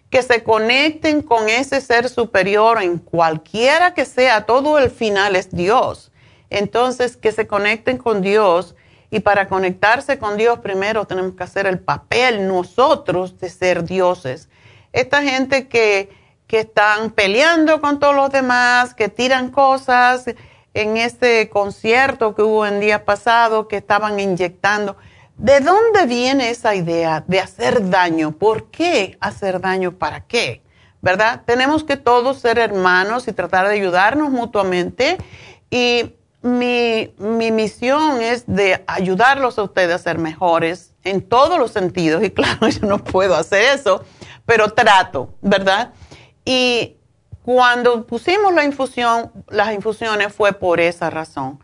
que 0.09 0.21
se 0.21 0.43
conecten 0.43 1.23
con 1.23 1.49
ese 1.49 1.81
ser 1.81 2.07
superior 2.07 2.81
en 2.81 2.99
cualquiera 2.99 3.93
que 3.93 4.05
sea, 4.05 4.45
todo 4.45 4.77
el 4.77 4.91
final 4.91 5.35
es 5.35 5.51
Dios. 5.51 6.13
Entonces, 6.49 7.17
que 7.17 7.33
se 7.33 7.47
conecten 7.47 7.97
con 7.97 8.21
Dios 8.21 8.75
y 9.09 9.21
para 9.21 9.47
conectarse 9.47 10.19
con 10.19 10.37
Dios 10.37 10.59
primero 10.59 11.05
tenemos 11.05 11.33
que 11.33 11.43
hacer 11.43 11.65
el 11.67 11.79
papel 11.79 12.47
nosotros 12.47 13.39
de 13.39 13.49
ser 13.49 13.83
dioses. 13.83 14.49
Esta 14.91 15.21
gente 15.21 15.67
que, 15.67 16.09
que 16.47 16.59
están 16.59 17.11
peleando 17.11 17.79
con 17.81 17.99
todos 17.99 18.15
los 18.15 18.31
demás, 18.31 18.93
que 18.93 19.09
tiran 19.09 19.49
cosas, 19.49 20.25
en 20.73 20.95
este 20.97 21.49
concierto 21.49 22.35
que 22.35 22.43
hubo 22.43 22.65
en 22.65 22.79
día 22.79 23.03
pasado 23.03 23.67
que 23.67 23.77
estaban 23.77 24.19
inyectando. 24.19 24.95
¿De 25.35 25.59
dónde 25.59 26.05
viene 26.05 26.49
esa 26.49 26.75
idea 26.75 27.23
de 27.27 27.39
hacer 27.39 27.89
daño? 27.89 28.31
¿Por 28.31 28.69
qué 28.69 29.17
hacer 29.19 29.59
daño? 29.59 29.93
¿Para 29.93 30.21
qué? 30.21 30.61
¿Verdad? 31.01 31.41
Tenemos 31.45 31.83
que 31.83 31.97
todos 31.97 32.39
ser 32.39 32.59
hermanos 32.59 33.27
y 33.27 33.33
tratar 33.33 33.67
de 33.67 33.73
ayudarnos 33.75 34.29
mutuamente. 34.29 35.17
Y 35.71 36.13
mi, 36.41 37.13
mi 37.17 37.51
misión 37.51 38.21
es 38.21 38.45
de 38.47 38.83
ayudarlos 38.87 39.57
a 39.57 39.63
ustedes 39.63 39.95
a 39.95 39.97
ser 39.97 40.17
mejores 40.17 40.93
en 41.03 41.21
todos 41.21 41.57
los 41.59 41.71
sentidos. 41.71 42.23
Y 42.23 42.31
claro, 42.31 42.67
yo 42.67 42.87
no 42.87 43.03
puedo 43.03 43.35
hacer 43.35 43.77
eso, 43.77 44.03
pero 44.45 44.69
trato, 44.73 45.33
¿verdad? 45.41 45.93
Y 46.45 46.97
cuando 47.43 48.05
pusimos 48.05 48.53
la 48.53 48.65
infusión, 48.65 49.31
las 49.49 49.73
infusiones 49.73 50.33
fue 50.33 50.53
por 50.53 50.79
esa 50.79 51.09
razón. 51.09 51.59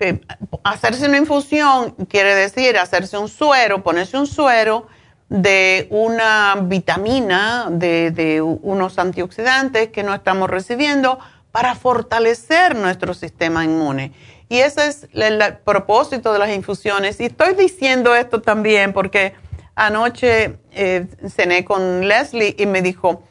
Eh, 0.00 0.20
hacerse 0.62 1.08
una 1.08 1.16
infusión 1.16 1.90
quiere 2.08 2.34
decir 2.34 2.78
hacerse 2.78 3.18
un 3.18 3.28
suero, 3.28 3.82
ponerse 3.82 4.16
un 4.16 4.26
suero 4.28 4.86
de 5.28 5.88
una 5.90 6.56
vitamina, 6.62 7.66
de, 7.70 8.40
unos 8.40 8.98
antioxidantes 8.98 9.88
que 9.88 10.02
no 10.02 10.14
estamos 10.14 10.48
recibiendo 10.48 11.18
para 11.58 11.74
fortalecer 11.74 12.76
nuestro 12.76 13.14
sistema 13.14 13.64
inmune. 13.64 14.12
Y 14.48 14.58
ese 14.58 14.86
es 14.86 15.08
el, 15.12 15.42
propósito 15.64 16.32
de 16.32 16.38
las 16.38 16.50
infusiones. 16.50 17.18
Y 17.18 17.24
estoy 17.24 17.54
diciendo 17.54 18.14
esto 18.14 18.40
también 18.40 18.92
porque 18.92 19.34
anoche 19.74 20.60
eh, 20.70 21.08
cené 21.28 21.64
con 21.64 22.06
Leslie 22.06 22.54
y 22.56 22.66
me 22.66 22.80
dijo, 22.80 23.24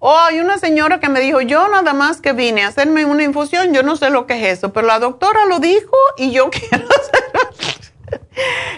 Oh, 0.00 0.18
hay 0.18 0.40
una 0.40 0.58
señora 0.58 0.98
que 0.98 1.08
me 1.08 1.20
dijo, 1.20 1.40
yo 1.40 1.68
nada 1.68 1.92
más 1.92 2.20
que 2.20 2.32
vine 2.32 2.64
a 2.64 2.68
hacerme 2.68 3.04
una 3.04 3.22
infusión, 3.22 3.72
yo 3.72 3.84
no 3.84 3.94
sé 3.94 4.10
lo 4.10 4.26
que 4.26 4.34
es 4.34 4.58
eso, 4.58 4.72
pero 4.72 4.88
la 4.88 4.98
doctora 4.98 5.46
lo 5.46 5.60
dijo 5.60 5.96
y 6.16 6.32
yo 6.32 6.50
quiero 6.50 6.84
hacerlo. 6.84 7.76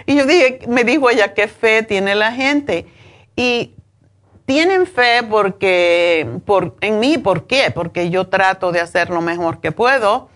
y 0.05 0.17
yo 0.17 0.27
dije, 0.27 0.61
me 0.69 0.85
dijo 0.85 1.09
ella, 1.09 1.33
qué 1.33 1.49
fe 1.49 1.83
tiene 1.85 2.15
la 2.15 2.33
gente. 2.33 2.85
Y 3.35 3.73
tienen 4.51 4.85
fe 4.85 5.23
porque, 5.31 6.29
por, 6.45 6.75
en 6.81 6.99
mí, 6.99 7.19
¿por 7.19 7.47
qué? 7.47 7.71
Porque 7.73 8.11
yo 8.11 8.27
trato 8.27 8.73
de 8.73 8.81
hacer 8.81 9.09
lo 9.09 9.21
mejor 9.21 9.61
que 9.61 9.71
puedo 9.71 10.29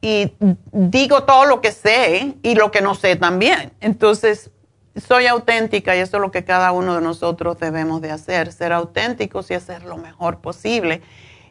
y 0.00 0.32
digo 0.72 1.22
todo 1.22 1.44
lo 1.44 1.60
que 1.60 1.70
sé 1.70 2.34
y 2.42 2.56
lo 2.56 2.72
que 2.72 2.80
no 2.80 2.96
sé 2.96 3.14
también. 3.14 3.70
Entonces, 3.80 4.50
soy 4.96 5.28
auténtica 5.28 5.94
y 5.94 6.00
eso 6.00 6.16
es 6.16 6.20
lo 6.20 6.32
que 6.32 6.42
cada 6.42 6.72
uno 6.72 6.96
de 6.96 7.00
nosotros 7.00 7.60
debemos 7.60 8.00
de 8.00 8.10
hacer, 8.10 8.50
ser 8.50 8.72
auténticos 8.72 9.52
y 9.52 9.54
hacer 9.54 9.84
lo 9.84 9.98
mejor 9.98 10.38
posible. 10.38 11.00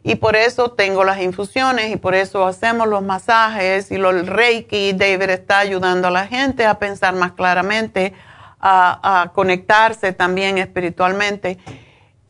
Y 0.04 0.16
por 0.16 0.36
eso 0.36 0.72
tengo 0.72 1.06
las 1.06 1.22
infusiones 1.22 1.90
y 1.90 1.96
por 1.96 2.16
eso 2.16 2.46
hacemos 2.46 2.90
los 2.90 3.02
masajes 3.02 3.92
y 3.92 3.96
el 3.96 4.28
Reiki. 4.28 4.92
David 4.92 5.30
está 5.30 5.60
ayudando 5.60 6.10
a 6.10 6.12
la 6.12 6.28
gente 6.28 6.66
a 6.66 6.80
pensar 6.80 7.16
más 7.16 7.32
claramente, 7.32 8.14
a 8.60 9.32
conectarse 9.34 10.12
también 10.12 10.58
espiritualmente. 10.58 11.60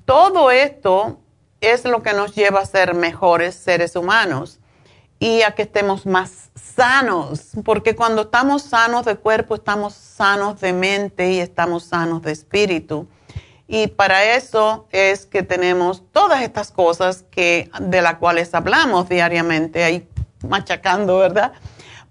Todo 0.09 0.49
esto 0.49 1.19
es 1.61 1.85
lo 1.85 2.01
que 2.01 2.13
nos 2.13 2.33
lleva 2.33 2.61
a 2.61 2.65
ser 2.65 2.95
mejores 2.95 3.53
seres 3.53 3.95
humanos 3.95 4.59
y 5.19 5.43
a 5.43 5.51
que 5.51 5.61
estemos 5.61 6.07
más 6.07 6.49
sanos, 6.55 7.51
porque 7.63 7.95
cuando 7.95 8.23
estamos 8.23 8.63
sanos 8.63 9.05
de 9.05 9.17
cuerpo, 9.17 9.53
estamos 9.53 9.93
sanos 9.93 10.59
de 10.61 10.73
mente 10.73 11.33
y 11.33 11.39
estamos 11.39 11.83
sanos 11.83 12.23
de 12.23 12.31
espíritu. 12.31 13.07
Y 13.67 13.85
para 13.85 14.35
eso 14.35 14.87
es 14.89 15.27
que 15.27 15.43
tenemos 15.43 16.01
todas 16.11 16.41
estas 16.41 16.71
cosas 16.71 17.23
que, 17.29 17.69
de 17.79 18.01
las 18.01 18.15
cuales 18.15 18.55
hablamos 18.55 19.09
diariamente, 19.09 19.83
ahí 19.83 20.09
machacando, 20.41 21.19
¿verdad? 21.19 21.53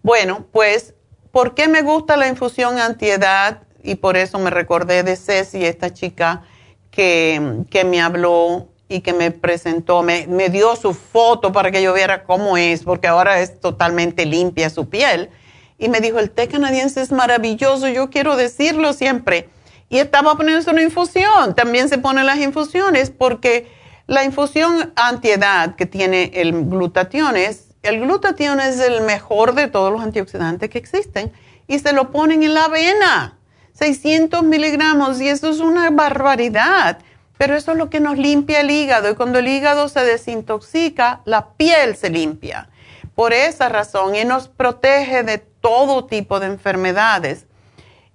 Bueno, 0.05 0.47
pues, 0.53 0.95
¿por 1.33 1.57
qué 1.57 1.67
me 1.67 1.83
gusta 1.83 2.17
la 2.17 2.29
infusión 2.29 2.79
antiedad? 2.79 3.65
Y 3.83 3.97
por 3.97 4.17
eso 4.17 4.39
me 4.39 4.51
recordé 4.51 5.03
de 5.03 5.17
Ceci, 5.17 5.67
esta 5.67 5.93
chica 5.93 6.45
que, 6.91 7.65
que 7.71 7.85
me 7.85 8.01
habló 8.01 8.69
y 8.89 9.01
que 9.01 9.13
me 9.13 9.31
presentó, 9.31 10.03
me, 10.03 10.27
me, 10.27 10.49
dio 10.49 10.75
su 10.77 10.95
foto 10.95 11.53
para 11.53 11.71
que 11.71 11.83
yo 11.83 11.93
viera 11.93 12.25
cómo 12.25 12.57
es, 12.57 12.85
porque 12.85 13.07
ahora 13.07 13.41
es 13.41 13.61
totalmente 13.61 14.25
limpia 14.25 14.71
su 14.71 14.89
piel. 14.89 15.31
Y 15.79 15.89
me 15.89 16.01
dijo, 16.01 16.19
el 16.19 16.31
té 16.31 16.49
canadiense 16.49 17.01
es 17.01 17.13
maravilloso, 17.13 17.89
yo 17.89 18.11
quiero 18.11 18.37
decirlo 18.37 18.93
siempre. 18.93 19.49
Y 19.91 19.99
estaba 19.99 20.35
poniéndose 20.37 20.71
una 20.71 20.83
infusión, 20.83 21.55
también 21.55 21.89
se 21.89 21.99
ponen 21.99 22.27
las 22.27 22.39
infusiones, 22.39 23.11
porque 23.11 23.71
la 24.07 24.25
infusión 24.25 24.93
antiedad 24.97 25.77
que 25.77 25.87
tiene 25.87 26.31
el 26.35 26.53
glutatión 26.53 27.37
es, 27.37 27.69
el 27.83 28.01
glutatión 28.01 28.61
es 28.61 28.81
el 28.81 29.03
mejor 29.03 29.55
de 29.55 29.69
todos 29.69 29.93
los 29.93 30.03
antioxidantes 30.03 30.69
que 30.69 30.79
existen, 30.79 31.33
y 31.67 31.79
se 31.79 31.93
lo 31.93 32.11
ponen 32.11 32.43
en 32.43 32.55
la 32.55 32.65
avena, 32.65 33.38
600 33.79 34.43
miligramos, 34.43 35.21
y 35.21 35.29
eso 35.29 35.51
es 35.51 35.61
una 35.61 35.91
barbaridad 35.91 36.99
pero 37.39 37.57
eso 37.57 37.73
es 37.73 37.79
lo 37.79 37.89
que 37.89 38.01
nos 38.01 38.19
limpia 38.19 38.61
el 38.61 38.71
hígado 38.71 39.11
y 39.11 39.15
cuando 39.15 39.39
el 39.39 39.47
hígado 39.47 39.89
se 39.89 40.01
desintoxica, 40.01 41.21
la 41.25 41.53
piel 41.53 41.97
se 41.97 42.11
limpia. 42.11 42.69
Por 43.15 43.33
esa 43.33 43.69
razón 43.69 44.17
y 44.17 44.25
nos 44.25 44.49
protege 44.49 45.23
de 45.23 45.39
todo 45.39 46.05
tipo 46.05 46.41
de 46.41 46.47
enfermedades. 46.47 47.47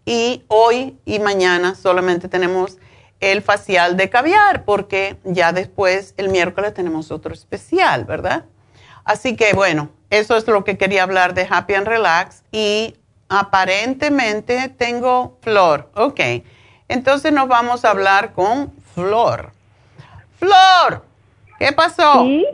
y 0.05 0.43
hoy 0.47 0.97
y 1.05 1.19
mañana 1.19 1.75
solamente 1.75 2.27
tenemos 2.27 2.77
el 3.19 3.41
facial 3.41 3.95
de 3.95 4.09
caviar 4.09 4.65
porque 4.65 5.17
ya 5.23 5.53
después 5.53 6.13
el 6.17 6.29
miércoles 6.29 6.73
tenemos 6.73 7.11
otro 7.11 7.33
especial, 7.33 8.05
¿verdad? 8.05 8.45
Así 9.05 9.35
que 9.35 9.53
bueno, 9.53 9.89
eso 10.09 10.37
es 10.37 10.47
lo 10.47 10.63
que 10.63 10.77
quería 10.77 11.03
hablar 11.03 11.33
de 11.33 11.47
Happy 11.49 11.73
and 11.73 11.87
Relax 11.87 12.43
y 12.51 12.95
aparentemente 13.29 14.69
tengo 14.69 15.37
Flor. 15.41 15.89
Ok, 15.95 16.19
entonces 16.87 17.31
nos 17.31 17.47
vamos 17.47 17.85
a 17.85 17.91
hablar 17.91 18.33
con 18.33 18.73
Flor. 18.93 19.53
Flor, 20.43 21.01
¿qué 21.57 21.71
pasó? 21.71 22.25
¿Sí? 22.25 22.45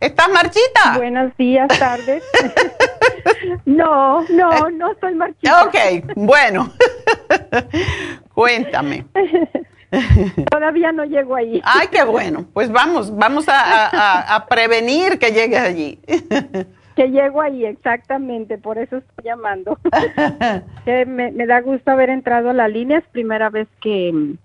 ¿Estás 0.00 0.28
marchita? 0.28 0.98
Buenos 0.98 1.34
días, 1.38 1.66
tardes. 1.78 2.22
no, 3.64 4.20
no, 4.28 4.68
no 4.68 4.92
estoy 4.92 5.14
marchita. 5.14 5.64
Ok, 5.64 5.76
bueno. 6.14 6.70
Cuéntame. 8.34 9.06
Todavía 10.50 10.92
no 10.92 11.06
llego 11.06 11.36
ahí. 11.36 11.62
Ay, 11.64 11.88
qué 11.90 12.04
bueno. 12.04 12.44
Pues 12.52 12.70
vamos, 12.70 13.16
vamos 13.16 13.46
a, 13.48 14.44
prevenir 14.50 15.18
que 15.18 15.32
llegues 15.32 15.60
allí. 15.60 15.98
que 16.96 17.08
llego 17.08 17.40
ahí, 17.40 17.64
exactamente, 17.64 18.58
por 18.58 18.76
eso 18.76 18.98
estoy 18.98 19.24
llamando. 19.24 19.78
me, 20.86 21.30
me 21.32 21.46
da 21.46 21.62
gusto 21.62 21.90
haber 21.90 22.10
entrado 22.10 22.50
a 22.50 22.52
la 22.52 22.68
línea, 22.68 22.98
es 22.98 23.04
primera 23.06 23.48
vez 23.48 23.68
que, 23.80 24.36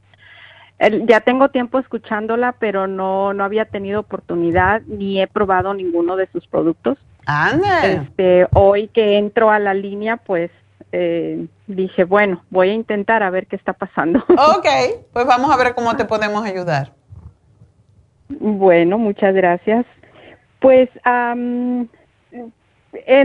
ya 0.89 1.21
tengo 1.21 1.49
tiempo 1.49 1.79
escuchándola, 1.79 2.53
pero 2.53 2.87
no, 2.87 3.33
no 3.33 3.43
había 3.43 3.65
tenido 3.65 3.99
oportunidad 3.99 4.81
ni 4.87 5.21
he 5.21 5.27
probado 5.27 5.73
ninguno 5.73 6.15
de 6.15 6.27
sus 6.27 6.47
productos. 6.47 6.97
Anda. 7.25 7.85
Este, 7.85 8.47
hoy 8.53 8.87
que 8.87 9.17
entro 9.17 9.51
a 9.51 9.59
la 9.59 9.75
línea, 9.75 10.17
pues 10.17 10.49
eh, 10.91 11.45
dije, 11.67 12.03
bueno, 12.03 12.43
voy 12.49 12.69
a 12.69 12.73
intentar 12.73 13.21
a 13.21 13.29
ver 13.29 13.45
qué 13.47 13.55
está 13.55 13.73
pasando. 13.73 14.23
Ok, 14.29 14.67
pues 15.13 15.25
vamos 15.25 15.51
a 15.51 15.57
ver 15.57 15.75
cómo 15.75 15.95
te 15.95 16.05
podemos 16.05 16.43
ayudar. 16.43 16.93
Bueno, 18.29 18.97
muchas 18.97 19.35
gracias. 19.35 19.85
Pues 20.59 20.89
en 21.03 21.89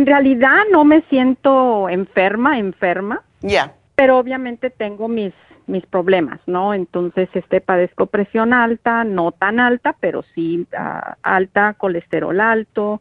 realidad 0.07 0.59
no 0.71 0.85
me 0.85 1.03
siento 1.03 1.89
enferma, 1.89 2.59
enferma. 2.59 3.23
Ya. 3.41 3.75
Pero 3.95 4.19
obviamente 4.19 4.69
tengo 4.71 5.09
mis 5.09 5.33
mis 5.67 5.85
problemas, 5.87 6.41
¿no? 6.47 6.75
Entonces, 6.75 7.29
este 7.35 7.61
padezco 7.61 8.07
presión 8.07 8.53
alta, 8.53 9.05
no 9.05 9.33
tan 9.33 9.61
alta, 9.61 9.97
pero 9.99 10.23
sí 10.35 10.67
ah, 10.77 11.17
alta, 11.23 11.75
colesterol 11.75 12.41
alto. 12.41 13.01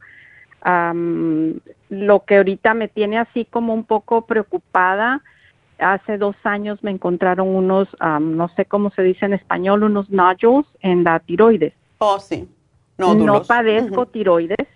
lo 1.89 2.25
que 2.25 2.37
ahorita 2.37 2.73
me 2.73 2.87
tiene 2.87 3.19
así 3.19 3.45
como 3.45 3.73
un 3.73 3.83
poco 3.83 4.25
preocupada, 4.25 5.21
hace 5.77 6.17
dos 6.17 6.35
años 6.43 6.83
me 6.83 6.91
encontraron 6.91 7.47
unos, 7.49 7.87
no 8.19 8.47
sé 8.55 8.65
cómo 8.65 8.89
se 8.91 9.03
dice 9.03 9.25
en 9.25 9.33
español, 9.33 9.83
unos 9.83 10.09
nodules 10.09 10.65
en 10.81 11.03
la 11.03 11.19
tiroides. 11.19 11.73
Oh, 11.99 12.19
sí. 12.19 12.47
No 12.97 13.43
padezco 13.43 14.07
tiroides, 14.07 14.67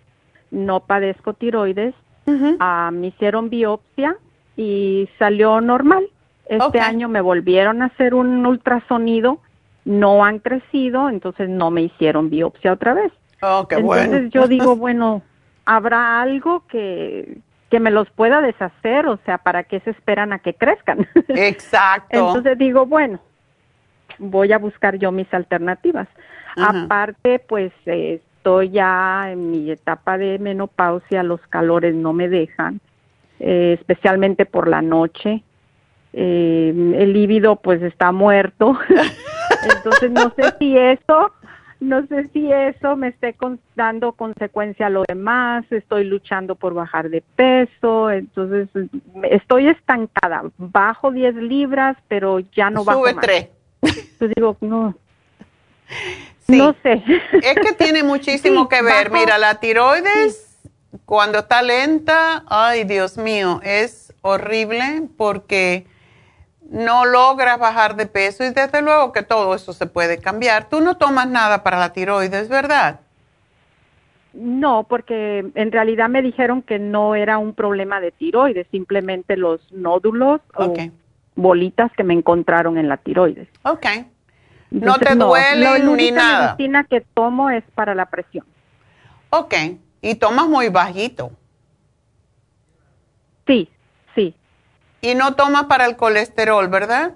no 0.51 0.81
padezco 0.81 1.33
tiroides. 1.33 1.95
me 2.25 3.07
hicieron 3.07 3.49
biopsia 3.49 4.15
y 4.55 5.09
salió 5.17 5.61
normal 5.61 6.07
este 6.49 6.79
año 6.79 7.07
me 7.07 7.21
volvieron 7.21 7.81
a 7.81 7.85
hacer 7.85 8.13
un 8.15 8.45
ultrasonido, 8.45 9.39
no 9.85 10.25
han 10.25 10.39
crecido, 10.39 11.09
entonces 11.09 11.47
no 11.47 11.69
me 11.69 11.83
hicieron 11.83 12.29
biopsia 12.29 12.73
otra 12.73 12.95
vez. 12.95 13.11
Oh, 13.41 13.67
qué 13.67 13.75
entonces 13.75 14.31
yo 14.31 14.47
digo, 14.47 14.75
bueno, 14.75 15.21
¿habrá 15.65 16.21
algo 16.21 16.65
que, 16.67 17.37
que 17.69 17.79
me 17.79 17.91
los 17.91 18.09
pueda 18.09 18.41
deshacer? 18.41 19.07
O 19.07 19.17
sea, 19.25 19.37
¿para 19.37 19.63
qué 19.63 19.79
se 19.81 19.91
esperan 19.91 20.33
a 20.33 20.39
que 20.39 20.55
crezcan? 20.55 21.07
Exacto. 21.27 22.17
entonces 22.17 22.57
digo, 22.57 22.87
bueno, 22.87 23.19
voy 24.17 24.51
a 24.51 24.57
buscar 24.57 24.97
yo 24.97 25.11
mis 25.11 25.31
alternativas. 25.33 26.07
Aparte, 26.57 27.39
pues 27.39 27.71
estoy 27.85 28.71
ya 28.71 29.31
en 29.31 29.51
mi 29.51 29.71
etapa 29.71 30.17
de 30.17 30.39
menopausia, 30.39 31.21
los 31.23 31.39
calores 31.47 31.93
no 31.93 32.11
me 32.11 32.27
dejan, 32.27 32.81
eh, 33.39 33.77
especialmente 33.79 34.45
por 34.45 34.67
la 34.67 34.81
noche 34.81 35.43
eh, 36.13 36.73
el 36.97 37.13
líbido 37.13 37.57
pues 37.57 37.81
está 37.81 38.11
muerto. 38.11 38.77
Entonces 39.75 40.11
no 40.11 40.33
sé 40.35 40.53
si 40.59 40.77
eso, 40.77 41.31
no 41.79 42.05
sé 42.07 42.29
si 42.33 42.51
eso 42.51 42.95
me 42.95 43.09
esté 43.09 43.35
dando 43.75 44.13
consecuencia 44.13 44.87
a 44.87 44.89
lo 44.89 45.03
demás, 45.07 45.65
estoy 45.71 46.03
luchando 46.03 46.55
por 46.55 46.73
bajar 46.73 47.09
de 47.09 47.21
peso, 47.35 48.11
entonces 48.11 48.69
estoy 49.23 49.67
estancada, 49.67 50.43
bajo 50.57 51.11
10 51.11 51.35
libras, 51.35 51.97
pero 52.07 52.39
ya 52.39 52.69
no 52.69 52.83
bajo 52.83 52.99
Sube 52.99 53.13
más. 53.13 53.25
Yo 54.19 54.27
digo, 54.27 54.57
no. 54.61 54.95
No 56.47 56.75
sé. 56.83 57.03
Es 57.41 57.55
que 57.55 57.73
tiene 57.73 58.03
muchísimo 58.03 58.67
que 58.67 58.81
ver. 58.81 59.11
Mira, 59.11 59.37
la 59.37 59.59
tiroides, 59.59 60.57
cuando 61.05 61.39
está 61.39 61.61
lenta, 61.61 62.43
ay 62.47 62.83
Dios 62.83 63.17
mío, 63.17 63.61
es 63.63 64.13
horrible 64.21 65.07
porque 65.17 65.85
no 66.69 67.05
logras 67.05 67.59
bajar 67.59 67.95
de 67.95 68.05
peso 68.05 68.43
y 68.43 68.51
desde 68.51 68.81
luego 68.81 69.11
que 69.11 69.23
todo 69.23 69.55
eso 69.55 69.73
se 69.73 69.87
puede 69.87 70.19
cambiar. 70.19 70.69
Tú 70.69 70.81
no 70.81 70.97
tomas 70.97 71.27
nada 71.27 71.63
para 71.63 71.79
la 71.79 71.93
tiroides, 71.93 72.47
¿verdad? 72.47 73.01
No, 74.33 74.83
porque 74.83 75.51
en 75.55 75.71
realidad 75.71 76.07
me 76.07 76.21
dijeron 76.21 76.61
que 76.61 76.77
no 76.77 77.15
era 77.15 77.39
un 77.39 77.53
problema 77.53 77.99
de 77.99 78.11
tiroides, 78.11 78.67
simplemente 78.71 79.35
los 79.35 79.59
nódulos 79.71 80.41
o 80.55 80.73
bolitas 81.35 81.91
que 81.93 82.03
me 82.03 82.13
encontraron 82.13 82.77
en 82.77 82.87
la 82.87 82.97
tiroides. 82.97 83.47
Ok. 83.63 83.87
no 84.69 84.99
te 84.99 85.15
duele 85.15 85.79
ni 85.79 86.11
nada. 86.11 86.31
La 86.31 86.55
medicina 86.55 86.83
que 86.83 87.01
tomo 87.01 87.49
es 87.49 87.63
para 87.73 87.95
la 87.95 88.05
presión. 88.05 88.45
Ok. 89.31 89.55
Y 90.01 90.15
tomas 90.15 90.47
muy 90.47 90.69
bajito. 90.69 91.31
Sí, 93.47 93.67
sí. 94.13 94.35
Y 95.01 95.15
no 95.15 95.35
toma 95.35 95.67
para 95.67 95.85
el 95.85 95.95
colesterol, 95.95 96.67
¿verdad? 96.67 97.13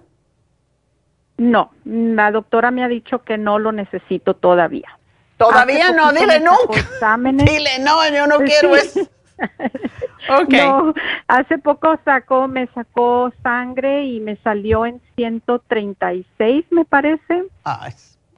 No, 1.37 1.71
la 1.83 2.31
doctora 2.31 2.71
me 2.71 2.83
ha 2.83 2.87
dicho 2.87 3.23
que 3.23 3.37
no 3.37 3.59
lo 3.59 3.71
necesito 3.71 4.35
todavía. 4.35 4.97
Todavía 5.37 5.91
no, 5.91 6.11
dile 6.11 6.39
nunca. 6.39 7.17
Dile 7.43 7.79
no, 7.79 8.07
yo 8.09 8.27
no 8.27 8.37
quiero 8.39 8.75
eso. 8.75 9.01
okay. 10.41 10.59
No, 10.61 10.93
hace 11.27 11.57
poco 11.57 11.99
sacó, 12.05 12.47
me 12.47 12.67
sacó 12.67 13.31
sangre 13.41 14.05
y 14.05 14.19
me 14.19 14.37
salió 14.37 14.85
en 14.85 15.01
136, 15.15 16.65
me 16.69 16.85
parece. 16.85 17.43
Ah, 17.65 17.89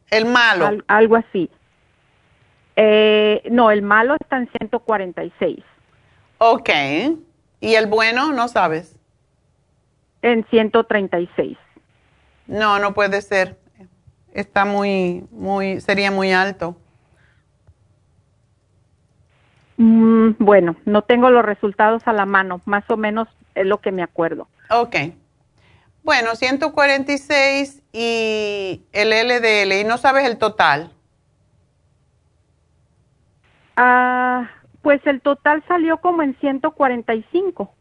el 0.09 0.25
malo. 0.25 0.77
algo 0.87 1.17
así. 1.17 1.49
Eh, 2.77 3.43
no, 3.51 3.71
el 3.71 3.81
malo 3.81 4.15
está 4.19 4.37
en 4.37 4.49
146. 4.49 5.59
Ok. 6.37 6.69
¿Y 7.59 7.75
el 7.75 7.87
bueno, 7.87 8.33
no 8.33 8.47
sabes? 8.47 8.94
En 10.25 10.43
136. 10.49 11.55
No, 12.47 12.79
no 12.79 12.93
puede 12.93 13.21
ser. 13.21 13.59
Está 14.33 14.65
muy, 14.65 15.23
muy, 15.31 15.79
sería 15.81 16.09
muy 16.09 16.33
alto. 16.33 16.75
Mm, 19.77 20.31
bueno, 20.39 20.75
no 20.85 21.03
tengo 21.03 21.29
los 21.29 21.45
resultados 21.45 22.07
a 22.07 22.13
la 22.13 22.25
mano, 22.25 22.59
más 22.65 22.83
o 22.89 22.97
menos 22.97 23.27
es 23.53 23.67
lo 23.67 23.81
que 23.81 23.91
me 23.91 24.01
acuerdo. 24.01 24.47
Ok. 24.71 24.95
Bueno, 26.03 26.35
146 26.35 27.83
y 27.93 28.83
el 28.93 29.09
LDL, 29.11 29.73
y 29.73 29.83
no 29.83 29.97
sabes 29.97 30.25
el 30.25 30.37
total. 30.37 30.91
Ah, 33.77 34.49
pues 34.81 35.05
el 35.05 35.21
total 35.21 35.63
salió 35.67 35.97
como 35.97 36.23
en 36.23 36.35
145. 36.39 37.71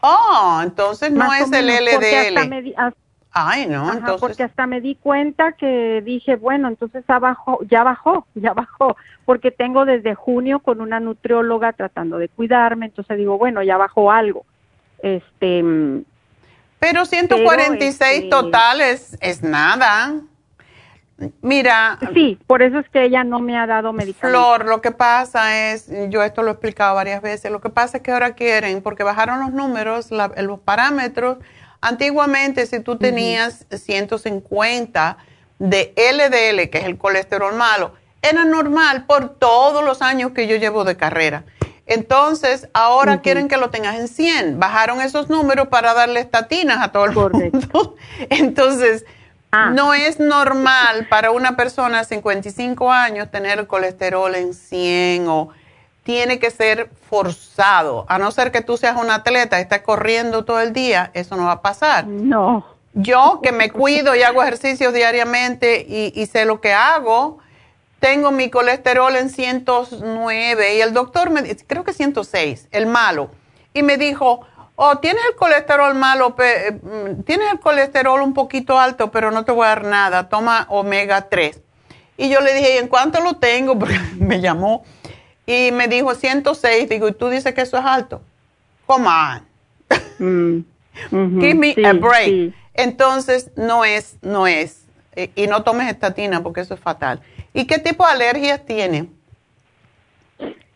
Oh, 0.00 0.60
entonces 0.62 1.10
no 1.10 1.32
es 1.32 1.50
el 1.52 1.66
LDL. 1.66 2.94
Ay, 3.38 3.66
no, 3.66 3.92
entonces. 3.92 4.20
Porque 4.20 4.44
hasta 4.44 4.66
me 4.66 4.80
di 4.80 4.94
cuenta 4.94 5.52
que 5.52 6.00
dije, 6.02 6.36
bueno, 6.36 6.68
entonces 6.68 7.04
abajo, 7.06 7.58
ya 7.68 7.82
bajó, 7.82 8.26
ya 8.34 8.54
bajó, 8.54 8.96
porque 9.26 9.50
tengo 9.50 9.84
desde 9.84 10.14
junio 10.14 10.60
con 10.60 10.80
una 10.80 11.00
nutrióloga 11.00 11.74
tratando 11.74 12.16
de 12.16 12.30
cuidarme, 12.30 12.86
entonces 12.86 13.18
digo, 13.18 13.36
bueno, 13.36 13.62
ya 13.62 13.76
bajó 13.76 14.10
algo. 14.10 14.46
Este. 15.00 15.62
Pero 16.78 17.04
146 17.04 18.10
este, 18.10 18.30
totales 18.30 19.18
es 19.20 19.42
nada. 19.42 20.14
Mira. 21.40 21.98
Sí, 22.12 22.38
por 22.46 22.62
eso 22.62 22.78
es 22.78 22.88
que 22.90 23.04
ella 23.04 23.24
no 23.24 23.40
me 23.40 23.56
ha 23.56 23.66
dado 23.66 23.92
medicamento. 23.92 24.38
Flor, 24.38 24.66
lo 24.66 24.82
que 24.82 24.90
pasa 24.90 25.70
es, 25.70 25.88
yo 26.10 26.22
esto 26.22 26.42
lo 26.42 26.48
he 26.48 26.52
explicado 26.52 26.94
varias 26.94 27.22
veces, 27.22 27.50
lo 27.50 27.60
que 27.60 27.70
pasa 27.70 27.98
es 27.98 28.02
que 28.02 28.12
ahora 28.12 28.34
quieren, 28.34 28.82
porque 28.82 29.02
bajaron 29.02 29.40
los 29.40 29.52
números, 29.52 30.10
los 30.10 30.60
parámetros. 30.60 31.38
Antiguamente, 31.80 32.66
si 32.66 32.80
tú 32.80 32.96
tenías 32.96 33.66
150 33.70 35.16
de 35.58 35.94
LDL, 35.96 36.68
que 36.68 36.78
es 36.78 36.84
el 36.84 36.98
colesterol 36.98 37.54
malo, 37.54 37.92
era 38.20 38.44
normal 38.44 39.04
por 39.06 39.30
todos 39.30 39.84
los 39.84 40.02
años 40.02 40.32
que 40.32 40.46
yo 40.46 40.56
llevo 40.56 40.84
de 40.84 40.96
carrera. 40.96 41.44
Entonces, 41.86 42.68
ahora 42.74 43.20
quieren 43.20 43.46
que 43.46 43.56
lo 43.56 43.70
tengas 43.70 43.96
en 43.96 44.08
100. 44.08 44.58
Bajaron 44.58 45.00
esos 45.00 45.30
números 45.30 45.68
para 45.68 45.94
darle 45.94 46.20
estatinas 46.20 46.82
a 46.82 46.90
todo 46.90 47.04
el 47.04 47.12
mundo. 47.12 47.96
Entonces, 48.28 49.06
Ah. 49.58 49.70
No 49.70 49.94
es 49.94 50.20
normal 50.20 51.06
para 51.08 51.30
una 51.30 51.56
persona 51.56 52.00
de 52.00 52.04
55 52.04 52.92
años 52.92 53.30
tener 53.30 53.58
el 53.58 53.66
colesterol 53.66 54.34
en 54.34 54.52
100 54.52 55.28
o 55.28 55.48
tiene 56.02 56.38
que 56.38 56.50
ser 56.50 56.90
forzado. 57.08 58.04
A 58.08 58.18
no 58.18 58.30
ser 58.32 58.52
que 58.52 58.60
tú 58.60 58.76
seas 58.76 59.00
un 59.00 59.10
atleta 59.10 59.58
y 59.58 59.62
estés 59.62 59.80
corriendo 59.80 60.44
todo 60.44 60.60
el 60.60 60.74
día, 60.74 61.10
eso 61.14 61.36
no 61.36 61.46
va 61.46 61.52
a 61.52 61.62
pasar. 61.62 62.06
No. 62.06 62.66
Yo 62.92 63.40
que 63.42 63.52
me 63.52 63.70
cuido 63.70 64.14
y 64.14 64.22
hago 64.22 64.42
ejercicios 64.42 64.92
diariamente 64.92 65.86
y, 65.88 66.12
y 66.14 66.26
sé 66.26 66.44
lo 66.44 66.60
que 66.60 66.74
hago, 66.74 67.38
tengo 67.98 68.30
mi 68.32 68.50
colesterol 68.50 69.16
en 69.16 69.30
109 69.30 70.76
y 70.76 70.80
el 70.82 70.92
doctor 70.92 71.30
me 71.30 71.56
creo 71.56 71.82
que 71.82 71.94
106, 71.94 72.68
el 72.72 72.86
malo, 72.86 73.30
y 73.72 73.82
me 73.82 73.96
dijo, 73.96 74.46
oh, 74.76 74.98
tienes 74.98 75.22
el 75.30 75.36
colesterol 75.36 75.94
malo, 75.94 76.36
eh, 76.38 76.78
mm, 76.80 77.22
tienes 77.22 77.52
el 77.52 77.60
colesterol 77.60 78.20
un 78.20 78.34
poquito 78.34 78.78
alto, 78.78 79.10
pero 79.10 79.30
no 79.30 79.44
te 79.44 79.52
voy 79.52 79.66
a 79.66 79.70
dar 79.70 79.84
nada, 79.84 80.28
toma 80.28 80.66
omega 80.68 81.28
3. 81.28 81.60
Y 82.18 82.30
yo 82.30 82.40
le 82.40 82.54
dije, 82.54 82.74
¿y 82.74 82.78
en 82.78 82.88
cuánto 82.88 83.20
lo 83.20 83.34
tengo? 83.34 83.78
Porque 83.78 83.98
me 84.18 84.40
llamó 84.40 84.84
y 85.46 85.70
me 85.72 85.88
dijo 85.88 86.14
106. 86.14 86.88
Digo, 86.88 87.08
¿y 87.08 87.12
tú 87.12 87.28
dices 87.28 87.54
que 87.54 87.62
eso 87.62 87.78
es 87.78 87.84
alto? 87.84 88.22
Come 88.86 89.08
on. 89.08 89.46
Mm, 90.18 90.64
Give 91.40 91.54
me 91.54 91.74
a 91.84 91.92
break. 91.92 92.54
Entonces, 92.74 93.50
no 93.56 93.84
es, 93.84 94.18
no 94.22 94.46
es. 94.46 94.86
Y 95.34 95.46
no 95.46 95.62
tomes 95.62 95.88
estatina 95.88 96.42
porque 96.42 96.60
eso 96.60 96.74
es 96.74 96.80
fatal. 96.80 97.20
¿Y 97.54 97.66
qué 97.66 97.78
tipo 97.78 98.04
de 98.04 98.12
alergias 98.12 98.66
tiene? 98.66 99.08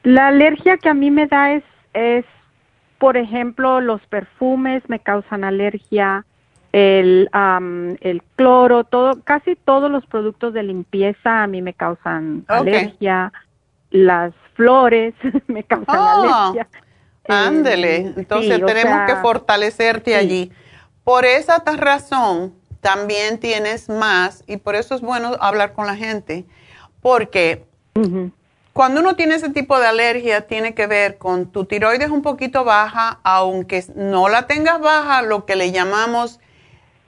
La 0.02 0.28
alergia 0.28 0.78
que 0.78 0.88
a 0.88 0.94
mí 0.94 1.10
me 1.10 1.26
da 1.26 1.52
es, 1.52 1.64
es 1.92 2.24
por 3.00 3.16
ejemplo, 3.16 3.80
los 3.80 4.02
perfumes 4.08 4.82
me 4.88 5.00
causan 5.00 5.42
alergia, 5.42 6.26
el, 6.70 7.30
el 7.32 8.22
cloro, 8.36 8.84
todo, 8.84 9.22
casi 9.24 9.56
todos 9.56 9.90
los 9.90 10.04
productos 10.04 10.52
de 10.52 10.62
limpieza 10.62 11.42
a 11.42 11.46
mí 11.46 11.62
me 11.62 11.72
causan 11.72 12.44
alergia, 12.46 13.32
las 13.90 14.34
flores 14.52 15.14
me 15.46 15.64
causan 15.64 15.96
ah, 15.98 16.48
alergia. 16.48 16.68
Ándele, 17.26 17.96
eh, 17.96 18.14
entonces 18.18 18.66
tenemos 18.66 18.98
que 19.06 19.16
fortalecerte 19.16 20.14
allí. 20.14 20.52
Por 21.02 21.24
esa 21.24 21.62
razón, 21.78 22.52
también 22.82 23.40
tienes 23.40 23.88
más, 23.88 24.44
y 24.46 24.58
por 24.58 24.74
eso 24.74 24.94
es 24.94 25.00
bueno 25.00 25.38
hablar 25.40 25.72
con 25.72 25.86
la 25.86 25.96
gente, 25.96 26.44
porque 27.00 27.64
cuando 28.80 29.02
uno 29.02 29.14
tiene 29.14 29.34
ese 29.34 29.50
tipo 29.50 29.78
de 29.78 29.86
alergia, 29.86 30.46
tiene 30.46 30.72
que 30.72 30.86
ver 30.86 31.18
con 31.18 31.52
tu 31.52 31.66
tiroides 31.66 32.08
un 32.08 32.22
poquito 32.22 32.64
baja, 32.64 33.20
aunque 33.24 33.84
no 33.94 34.30
la 34.30 34.46
tengas 34.46 34.80
baja, 34.80 35.20
lo 35.20 35.44
que 35.44 35.54
le 35.54 35.70
llamamos 35.70 36.40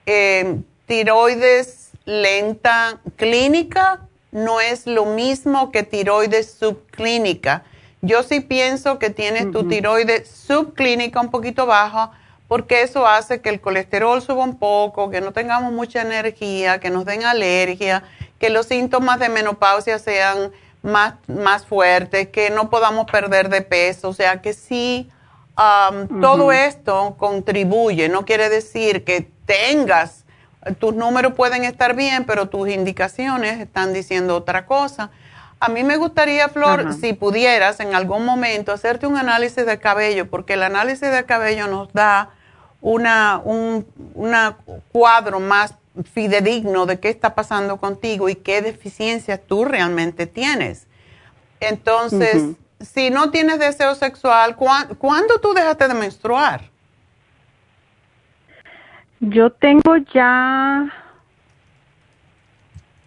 eh, 0.05 0.59
tiroides 0.85 1.89
lenta 2.05 2.99
clínica, 3.15 4.01
no 4.31 4.61
es 4.61 4.85
lo 4.85 5.05
mismo 5.05 5.71
que 5.71 5.81
tiroides 5.81 6.51
subclínica. 6.59 7.63
Yo 8.03 8.21
sí 8.21 8.39
pienso 8.39 8.99
que 8.99 9.09
tienes 9.09 9.49
tu 9.49 9.67
tiroides 9.67 10.29
subclínica 10.29 11.21
un 11.21 11.31
poquito 11.31 11.65
baja, 11.65 12.11
porque 12.47 12.83
eso 12.83 13.07
hace 13.07 13.41
que 13.41 13.49
el 13.49 13.59
colesterol 13.59 14.21
suba 14.21 14.43
un 14.43 14.59
poco, 14.59 15.09
que 15.09 15.21
no 15.21 15.31
tengamos 15.31 15.73
mucha 15.73 16.03
energía, 16.03 16.79
que 16.79 16.91
nos 16.91 17.05
den 17.05 17.23
alergia, 17.23 18.03
que 18.37 18.51
los 18.51 18.67
síntomas 18.67 19.17
de 19.17 19.29
menopausia 19.29 19.97
sean 19.97 20.51
más, 20.83 21.15
más 21.27 21.65
fuerte, 21.65 22.29
que 22.29 22.49
no 22.49 22.69
podamos 22.69 23.09
perder 23.09 23.49
de 23.49 23.61
peso, 23.61 24.09
o 24.09 24.13
sea 24.13 24.41
que 24.41 24.53
sí, 24.53 25.09
um, 25.57 26.21
todo 26.21 26.51
esto 26.51 27.15
contribuye, 27.17 28.09
no 28.09 28.25
quiere 28.25 28.49
decir 28.49 29.03
que 29.03 29.31
tengas, 29.45 30.25
tus 30.79 30.93
números 30.93 31.33
pueden 31.33 31.63
estar 31.63 31.95
bien, 31.95 32.25
pero 32.25 32.47
tus 32.47 32.69
indicaciones 32.69 33.59
están 33.59 33.93
diciendo 33.93 34.35
otra 34.35 34.65
cosa. 34.65 35.09
A 35.59 35.69
mí 35.69 35.83
me 35.83 35.97
gustaría, 35.97 36.49
Flor, 36.49 36.93
si 36.93 37.13
pudieras 37.13 37.79
en 37.79 37.95
algún 37.95 38.25
momento 38.25 38.73
hacerte 38.73 39.07
un 39.07 39.17
análisis 39.17 39.65
de 39.65 39.79
cabello, 39.79 40.29
porque 40.29 40.53
el 40.53 40.63
análisis 40.63 41.09
de 41.09 41.25
cabello 41.25 41.67
nos 41.67 41.91
da 41.93 42.31
una, 42.81 43.41
un 43.43 43.85
una 44.13 44.57
cuadro 44.91 45.39
más 45.39 45.75
fidedigno 46.03 46.85
de 46.85 46.99
qué 46.99 47.09
está 47.09 47.35
pasando 47.35 47.77
contigo 47.77 48.29
y 48.29 48.35
qué 48.35 48.61
deficiencias 48.61 49.39
tú 49.45 49.65
realmente 49.65 50.25
tienes. 50.25 50.87
Entonces, 51.59 52.55
si 52.79 53.09
no 53.09 53.31
tienes 53.31 53.59
deseo 53.59 53.95
sexual, 53.95 54.55
¿cuándo 54.55 55.39
tú 55.39 55.53
dejaste 55.53 55.87
de 55.87 55.93
menstruar? 55.93 56.61
Yo 59.19 59.51
tengo 59.51 59.95
ya, 60.13 60.91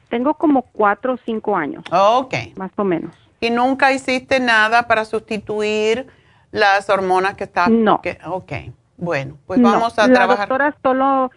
tengo 0.08 0.34
como 0.34 0.62
cuatro 0.62 1.14
o 1.14 1.18
cinco 1.26 1.54
años. 1.56 1.84
Ok. 1.90 2.34
Más 2.56 2.70
o 2.76 2.84
menos. 2.84 3.14
¿Y 3.40 3.50
nunca 3.50 3.92
hiciste 3.92 4.40
nada 4.40 4.86
para 4.86 5.04
sustituir 5.04 6.06
las 6.52 6.88
hormonas 6.88 7.34
que 7.34 7.44
están? 7.44 7.84
No. 7.84 8.00
ok, 8.24 8.52
bueno, 8.96 9.36
pues 9.46 9.60
vamos 9.60 9.98
a 9.98 10.06
trabajar. 10.06 10.48
La 10.48 10.64
doctora 10.64 10.76
solo 10.82 11.30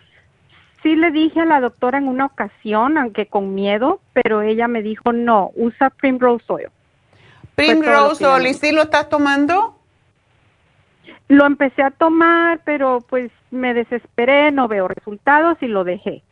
Sí 0.81 0.95
le 0.95 1.11
dije 1.11 1.41
a 1.41 1.45
la 1.45 1.59
doctora 1.59 1.97
en 1.97 2.07
una 2.07 2.25
ocasión, 2.25 2.97
aunque 2.97 3.27
con 3.27 3.53
miedo, 3.53 3.99
pero 4.13 4.41
ella 4.41 4.67
me 4.67 4.81
dijo, 4.81 5.11
no, 5.11 5.51
usa 5.55 5.89
Primrose 5.89 6.45
Oil. 6.47 6.69
Primrose 7.55 8.25
Oil, 8.25 8.47
¿y 8.47 8.53
sí 8.53 8.71
lo 8.71 8.83
estás 8.83 9.09
tomando? 9.09 9.75
Lo 11.27 11.45
empecé 11.45 11.83
a 11.83 11.91
tomar, 11.91 12.61
pero 12.63 13.03
pues 13.07 13.31
me 13.51 13.73
desesperé, 13.73 14.51
no 14.51 14.67
veo 14.67 14.87
resultados 14.87 15.57
y 15.61 15.67
lo 15.67 15.83
dejé. 15.83 16.23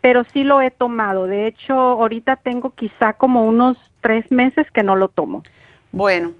Pero 0.00 0.24
sí 0.32 0.42
lo 0.42 0.60
he 0.60 0.70
tomado. 0.72 1.26
De 1.26 1.46
hecho, 1.46 1.74
ahorita 1.74 2.36
tengo 2.36 2.70
quizá 2.70 3.12
como 3.12 3.44
unos 3.46 3.78
tres 4.00 4.30
meses 4.32 4.66
que 4.72 4.82
no 4.82 4.96
lo 4.96 5.08
tomo. 5.08 5.44
Bueno, 5.92 6.32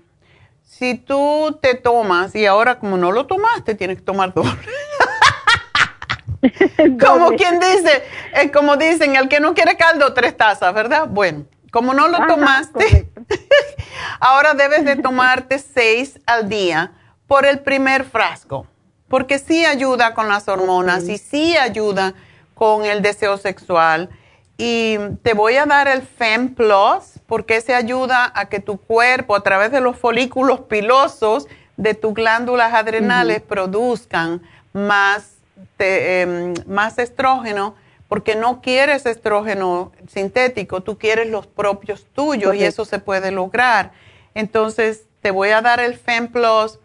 si 0.62 0.97
tú 0.97 1.59
te 1.62 1.74
tomas 1.74 2.34
y 2.34 2.47
ahora 2.47 2.78
como 2.78 2.97
no 2.97 3.12
lo 3.12 3.26
tomaste, 3.26 3.74
tienes 3.74 3.98
que 3.98 4.02
tomar 4.02 4.34
doble. 4.34 4.51
como 7.01 7.31
quien 7.31 7.60
dice, 7.60 8.02
eh, 8.35 8.51
como 8.51 8.77
dicen, 8.77 9.16
el 9.16 9.28
que 9.28 9.40
no 9.40 9.55
quiere 9.55 9.77
caldo, 9.77 10.12
tres 10.12 10.36
tazas, 10.36 10.74
¿verdad? 10.74 11.06
Bueno, 11.09 11.44
como 11.70 11.94
no 11.94 12.09
lo 12.09 12.27
tomaste, 12.27 13.10
ahora 14.20 14.55
debes 14.55 14.85
de 14.85 14.97
tomarte 14.97 15.59
seis 15.59 16.20
al 16.27 16.48
día 16.48 16.93
por 17.27 17.47
el 17.47 17.60
primer 17.60 18.05
frasco, 18.05 18.66
porque 19.09 19.39
sí 19.39 19.64
ayuda 19.64 20.14
con 20.14 20.28
las 20.28 20.48
hormonas 20.48 21.09
y 21.09 21.19
sí 21.19 21.56
ayuda 21.56 22.14
con 22.55 22.85
el 22.85 23.02
deseo 23.02 23.39
sexual. 23.39 24.10
Y 24.59 24.98
te 25.23 25.35
voy 25.35 25.56
a 25.56 25.66
dar 25.66 25.89
el 25.89 26.02
Fem 26.02 26.55
Plus 26.55 27.20
porque 27.27 27.60
se 27.60 27.74
ayuda 27.74 28.31
a 28.35 28.48
que 28.48 28.60
tu 28.60 28.78
cuerpo, 28.78 29.35
a 29.35 29.43
través 29.43 29.73
de 29.73 29.81
los 29.81 29.97
folículos 29.97 30.60
pilosos 30.60 31.47
de 31.77 31.94
tus 31.94 32.12
glándulas 32.12 32.74
adrenales, 32.74 33.40
produzcan 33.40 34.43
más 34.73 35.41
Em, 35.78 36.55
más 36.66 36.98
estrógeno, 36.98 37.74
porque 38.09 38.36
no 38.36 38.60
quieres 38.60 39.06
estrógeno 39.06 39.93
sintético, 40.06 40.82
tú 40.82 40.98
quieres 40.98 41.28
los 41.28 41.47
propios 41.47 42.06
tuyos 42.14 42.55
y 42.55 42.64
eso 42.64 42.84
se 42.84 42.98
puede 42.98 43.30
lograr. 43.30 43.93
Entonces, 44.34 45.05
te 45.20 45.30
voy 45.30 45.51
a 45.51 45.62
dar 45.62 45.80
el 45.80 45.97
FemPlus 45.97 46.78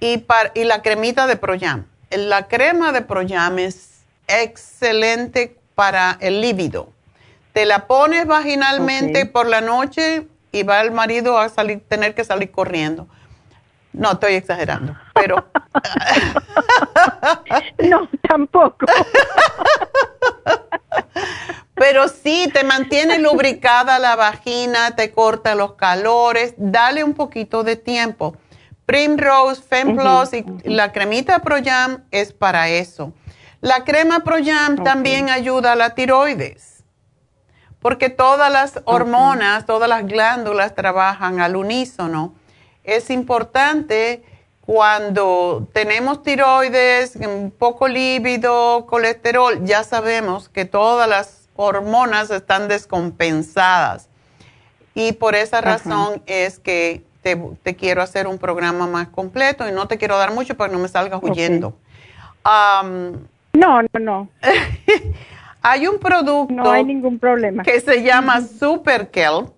y, 0.00 0.24
y 0.54 0.64
la 0.64 0.82
cremita 0.82 1.26
de 1.26 1.36
Proyam. 1.36 1.86
La 2.10 2.48
crema 2.48 2.92
de 2.92 3.02
Proyam 3.02 3.58
es 3.58 4.00
excelente 4.28 5.56
para 5.74 6.16
el 6.20 6.40
líbido. 6.40 6.92
Te 7.52 7.66
la 7.66 7.86
pones 7.86 8.26
vaginalmente 8.26 9.26
por 9.26 9.46
la 9.46 9.60
noche 9.60 10.26
y 10.52 10.62
va 10.62 10.80
el 10.80 10.92
marido 10.92 11.38
a 11.38 11.48
salir, 11.48 11.80
tener 11.88 12.14
que 12.14 12.24
salir 12.24 12.50
corriendo. 12.50 13.08
No, 13.92 14.12
estoy 14.12 14.34
exagerando, 14.34 14.96
pero... 15.20 15.44
no, 17.88 18.08
tampoco. 18.28 18.86
pero 21.74 22.08
sí, 22.08 22.50
te 22.52 22.64
mantiene 22.64 23.18
lubricada 23.18 23.98
la 23.98 24.16
vagina, 24.16 24.94
te 24.96 25.12
corta 25.12 25.54
los 25.54 25.74
calores, 25.74 26.54
dale 26.56 27.04
un 27.04 27.14
poquito 27.14 27.62
de 27.62 27.76
tiempo. 27.76 28.36
Primrose, 28.86 29.62
Femplus 29.62 30.32
y 30.32 30.44
la 30.64 30.92
cremita 30.92 31.40
Proyam 31.40 32.04
es 32.10 32.32
para 32.32 32.68
eso. 32.70 33.12
La 33.60 33.84
crema 33.84 34.20
Proyam 34.20 34.82
también 34.82 35.28
ayuda 35.28 35.72
a 35.72 35.76
la 35.76 35.94
tiroides, 35.94 36.84
porque 37.80 38.08
todas 38.08 38.50
las 38.50 38.80
hormonas, 38.84 39.66
todas 39.66 39.88
las 39.88 40.06
glándulas 40.06 40.74
trabajan 40.74 41.40
al 41.40 41.56
unísono. 41.56 42.34
Es 42.82 43.10
importante 43.10 44.22
cuando 44.68 45.66
tenemos 45.72 46.22
tiroides, 46.22 47.18
poco 47.58 47.88
líbido, 47.88 48.84
colesterol, 48.84 49.64
ya 49.64 49.82
sabemos 49.82 50.50
que 50.50 50.66
todas 50.66 51.08
las 51.08 51.48
hormonas 51.56 52.30
están 52.30 52.68
descompensadas. 52.68 54.10
Y 54.94 55.12
por 55.12 55.34
esa 55.34 55.62
razón 55.62 56.20
es 56.26 56.58
que 56.58 57.02
te, 57.22 57.76
quiero 57.76 58.02
hacer 58.02 58.26
un 58.26 58.36
programa 58.36 58.86
más 58.86 59.08
completo 59.08 59.66
y 59.66 59.72
no 59.72 59.88
te 59.88 59.96
quiero 59.96 60.18
dar 60.18 60.34
mucho 60.34 60.54
para 60.54 60.68
que 60.68 60.76
no 60.76 60.82
me 60.82 60.88
salgas 60.88 61.22
huyendo. 61.22 61.74
no, 62.44 63.82
no, 63.82 63.88
no. 63.98 64.28
hay 65.62 65.86
un 65.86 65.98
producto. 65.98 66.52
No 66.52 66.70
hay 66.70 66.84
ningún 66.84 67.18
problema. 67.18 67.62
Que 67.62 67.80
se 67.80 68.02
llama 68.02 68.42
Super 68.42 69.10
Kelp, 69.10 69.57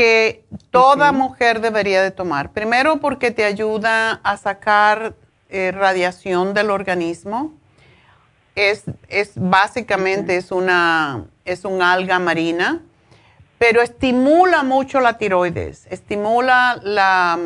que 0.00 0.46
toda 0.70 1.12
mujer 1.12 1.60
debería 1.60 2.02
de 2.02 2.10
tomar. 2.10 2.52
Primero 2.52 3.00
porque 3.00 3.30
te 3.30 3.44
ayuda 3.44 4.12
a 4.22 4.38
sacar 4.38 5.14
eh, 5.50 5.72
radiación 5.72 6.54
del 6.54 6.70
organismo. 6.70 7.52
Es, 8.54 8.84
es 9.08 9.32
básicamente 9.36 10.36
es 10.36 10.52
una 10.52 11.26
es 11.44 11.66
un 11.66 11.82
alga 11.82 12.18
marina 12.18 12.80
pero 13.60 13.82
estimula 13.82 14.62
mucho 14.62 15.00
la 15.00 15.18
tiroides, 15.18 15.86
estimula 15.90 16.80
la, 16.82 17.38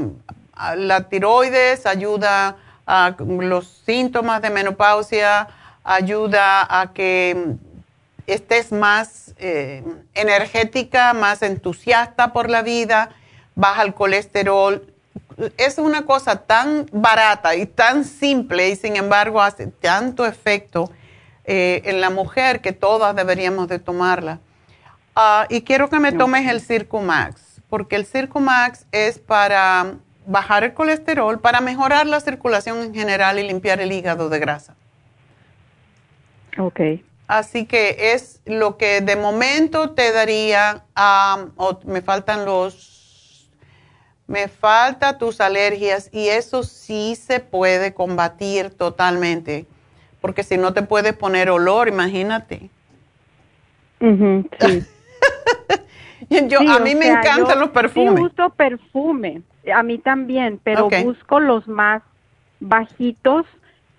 la 0.76 1.08
tiroides, 1.08 1.86
ayuda 1.86 2.56
a 2.86 3.16
los 3.18 3.82
síntomas 3.84 4.40
de 4.40 4.50
menopausia, 4.50 5.48
ayuda 5.82 6.68
a 6.70 6.92
que 6.92 7.56
estés 8.26 8.72
más 8.72 9.34
eh, 9.38 9.82
energética, 10.14 11.12
más 11.12 11.42
entusiasta 11.42 12.32
por 12.32 12.50
la 12.50 12.62
vida, 12.62 13.10
baja 13.54 13.82
el 13.82 13.94
colesterol. 13.94 14.86
Es 15.56 15.78
una 15.78 16.06
cosa 16.06 16.42
tan 16.42 16.86
barata 16.92 17.56
y 17.56 17.66
tan 17.66 18.04
simple 18.04 18.70
y 18.70 18.76
sin 18.76 18.96
embargo 18.96 19.42
hace 19.42 19.66
tanto 19.66 20.26
efecto 20.26 20.90
eh, 21.44 21.82
en 21.84 22.00
la 22.00 22.10
mujer 22.10 22.60
que 22.60 22.72
todas 22.72 23.14
deberíamos 23.14 23.68
de 23.68 23.78
tomarla. 23.78 24.40
Ah, 25.16 25.46
y 25.48 25.62
quiero 25.62 25.88
que 25.88 26.00
me 26.00 26.12
tomes 26.12 26.48
el 26.50 26.60
Circumax, 26.60 27.60
porque 27.68 27.96
el 27.96 28.06
Circumax 28.06 28.86
es 28.90 29.18
para 29.18 29.94
bajar 30.26 30.64
el 30.64 30.74
colesterol, 30.74 31.38
para 31.38 31.60
mejorar 31.60 32.06
la 32.06 32.20
circulación 32.20 32.78
en 32.82 32.94
general 32.94 33.38
y 33.38 33.46
limpiar 33.46 33.80
el 33.80 33.92
hígado 33.92 34.28
de 34.28 34.38
grasa. 34.38 34.74
Ok. 36.58 36.80
Así 37.26 37.64
que 37.64 38.12
es 38.12 38.42
lo 38.44 38.76
que 38.76 39.00
de 39.00 39.16
momento 39.16 39.90
te 39.90 40.12
daría, 40.12 40.84
me 41.86 42.02
faltan 42.02 42.44
los, 42.44 43.48
me 44.26 44.48
falta 44.48 45.16
tus 45.16 45.40
alergias 45.40 46.10
y 46.12 46.28
eso 46.28 46.62
sí 46.62 47.16
se 47.16 47.40
puede 47.40 47.94
combatir 47.94 48.70
totalmente, 48.70 49.66
porque 50.20 50.42
si 50.42 50.58
no 50.58 50.74
te 50.74 50.82
puedes 50.82 51.14
poner 51.14 51.48
olor, 51.48 51.88
imagínate. 51.88 52.68
sí. 54.00 54.84
yo, 56.48 56.60
a 56.60 56.78
mí 56.80 56.94
me 56.94 57.08
encantan 57.08 57.58
los 57.58 57.70
perfumes. 57.70 58.16
Sí 58.16 58.22
uso 58.22 58.50
perfume, 58.50 59.40
a 59.74 59.82
mí 59.82 59.96
también, 59.96 60.60
pero 60.62 60.90
busco 61.02 61.40
los 61.40 61.66
más 61.68 62.02
bajitos, 62.60 63.46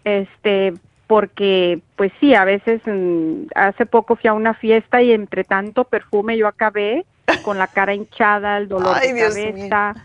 este, 0.04 0.74
porque 1.08 1.82
pues 1.96 2.12
sí, 2.20 2.34
a 2.34 2.46
veces 2.46 2.82
mm, 2.86 3.48
hace 3.56 3.86
poco 3.86 4.16
fui 4.16 4.30
a 4.30 4.34
una 4.34 4.54
fiesta 4.54 5.02
y 5.02 5.12
entre 5.12 5.44
tanto 5.44 5.84
perfume 5.84 6.38
yo 6.38 6.48
acabé 6.48 7.06
con 7.44 7.58
la 7.58 7.68
cara 7.68 7.94
hinchada, 7.94 8.58
el 8.58 8.68
dolor 8.68 9.00
de 9.00 9.20
cabeza 9.20 9.96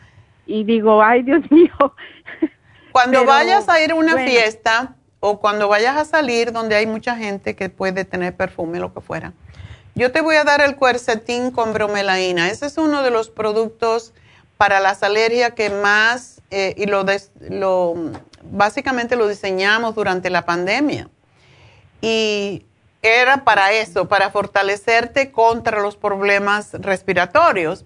y 0.47 0.65
digo, 0.65 1.03
ay 1.03 1.23
Dios 1.23 1.43
mío. 1.51 1.95
Cuando 2.93 3.25
vayas 3.25 3.69
a 3.69 3.81
ir 3.83 3.93
a 3.93 3.95
una 3.95 4.17
fiesta 4.17 4.95
o 5.21 5.39
cuando 5.39 5.69
vayas 5.69 5.97
a 5.97 6.05
salir 6.05 6.53
donde 6.53 6.75
hay 6.75 6.87
mucha 6.87 7.17
gente 7.17 7.55
que 7.55 7.69
puede 7.69 8.05
tener 8.05 8.35
perfume, 8.35 8.81
lo 8.81 8.93
que 8.93 9.01
fuera, 9.01 9.33
yo 9.95 10.13
te 10.13 10.21
voy 10.21 10.37
a 10.37 10.45
dar 10.45 10.61
el 10.61 10.77
cuercetín 10.77 11.51
con 11.51 11.73
bromelaína. 11.73 12.51
Ese 12.51 12.67
es 12.67 12.79
uno 12.79 13.03
de 13.03 13.11
los 13.11 13.31
productos 13.31 14.13
para 14.57 14.81
las 14.81 15.03
alergias 15.03 15.53
que 15.53 15.71
más, 15.71 16.43
eh, 16.51 16.75
y 16.77 16.87
lo, 16.87 17.05
lo, 17.49 17.95
básicamente 18.43 19.17
lo 19.17 19.29
diseñamos 19.29 19.95
durante 19.95 20.31
la 20.31 20.45
pandemia. 20.45 21.09
Y 22.01 22.65
era 23.03 23.45
para 23.45 23.73
eso, 23.73 24.09
para 24.09 24.31
fortalecerte 24.31 25.31
contra 25.31 25.81
los 25.81 25.97
problemas 25.97 26.73
respiratorios. 26.75 27.85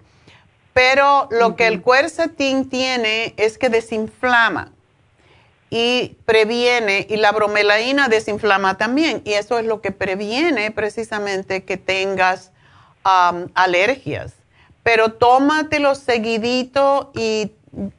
Pero 0.73 1.29
lo 1.31 1.55
que 1.55 1.67
el 1.67 1.81
cuercetín 1.81 2.69
tiene 2.69 3.33
es 3.37 3.57
que 3.57 3.69
desinflama 3.69 4.73
y 5.69 6.17
previene, 6.25 7.07
y 7.09 7.17
la 7.17 7.31
bromelaína 7.31 8.07
desinflama 8.07 8.77
también, 8.77 9.21
y 9.25 9.33
eso 9.33 9.57
es 9.57 9.65
lo 9.65 9.81
que 9.81 9.91
previene 9.91 10.71
precisamente 10.71 11.63
que 11.63 11.77
tengas 11.77 12.51
alergias. 13.03 14.33
Pero 14.83 15.13
tómatelo 15.13 15.95
seguidito 15.95 17.11
y 17.15 17.51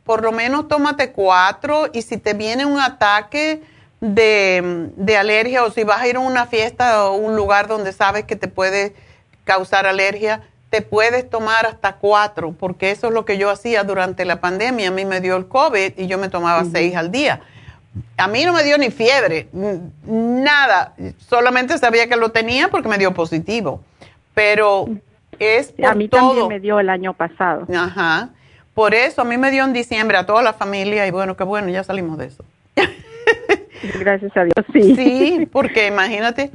por 0.05 0.23
lo 0.23 0.33
menos 0.33 0.69
tómate 0.69 1.13
cuatro, 1.13 1.87
y 1.93 2.03
si 2.03 2.17
te 2.17 2.35
viene 2.35 2.65
un 2.65 2.81
ataque 2.81 3.63
de, 4.01 4.91
de 4.97 5.17
alergia 5.17 5.65
o 5.65 5.71
si 5.71 5.85
vas 5.85 6.03
a 6.03 6.09
ir 6.09 6.17
a 6.17 6.21
una 6.21 6.47
fiesta 6.47 7.05
o 7.05 7.17
un 7.17 7.37
lugar 7.37 7.69
donde 7.69 7.93
sabes 7.93 8.25
que 8.25 8.37
te 8.37 8.49
puede 8.49 8.95
causar 9.45 9.87
alergia, 9.87 10.43
te 10.71 10.83
puedes 10.83 11.29
tomar 11.31 11.67
hasta 11.67 11.97
cuatro, 11.97 12.53
porque 12.53 12.91
eso 12.91 13.09
es 13.09 13.13
lo 13.13 13.25
que 13.25 13.39
yo 13.39 13.51
hacía 13.51 13.85
durante 13.85 14.25
la 14.25 14.41
pandemia. 14.41 14.89
A 14.89 14.91
mí 14.91 15.05
me 15.05 15.21
dio 15.21 15.37
el 15.37 15.47
COVID 15.47 15.93
y 15.97 16.07
yo 16.07 16.19
me 16.19 16.29
tomaba 16.29 16.65
seis 16.65 16.97
al 16.97 17.11
día 17.11 17.41
a 18.17 18.29
mí 18.29 18.45
no 18.45 18.53
me 18.53 18.63
dio 18.63 18.79
ni 18.79 18.91
fiebre, 18.91 19.49
nada. 20.07 20.95
Solamente 21.19 21.79
sabía 21.79 22.09
que 22.09 22.17
lo 22.17 22.31
tenía 22.31 22.69
porque 22.69 22.89
me 22.89 22.99
dio 22.99 23.13
positivo. 23.15 23.81
Pero 24.35 24.87
es 25.39 25.73
por 25.73 25.87
A 25.87 25.95
mí 25.95 26.09
también 26.09 26.49
me 26.49 26.61
dio 26.61 26.79
el 26.79 26.89
año 26.89 27.15
pasado. 27.15 27.67
Ajá. 27.75 28.31
Por 28.77 28.93
eso 28.93 29.23
a 29.23 29.25
mí 29.25 29.39
me 29.39 29.51
dio 29.51 29.65
en 29.65 29.73
diciembre 29.73 30.19
a 30.19 30.27
toda 30.27 30.43
la 30.43 30.53
familia 30.53 31.07
y 31.07 31.11
bueno, 31.11 31.35
qué 31.35 31.45
bueno, 31.45 31.71
ya 31.71 31.83
salimos 31.83 32.19
de 32.19 32.27
eso. 32.27 32.45
Gracias 33.99 34.37
a 34.37 34.45
Dios, 34.45 34.67
sí. 34.71 34.95
Sí, 34.95 35.49
porque 35.51 35.87
imagínate. 35.87 36.51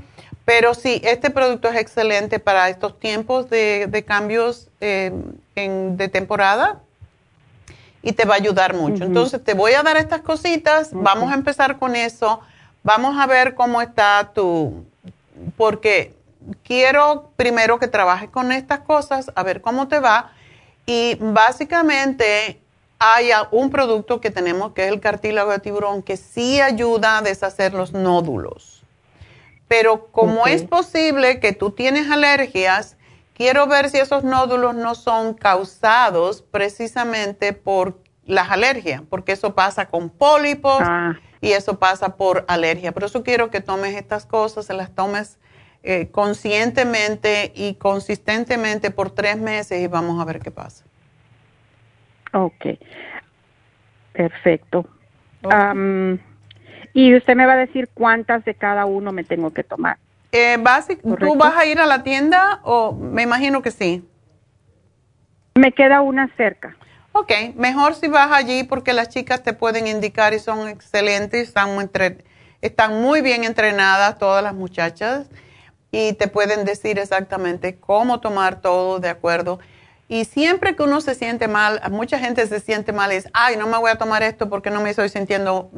Pero 0.45 0.75
sí, 0.75 1.01
este 1.03 1.31
producto 1.31 1.67
es 1.69 1.77
excelente 1.77 2.37
para 2.37 2.69
estos 2.69 2.99
tiempos 2.99 3.49
de, 3.49 4.05
cambios 4.07 4.69
eh, 4.81 5.11
en, 5.55 5.97
de 5.97 6.09
temporada 6.09 6.81
y 8.03 8.11
te 8.11 8.25
va 8.25 8.35
a 8.35 8.37
ayudar 8.37 8.75
mucho. 8.75 9.03
Entonces, 9.03 9.43
te 9.43 9.55
voy 9.55 9.73
a 9.73 9.81
dar 9.81 9.97
estas 9.97 10.21
cositas, 10.21 10.91
vamos 10.93 11.31
a 11.31 11.33
empezar 11.33 11.79
con 11.79 11.95
eso, 11.95 12.39
vamos 12.83 13.19
a 13.19 13.25
ver 13.25 13.55
cómo 13.55 13.81
está 13.81 14.29
tu, 14.31 14.85
porque 15.57 16.13
quiero 16.63 17.31
primero 17.35 17.79
que 17.79 17.87
trabajes 17.87 18.29
con 18.29 18.51
estas 18.51 18.81
cosas, 18.81 19.31
a 19.33 19.41
ver 19.41 19.61
cómo 19.61 19.87
te 19.87 19.99
va, 19.99 20.33
y 20.85 21.17
básicamente 21.19 22.61
hay 22.99 23.29
un 23.51 23.71
producto 23.71 24.21
que 24.21 24.29
tenemos 24.29 24.73
que 24.73 24.85
es 24.85 24.91
el 24.91 24.99
cartílago 24.99 25.51
de 25.51 25.59
tiburón 25.59 26.03
que 26.03 26.17
sí 26.17 26.61
ayuda 26.61 27.17
a 27.17 27.21
deshacer 27.21 27.73
los 27.73 27.93
nódulos. 27.93 28.83
Pero 29.67 30.07
como 30.07 30.47
es 30.47 30.63
posible 30.63 31.39
que 31.39 31.53
tú 31.53 31.71
tienes 31.71 32.11
alergias, 32.11 32.97
quiero 33.33 33.67
ver 33.67 33.89
si 33.89 33.97
esos 33.97 34.23
nódulos 34.23 34.75
no 34.75 34.95
son 34.95 35.33
causados 35.33 36.41
precisamente 36.41 37.53
por 37.53 37.97
las 38.25 38.51
alergias, 38.51 39.01
porque 39.09 39.31
eso 39.31 39.55
pasa 39.55 39.87
con 39.87 40.09
pólipos 40.09 40.77
ah. 40.81 41.13
y 41.41 41.53
eso 41.53 41.79
pasa 41.79 42.17
por 42.17 42.45
alergia. 42.47 42.91
Por 42.91 43.05
eso 43.05 43.23
quiero 43.23 43.49
que 43.49 43.61
tomes 43.61 43.95
estas 43.95 44.25
cosas, 44.25 44.65
se 44.65 44.73
las 44.73 44.93
tomes 44.93 45.39
eh, 45.83 46.09
conscientemente 46.11 47.51
y 47.55 47.73
consistentemente 47.73 48.91
por 48.91 49.09
tres 49.09 49.37
meses 49.37 49.81
y 49.81 49.87
vamos 49.87 50.21
a 50.21 50.25
ver 50.25 50.39
qué 50.39 50.51
pasa. 50.51 50.85
Ok, 52.33 52.65
perfecto. 54.13 54.85
y 56.93 57.15
usted 57.15 57.35
me 57.35 57.47
va 57.47 57.53
a 57.53 57.57
decir 57.57 57.89
cuántas 57.93 58.45
de 58.45 58.53
cada 58.53 58.85
uno 58.85 59.11
me 59.11 59.23
tengo 59.23 59.51
que 59.51 59.63
tomar. 59.63 59.97
Eh, 60.31 60.57
¿Tú 61.19 61.35
vas 61.35 61.57
a 61.57 61.65
ir 61.65 61.79
a 61.79 61.87
la 61.87 62.03
tienda 62.03 62.61
o 62.63 62.93
me 62.93 63.23
imagino 63.23 63.63
que 63.63 63.71
sí? 63.71 64.07
Me 65.55 65.71
queda 65.71 66.01
una 66.01 66.29
cerca. 66.37 66.77
Ok, 67.11 67.31
mejor 67.55 67.95
si 67.95 68.07
vas 68.07 68.31
allí 68.31 68.63
porque 68.63 68.93
las 68.93 69.09
chicas 69.09 69.41
te 69.41 69.53
pueden 69.53 69.87
indicar 69.87 70.33
y 70.33 70.39
son 70.39 70.69
excelentes, 70.69 71.47
están 71.47 71.73
muy, 71.73 71.89
están 72.61 73.01
muy 73.01 73.21
bien 73.21 73.43
entrenadas 73.43 74.19
todas 74.19 74.43
las 74.43 74.53
muchachas 74.53 75.27
y 75.91 76.13
te 76.13 76.27
pueden 76.27 76.65
decir 76.65 76.97
exactamente 76.97 77.75
cómo 77.75 78.19
tomar 78.19 78.61
todo 78.61 78.99
de 78.99 79.09
acuerdo. 79.09 79.59
Y 80.07 80.25
siempre 80.25 80.75
que 80.75 80.83
uno 80.83 80.99
se 81.01 81.15
siente 81.15 81.47
mal, 81.47 81.81
mucha 81.89 82.19
gente 82.19 82.45
se 82.47 82.59
siente 82.59 82.91
mal 82.91 83.11
y 83.11 83.15
dice, 83.15 83.29
ay, 83.33 83.55
no 83.55 83.67
me 83.67 83.77
voy 83.77 83.91
a 83.91 83.95
tomar 83.95 84.23
esto 84.23 84.49
porque 84.49 84.69
no 84.69 84.81
me 84.81 84.89
estoy 84.89 85.09
sintiendo, 85.09 85.69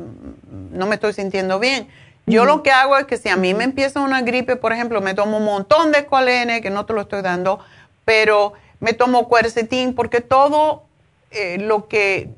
no 0.72 0.88
me 0.88 0.96
estoy 0.96 1.14
sintiendo 1.14 1.60
bien. 1.60 1.88
Yo 2.26 2.46
lo 2.46 2.64
que 2.64 2.72
hago 2.72 2.98
es 2.98 3.06
que 3.06 3.18
si 3.18 3.30
a 3.30 3.36
mí 3.36 3.54
me 3.54 3.66
empieza 3.66 4.00
una 4.00 4.22
gripe, 4.22 4.56
por 4.56 4.72
ejemplo, 4.72 5.02
me 5.02 5.14
tomo 5.14 5.38
un 5.38 5.46
montón 5.46 5.92
de 5.92 6.00
escualene, 6.00 6.62
que 6.62 6.70
no 6.70 6.86
te 6.86 6.94
lo 6.94 7.02
estoy 7.02 7.22
dando, 7.22 7.60
pero 8.06 8.54
me 8.80 8.94
tomo 8.94 9.28
cuercetín 9.28 9.94
porque 9.94 10.22
todo 10.22 10.84
eh, 11.32 11.58
lo 11.60 11.88
que, 11.88 12.30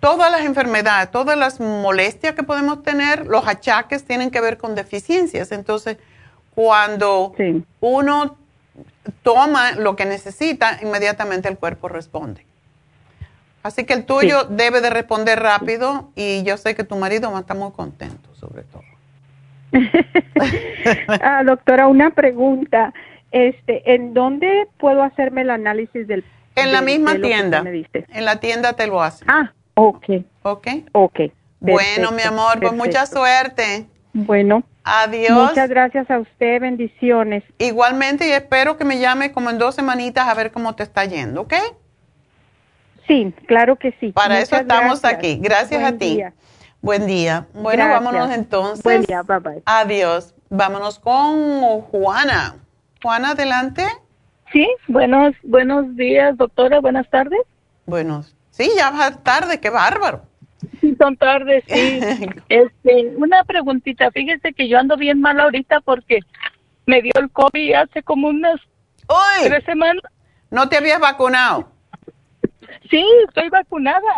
todas 0.00 0.30
las 0.32 0.42
enfermedades, 0.42 1.10
todas 1.10 1.38
las 1.38 1.60
molestias 1.60 2.34
que 2.34 2.42
podemos 2.42 2.82
tener, 2.82 3.26
los 3.26 3.46
achaques 3.46 4.04
tienen 4.04 4.30
que 4.30 4.40
ver 4.40 4.58
con 4.58 4.74
deficiencias. 4.74 5.52
Entonces, 5.52 5.96
cuando 6.54 7.34
uno 7.80 8.36
toma 9.22 9.72
lo 9.72 9.96
que 9.96 10.04
necesita, 10.04 10.78
inmediatamente 10.82 11.48
el 11.48 11.58
cuerpo 11.58 11.88
responde. 11.88 12.44
Así 13.62 13.84
que 13.84 13.94
el 13.94 14.04
tuyo 14.04 14.44
debe 14.44 14.80
de 14.80 14.90
responder 14.90 15.40
rápido 15.40 16.10
y 16.14 16.42
yo 16.42 16.56
sé 16.58 16.74
que 16.74 16.84
tu 16.84 16.96
marido 16.96 17.30
va 17.30 17.38
a 17.38 17.40
estar 17.40 17.56
muy 17.56 17.72
contento 17.72 18.34
sobre 18.34 18.62
todo. 18.64 18.82
ah, 21.22 21.42
doctora, 21.44 21.86
una 21.86 22.10
pregunta. 22.10 22.92
Este, 23.32 23.94
¿En 23.94 24.14
dónde 24.14 24.68
puedo 24.78 25.02
hacerme 25.02 25.42
el 25.42 25.50
análisis 25.50 26.06
del 26.06 26.24
En 26.54 26.72
la 26.72 26.82
misma 26.82 27.16
tienda. 27.20 27.64
En 27.64 28.24
la 28.24 28.38
tienda 28.38 28.74
te 28.74 28.86
lo 28.86 29.02
hacen. 29.02 29.28
Ah, 29.28 29.52
ok. 29.74 30.04
Ok. 30.42 30.68
Ok. 30.92 31.20
bueno, 31.60 32.12
mi 32.12 32.22
amor, 32.22 32.60
pues 32.60 32.72
mucha 32.74 33.06
suerte. 33.06 33.86
Bueno. 34.12 34.62
Adiós. 34.84 35.48
Muchas 35.48 35.70
gracias 35.70 36.10
a 36.10 36.18
usted, 36.18 36.60
bendiciones. 36.60 37.42
Igualmente, 37.58 38.28
y 38.28 38.32
espero 38.32 38.76
que 38.76 38.84
me 38.84 38.98
llame 38.98 39.32
como 39.32 39.48
en 39.48 39.58
dos 39.58 39.74
semanitas 39.74 40.28
a 40.28 40.34
ver 40.34 40.52
cómo 40.52 40.74
te 40.74 40.82
está 40.82 41.06
yendo, 41.06 41.42
¿ok? 41.42 41.54
Sí, 43.08 43.34
claro 43.46 43.76
que 43.76 43.92
sí. 43.98 44.12
Para 44.12 44.38
eso 44.40 44.56
estamos 44.56 45.04
aquí. 45.04 45.38
Gracias 45.40 45.82
a 45.82 45.96
ti. 45.96 46.22
Buen 46.82 47.06
día. 47.06 47.46
Bueno, 47.54 47.88
vámonos 47.88 48.30
entonces. 48.30 48.82
Buen 48.84 49.02
día, 49.02 49.22
bye 49.22 49.38
bye. 49.38 49.62
Adiós. 49.64 50.34
Vámonos 50.50 50.98
con 50.98 51.80
Juana. 51.80 52.56
Juana, 53.02 53.30
adelante. 53.30 53.86
Sí, 54.52 54.68
buenos, 54.86 55.34
buenos 55.42 55.96
días, 55.96 56.36
doctora. 56.36 56.80
Buenas 56.80 57.08
tardes. 57.08 57.40
Buenos. 57.86 58.36
Sí, 58.50 58.70
ya 58.76 58.90
va 58.90 59.10
tarde, 59.10 59.60
qué 59.60 59.70
bárbaro. 59.70 60.22
Son 60.98 61.16
tardes, 61.16 61.64
sí. 61.66 62.00
este, 62.48 63.12
una 63.16 63.44
preguntita. 63.44 64.10
Fíjese 64.10 64.52
que 64.52 64.68
yo 64.68 64.78
ando 64.78 64.96
bien 64.96 65.20
mal 65.20 65.40
ahorita 65.40 65.80
porque 65.80 66.20
me 66.86 67.02
dio 67.02 67.12
el 67.16 67.30
COVID 67.30 67.74
hace 67.74 68.02
como 68.02 68.28
unas 68.28 68.60
tres 69.42 69.64
semanas. 69.64 70.02
¿No 70.50 70.68
te 70.68 70.76
habías 70.76 71.00
vacunado? 71.00 71.68
Sí, 72.90 73.04
estoy 73.26 73.48
vacunada. 73.48 74.14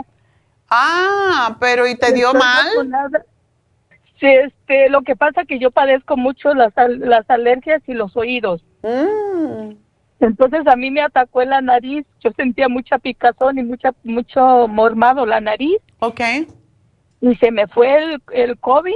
Ah, 0.69 1.57
pero 1.61 1.87
¿y 1.87 1.97
te 1.97 2.13
dio 2.13 2.35
mal? 2.35 2.67
Sí, 4.19 4.27
este, 4.27 4.89
lo 4.89 5.03
que 5.03 5.15
pasa 5.15 5.45
que 5.45 5.59
yo 5.59 5.71
padezco 5.71 6.17
mucho 6.17 6.55
las, 6.55 6.73
las 6.77 7.29
alergias 7.29 7.83
y 7.87 7.93
los 7.93 8.17
oídos. 8.17 8.65
Mm. 8.83 9.75
Entonces 10.21 10.67
a 10.67 10.77
mí 10.77 10.91
me 10.91 11.03
atacó 11.03 11.43
en 11.43 11.51
la 11.51 11.61
nariz, 11.61 12.07
yo 12.21 12.31
sentía 12.33 12.69
mucha 12.69 12.99
picazón 12.99 13.59
y 13.59 13.63
mucha, 13.63 13.95
mucho 14.03 14.67
mormado 14.69 15.27
la 15.27 15.41
nariz. 15.41 15.77
Ok. 15.99 16.21
Y 17.21 17.35
se 17.37 17.51
me 17.51 17.67
fue 17.67 17.97
el, 17.97 18.23
el 18.33 18.59
COVID, 18.59 18.95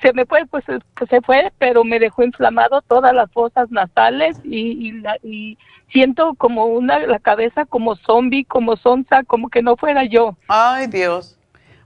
se 0.00 0.12
me 0.12 0.26
fue, 0.26 0.44
pues 0.46 0.64
se 0.66 1.20
fue, 1.22 1.52
pero 1.58 1.84
me 1.84 1.98
dejó 1.98 2.24
inflamado 2.24 2.82
todas 2.82 3.14
las 3.14 3.30
fosas 3.30 3.70
nasales 3.70 4.40
y, 4.44 4.88
y, 4.88 4.92
la, 4.92 5.16
y 5.22 5.56
siento 5.92 6.34
como 6.34 6.66
una 6.66 6.98
la 7.06 7.20
cabeza 7.20 7.64
como 7.64 7.96
zombie, 7.96 8.44
como 8.44 8.76
sonsa, 8.76 9.22
como 9.24 9.48
que 9.48 9.62
no 9.62 9.76
fuera 9.76 10.04
yo. 10.04 10.36
Ay, 10.48 10.88
Dios. 10.88 11.38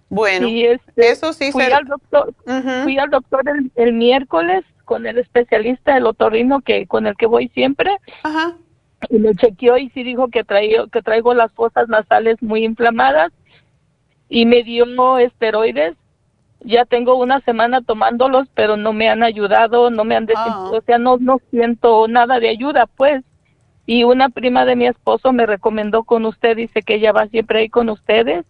Bueno, 0.08 0.46
este, 0.48 1.10
eso 1.10 1.32
sí 1.32 1.50
fui 1.50 1.64
al 1.64 1.84
doctor, 1.84 2.32
fui 2.84 2.96
al 2.96 3.10
doctor 3.10 3.42
el, 3.74 3.92
miércoles 3.92 4.64
con 4.84 5.04
el 5.04 5.18
especialista 5.18 5.96
el 5.96 6.06
otorrino 6.06 6.60
que 6.60 6.86
con 6.86 7.06
el 7.08 7.16
que 7.16 7.26
voy 7.26 7.48
siempre. 7.48 7.96
Ajá. 8.22 8.56
Y 9.10 9.18
me 9.18 9.34
chequeó 9.34 9.76
y 9.76 9.90
sí 9.90 10.04
dijo 10.04 10.28
que 10.28 10.44
traigo 10.44 10.86
que 10.88 11.02
traigo 11.02 11.34
las 11.34 11.52
fosas 11.52 11.88
nasales 11.88 12.40
muy 12.40 12.64
inflamadas 12.64 13.32
y 14.28 14.46
me 14.46 14.62
dio 14.62 15.18
esteroides. 15.18 15.94
Ya 16.60 16.84
tengo 16.84 17.16
una 17.16 17.40
semana 17.40 17.82
tomándolos, 17.82 18.48
pero 18.54 18.76
no 18.76 18.92
me 18.92 19.08
han 19.08 19.22
ayudado, 19.22 19.90
no 19.90 20.04
me 20.04 20.16
han 20.16 20.26
Ah. 20.34 20.70
o 20.72 20.80
sea, 20.80 20.98
no 20.98 21.18
no 21.18 21.40
siento 21.50 22.08
nada 22.08 22.40
de 22.40 22.48
ayuda, 22.48 22.86
pues 22.86 23.22
y 23.86 24.02
una 24.02 24.28
prima 24.30 24.64
de 24.64 24.74
mi 24.74 24.86
esposo 24.86 25.32
me 25.32 25.46
recomendó 25.46 26.02
con 26.02 26.26
usted, 26.26 26.56
dice 26.56 26.82
que 26.82 26.96
ella 26.96 27.12
va 27.12 27.28
siempre 27.28 27.60
ahí 27.60 27.68
con 27.68 27.88
ustedes 27.88 28.44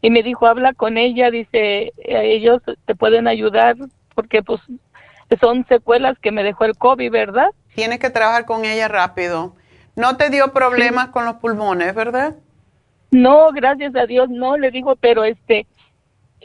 y 0.00 0.08
me 0.08 0.22
dijo, 0.22 0.46
habla 0.46 0.72
con 0.72 0.96
ella, 0.96 1.30
dice, 1.30 1.92
ellos 1.98 2.62
te 2.86 2.94
pueden 2.94 3.28
ayudar 3.28 3.76
porque 4.14 4.42
pues 4.42 4.60
son 5.38 5.66
secuelas 5.68 6.18
que 6.18 6.32
me 6.32 6.42
dejó 6.42 6.64
el 6.64 6.76
COVID, 6.76 7.10
¿verdad? 7.10 7.50
Tienes 7.74 7.98
que 7.98 8.08
trabajar 8.08 8.46
con 8.46 8.64
ella 8.64 8.88
rápido. 8.88 9.54
¿No 9.96 10.16
te 10.16 10.30
dio 10.30 10.52
problemas 10.52 11.08
con 11.08 11.26
los 11.26 11.36
pulmones, 11.36 11.94
verdad? 11.94 12.34
No, 13.10 13.50
gracias 13.52 13.94
a 13.96 14.06
Dios, 14.06 14.28
no, 14.30 14.56
le 14.56 14.70
digo, 14.70 14.96
pero 14.96 15.24
este, 15.24 15.66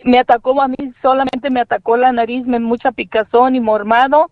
me 0.04 0.20
atacó 0.20 0.60
a 0.62 0.68
mí, 0.68 0.78
solamente 1.02 1.50
me 1.50 1.62
atacó 1.62 1.98
la 1.98 2.12
nariz, 2.12 2.46
me 2.46 2.60
mucha 2.60 2.92
picazón 2.92 3.56
y 3.56 3.60
mormado 3.60 4.32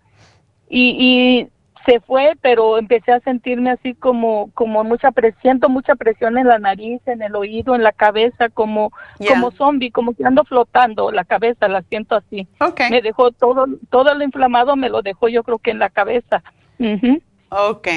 y, 0.69 0.95
y 0.99 1.47
se 1.85 1.99
fue, 1.99 2.34
pero 2.41 2.77
empecé 2.77 3.11
a 3.11 3.19
sentirme 3.19 3.72
así 3.72 3.93
como, 3.93 4.51
como 4.53 4.84
mucha 4.84 5.11
presión, 5.11 5.41
siento 5.41 5.69
mucha 5.69 5.95
presión 5.95 6.38
en 6.38 6.47
la 6.47 6.57
nariz, 6.57 7.01
en 7.05 7.22
el 7.22 7.35
oído, 7.35 7.76
en 7.76 7.84
la 7.84 7.91
cabeza, 7.91 8.49
como, 8.49 8.91
como 9.27 9.51
zombie, 9.51 9.91
como 9.91 10.14
que 10.14 10.26
ando 10.26 10.43
flotando 10.45 11.11
la 11.11 11.26
cabeza, 11.26 11.68
la 11.68 11.81
siento 11.84 12.15
así. 12.15 12.47
Okay. 12.60 12.89
Me 12.89 13.01
dejó 13.01 13.31
todo, 13.31 13.65
todo 13.89 14.14
lo 14.14 14.23
inflamado, 14.23 14.76
me 14.76 14.89
lo 14.89 15.01
dejó 15.01 15.27
yo 15.27 15.43
creo 15.43 15.60
que 15.60 15.72
en 15.72 15.80
la 15.80 15.89
cabeza. 15.89 16.41
Ujú. 16.80 17.22
Ok. 17.49 17.88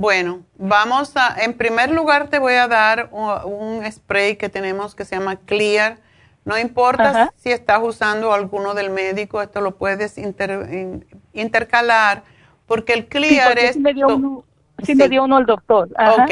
Bueno, 0.00 0.40
vamos 0.56 1.14
a, 1.14 1.36
en 1.42 1.52
primer 1.52 1.90
lugar 1.90 2.28
te 2.28 2.38
voy 2.38 2.54
a 2.54 2.66
dar 2.68 3.10
un, 3.12 3.28
un 3.44 3.92
spray 3.92 4.36
que 4.36 4.48
tenemos 4.48 4.94
que 4.94 5.04
se 5.04 5.14
llama 5.14 5.36
Clear. 5.36 5.98
No 6.46 6.56
importa 6.56 7.10
Ajá. 7.10 7.32
si 7.36 7.50
estás 7.52 7.80
usando 7.82 8.32
alguno 8.32 8.72
del 8.72 8.88
médico, 8.88 9.42
esto 9.42 9.60
lo 9.60 9.76
puedes 9.76 10.16
inter- 10.16 10.66
in- 10.72 11.04
intercalar, 11.34 12.22
porque 12.64 12.94
el 12.94 13.00
Sí, 13.02 13.06
Clear 13.08 13.48
porque 13.48 13.66
es... 13.66 13.74
sí 13.74 13.80
me 13.80 13.92
dio 13.92 14.06
uno, 14.06 14.44
sí 14.82 14.94
me 14.94 15.06
dio 15.10 15.24
uno 15.24 15.38
el 15.38 15.44
doctor. 15.44 15.90
Ajá. 15.98 16.24
Ok. 16.24 16.30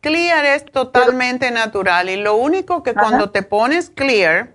Clear 0.00 0.46
es 0.46 0.64
totalmente 0.64 1.50
natural 1.50 2.08
y 2.08 2.16
lo 2.16 2.36
único 2.36 2.82
que 2.82 2.94
cuando 2.94 3.28
te 3.28 3.42
pones 3.42 3.90
Clear 3.90 4.54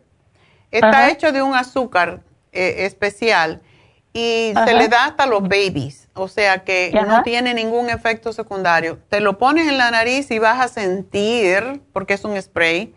está 0.72 1.12
hecho 1.12 1.32
de 1.32 1.44
un 1.44 1.54
azúcar 1.54 2.22
eh, 2.52 2.86
especial 2.86 3.62
y 4.14 4.54
se 4.66 4.74
le 4.76 4.88
da 4.90 5.06
hasta 5.06 5.26
los 5.26 5.42
babies, 5.42 6.08
o 6.14 6.28
sea 6.28 6.64
que 6.64 6.92
no 7.08 7.24
tiene 7.24 7.54
ningún 7.56 7.90
efecto 7.90 8.32
secundario. 8.32 9.00
Te 9.10 9.20
lo 9.20 9.38
pones 9.40 9.68
en 9.68 9.78
la 9.80 9.90
nariz 9.90 10.30
y 10.30 10.38
vas 10.40 10.60
a 10.62 10.68
sentir, 10.68 11.82
porque 11.92 12.14
es 12.14 12.24
un 12.24 12.40
spray, 12.40 12.94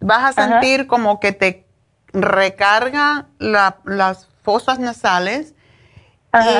vas 0.00 0.22
a 0.24 0.28
Ajá. 0.28 0.60
sentir 0.60 0.86
como 0.86 1.20
que 1.20 1.32
te 1.32 1.66
recarga 2.14 3.26
la- 3.38 3.76
las 3.84 4.28
fosas 4.42 4.78
nasales 4.78 5.54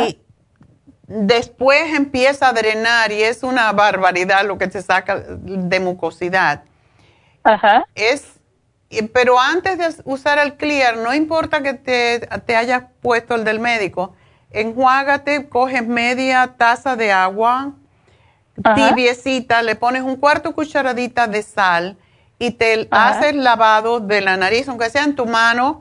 y 0.08 0.18
después 1.06 1.94
empieza 1.94 2.48
a 2.48 2.52
drenar 2.52 3.10
y 3.12 3.22
es 3.22 3.42
una 3.42 3.72
barbaridad 3.72 4.44
lo 4.44 4.58
que 4.58 4.68
te 4.68 4.82
saca 4.82 5.16
de 5.18 5.80
mucosidad. 5.80 6.64
Ajá. 7.42 7.84
Es, 7.94 8.33
pero 9.02 9.38
antes 9.38 9.78
de 9.78 10.02
usar 10.04 10.38
el 10.38 10.56
clear, 10.56 10.96
no 10.98 11.14
importa 11.14 11.62
que 11.62 11.74
te, 11.74 12.20
te 12.46 12.56
hayas 12.56 12.84
puesto 13.00 13.34
el 13.34 13.44
del 13.44 13.60
médico, 13.60 14.14
enjuágate, 14.50 15.48
coges 15.48 15.86
media 15.86 16.54
taza 16.56 16.96
de 16.96 17.12
agua 17.12 17.72
Ajá. 18.62 18.74
tibiecita, 18.74 19.62
le 19.62 19.74
pones 19.74 20.02
un 20.02 20.16
cuarto 20.16 20.54
cucharadita 20.54 21.26
de 21.26 21.42
sal 21.42 21.96
y 22.38 22.52
te 22.52 22.88
Ajá. 22.90 23.08
haces 23.08 23.34
lavado 23.34 24.00
de 24.00 24.20
la 24.20 24.36
nariz, 24.36 24.68
aunque 24.68 24.90
sea 24.90 25.04
en 25.04 25.14
tu 25.14 25.26
mano, 25.26 25.80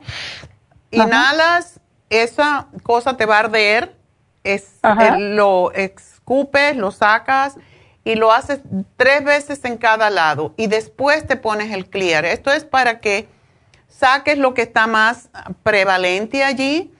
inhalas, 0.90 1.80
esa 2.10 2.68
cosa 2.82 3.16
te 3.16 3.26
va 3.26 3.36
a 3.36 3.40
arder 3.40 3.96
es, 4.44 4.78
eh, 5.00 5.10
lo 5.16 5.72
escupes, 5.72 6.76
lo 6.76 6.90
sacas 6.90 7.56
y 8.04 8.16
lo 8.16 8.32
haces 8.32 8.60
tres 8.96 9.24
veces 9.24 9.64
en 9.64 9.78
cada 9.78 10.10
lado 10.10 10.52
y 10.56 10.66
después 10.66 11.26
te 11.26 11.36
pones 11.36 11.72
el 11.72 11.88
clear. 11.88 12.24
Esto 12.24 12.52
es 12.52 12.64
para 12.64 13.00
que 13.00 13.28
saques 13.88 14.38
lo 14.38 14.54
que 14.54 14.62
está 14.62 14.86
más 14.86 15.30
prevalente 15.62 16.44
allí 16.44 16.92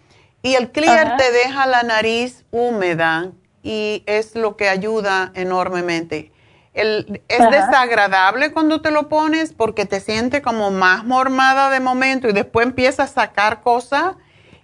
y 0.42 0.54
el 0.54 0.70
clear 0.70 1.16
te 1.16 1.30
deja 1.30 1.66
la 1.66 1.82
nariz 1.82 2.44
húmeda 2.50 3.32
y 3.62 4.02
es 4.06 4.34
lo 4.34 4.56
que 4.56 4.68
ayuda 4.68 5.30
enormemente. 5.34 6.32
El, 6.72 7.22
es 7.28 7.50
desagradable 7.50 8.52
cuando 8.52 8.80
te 8.80 8.90
lo 8.90 9.08
pones 9.08 9.52
porque 9.52 9.86
te 9.86 10.00
sientes 10.00 10.42
como 10.42 10.70
más 10.70 11.04
mormada 11.04 11.70
de 11.70 11.80
momento 11.80 12.28
y 12.28 12.32
después 12.32 12.66
empiezas 12.66 13.10
a 13.10 13.26
sacar 13.26 13.62
cosas 13.62 14.16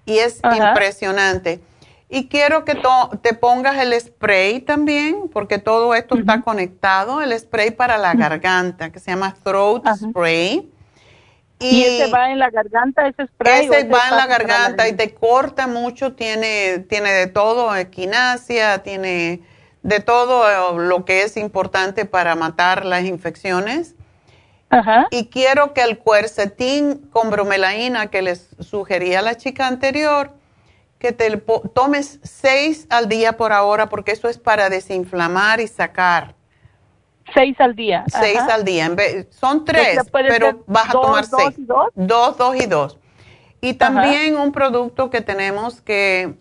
y 0.07 0.19
es 0.19 0.41
impresionante. 0.43 1.61
Y 2.13 2.27
quiero 2.27 2.65
que 2.65 2.77
te 3.23 3.35
pongas 3.35 3.79
el 3.79 3.99
spray 3.99 4.61
también, 4.61 5.29
porque 5.33 5.59
todo 5.59 5.95
esto 5.95 6.19
está 6.19 6.43
conectado, 6.43 7.23
el 7.23 7.39
spray 7.39 7.71
para 7.71 7.99
la 7.99 8.15
garganta, 8.15 8.91
que 8.91 8.99
se 8.99 9.13
llama 9.13 9.37
Throat 9.45 9.87
Spray. 9.97 10.69
Y, 11.61 11.85
ese 11.85 12.11
va 12.11 12.33
en 12.33 12.41
la 12.41 12.51
garganta, 12.51 13.07
ese 13.07 13.27
spray? 13.27 13.67
Ese 13.67 13.85
va 13.85 14.09
en 14.11 14.17
la 14.17 14.27
garganta 14.27 14.89
y 14.89 14.95
te 14.95 15.15
corta 15.15 15.69
mucho, 15.69 16.15
tiene, 16.15 16.81
tiene 16.89 17.13
de 17.13 17.29
todo, 17.29 17.77
equinacia, 17.77 18.83
tiene 18.83 19.41
de 19.83 20.01
todo 20.01 20.79
lo 20.79 21.05
que 21.05 21.23
es 21.23 21.37
importante 21.37 22.07
para 22.07 22.35
matar 22.35 22.87
las 22.87 23.05
infecciones. 23.05 23.95
Ajá. 24.71 25.07
Y 25.13 25.27
quiero 25.27 25.75
que 25.75 25.83
el 25.83 25.99
cuercetín 25.99 27.09
con 27.13 27.31
bromelaína 27.31 28.09
que 28.09 28.23
les 28.23 28.49
sugería 28.59 29.23
la 29.23 29.37
chica 29.37 29.69
anterior, 29.69 30.33
que 31.01 31.13
te 31.13 31.35
tomes 31.75 32.21
seis 32.23 32.87
al 32.91 33.09
día 33.09 33.37
por 33.39 33.53
ahora, 33.53 33.89
porque 33.89 34.13
eso 34.13 34.29
es 34.29 34.37
para 34.39 34.69
desinflamar 34.69 35.59
y 35.59 35.67
sacar. 35.67 36.35
Seis 37.33 37.59
al 37.59 37.75
día. 37.75 38.05
Seis 38.07 38.39
al 38.39 38.65
día. 38.65 38.95
Son 39.31 39.65
tres, 39.65 39.99
pero 40.13 40.63
vas 40.67 40.91
a 40.91 40.93
tomar 40.93 41.25
seis. 41.25 41.55
Dos, 41.57 41.89
dos, 41.95 42.37
dos 42.37 42.57
y 42.57 42.67
dos. 42.67 42.99
Y 43.63 43.75
también 43.75 44.37
un 44.37 44.53
producto 44.53 45.09
que 45.09 45.23
tenemos 45.23 45.81
que 45.81 46.35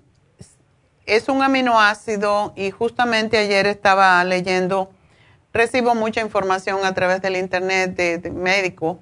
es 1.05 1.29
un 1.29 1.41
aminoácido 1.41 2.53
y 2.57 2.71
justamente 2.71 3.37
ayer 3.37 3.65
estaba 3.65 4.21
leyendo, 4.25 4.91
recibo 5.53 5.95
mucha 5.95 6.19
información 6.19 6.83
a 6.83 6.93
través 6.93 7.21
del 7.21 7.37
internet 7.37 7.95
de 7.95 8.29
médico 8.29 8.99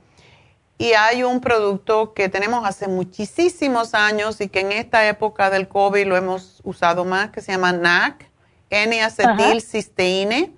y 0.79 0.93
hay 0.93 1.23
un 1.23 1.41
producto 1.41 2.13
que 2.13 2.29
tenemos 2.29 2.63
hace 2.65 2.87
muchísimos 2.87 3.95
años 3.95 4.39
y 4.41 4.47
que 4.47 4.59
en 4.59 4.71
esta 4.71 5.07
época 5.07 5.49
del 5.49 5.67
COVID 5.67 6.05
lo 6.05 6.15
hemos 6.15 6.61
usado 6.63 7.03
más, 7.03 7.31
que 7.31 7.41
se 7.41 7.51
llama 7.51 7.73
NAC, 7.73 8.29
N-acetilcisteína. 8.69 10.49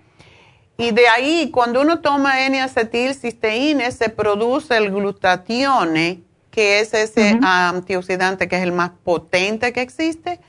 Y 0.78 0.92
de 0.92 1.08
ahí, 1.08 1.52
cuando 1.52 1.82
uno 1.82 2.02
toma 2.02 2.46
N-acetilcisteína, 2.46 3.92
se 3.92 4.10
produce 4.10 4.76
el 4.76 4.92
glutatione, 4.92 6.22
que 6.52 6.82
es 6.82 6.94
ese 6.94 7.40
antioxidante 7.42 8.50
que 8.50 8.58
es 8.58 8.64
el 8.64 8.74
más 8.74 8.92
potente 9.04 9.72
que 9.72 9.82
existe. 9.82 10.42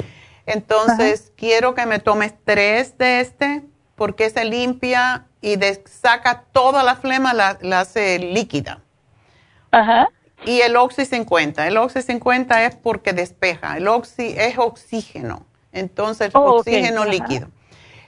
Entonces, 0.47 1.33
quiero 1.37 1.77
que 1.77 1.87
me 1.87 2.01
tomes 2.01 2.33
tres 2.45 2.99
de 2.99 3.21
este, 3.21 3.63
porque 3.95 4.31
se 4.31 4.45
limpia 4.45 5.27
y 5.41 5.57
saca 5.85 6.43
toda 6.53 6.83
la 6.83 6.97
flema, 6.97 7.35
la 7.35 7.81
hace 7.81 8.19
líquida. 8.19 8.83
Ajá. 9.71 10.09
Y 10.45 10.61
el 10.61 10.77
Oxy 10.77 11.05
50. 11.05 11.67
El 11.67 11.77
Oxy 11.77 12.03
50 12.03 12.65
es 12.65 12.77
porque 12.77 13.13
despeja. 13.13 13.77
El 13.77 13.89
Oxy 13.89 14.35
es 14.37 14.59
oxígeno. 14.59 15.47
Entonces, 15.73 16.31
oh, 16.35 16.57
oxígeno 16.57 17.05
líquido. 17.05 17.49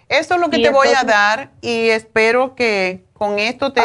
Eso 0.08 0.34
es 0.34 0.40
lo 0.40 0.50
que 0.50 0.58
te 0.58 0.70
voy 0.70 0.88
a 0.88 1.04
dar 1.04 1.50
y 1.62 1.88
espero 1.88 2.54
que 2.54 3.04
con 3.14 3.38
esto 3.38 3.72
te 3.72 3.80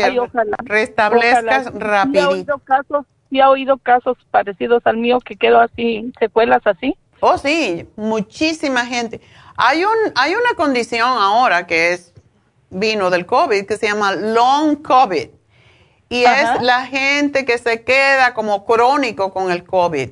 restablezcas 0.59 1.73
rápido. 1.73 2.21
¿Y 2.21 2.25
ha 2.25 2.29
oído 2.29 2.59
casos, 2.59 3.05
ha 3.41 3.49
oído 3.49 3.77
casos 3.77 4.17
parecidos 4.29 4.81
al 4.85 4.97
mío 4.97 5.19
que 5.21 5.37
quedó 5.37 5.61
así, 5.61 6.11
secuelas 6.19 6.65
así? 6.65 6.97
Oh, 7.21 7.37
sí, 7.37 7.87
muchísima 7.95 8.85
gente. 8.85 9.21
Hay, 9.55 9.85
un, 9.85 9.95
hay 10.15 10.33
una 10.33 10.53
condición 10.55 11.07
ahora 11.07 11.65
que 11.65 11.93
es 11.93 12.13
vino 12.69 13.09
del 13.09 13.25
COVID 13.25 13.65
que 13.65 13.77
se 13.77 13.87
llama 13.87 14.13
long 14.13 14.81
COVID. 14.81 15.29
Y 16.09 16.23
es 16.23 16.61
la 16.61 16.85
gente 16.85 17.45
que 17.45 17.57
se 17.57 17.83
queda 17.83 18.33
como 18.33 18.65
crónico 18.65 19.33
con 19.33 19.51
el 19.51 19.63
COVID. 19.65 20.09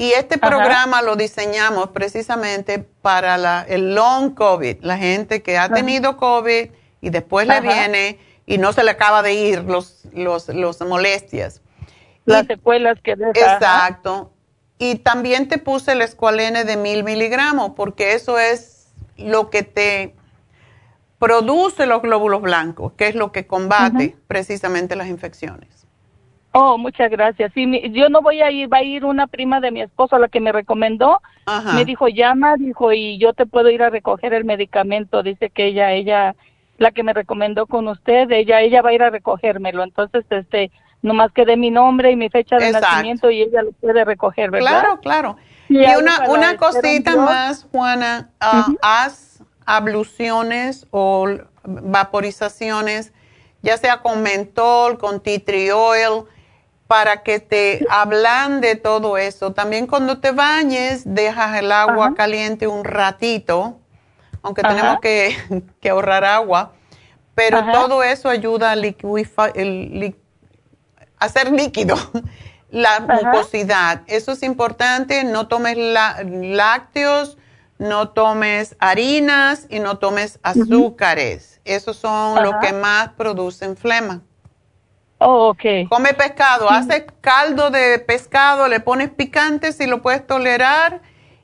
Y 0.00 0.12
este 0.12 0.38
programa 0.38 1.02
lo 1.02 1.16
diseñamos 1.16 1.90
precisamente 1.90 2.78
para 2.78 3.36
la, 3.36 3.64
el 3.68 3.94
long 3.96 4.34
COVID, 4.34 4.78
la 4.82 4.96
gente 4.96 5.42
que 5.42 5.58
ha 5.58 5.68
tenido 5.68 6.16
COVID 6.16 6.68
y 7.00 7.10
después 7.10 7.48
le 7.48 7.60
viene 7.60 8.18
y 8.46 8.58
no 8.58 8.72
se 8.72 8.84
le 8.84 8.92
acaba 8.92 9.22
de 9.22 9.34
ir 9.34 9.64
los, 9.64 10.04
los, 10.12 10.48
los 10.48 10.80
molestias. 10.82 11.62
Las 12.24 12.46
secuelas 12.46 12.98
que 13.02 13.16
deja. 13.16 13.30
Exacto. 13.54 14.32
Y 14.78 14.96
también 14.96 15.48
te 15.48 15.58
puse 15.58 15.92
el 15.92 16.02
escualene 16.02 16.64
de 16.64 16.76
mil 16.76 17.02
miligramos 17.02 17.72
porque 17.74 18.14
eso 18.14 18.38
es 18.38 18.86
lo 19.16 19.50
que 19.50 19.64
te 19.64 20.14
produce 21.18 21.86
los 21.86 22.02
glóbulos 22.02 22.42
blancos, 22.42 22.92
que 22.92 23.08
es 23.08 23.14
lo 23.14 23.32
que 23.32 23.46
combate 23.46 24.16
precisamente 24.26 24.96
las 24.96 25.08
infecciones. 25.08 25.86
Oh, 26.52 26.78
muchas 26.78 27.10
gracias. 27.10 27.52
Sí, 27.54 27.90
yo 27.92 28.08
no 28.08 28.22
voy 28.22 28.40
a 28.40 28.50
ir, 28.50 28.72
va 28.72 28.78
a 28.78 28.82
ir 28.82 29.04
una 29.04 29.26
prima 29.26 29.60
de 29.60 29.70
mi 29.70 29.82
esposo, 29.82 30.18
la 30.18 30.28
que 30.28 30.40
me 30.40 30.52
recomendó. 30.52 31.20
Me 31.74 31.84
dijo, 31.84 32.08
llama, 32.08 32.56
dijo, 32.56 32.92
y 32.92 33.18
yo 33.18 33.32
te 33.32 33.46
puedo 33.46 33.70
ir 33.70 33.82
a 33.82 33.90
recoger 33.90 34.32
el 34.32 34.44
medicamento. 34.44 35.22
Dice 35.22 35.50
que 35.50 35.66
ella, 35.66 35.92
ella, 35.92 36.34
la 36.78 36.90
que 36.90 37.02
me 37.02 37.12
recomendó 37.12 37.66
con 37.66 37.88
usted, 37.88 38.30
ella, 38.30 38.60
ella 38.60 38.82
va 38.82 38.90
a 38.90 38.94
ir 38.94 39.02
a 39.02 39.10
recogérmelo. 39.10 39.82
Entonces, 39.82 40.24
este, 40.30 40.70
nomás 41.02 41.32
que 41.32 41.44
dé 41.44 41.56
mi 41.56 41.70
nombre 41.70 42.10
y 42.10 42.16
mi 42.16 42.28
fecha 42.28 42.56
de 42.56 42.72
nacimiento 42.72 43.30
y 43.30 43.42
ella 43.42 43.62
lo 43.62 43.72
puede 43.72 44.04
recoger, 44.04 44.50
¿verdad? 44.50 44.80
Claro, 44.80 45.00
claro. 45.00 45.36
Y, 45.68 45.78
una, 45.78 46.28
una 46.28 46.56
cosita 46.56 47.14
más, 47.16 47.66
Juana, 47.70 48.30
uh, 48.40 48.74
haz 48.80 49.37
abluciones 49.68 50.86
o 50.90 51.28
vaporizaciones, 51.62 53.12
ya 53.60 53.76
sea 53.76 53.98
con 54.00 54.22
mentol, 54.22 54.96
con 54.98 55.20
tea 55.20 55.44
tree 55.44 55.70
oil, 55.72 56.24
para 56.86 57.22
que 57.22 57.38
te 57.38 57.84
ablande 57.90 58.76
todo 58.76 59.18
eso. 59.18 59.52
También 59.52 59.86
cuando 59.86 60.20
te 60.20 60.30
bañes, 60.32 61.02
dejas 61.04 61.58
el 61.58 61.70
agua 61.70 62.14
caliente 62.14 62.66
un 62.66 62.82
ratito, 62.82 63.78
aunque 64.42 64.62
tenemos 64.62 65.00
que, 65.02 65.36
ahorrar 65.90 66.24
agua, 66.24 66.72
pero 67.34 67.70
todo 67.70 68.02
eso 68.02 68.30
ayuda 68.30 68.72
a, 68.72 68.76
hacer 71.18 71.52
líquido 71.52 71.94
la 72.70 73.00
mucosidad. 73.00 74.00
Eso 74.06 74.32
es 74.32 74.42
importante, 74.42 75.24
no 75.24 75.46
tomes 75.46 75.76
lácteos, 75.76 77.36
no 77.78 78.10
tomes 78.10 78.76
harinas 78.80 79.66
y 79.70 79.78
no 79.80 79.98
tomes 79.98 80.38
azúcares. 80.42 81.60
Esos 81.64 81.96
son 81.96 82.42
los 82.42 82.54
que 82.60 82.72
más 82.72 83.10
producen 83.10 83.76
flema. 83.76 84.22
Oh, 85.18 85.48
ok. 85.48 85.88
Come 85.88 86.14
pescado, 86.14 86.70
hace 86.70 87.06
caldo 87.20 87.70
de 87.70 87.98
pescado, 87.98 88.68
le 88.68 88.80
pones 88.80 89.10
picante 89.10 89.72
si 89.72 89.86
lo 89.86 90.00
puedes 90.00 90.26
tolerar 90.26 91.00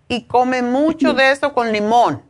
y 0.07 0.25
come 0.27 0.63
mucho 0.63 1.13
de 1.13 1.33
eso 1.33 1.53
con 1.53 1.73
limón. 1.73 2.23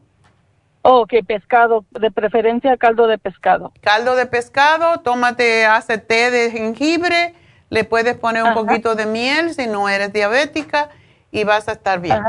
Oh, 0.82 1.00
ok, 1.00 1.14
pescado, 1.26 1.84
de 1.90 2.10
preferencia 2.10 2.76
caldo 2.76 3.06
de 3.06 3.18
pescado. 3.18 3.72
Caldo 3.80 4.16
de 4.16 4.26
pescado, 4.26 5.00
tómate, 5.00 5.64
hace 5.64 5.96
té 5.96 6.30
de 6.30 6.50
jengibre, 6.50 7.34
le 7.70 7.84
puedes 7.84 8.16
poner 8.16 8.42
un 8.44 8.54
poquito 8.54 8.94
de 8.94 9.06
miel 9.06 9.54
si 9.54 9.66
no 9.66 9.88
eres 9.88 10.12
diabética 10.12 10.90
y 11.30 11.44
vas 11.44 11.68
a 11.68 11.72
estar 11.72 12.00
bien. 12.00 12.22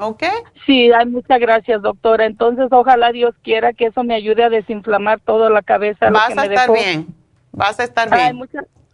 ¿Ok? 0.00 0.22
Sí, 0.64 0.90
muchas 1.08 1.38
gracias, 1.40 1.82
doctora. 1.82 2.24
Entonces, 2.24 2.68
ojalá 2.70 3.12
Dios 3.12 3.34
quiera 3.42 3.74
que 3.74 3.86
eso 3.86 4.02
me 4.02 4.14
ayude 4.14 4.42
a 4.42 4.48
desinflamar 4.48 5.20
toda 5.20 5.50
la 5.50 5.60
cabeza. 5.60 6.08
Vas 6.10 6.36
a 6.36 6.46
estar 6.46 6.72
bien, 6.72 7.06
vas 7.52 7.78
a 7.78 7.84
estar 7.84 8.10
bien. 8.10 8.40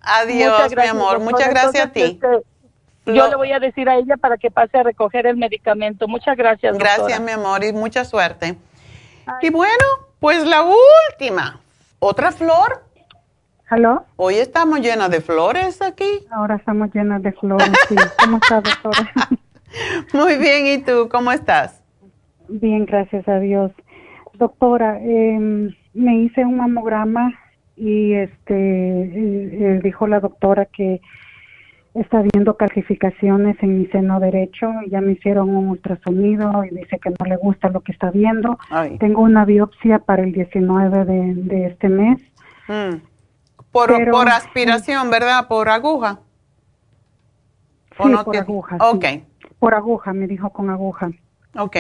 Adiós, 0.01 0.75
mi 0.77 0.87
amor. 0.87 1.21
muchas 1.21 1.49
gracias 1.49 1.87
a 1.87 1.93
ti. 1.93 2.03
Este, 2.03 2.27
yo 3.07 3.29
le 3.29 3.37
voy 3.37 3.53
a 3.53 3.61
decir 3.61 3.89
a 3.89 3.97
ella 3.97 4.17
para 4.17 4.37
que 4.37 4.51
pase 4.51 4.79
a 4.79 4.83
recoger 4.83 5.29
el 5.29 5.37
medicamento. 5.37 6.09
Muchas 6.09 6.37
gracias, 6.37 6.73
doctora. 6.73 6.97
Gracias, 6.97 7.21
mi 7.21 7.31
amor, 7.31 7.63
y 7.63 7.73
mucha 7.73 8.05
suerte. 8.05 8.57
Y 9.43 9.51
bueno, 9.51 9.85
pues 10.19 10.45
la 10.45 10.65
última. 10.65 11.61
¿Otra 12.01 12.33
flor? 12.33 12.83
¿Aló? 13.69 14.05
Hoy 14.17 14.37
estamos 14.37 14.81
llenas 14.81 15.11
de 15.11 15.21
flores 15.21 15.83
aquí. 15.83 16.27
Ahora 16.31 16.57
estamos 16.57 16.93
llenas 16.93 17.23
de 17.23 17.33
flores, 17.33 17.71
sí. 17.89 17.97
¿Cómo 18.19 18.39
está, 18.39 18.61
doctora? 18.61 19.13
Muy 20.13 20.37
bien, 20.39 20.67
¿y 20.67 20.83
tú 20.83 21.09
cómo 21.11 21.33
estás? 21.33 21.83
Bien, 22.49 22.87
gracias 22.87 23.27
a 23.29 23.39
Dios. 23.39 23.73
Doctora, 24.35 24.99
em, 25.01 25.75
me 25.95 26.17
hice 26.19 26.45
un 26.45 26.59
mamograma 26.59 27.33
y 27.77 28.15
este 28.15 28.55
eh, 28.55 29.51
eh, 29.53 29.81
dijo 29.83 30.07
la 30.07 30.21
doctora 30.21 30.67
que 30.67 31.01
está 31.95 32.23
viendo 32.23 32.57
calcificaciones 32.57 33.57
en 33.63 33.79
mi 33.79 33.87
seno 33.87 34.21
derecho. 34.21 34.71
Ya 34.91 35.01
me 35.01 35.13
hicieron 35.13 35.51
un 35.55 35.69
ultrasonido 35.69 36.65
y 36.65 36.75
dice 36.75 36.99
que 36.99 37.11
no 37.11 37.27
le 37.27 37.37
gusta 37.37 37.71
lo 37.71 37.81
que 37.81 37.93
está 37.93 38.11
viendo. 38.11 38.59
Tengo 39.01 39.23
una 39.23 39.45
biopsia 39.45 40.01
para 40.01 40.23
el 40.23 40.33
19 40.33 41.05
de, 41.05 41.35
de 41.35 41.67
este 41.67 41.89
mes. 41.89 42.21
Mm. 42.69 42.97
Por, 43.73 44.11
por 44.11 44.29
aspiración, 44.29 45.11
¿verdad? 45.11 45.49
Por 45.49 45.69
aguja. 45.69 46.21
Sí, 48.03 48.13
por 48.25 48.37
aguja. 48.37 48.77
Ok. 48.81 49.05
Por 49.59 49.75
aguja, 49.75 50.13
me 50.13 50.27
dijo 50.27 50.51
con 50.51 50.71
aguja. 50.71 51.11
Ok. 51.59 51.77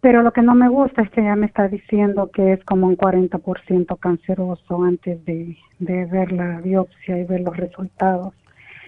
Pero 0.00 0.22
lo 0.22 0.32
que 0.32 0.42
no 0.42 0.54
me 0.54 0.68
gusta 0.68 1.02
es 1.02 1.10
que 1.10 1.22
ya 1.22 1.34
me 1.36 1.46
está 1.46 1.68
diciendo 1.68 2.30
que 2.32 2.52
es 2.52 2.64
como 2.64 2.86
un 2.86 2.96
40% 2.96 3.98
canceroso 3.98 4.84
antes 4.84 5.24
de, 5.24 5.56
ver 5.78 6.32
la 6.32 6.60
biopsia 6.60 7.18
y 7.18 7.24
ver 7.24 7.40
los 7.40 7.56
resultados. 7.56 8.34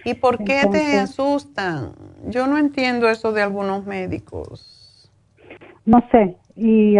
¿Y 0.05 0.13
por 0.13 0.37
qué 0.43 0.61
te 0.71 0.97
asustan? 0.97 1.93
Yo 2.27 2.47
no 2.47 2.57
entiendo 2.57 3.09
eso 3.09 3.33
de 3.33 3.41
algunos 3.41 3.85
médicos. 3.85 5.11
No 5.85 6.07
sé, 6.11 6.37
y, 6.55 6.95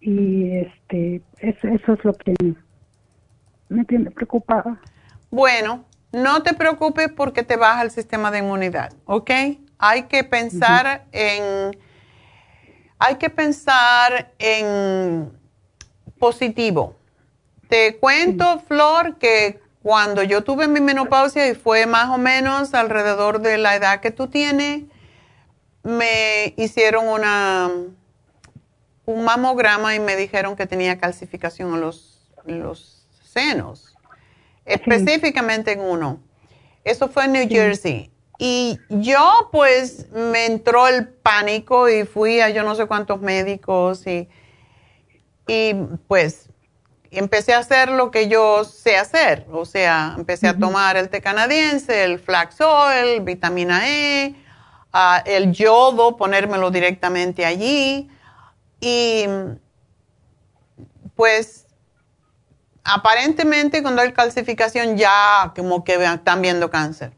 y 0.00 0.56
este, 0.58 1.22
eso, 1.38 1.68
eso 1.68 1.92
es 1.94 2.04
lo 2.04 2.12
que 2.12 2.34
me 3.68 3.84
tiene 3.84 4.10
preocupada. 4.10 4.78
Bueno, 5.30 5.84
no 6.12 6.42
te 6.42 6.54
preocupes 6.54 7.08
porque 7.10 7.42
te 7.42 7.56
baja 7.56 7.82
el 7.82 7.90
sistema 7.90 8.30
de 8.30 8.38
inmunidad, 8.38 8.92
¿ok? 9.06 9.30
Hay 9.78 10.04
que 10.04 10.24
pensar 10.24 11.06
en 11.12 11.76
hay 12.98 13.16
que 13.16 13.30
pensar 13.30 14.32
en 14.38 15.32
positivo. 16.20 16.94
Te 17.68 17.98
cuento, 17.98 18.60
Flor, 18.68 19.18
que 19.18 19.60
cuando 19.82 20.22
yo 20.22 20.44
tuve 20.44 20.68
mi 20.68 20.80
menopausia 20.80 21.48
y 21.48 21.54
fue 21.56 21.86
más 21.86 22.10
o 22.10 22.18
menos 22.18 22.74
alrededor 22.74 23.40
de 23.40 23.58
la 23.58 23.74
edad 23.74 24.00
que 24.00 24.12
tú 24.12 24.28
tienes, 24.28 24.84
me 25.82 26.54
hicieron 26.56 27.08
una 27.08 27.70
un 29.04 29.24
mamograma 29.24 29.94
y 29.94 30.00
me 30.00 30.14
dijeron 30.14 30.54
que 30.54 30.66
tenía 30.66 30.98
calcificación 30.98 31.74
en 31.74 31.80
los, 31.80 32.20
los 32.46 33.06
senos, 33.24 33.91
específicamente 34.64 35.72
en 35.72 35.80
uno. 35.80 36.20
Eso 36.84 37.08
fue 37.08 37.24
en 37.26 37.32
New 37.32 37.48
Jersey. 37.48 38.10
Y 38.38 38.78
yo 38.88 39.48
pues 39.52 40.10
me 40.10 40.46
entró 40.46 40.88
el 40.88 41.08
pánico 41.08 41.88
y 41.88 42.04
fui 42.04 42.40
a 42.40 42.50
yo 42.50 42.64
no 42.64 42.74
sé 42.74 42.86
cuántos 42.86 43.20
médicos 43.20 44.06
y, 44.06 44.28
y 45.46 45.74
pues 46.08 46.48
empecé 47.12 47.52
a 47.52 47.58
hacer 47.58 47.90
lo 47.90 48.10
que 48.10 48.28
yo 48.28 48.64
sé 48.64 48.96
hacer. 48.96 49.46
O 49.52 49.64
sea, 49.64 50.14
empecé 50.16 50.48
a 50.48 50.58
tomar 50.58 50.96
el 50.96 51.08
té 51.08 51.20
canadiense, 51.20 52.04
el 52.04 52.18
flax 52.18 52.60
oil, 52.60 53.20
vitamina 53.20 53.88
E, 53.88 54.34
ah, 54.92 55.22
el 55.24 55.52
yodo, 55.52 56.16
ponérmelo 56.16 56.70
directamente 56.70 57.44
allí. 57.44 58.10
Y 58.80 59.26
pues 61.14 61.66
aparentemente 62.84 63.82
cuando 63.82 64.02
hay 64.02 64.12
calcificación 64.12 64.96
ya 64.96 65.52
como 65.56 65.84
que 65.84 65.94
están 65.94 66.42
viendo 66.42 66.70
cáncer. 66.70 67.12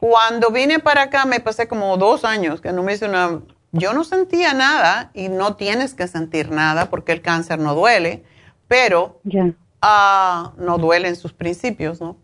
Cuando 0.00 0.50
vine 0.50 0.78
para 0.78 1.02
acá 1.02 1.24
me 1.24 1.40
pasé 1.40 1.68
como 1.68 1.96
dos 1.96 2.24
años 2.24 2.60
que 2.60 2.72
no 2.72 2.82
me 2.82 2.94
hice 2.94 3.06
una... 3.06 3.40
Yo 3.72 3.94
no 3.94 4.04
sentía 4.04 4.52
nada 4.52 5.10
y 5.14 5.28
no 5.28 5.56
tienes 5.56 5.94
que 5.94 6.06
sentir 6.06 6.50
nada 6.50 6.90
porque 6.90 7.12
el 7.12 7.22
cáncer 7.22 7.58
no 7.58 7.74
duele, 7.74 8.22
pero 8.68 9.20
ah, 9.80 10.52
no 10.58 10.76
duele 10.76 11.08
en 11.08 11.16
sus 11.16 11.32
principios, 11.32 12.00
¿no? 12.00 12.16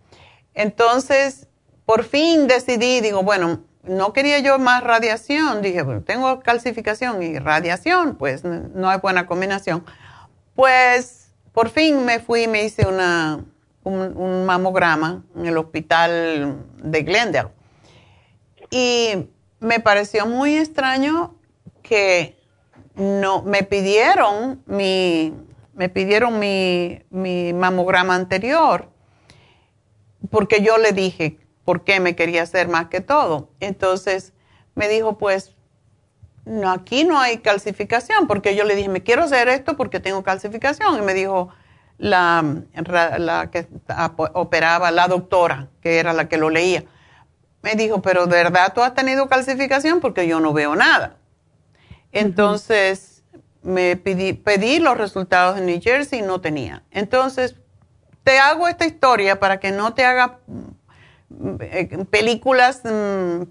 Entonces, 0.53 1.49
por 1.87 2.05
fin 2.05 2.49
decidí, 2.49 3.01
digo, 3.01 3.23
bueno, 3.23 3.61
no 3.83 4.13
quería 4.13 4.41
yo 4.41 4.59
más 4.59 4.85
radiación, 4.85 5.63
dije, 5.63 5.83
bueno, 5.83 6.03
tengo 6.03 6.41
calcificación 6.41 7.23
y 7.23 7.39
radiación, 7.39 8.17
pues 8.17 8.45
no 8.45 8.91
hay 8.91 8.99
buena 8.99 9.27
combinación. 9.27 9.85
Pues 10.55 11.18
por 11.59 11.71
fin 11.71 12.05
me 12.05 12.21
fui 12.21 12.45
y 12.45 12.47
me 12.47 12.63
hice 12.63 12.87
una, 12.87 13.45
un 13.83 14.47
mamograma 14.47 15.25
en 15.35 15.47
el 15.47 15.59
hospital 15.59 16.65
de 16.77 17.03
Glendale. 17.03 17.49
Y 18.71 19.27
me 19.59 19.81
pareció 19.81 20.25
muy 20.25 20.57
extraño 20.57 21.35
que 21.83 22.39
no 22.95 23.43
me 23.43 23.65
pidieron 23.65 24.63
mi 24.67 25.35
me 25.75 25.89
pidieron 25.89 26.39
mi, 26.39 27.03
mi 27.11 27.53
mamograma 27.53 28.15
anterior 28.15 28.89
porque 30.31 30.63
yo 30.63 30.79
le 30.79 30.93
dije 30.93 31.41
por 31.65 31.83
qué 31.83 31.99
me 31.99 32.15
quería 32.15 32.45
hacer 32.45 32.69
más 32.69 32.87
que 32.87 33.01
todo. 33.01 33.51
Entonces 33.59 34.33
me 34.77 34.89
dijo, 34.89 35.19
pues 35.19 35.57
no, 36.49 36.71
aquí 36.71 37.05
no 37.05 37.19
hay 37.21 37.39
calcificación, 37.39 38.27
porque 38.27 38.57
yo 38.57 38.65
le 38.65 38.75
dije, 38.75 38.89
me 38.89 39.03
quiero 39.03 39.25
hacer 39.25 39.49
esto 39.49 39.77
porque 39.77 40.01
tengo 40.01 40.23
calcificación. 40.23 40.99
Y 40.99 41.03
me 41.03 41.15
dijo 41.15 41.51
la, 41.99 42.45
la 43.19 43.51
que 43.51 43.67
operaba, 44.33 44.91
la 44.91 45.09
doctora, 45.09 45.69
que 45.81 45.99
era 45.99 46.13
la 46.13 46.29
que 46.29 46.39
lo 46.39 46.51
leía 46.51 46.85
me 47.63 47.75
dijo, 47.75 48.01
pero 48.01 48.27
¿de 48.27 48.37
verdad 48.37 48.73
tú 48.75 48.83
has 48.83 48.95
tenido 48.95 49.29
calcificación? 49.29 50.01
Porque 50.01 50.27
yo 50.27 50.41
no 50.41 50.53
veo 50.53 50.77
nada. 50.77 51.17
Entonces, 52.13 53.23
me 53.63 53.97
pedí, 53.97 54.33
pedí 54.33 54.79
los 54.79 54.97
resultados 54.97 55.59
en 55.59 55.67
New 55.67 55.81
Jersey 55.83 56.21
y 56.21 56.23
no 56.23 56.41
tenía. 56.41 56.83
Entonces, 56.91 57.57
te 58.23 58.39
hago 58.39 58.69
esta 58.69 58.87
historia 58.87 59.41
para 59.41 59.59
que 59.59 59.73
no 59.73 59.95
te 59.95 60.05
haga 60.05 60.39
mm, 60.47 61.57
eh, 61.61 62.07
películas 62.11 62.83
mm, 62.85 63.43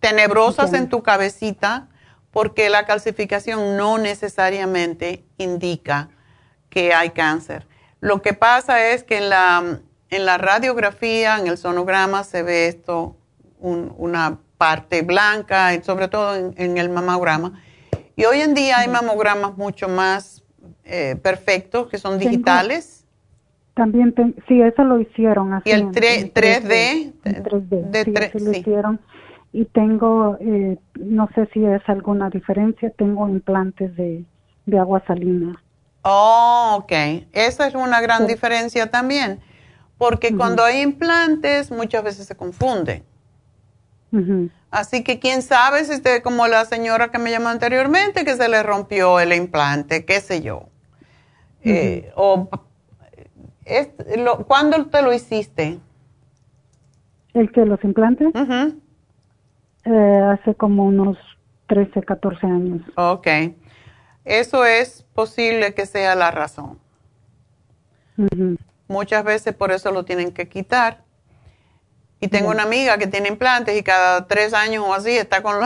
tenebrosas 0.00 0.72
en 0.72 0.88
tu 0.88 1.02
cabecita, 1.02 1.88
porque 2.32 2.70
la 2.70 2.86
calcificación 2.86 3.76
no 3.76 3.98
necesariamente 3.98 5.24
indica 5.38 6.08
que 6.68 6.94
hay 6.94 7.10
cáncer. 7.10 7.66
Lo 8.00 8.22
que 8.22 8.32
pasa 8.32 8.88
es 8.92 9.02
que 9.02 9.18
en 9.18 9.28
la, 9.28 9.80
en 10.10 10.26
la 10.26 10.38
radiografía, 10.38 11.38
en 11.38 11.48
el 11.48 11.58
sonograma, 11.58 12.24
se 12.24 12.42
ve 12.42 12.68
esto 12.68 13.16
una 13.58 14.38
parte 14.56 15.02
blanca, 15.02 15.70
sobre 15.82 16.08
todo 16.08 16.34
en, 16.34 16.78
el 16.78 16.88
mamograma. 16.88 17.60
Y 18.16 18.24
hoy 18.24 18.40
en 18.40 18.54
día 18.54 18.78
hay 18.78 18.88
mamogramas 18.88 19.56
mucho 19.56 19.88
más 19.88 20.42
eh, 20.84 21.16
perfectos, 21.22 21.88
que 21.88 21.98
son 21.98 22.18
digitales. 22.18 23.06
También, 23.74 24.14
sí, 24.48 24.60
eso 24.60 24.84
lo 24.84 25.00
hicieron. 25.00 25.54
Así 25.54 25.70
y 25.70 25.72
el 25.72 25.90
3, 25.90 26.34
d 26.34 27.12
3D. 27.24 28.32
sí, 28.32 28.44
lo 28.44 28.52
hicieron. 28.52 29.00
Y 29.52 29.64
tengo, 29.66 30.36
eh, 30.40 30.78
no 30.94 31.28
sé 31.34 31.48
si 31.52 31.64
es 31.64 31.82
alguna 31.88 32.30
diferencia, 32.30 32.90
tengo 32.90 33.28
implantes 33.28 33.94
de, 33.96 34.24
agua 34.78 35.02
salina. 35.06 35.60
Oh, 36.02 36.78
ok. 36.80 36.92
Esa 37.32 37.66
es 37.66 37.74
una 37.74 38.00
gran 38.00 38.28
diferencia 38.28 38.90
también, 38.90 39.40
porque 39.98 40.36
cuando 40.36 40.62
hay 40.62 40.80
implantes 40.80 41.72
muchas 41.72 42.04
veces 42.04 42.26
se 42.26 42.36
confunden. 42.36 43.02
Así 44.70 45.02
que 45.02 45.18
quién 45.18 45.42
sabe 45.42 45.84
si 45.84 45.94
usted, 45.94 46.22
como 46.22 46.46
la 46.46 46.64
señora 46.64 47.10
que 47.10 47.18
me 47.18 47.30
llamó 47.30 47.48
anteriormente, 47.48 48.24
que 48.24 48.36
se 48.36 48.48
le 48.48 48.62
rompió 48.62 49.18
el 49.18 49.32
implante, 49.32 50.04
qué 50.04 50.20
sé 50.20 50.42
yo. 50.42 50.68
Eh, 51.62 52.10
o, 52.14 52.48
¿Cuándo 54.46 54.86
te 54.86 55.02
lo 55.02 55.12
hiciste? 55.12 55.78
¿El 57.34 57.52
que 57.52 57.64
los 57.64 57.82
implantes? 57.84 58.28
Eh, 59.84 60.22
hace 60.32 60.54
como 60.54 60.84
unos 60.84 61.16
13, 61.68 62.02
14 62.02 62.46
años. 62.46 62.82
Ok. 62.96 63.26
Eso 64.24 64.64
es 64.64 65.04
posible 65.14 65.74
que 65.74 65.86
sea 65.86 66.14
la 66.14 66.30
razón. 66.30 66.78
Muchas 68.86 69.24
veces 69.24 69.54
por 69.54 69.72
eso 69.72 69.92
lo 69.92 70.04
tienen 70.04 70.32
que 70.32 70.48
quitar 70.48 71.02
y 72.20 72.28
tengo 72.28 72.50
una 72.50 72.64
amiga 72.64 72.98
que 72.98 73.06
tiene 73.06 73.28
implantes 73.28 73.78
y 73.78 73.82
cada 73.82 74.26
tres 74.26 74.52
años 74.52 74.84
o 74.86 74.92
así 74.92 75.10
está 75.16 75.42
con, 75.42 75.56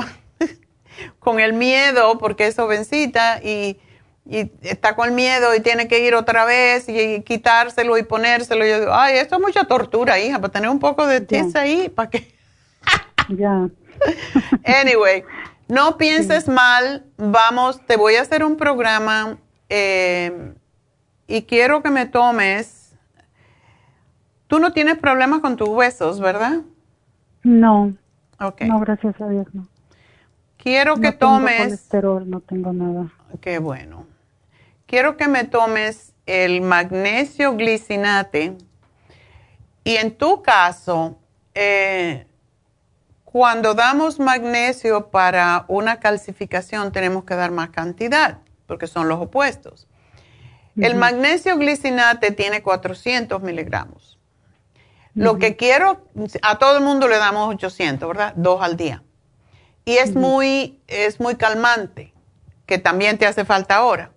con 1.18 1.40
el 1.40 1.52
miedo 1.52 2.16
porque 2.18 2.46
es 2.46 2.54
jovencita 2.54 3.40
y, 3.42 3.76
y, 4.24 4.52
está 4.62 4.94
con 4.94 5.08
el 5.08 5.14
miedo 5.14 5.52
y 5.54 5.60
tiene 5.60 5.88
que 5.88 6.06
ir 6.06 6.14
otra 6.14 6.44
vez 6.44 6.88
y, 6.88 7.22
quitárselo 7.22 7.98
y 7.98 8.04
ponérselo. 8.04 8.64
Y 8.64 8.70
yo 8.70 8.80
digo, 8.80 8.94
ay, 8.94 9.16
esto 9.16 9.34
es 9.34 9.40
mucha 9.40 9.64
tortura, 9.64 10.20
hija, 10.20 10.38
para 10.38 10.52
tener 10.52 10.70
un 10.70 10.78
poco 10.78 11.06
de 11.06 11.20
tiza 11.20 11.62
ahí, 11.62 11.88
para 11.88 12.10
que... 12.10 12.32
ya. 13.36 13.68
Anyway, 14.64 15.24
no 15.68 15.96
pienses 15.96 16.48
mal, 16.48 17.04
vamos, 17.16 17.80
te 17.86 17.96
voy 17.96 18.16
a 18.16 18.22
hacer 18.22 18.44
un 18.44 18.56
programa 18.56 19.38
eh, 19.68 20.54
y 21.26 21.42
quiero 21.42 21.82
que 21.82 21.90
me 21.90 22.06
tomes 22.06 22.84
Tú 24.46 24.58
no 24.58 24.72
tienes 24.72 24.98
problemas 24.98 25.40
con 25.40 25.56
tus 25.56 25.68
huesos, 25.68 26.20
¿verdad? 26.20 26.60
No. 27.42 27.92
Okay. 28.38 28.68
No, 28.68 28.78
gracias 28.80 29.20
a 29.20 29.28
Dios, 29.28 29.46
no. 29.52 29.66
Quiero 30.58 30.94
que 30.96 31.12
no 31.12 31.18
tomes. 31.18 31.56
Tengo 31.56 31.64
colesterol, 31.64 32.30
no 32.30 32.40
tengo 32.40 32.72
nada. 32.72 33.12
Qué 33.40 33.58
bueno. 33.58 34.06
Quiero 34.86 35.16
que 35.16 35.28
me 35.28 35.44
tomes 35.44 36.14
el 36.26 36.60
magnesio 36.60 37.56
glicinate 37.56 38.56
y 39.82 39.96
en 39.96 40.16
tu 40.16 40.42
caso, 40.42 41.18
eh, 41.54 42.26
cuando 43.34 43.74
damos 43.74 44.20
magnesio 44.20 45.08
para 45.08 45.64
una 45.66 45.98
calcificación 45.98 46.92
tenemos 46.92 47.24
que 47.24 47.34
dar 47.34 47.50
más 47.50 47.70
cantidad, 47.70 48.38
porque 48.68 48.86
son 48.86 49.08
los 49.08 49.18
opuestos. 49.20 49.88
El 50.76 50.94
magnesio 50.94 51.58
glicinate 51.58 52.30
tiene 52.30 52.62
400 52.62 53.42
miligramos. 53.42 54.20
Lo 55.14 55.40
que 55.40 55.56
quiero, 55.56 56.06
a 56.42 56.58
todo 56.60 56.78
el 56.78 56.84
mundo 56.84 57.08
le 57.08 57.16
damos 57.18 57.52
800, 57.52 58.06
¿verdad? 58.06 58.34
Dos 58.36 58.62
al 58.62 58.76
día. 58.76 59.02
Y 59.84 59.96
es, 59.96 60.14
muy, 60.14 60.80
es 60.86 61.18
muy 61.18 61.34
calmante, 61.34 62.14
que 62.66 62.78
también 62.78 63.18
te 63.18 63.26
hace 63.26 63.44
falta 63.44 63.74
ahora. 63.74 64.12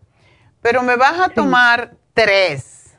Pero 0.61 0.83
me 0.83 0.95
vas 0.95 1.19
a 1.19 1.29
tomar 1.29 1.95
tres. 2.13 2.95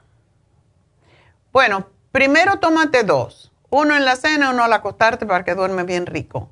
Bueno, 1.52 1.86
primero 2.10 2.58
tómate 2.58 3.04
dos 3.04 3.52
uno 3.70 3.96
en 3.96 4.04
la 4.04 4.16
cena, 4.16 4.50
uno 4.50 4.64
al 4.64 4.72
acostarte 4.72 5.26
para 5.26 5.44
que 5.44 5.54
duerme 5.54 5.84
bien 5.84 6.06
rico. 6.06 6.50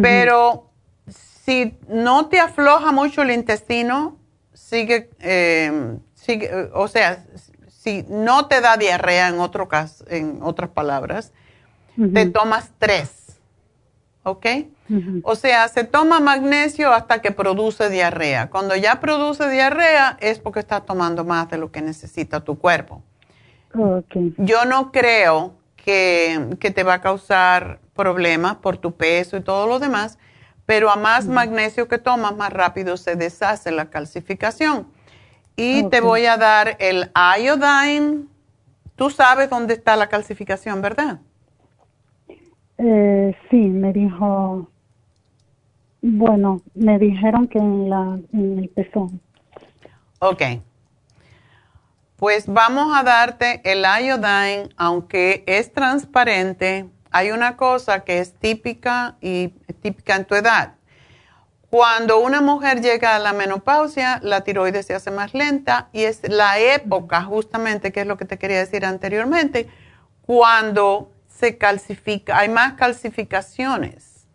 Pero 0.00 0.70
si 1.08 1.76
no 1.88 2.26
te 2.26 2.38
afloja 2.38 2.92
mucho 2.92 3.22
el 3.22 3.32
intestino, 3.32 4.16
sigue, 4.52 5.10
eh, 5.18 5.98
sigue, 6.14 6.70
o 6.72 6.86
sea, 6.86 7.24
si 7.66 8.04
no 8.08 8.46
te 8.46 8.60
da 8.60 8.76
diarrea 8.76 9.28
en, 9.28 9.40
otro 9.40 9.68
caso, 9.68 10.04
en 10.08 10.38
otras 10.42 10.70
palabras, 10.70 11.32
te 11.96 12.26
tomas 12.26 12.70
tres, 12.78 13.38
¿ok? 14.22 14.46
O 15.22 15.34
sea, 15.34 15.68
se 15.68 15.84
toma 15.84 16.20
magnesio 16.20 16.92
hasta 16.92 17.20
que 17.20 17.30
produce 17.30 17.90
diarrea. 17.90 18.50
Cuando 18.50 18.74
ya 18.76 19.00
produce 19.00 19.48
diarrea 19.48 20.16
es 20.20 20.38
porque 20.38 20.60
estás 20.60 20.84
tomando 20.84 21.24
más 21.24 21.48
de 21.50 21.58
lo 21.58 21.70
que 21.70 21.80
necesita 21.80 22.40
tu 22.40 22.58
cuerpo. 22.58 23.02
Yo 24.36 24.64
no 24.64 24.90
creo 24.92 25.54
que, 25.84 26.56
te 26.74 26.82
va 26.82 26.94
a 26.94 27.00
causar 27.00 27.80
problemas 27.94 28.56
por 28.56 28.76
tu 28.76 28.92
peso 28.92 29.36
y 29.36 29.40
todo 29.42 29.66
lo 29.66 29.78
demás, 29.78 30.18
pero 30.66 30.90
a 30.90 30.96
más 30.96 31.26
magnesio 31.26 31.88
que 31.88 31.98
tomas, 31.98 32.36
más 32.36 32.52
rápido 32.52 32.96
se 32.96 33.16
deshace 33.16 33.70
la 33.70 33.90
calcificación. 33.90 34.86
Y 35.56 35.84
te 35.88 36.00
voy 36.00 36.26
a 36.26 36.36
dar 36.36 36.76
el 36.78 37.10
iodine. 37.38 38.24
Tú 38.96 39.10
sabes 39.10 39.50
dónde 39.50 39.74
está 39.74 39.96
la 39.96 40.08
calcificación, 40.08 40.80
¿verdad? 40.80 41.20
Eh, 42.78 43.36
sí, 43.50 43.56
me 43.56 43.92
dijo, 43.92 44.70
bueno, 46.00 46.62
me 46.74 46.98
dijeron 46.98 47.46
que 47.46 47.58
en, 47.58 47.90
la, 47.90 48.18
en 48.32 48.58
el 48.58 48.68
pezón. 48.70 49.20
Ok. 50.20 50.42
Pues 52.20 52.44
vamos 52.46 52.94
a 52.94 53.02
darte 53.02 53.62
el 53.64 53.82
iodine, 53.82 54.68
aunque 54.76 55.42
es 55.46 55.72
transparente. 55.72 56.86
Hay 57.10 57.30
una 57.30 57.56
cosa 57.56 58.00
que 58.00 58.18
es 58.18 58.34
típica 58.34 59.16
y 59.22 59.48
típica 59.80 60.16
en 60.16 60.26
tu 60.26 60.34
edad. 60.34 60.74
Cuando 61.70 62.18
una 62.20 62.42
mujer 62.42 62.82
llega 62.82 63.16
a 63.16 63.18
la 63.18 63.32
menopausia, 63.32 64.20
la 64.22 64.42
tiroides 64.42 64.84
se 64.84 64.94
hace 64.94 65.10
más 65.10 65.32
lenta 65.32 65.88
y 65.94 66.02
es 66.02 66.20
la 66.28 66.58
época, 66.58 67.22
justamente, 67.22 67.90
que 67.90 68.02
es 68.02 68.06
lo 68.06 68.18
que 68.18 68.26
te 68.26 68.38
quería 68.38 68.58
decir 68.58 68.84
anteriormente, 68.84 69.70
cuando 70.20 71.10
se 71.26 71.56
calcifica, 71.56 72.36
hay 72.36 72.50
más 72.50 72.74
calcificaciones, 72.74 74.26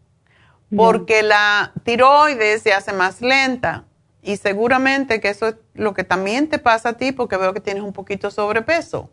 porque 0.76 1.22
la 1.22 1.72
tiroides 1.84 2.64
se 2.64 2.74
hace 2.74 2.94
más 2.94 3.22
lenta 3.22 3.84
y 4.26 4.38
seguramente 4.38 5.22
que 5.22 5.30
eso 5.30 5.50
es 5.50 5.56
lo 5.76 5.94
que 5.94 6.04
también 6.04 6.50
te 6.50 6.58
pasa 6.58 6.90
a 6.90 6.94
ti 6.94 7.12
porque 7.12 7.38
veo 7.38 7.54
que 7.54 7.60
tienes 7.60 7.84
un 7.84 7.94
poquito 7.94 8.32
sobrepeso. 8.32 9.12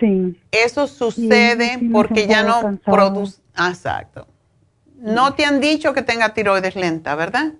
Sí. 0.00 0.40
Eso 0.50 0.86
sucede 0.86 1.78
porque 1.92 2.26
ya 2.26 2.42
no 2.42 2.78
produce... 2.84 3.42
Exacto. 3.54 4.26
No 4.96 5.34
te 5.34 5.44
han 5.44 5.60
dicho 5.60 5.92
que 5.92 6.00
tenga 6.00 6.32
tiroides 6.32 6.76
lenta, 6.76 7.14
¿verdad? 7.14 7.52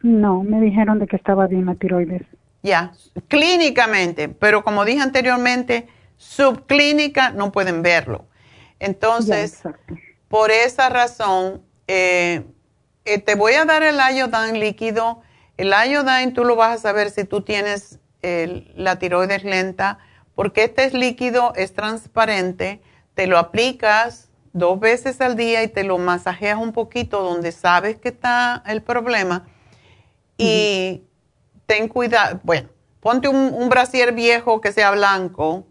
No, 0.00 0.44
me 0.44 0.60
dijeron 0.60 1.00
de 1.00 1.08
que 1.08 1.16
estaba 1.16 1.48
bien 1.48 1.66
la 1.66 1.74
tiroides. 1.74 2.22
Ya, 2.62 2.92
clínicamente, 3.26 4.28
pero 4.28 4.62
como 4.62 4.84
dije 4.84 5.00
anteriormente, 5.00 5.88
subclínica 6.16 7.30
no 7.30 7.50
pueden 7.50 7.82
verlo. 7.82 8.26
Entonces, 8.78 9.62
por 10.28 10.50
esa 10.52 10.88
razón, 10.88 11.62
eh, 11.88 12.44
eh, 13.04 13.18
te 13.18 13.34
voy 13.34 13.54
a 13.54 13.64
dar 13.64 13.82
el 13.82 13.96
iodine 13.96 14.58
líquido 14.58 15.23
el 15.56 15.68
iodine 15.68 16.32
tú 16.32 16.44
lo 16.44 16.56
vas 16.56 16.78
a 16.78 16.82
saber 16.82 17.10
si 17.10 17.24
tú 17.24 17.42
tienes 17.42 17.98
la 18.22 18.98
tiroides 18.98 19.44
lenta, 19.44 19.98
porque 20.34 20.64
este 20.64 20.84
es 20.84 20.94
líquido, 20.94 21.52
es 21.56 21.74
transparente, 21.74 22.80
te 23.14 23.26
lo 23.26 23.38
aplicas 23.38 24.30
dos 24.52 24.80
veces 24.80 25.20
al 25.20 25.36
día 25.36 25.62
y 25.62 25.68
te 25.68 25.84
lo 25.84 25.98
masajeas 25.98 26.58
un 26.58 26.72
poquito 26.72 27.22
donde 27.22 27.52
sabes 27.52 27.98
que 27.98 28.08
está 28.08 28.62
el 28.66 28.82
problema. 28.82 29.46
Y 30.38 31.02
ten 31.66 31.88
cuidado, 31.88 32.40
bueno, 32.42 32.68
ponte 33.00 33.28
un, 33.28 33.68
brasier 33.68 34.12
viejo 34.12 34.60
que 34.60 34.72
sea 34.72 34.90
blanco, 34.92 35.66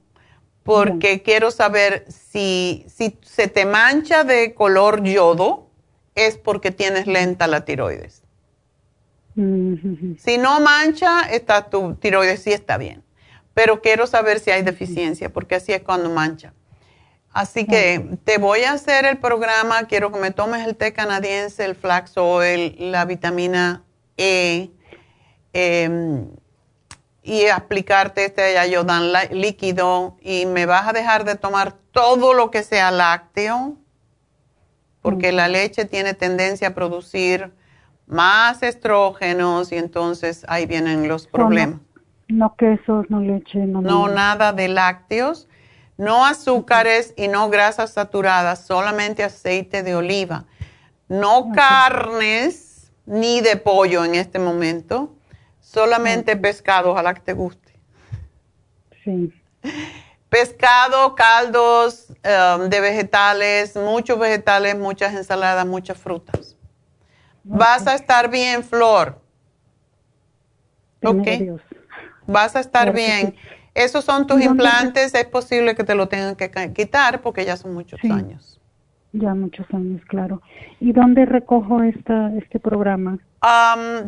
porque 0.64 1.22
quiero 1.24 1.52
saber 1.52 2.06
si, 2.10 2.86
si 2.88 3.18
se 3.22 3.48
te 3.48 3.66
mancha 3.66 4.24
de 4.24 4.54
color 4.54 5.04
yodo, 5.04 5.70
es 6.16 6.38
porque 6.38 6.72
tienes 6.72 7.08
lenta 7.08 7.48
la 7.48 7.66
tiroides. 7.66 8.23
Si 9.36 10.38
no 10.38 10.60
mancha, 10.60 11.22
está 11.32 11.70
tu 11.70 11.96
tiroides 11.96 12.44
sí 12.44 12.52
está 12.52 12.78
bien. 12.78 13.04
Pero 13.54 13.82
quiero 13.82 14.08
saber 14.08 14.40
si 14.40 14.52
hay 14.52 14.64
deficiencia, 14.64 15.32
porque 15.32 15.56
así 15.56 15.74
es 15.74 15.82
cuando 15.82 16.10
mancha. 16.10 16.54
Así 17.34 17.66
que 17.66 18.18
te 18.24 18.38
voy 18.38 18.64
a 18.64 18.74
hacer 18.74 19.06
el 19.06 19.18
programa, 19.18 19.88
quiero 19.88 20.12
que 20.12 20.20
me 20.20 20.30
tomes 20.30 20.68
el 20.68 20.76
té 20.76 20.94
canadiense, 20.94 21.66
el 21.66 21.76
flax 21.76 22.16
oil, 22.16 22.76
la 22.92 23.06
vitamina 23.06 23.84
E 24.18 24.70
em, 25.52 26.30
y 27.24 27.48
aplicarte 27.48 28.26
este 28.26 28.60
ayudan 28.60 29.12
líquido 29.32 30.18
y 30.22 30.46
me 30.46 30.68
vas 30.68 30.88
a 30.88 30.94
dejar 30.94 31.26
de 31.26 31.36
tomar 31.36 31.74
todo 31.92 32.36
lo 32.36 32.52
que 32.52 32.62
sea 32.62 32.92
lácteo, 32.92 33.78
porque 35.02 35.32
la 35.32 35.48
leche 35.48 35.86
tiene 35.86 36.14
tendencia 36.14 36.70
a 36.70 36.76
producir 36.76 37.52
más 38.08 38.64
estrógenos 38.64 39.72
y 39.72 39.78
entonces 39.78 40.46
ahí 40.48 40.66
vienen 40.66 41.08
los 41.08 41.28
problemas. 41.28 41.80
No, 42.28 42.56
quesos, 42.56 43.06
no 43.10 43.20
leche, 43.20 43.60
no. 43.60 43.82
No, 43.82 44.08
nada 44.08 44.54
de 44.54 44.68
lácteos, 44.68 45.48
no 45.98 46.26
azúcares 46.26 47.14
y 47.16 47.28
no 47.28 47.50
grasas 47.50 47.94
saturadas, 47.94 48.66
solamente 48.66 49.24
aceite 49.24 49.84
de 49.84 49.96
oliva. 49.96 50.46
No 51.08 51.52
carnes 51.54 52.92
ni 53.06 53.42
de 53.42 53.58
pollo 53.58 54.06
en 54.06 54.16
este 54.16 54.40
momento, 54.40 55.16
solamente 55.60 56.36
pescado, 56.38 56.92
ojalá 56.92 57.14
que 57.14 57.22
te 57.22 57.34
guste. 57.34 57.74
Sí. 59.04 59.34
Pescado, 60.30 61.14
caldos 61.14 62.08
um, 62.10 62.68
de 62.70 62.80
vegetales, 62.80 63.76
muchos 63.76 64.18
vegetales, 64.18 64.78
muchas 64.78 65.14
ensaladas, 65.14 65.66
muchas 65.66 65.98
frutas. 65.98 66.43
Vas 67.44 67.88
a 67.88 67.96
estar 67.96 68.30
bien, 68.30 68.64
Flor. 68.64 69.20
Ok. 71.04 71.28
Vas 72.26 72.56
a 72.56 72.60
estar 72.60 72.94
bien. 72.94 73.36
Esos 73.74 74.06
son 74.06 74.28
tus 74.28 74.42
implantes. 74.42 75.14
Es 75.14 75.26
posible 75.26 75.76
que 75.76 75.84
te 75.84 75.96
lo 75.96 76.08
tengan 76.08 76.36
que 76.36 76.50
quitar 76.74 77.22
porque 77.22 77.46
ya 77.46 77.58
son 77.58 77.74
muchos 77.74 78.00
años. 78.04 78.60
Ya 79.12 79.36
muchos 79.36 79.68
años, 79.74 80.02
claro. 80.08 80.42
¿Y 80.80 80.92
dónde 80.92 81.26
recojo 81.26 81.84
esta, 81.84 82.34
este 82.36 82.60
programa? 82.60 83.20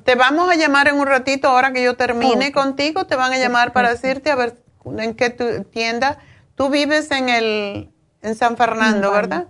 te 0.05 0.15
vamos 0.15 0.49
a 0.49 0.55
llamar 0.55 0.87
en 0.87 0.95
un 0.95 1.05
ratito, 1.05 1.49
ahora 1.49 1.73
que 1.73 1.83
yo 1.83 1.95
termine 1.97 2.53
contigo, 2.53 3.05
te 3.05 3.17
van 3.17 3.33
a 3.33 3.37
llamar 3.37 3.73
para 3.73 3.89
decirte 3.89 4.31
a 4.31 4.35
ver 4.35 4.55
en 4.97 5.13
qué 5.13 5.29
tu 5.29 5.63
tienda. 5.65 6.17
Tú 6.55 6.69
vives 6.69 7.11
en 7.11 7.27
el 7.27 7.89
en 8.21 8.35
San 8.35 8.57
Fernando, 8.57 9.11
¿verdad? 9.11 9.47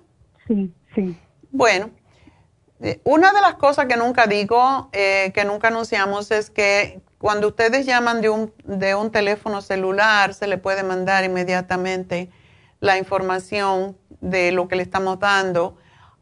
Sí, 0.47 0.73
sí. 0.95 1.15
Bueno, 1.51 1.91
una 3.03 3.33
de 3.33 3.41
las 3.41 3.55
cosas 3.55 3.85
que 3.85 3.97
nunca 3.97 4.27
digo, 4.27 4.89
eh, 4.93 5.31
que 5.33 5.45
nunca 5.45 5.69
anunciamos, 5.69 6.31
es 6.31 6.49
que 6.49 7.01
cuando 7.17 7.47
ustedes 7.47 7.85
llaman 7.85 8.21
de 8.21 8.29
un, 8.29 8.53
de 8.63 8.95
un 8.95 9.11
teléfono 9.11 9.61
celular, 9.61 10.33
se 10.33 10.47
le 10.47 10.57
puede 10.57 10.83
mandar 10.83 11.23
inmediatamente 11.23 12.29
la 12.79 12.97
información 12.97 13.97
de 14.21 14.51
lo 14.51 14.67
que 14.67 14.75
le 14.75 14.83
estamos 14.83 15.19
dando 15.19 15.77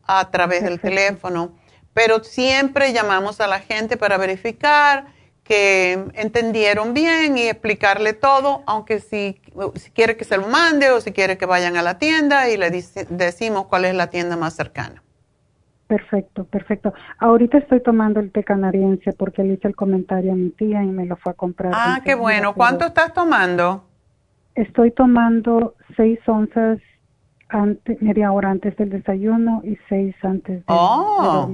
a 0.06 0.32
través 0.32 0.64
del 0.64 0.80
teléfono. 0.80 1.56
Pero 1.94 2.24
siempre 2.24 2.94
llamamos 2.94 3.42
a 3.42 3.48
la 3.48 3.60
gente 3.60 3.98
para 3.98 4.18
verificar 4.18 5.08
que 5.44 6.06
entendieron 6.14 6.94
bien 6.94 7.38
y 7.38 7.50
explicarle 7.50 8.14
todo, 8.14 8.64
aunque 8.66 9.00
si, 9.00 9.42
si 9.76 9.92
quiere 9.92 10.16
que 10.16 10.24
se 10.24 10.38
lo 10.38 10.48
mande 10.48 10.90
o 10.92 11.02
si 11.02 11.12
quiere 11.12 11.38
que 11.38 11.46
vayan 11.46 11.76
a 11.76 11.82
la 11.82 11.98
tienda 12.00 12.50
y 12.50 12.58
le 12.58 12.72
decimos 13.10 13.66
cuál 13.68 13.86
es 13.86 13.94
la 13.94 14.08
tienda 14.10 14.38
más 14.38 14.56
cercana. 14.56 15.04
Perfecto, 15.94 16.46
perfecto. 16.46 16.92
Ahorita 17.20 17.60
estoy 17.60 17.80
tomando 17.80 18.20
el 18.20 18.32
té 18.32 18.44
canadiense 18.44 19.14
porque 19.14 19.44
le 19.44 19.54
hice 19.54 19.68
el 19.68 19.76
comentario 19.76 20.32
a 20.32 20.36
mi 20.36 20.50
tía 20.50 20.84
y 20.84 20.88
me 20.88 21.06
lo 21.06 21.18
fue 21.18 21.34
a 21.34 21.36
comprar. 21.36 21.72
Ah, 21.76 22.02
qué 22.04 22.16
bueno. 22.16 22.56
¿Cuánto 22.56 22.86
estás 22.86 23.14
tomando? 23.14 23.86
Estoy 24.56 24.90
tomando 24.90 25.76
seis 25.96 26.18
onzas 26.26 26.80
antes, 27.48 28.02
media 28.02 28.32
hora 28.32 28.50
antes 28.50 28.76
del 28.76 28.90
desayuno 28.90 29.62
y 29.64 29.78
seis 29.88 30.16
antes 30.24 30.62
de, 30.62 30.64
oh, 30.66 31.52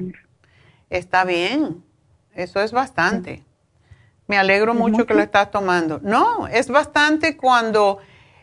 Está 0.90 1.26
bien, 1.26 1.84
eso 2.34 2.62
es 2.62 2.72
bastante. 2.72 3.44
Me 4.28 4.38
alegro 4.38 4.74
mucho, 4.74 5.06
que 5.06 5.16
lo 5.16 5.22
estás 5.22 5.52
tomando. 5.52 6.00
No, 6.02 6.48
es 6.48 6.70
bastante 6.70 7.36
cuando, 7.36 7.98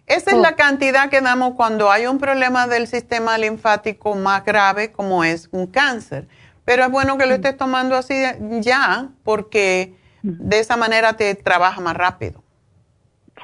esa 0.07 0.31
es 0.31 0.36
la 0.39 0.55
cantidad 0.55 1.10
que 1.10 1.20
damos 1.20 1.55
cuando 1.55 1.91
hay 1.91 2.07
un 2.07 2.18
problema 2.18 2.67
del 2.67 2.86
sistema 2.86 3.39
linfático 3.39 4.15
más 4.15 4.44
grave 4.44 4.93
como 4.93 5.25
es 5.25 5.49
un 5.51 5.67
cáncer. 5.67 6.28
Pero 6.65 6.85
es 6.85 6.91
bueno 6.91 7.18
que 7.18 7.26
lo 7.26 7.35
estés 7.35 7.57
tomando 7.57 7.97
así 7.97 8.15
ya 8.60 9.09
porque 9.25 9.94
de 10.23 10.59
esa 10.59 10.76
manera 10.76 11.15
te 11.15 11.35
trabaja 11.35 11.81
más 11.81 11.97
rápido. 11.97 12.43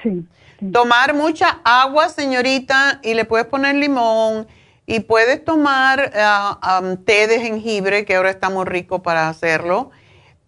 Sí. 0.03 0.27
Tomar 0.73 1.15
mucha 1.15 1.61
agua, 1.65 2.09
señorita, 2.09 3.01
y 3.03 3.15
le 3.15 3.25
puedes 3.25 3.47
poner 3.47 3.75
limón 3.75 4.47
y 4.87 5.01
puedes 5.01 5.45
tomar 5.45 6.13
uh, 6.15 6.97
té 6.99 7.27
de 7.27 7.41
jengibre, 7.41 8.05
que 8.05 8.15
ahora 8.15 8.31
está 8.31 8.51
muy 8.51 8.65
rico 8.65 9.03
para 9.03 9.29
hacerlo. 9.29 9.91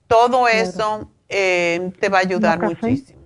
Todo 0.07 0.47
eso 0.47 1.11
eh, 1.29 1.93
te 2.01 2.09
va 2.09 2.19
a 2.19 2.21
ayudar 2.21 2.61
muchísimo. 2.61 3.24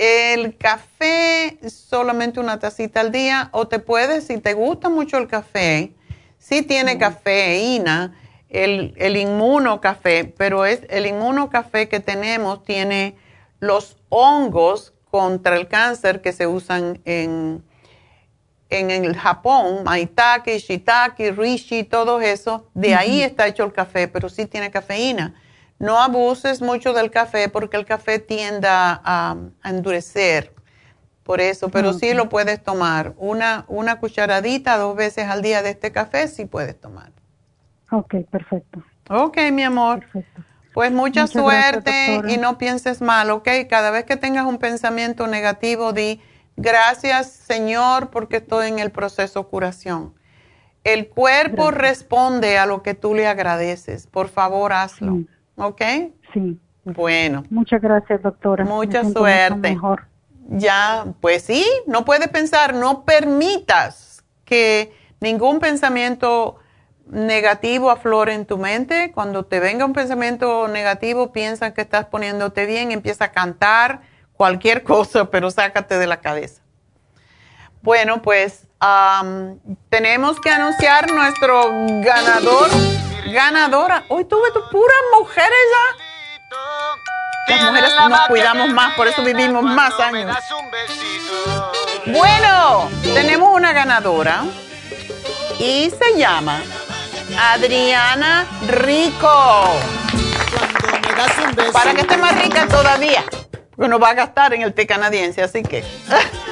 El 0.00 0.56
café, 0.56 1.58
solamente 1.68 2.38
una 2.38 2.60
tacita 2.60 3.00
al 3.00 3.10
día, 3.10 3.48
o 3.50 3.66
te 3.66 3.80
puedes, 3.80 4.28
si 4.28 4.38
te 4.38 4.54
gusta 4.54 4.88
mucho 4.88 5.18
el 5.18 5.26
café, 5.26 5.92
sí 6.38 6.62
tiene 6.62 6.98
cafeína, 6.98 8.16
el, 8.48 8.94
el 8.96 9.16
inmunocafé, 9.16 10.32
pero 10.38 10.66
es 10.66 10.82
el 10.88 11.06
inmunocafé 11.06 11.88
que 11.88 11.98
tenemos 11.98 12.62
tiene 12.62 13.16
los 13.58 13.96
hongos 14.08 14.94
contra 15.10 15.56
el 15.56 15.66
cáncer 15.66 16.20
que 16.20 16.32
se 16.32 16.46
usan 16.46 17.00
en, 17.04 17.64
en 18.70 18.90
el 18.92 19.16
Japón, 19.16 19.82
maitake, 19.82 20.60
shiitake, 20.60 21.32
rishi, 21.32 21.82
todo 21.82 22.20
eso, 22.20 22.70
de 22.72 22.94
ahí 22.94 23.22
está 23.22 23.48
hecho 23.48 23.64
el 23.64 23.72
café, 23.72 24.06
pero 24.06 24.28
sí 24.28 24.46
tiene 24.46 24.70
cafeína. 24.70 25.34
No 25.78 26.00
abuses 26.00 26.60
mucho 26.60 26.92
del 26.92 27.10
café 27.10 27.48
porque 27.48 27.76
el 27.76 27.84
café 27.84 28.18
tiende 28.18 28.68
a, 28.68 29.36
endurecer, 29.64 30.52
por 31.22 31.40
eso, 31.40 31.68
pero 31.68 31.92
sí 31.92 32.14
lo 32.14 32.28
puedes 32.28 32.62
tomar. 32.62 33.14
Una, 33.18 33.64
una 33.68 34.00
cucharadita 34.00 34.78
dos 34.78 34.96
veces 34.96 35.28
al 35.28 35.42
día 35.42 35.62
de 35.62 35.70
este 35.70 35.92
café 35.92 36.26
sí 36.26 36.46
puedes 36.46 36.80
tomar. 36.80 37.12
Ok, 37.90 38.14
perfecto. 38.30 38.82
Ok, 39.10 39.38
mi 39.52 39.62
amor. 39.62 40.00
Perfecto. 40.00 40.42
Pues 40.72 40.92
mucha 40.92 41.26
suerte 41.26 42.22
y 42.28 42.36
no 42.36 42.56
pienses 42.56 43.00
mal, 43.00 43.30
¿ok? 43.30 43.48
Cada 43.68 43.90
vez 43.90 44.04
que 44.04 44.16
tengas 44.16 44.46
un 44.46 44.58
pensamiento 44.58 45.26
negativo, 45.26 45.92
di 45.92 46.20
gracias 46.56 47.30
Señor 47.30 48.10
porque 48.10 48.36
estoy 48.36 48.68
en 48.68 48.78
el 48.78 48.90
proceso 48.90 49.48
curación. 49.48 50.14
El 50.84 51.08
cuerpo 51.08 51.70
responde 51.70 52.58
a 52.58 52.66
lo 52.66 52.82
que 52.82 52.94
tú 52.94 53.14
le 53.14 53.26
agradeces. 53.26 54.06
Por 54.06 54.28
favor, 54.28 54.72
hazlo, 54.72 55.24
¿ok? 55.58 55.82
Sí. 56.32 56.58
Bueno. 56.84 57.44
Muchas 57.50 57.82
gracias, 57.82 58.22
doctora. 58.22 58.64
Mucha 58.64 59.04
suerte. 59.04 59.56
Mejor. 59.56 60.06
Ya, 60.50 61.06
pues 61.20 61.42
sí, 61.42 61.66
no 61.86 62.04
puedes 62.06 62.28
pensar, 62.28 62.74
no 62.74 63.04
permitas 63.04 64.24
que 64.46 64.94
ningún 65.20 65.60
pensamiento 65.60 66.56
negativo 67.10 67.90
aflora 67.90 68.34
en 68.34 68.46
tu 68.46 68.56
mente, 68.56 69.12
cuando 69.12 69.44
te 69.44 69.60
venga 69.60 69.84
un 69.84 69.92
pensamiento 69.92 70.68
negativo, 70.68 71.32
piensa 71.32 71.74
que 71.74 71.82
estás 71.82 72.06
poniéndote 72.06 72.66
bien, 72.66 72.92
empieza 72.92 73.26
a 73.26 73.32
cantar 73.32 74.00
cualquier 74.32 74.82
cosa, 74.84 75.30
pero 75.30 75.50
sácate 75.50 75.98
de 75.98 76.06
la 76.06 76.20
cabeza. 76.20 76.62
Bueno, 77.82 78.22
pues 78.22 78.66
tenemos 79.88 80.40
que 80.40 80.50
anunciar 80.50 81.12
nuestro 81.12 81.64
ganador, 82.02 82.68
ganadora. 83.32 84.04
Hoy 84.08 84.24
tuve 84.24 84.50
tu 84.52 84.60
puras 84.70 84.96
mujeres 85.18 85.58
ya. 85.70 87.54
Las 87.54 87.64
mujeres 87.64 87.92
nos 88.08 88.20
cuidamos 88.28 88.68
más, 88.70 88.94
por 88.94 89.08
eso 89.08 89.22
vivimos 89.22 89.62
más 89.62 89.98
años. 90.00 90.36
Bueno, 92.06 92.90
tenemos 93.02 93.50
una 93.54 93.72
ganadora 93.72 94.44
y 95.58 95.90
se 95.90 96.18
llama 96.18 96.62
Adriana 97.38 98.46
Rico. 98.68 99.80
Para 101.72 101.94
que 101.94 102.02
esté 102.02 102.16
más 102.16 102.40
rica 102.40 102.68
todavía, 102.68 103.24
porque 103.74 103.88
nos 103.88 104.00
va 104.00 104.10
a 104.10 104.14
gastar 104.14 104.54
en 104.54 104.62
el 104.62 104.72
té 104.74 104.86
canadiense, 104.86 105.42
así 105.42 105.62
que. 105.62 105.84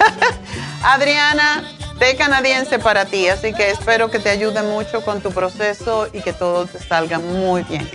Adriana, 0.82 1.64
té 1.98 2.14
canadiense 2.16 2.78
para 2.78 3.06
ti, 3.06 3.28
así 3.28 3.52
que 3.54 3.70
espero 3.70 4.10
que 4.10 4.18
te 4.18 4.28
ayude 4.28 4.62
mucho 4.62 5.04
con 5.04 5.20
tu 5.20 5.30
proceso 5.30 6.08
y 6.12 6.20
que 6.20 6.32
todo 6.32 6.66
te 6.66 6.78
salga 6.78 7.18
muy 7.18 7.62
bien. 7.62 7.88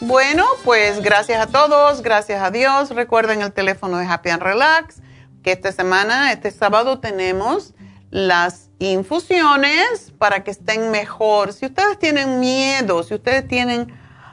Bueno, 0.00 0.44
pues 0.64 1.02
gracias 1.02 1.40
a 1.42 1.46
todos, 1.46 2.02
gracias 2.02 2.42
a 2.42 2.50
Dios. 2.50 2.90
Recuerden 2.90 3.42
el 3.42 3.52
teléfono 3.52 3.98
de 3.98 4.06
Happy 4.06 4.30
and 4.30 4.42
Relax, 4.42 4.96
que 5.42 5.52
esta 5.52 5.72
semana, 5.72 6.32
este 6.32 6.50
sábado, 6.50 7.00
tenemos 7.00 7.74
las 8.10 8.70
infusiones 8.78 10.12
para 10.18 10.42
que 10.42 10.52
estén 10.52 10.90
mejor. 10.90 11.52
Si 11.52 11.66
ustedes 11.66 11.98
tienen 11.98 12.40
miedo, 12.40 13.02
si 13.02 13.14
ustedes 13.14 13.46
tienen 13.46 13.92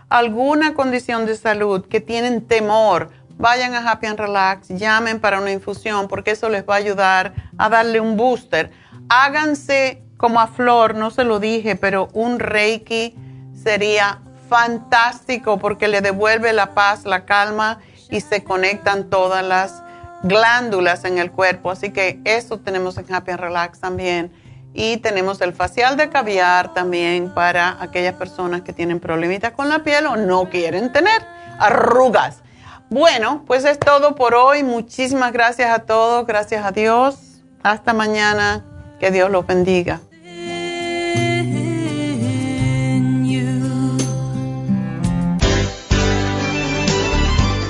alguna 0.09 0.73
condición 0.73 1.25
de 1.25 1.35
salud, 1.35 1.85
que 1.85 2.01
tienen 2.01 2.47
temor, 2.47 3.09
vayan 3.37 3.73
a 3.73 3.91
Happy 3.91 4.07
and 4.07 4.19
Relax, 4.19 4.69
llamen 4.69 5.19
para 5.19 5.39
una 5.39 5.51
infusión 5.51 6.07
porque 6.07 6.31
eso 6.31 6.49
les 6.49 6.67
va 6.67 6.75
a 6.75 6.77
ayudar 6.77 7.33
a 7.57 7.69
darle 7.69 7.99
un 7.99 8.15
booster. 8.15 8.71
Háganse 9.09 10.01
como 10.17 10.39
a 10.39 10.47
Flor, 10.47 10.95
no 10.95 11.11
se 11.11 11.23
lo 11.23 11.39
dije, 11.39 11.75
pero 11.75 12.09
un 12.13 12.39
Reiki 12.39 13.15
sería 13.53 14.19
fantástico 14.49 15.59
porque 15.59 15.87
le 15.87 16.01
devuelve 16.01 16.53
la 16.53 16.73
paz, 16.73 17.05
la 17.05 17.25
calma 17.25 17.79
y 18.09 18.21
se 18.21 18.43
conectan 18.43 19.09
todas 19.09 19.43
las 19.45 19.83
glándulas 20.23 21.05
en 21.05 21.17
el 21.17 21.31
cuerpo. 21.31 21.71
Así 21.71 21.91
que 21.91 22.19
eso 22.25 22.59
tenemos 22.59 22.97
en 22.97 23.13
Happy 23.13 23.31
and 23.31 23.39
Relax 23.39 23.79
también. 23.79 24.31
Y 24.73 24.97
tenemos 24.97 25.41
el 25.41 25.53
facial 25.53 25.97
de 25.97 26.09
caviar 26.09 26.73
también 26.73 27.33
para 27.33 27.81
aquellas 27.81 28.13
personas 28.13 28.61
que 28.61 28.73
tienen 28.73 28.99
problemitas 28.99 29.53
con 29.53 29.69
la 29.69 29.79
piel 29.79 30.05
o 30.05 30.17
no 30.17 30.49
quieren 30.49 30.91
tener 30.91 31.25
arrugas. 31.57 32.43
Bueno, 32.89 33.43
pues 33.47 33.65
es 33.65 33.79
todo 33.79 34.15
por 34.15 34.35
hoy. 34.35 34.63
Muchísimas 34.63 35.31
gracias 35.31 35.71
a 35.71 35.79
todos. 35.79 36.27
Gracias 36.27 36.63
a 36.63 36.71
Dios. 36.71 37.41
Hasta 37.63 37.93
mañana. 37.93 38.63
Que 38.99 39.11
Dios 39.11 39.29
los 39.31 39.45
bendiga. 39.45 40.01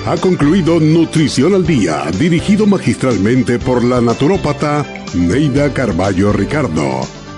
Ha 0.06 0.16
concluido 0.16 0.80
Nutrición 0.80 1.54
al 1.54 1.66
Día, 1.66 2.04
dirigido 2.18 2.66
magistralmente 2.66 3.58
por 3.58 3.84
la 3.84 4.00
naturópata 4.00 4.86
Neida 5.12 5.74
Carballo 5.74 6.32
Ricardo. 6.32 7.17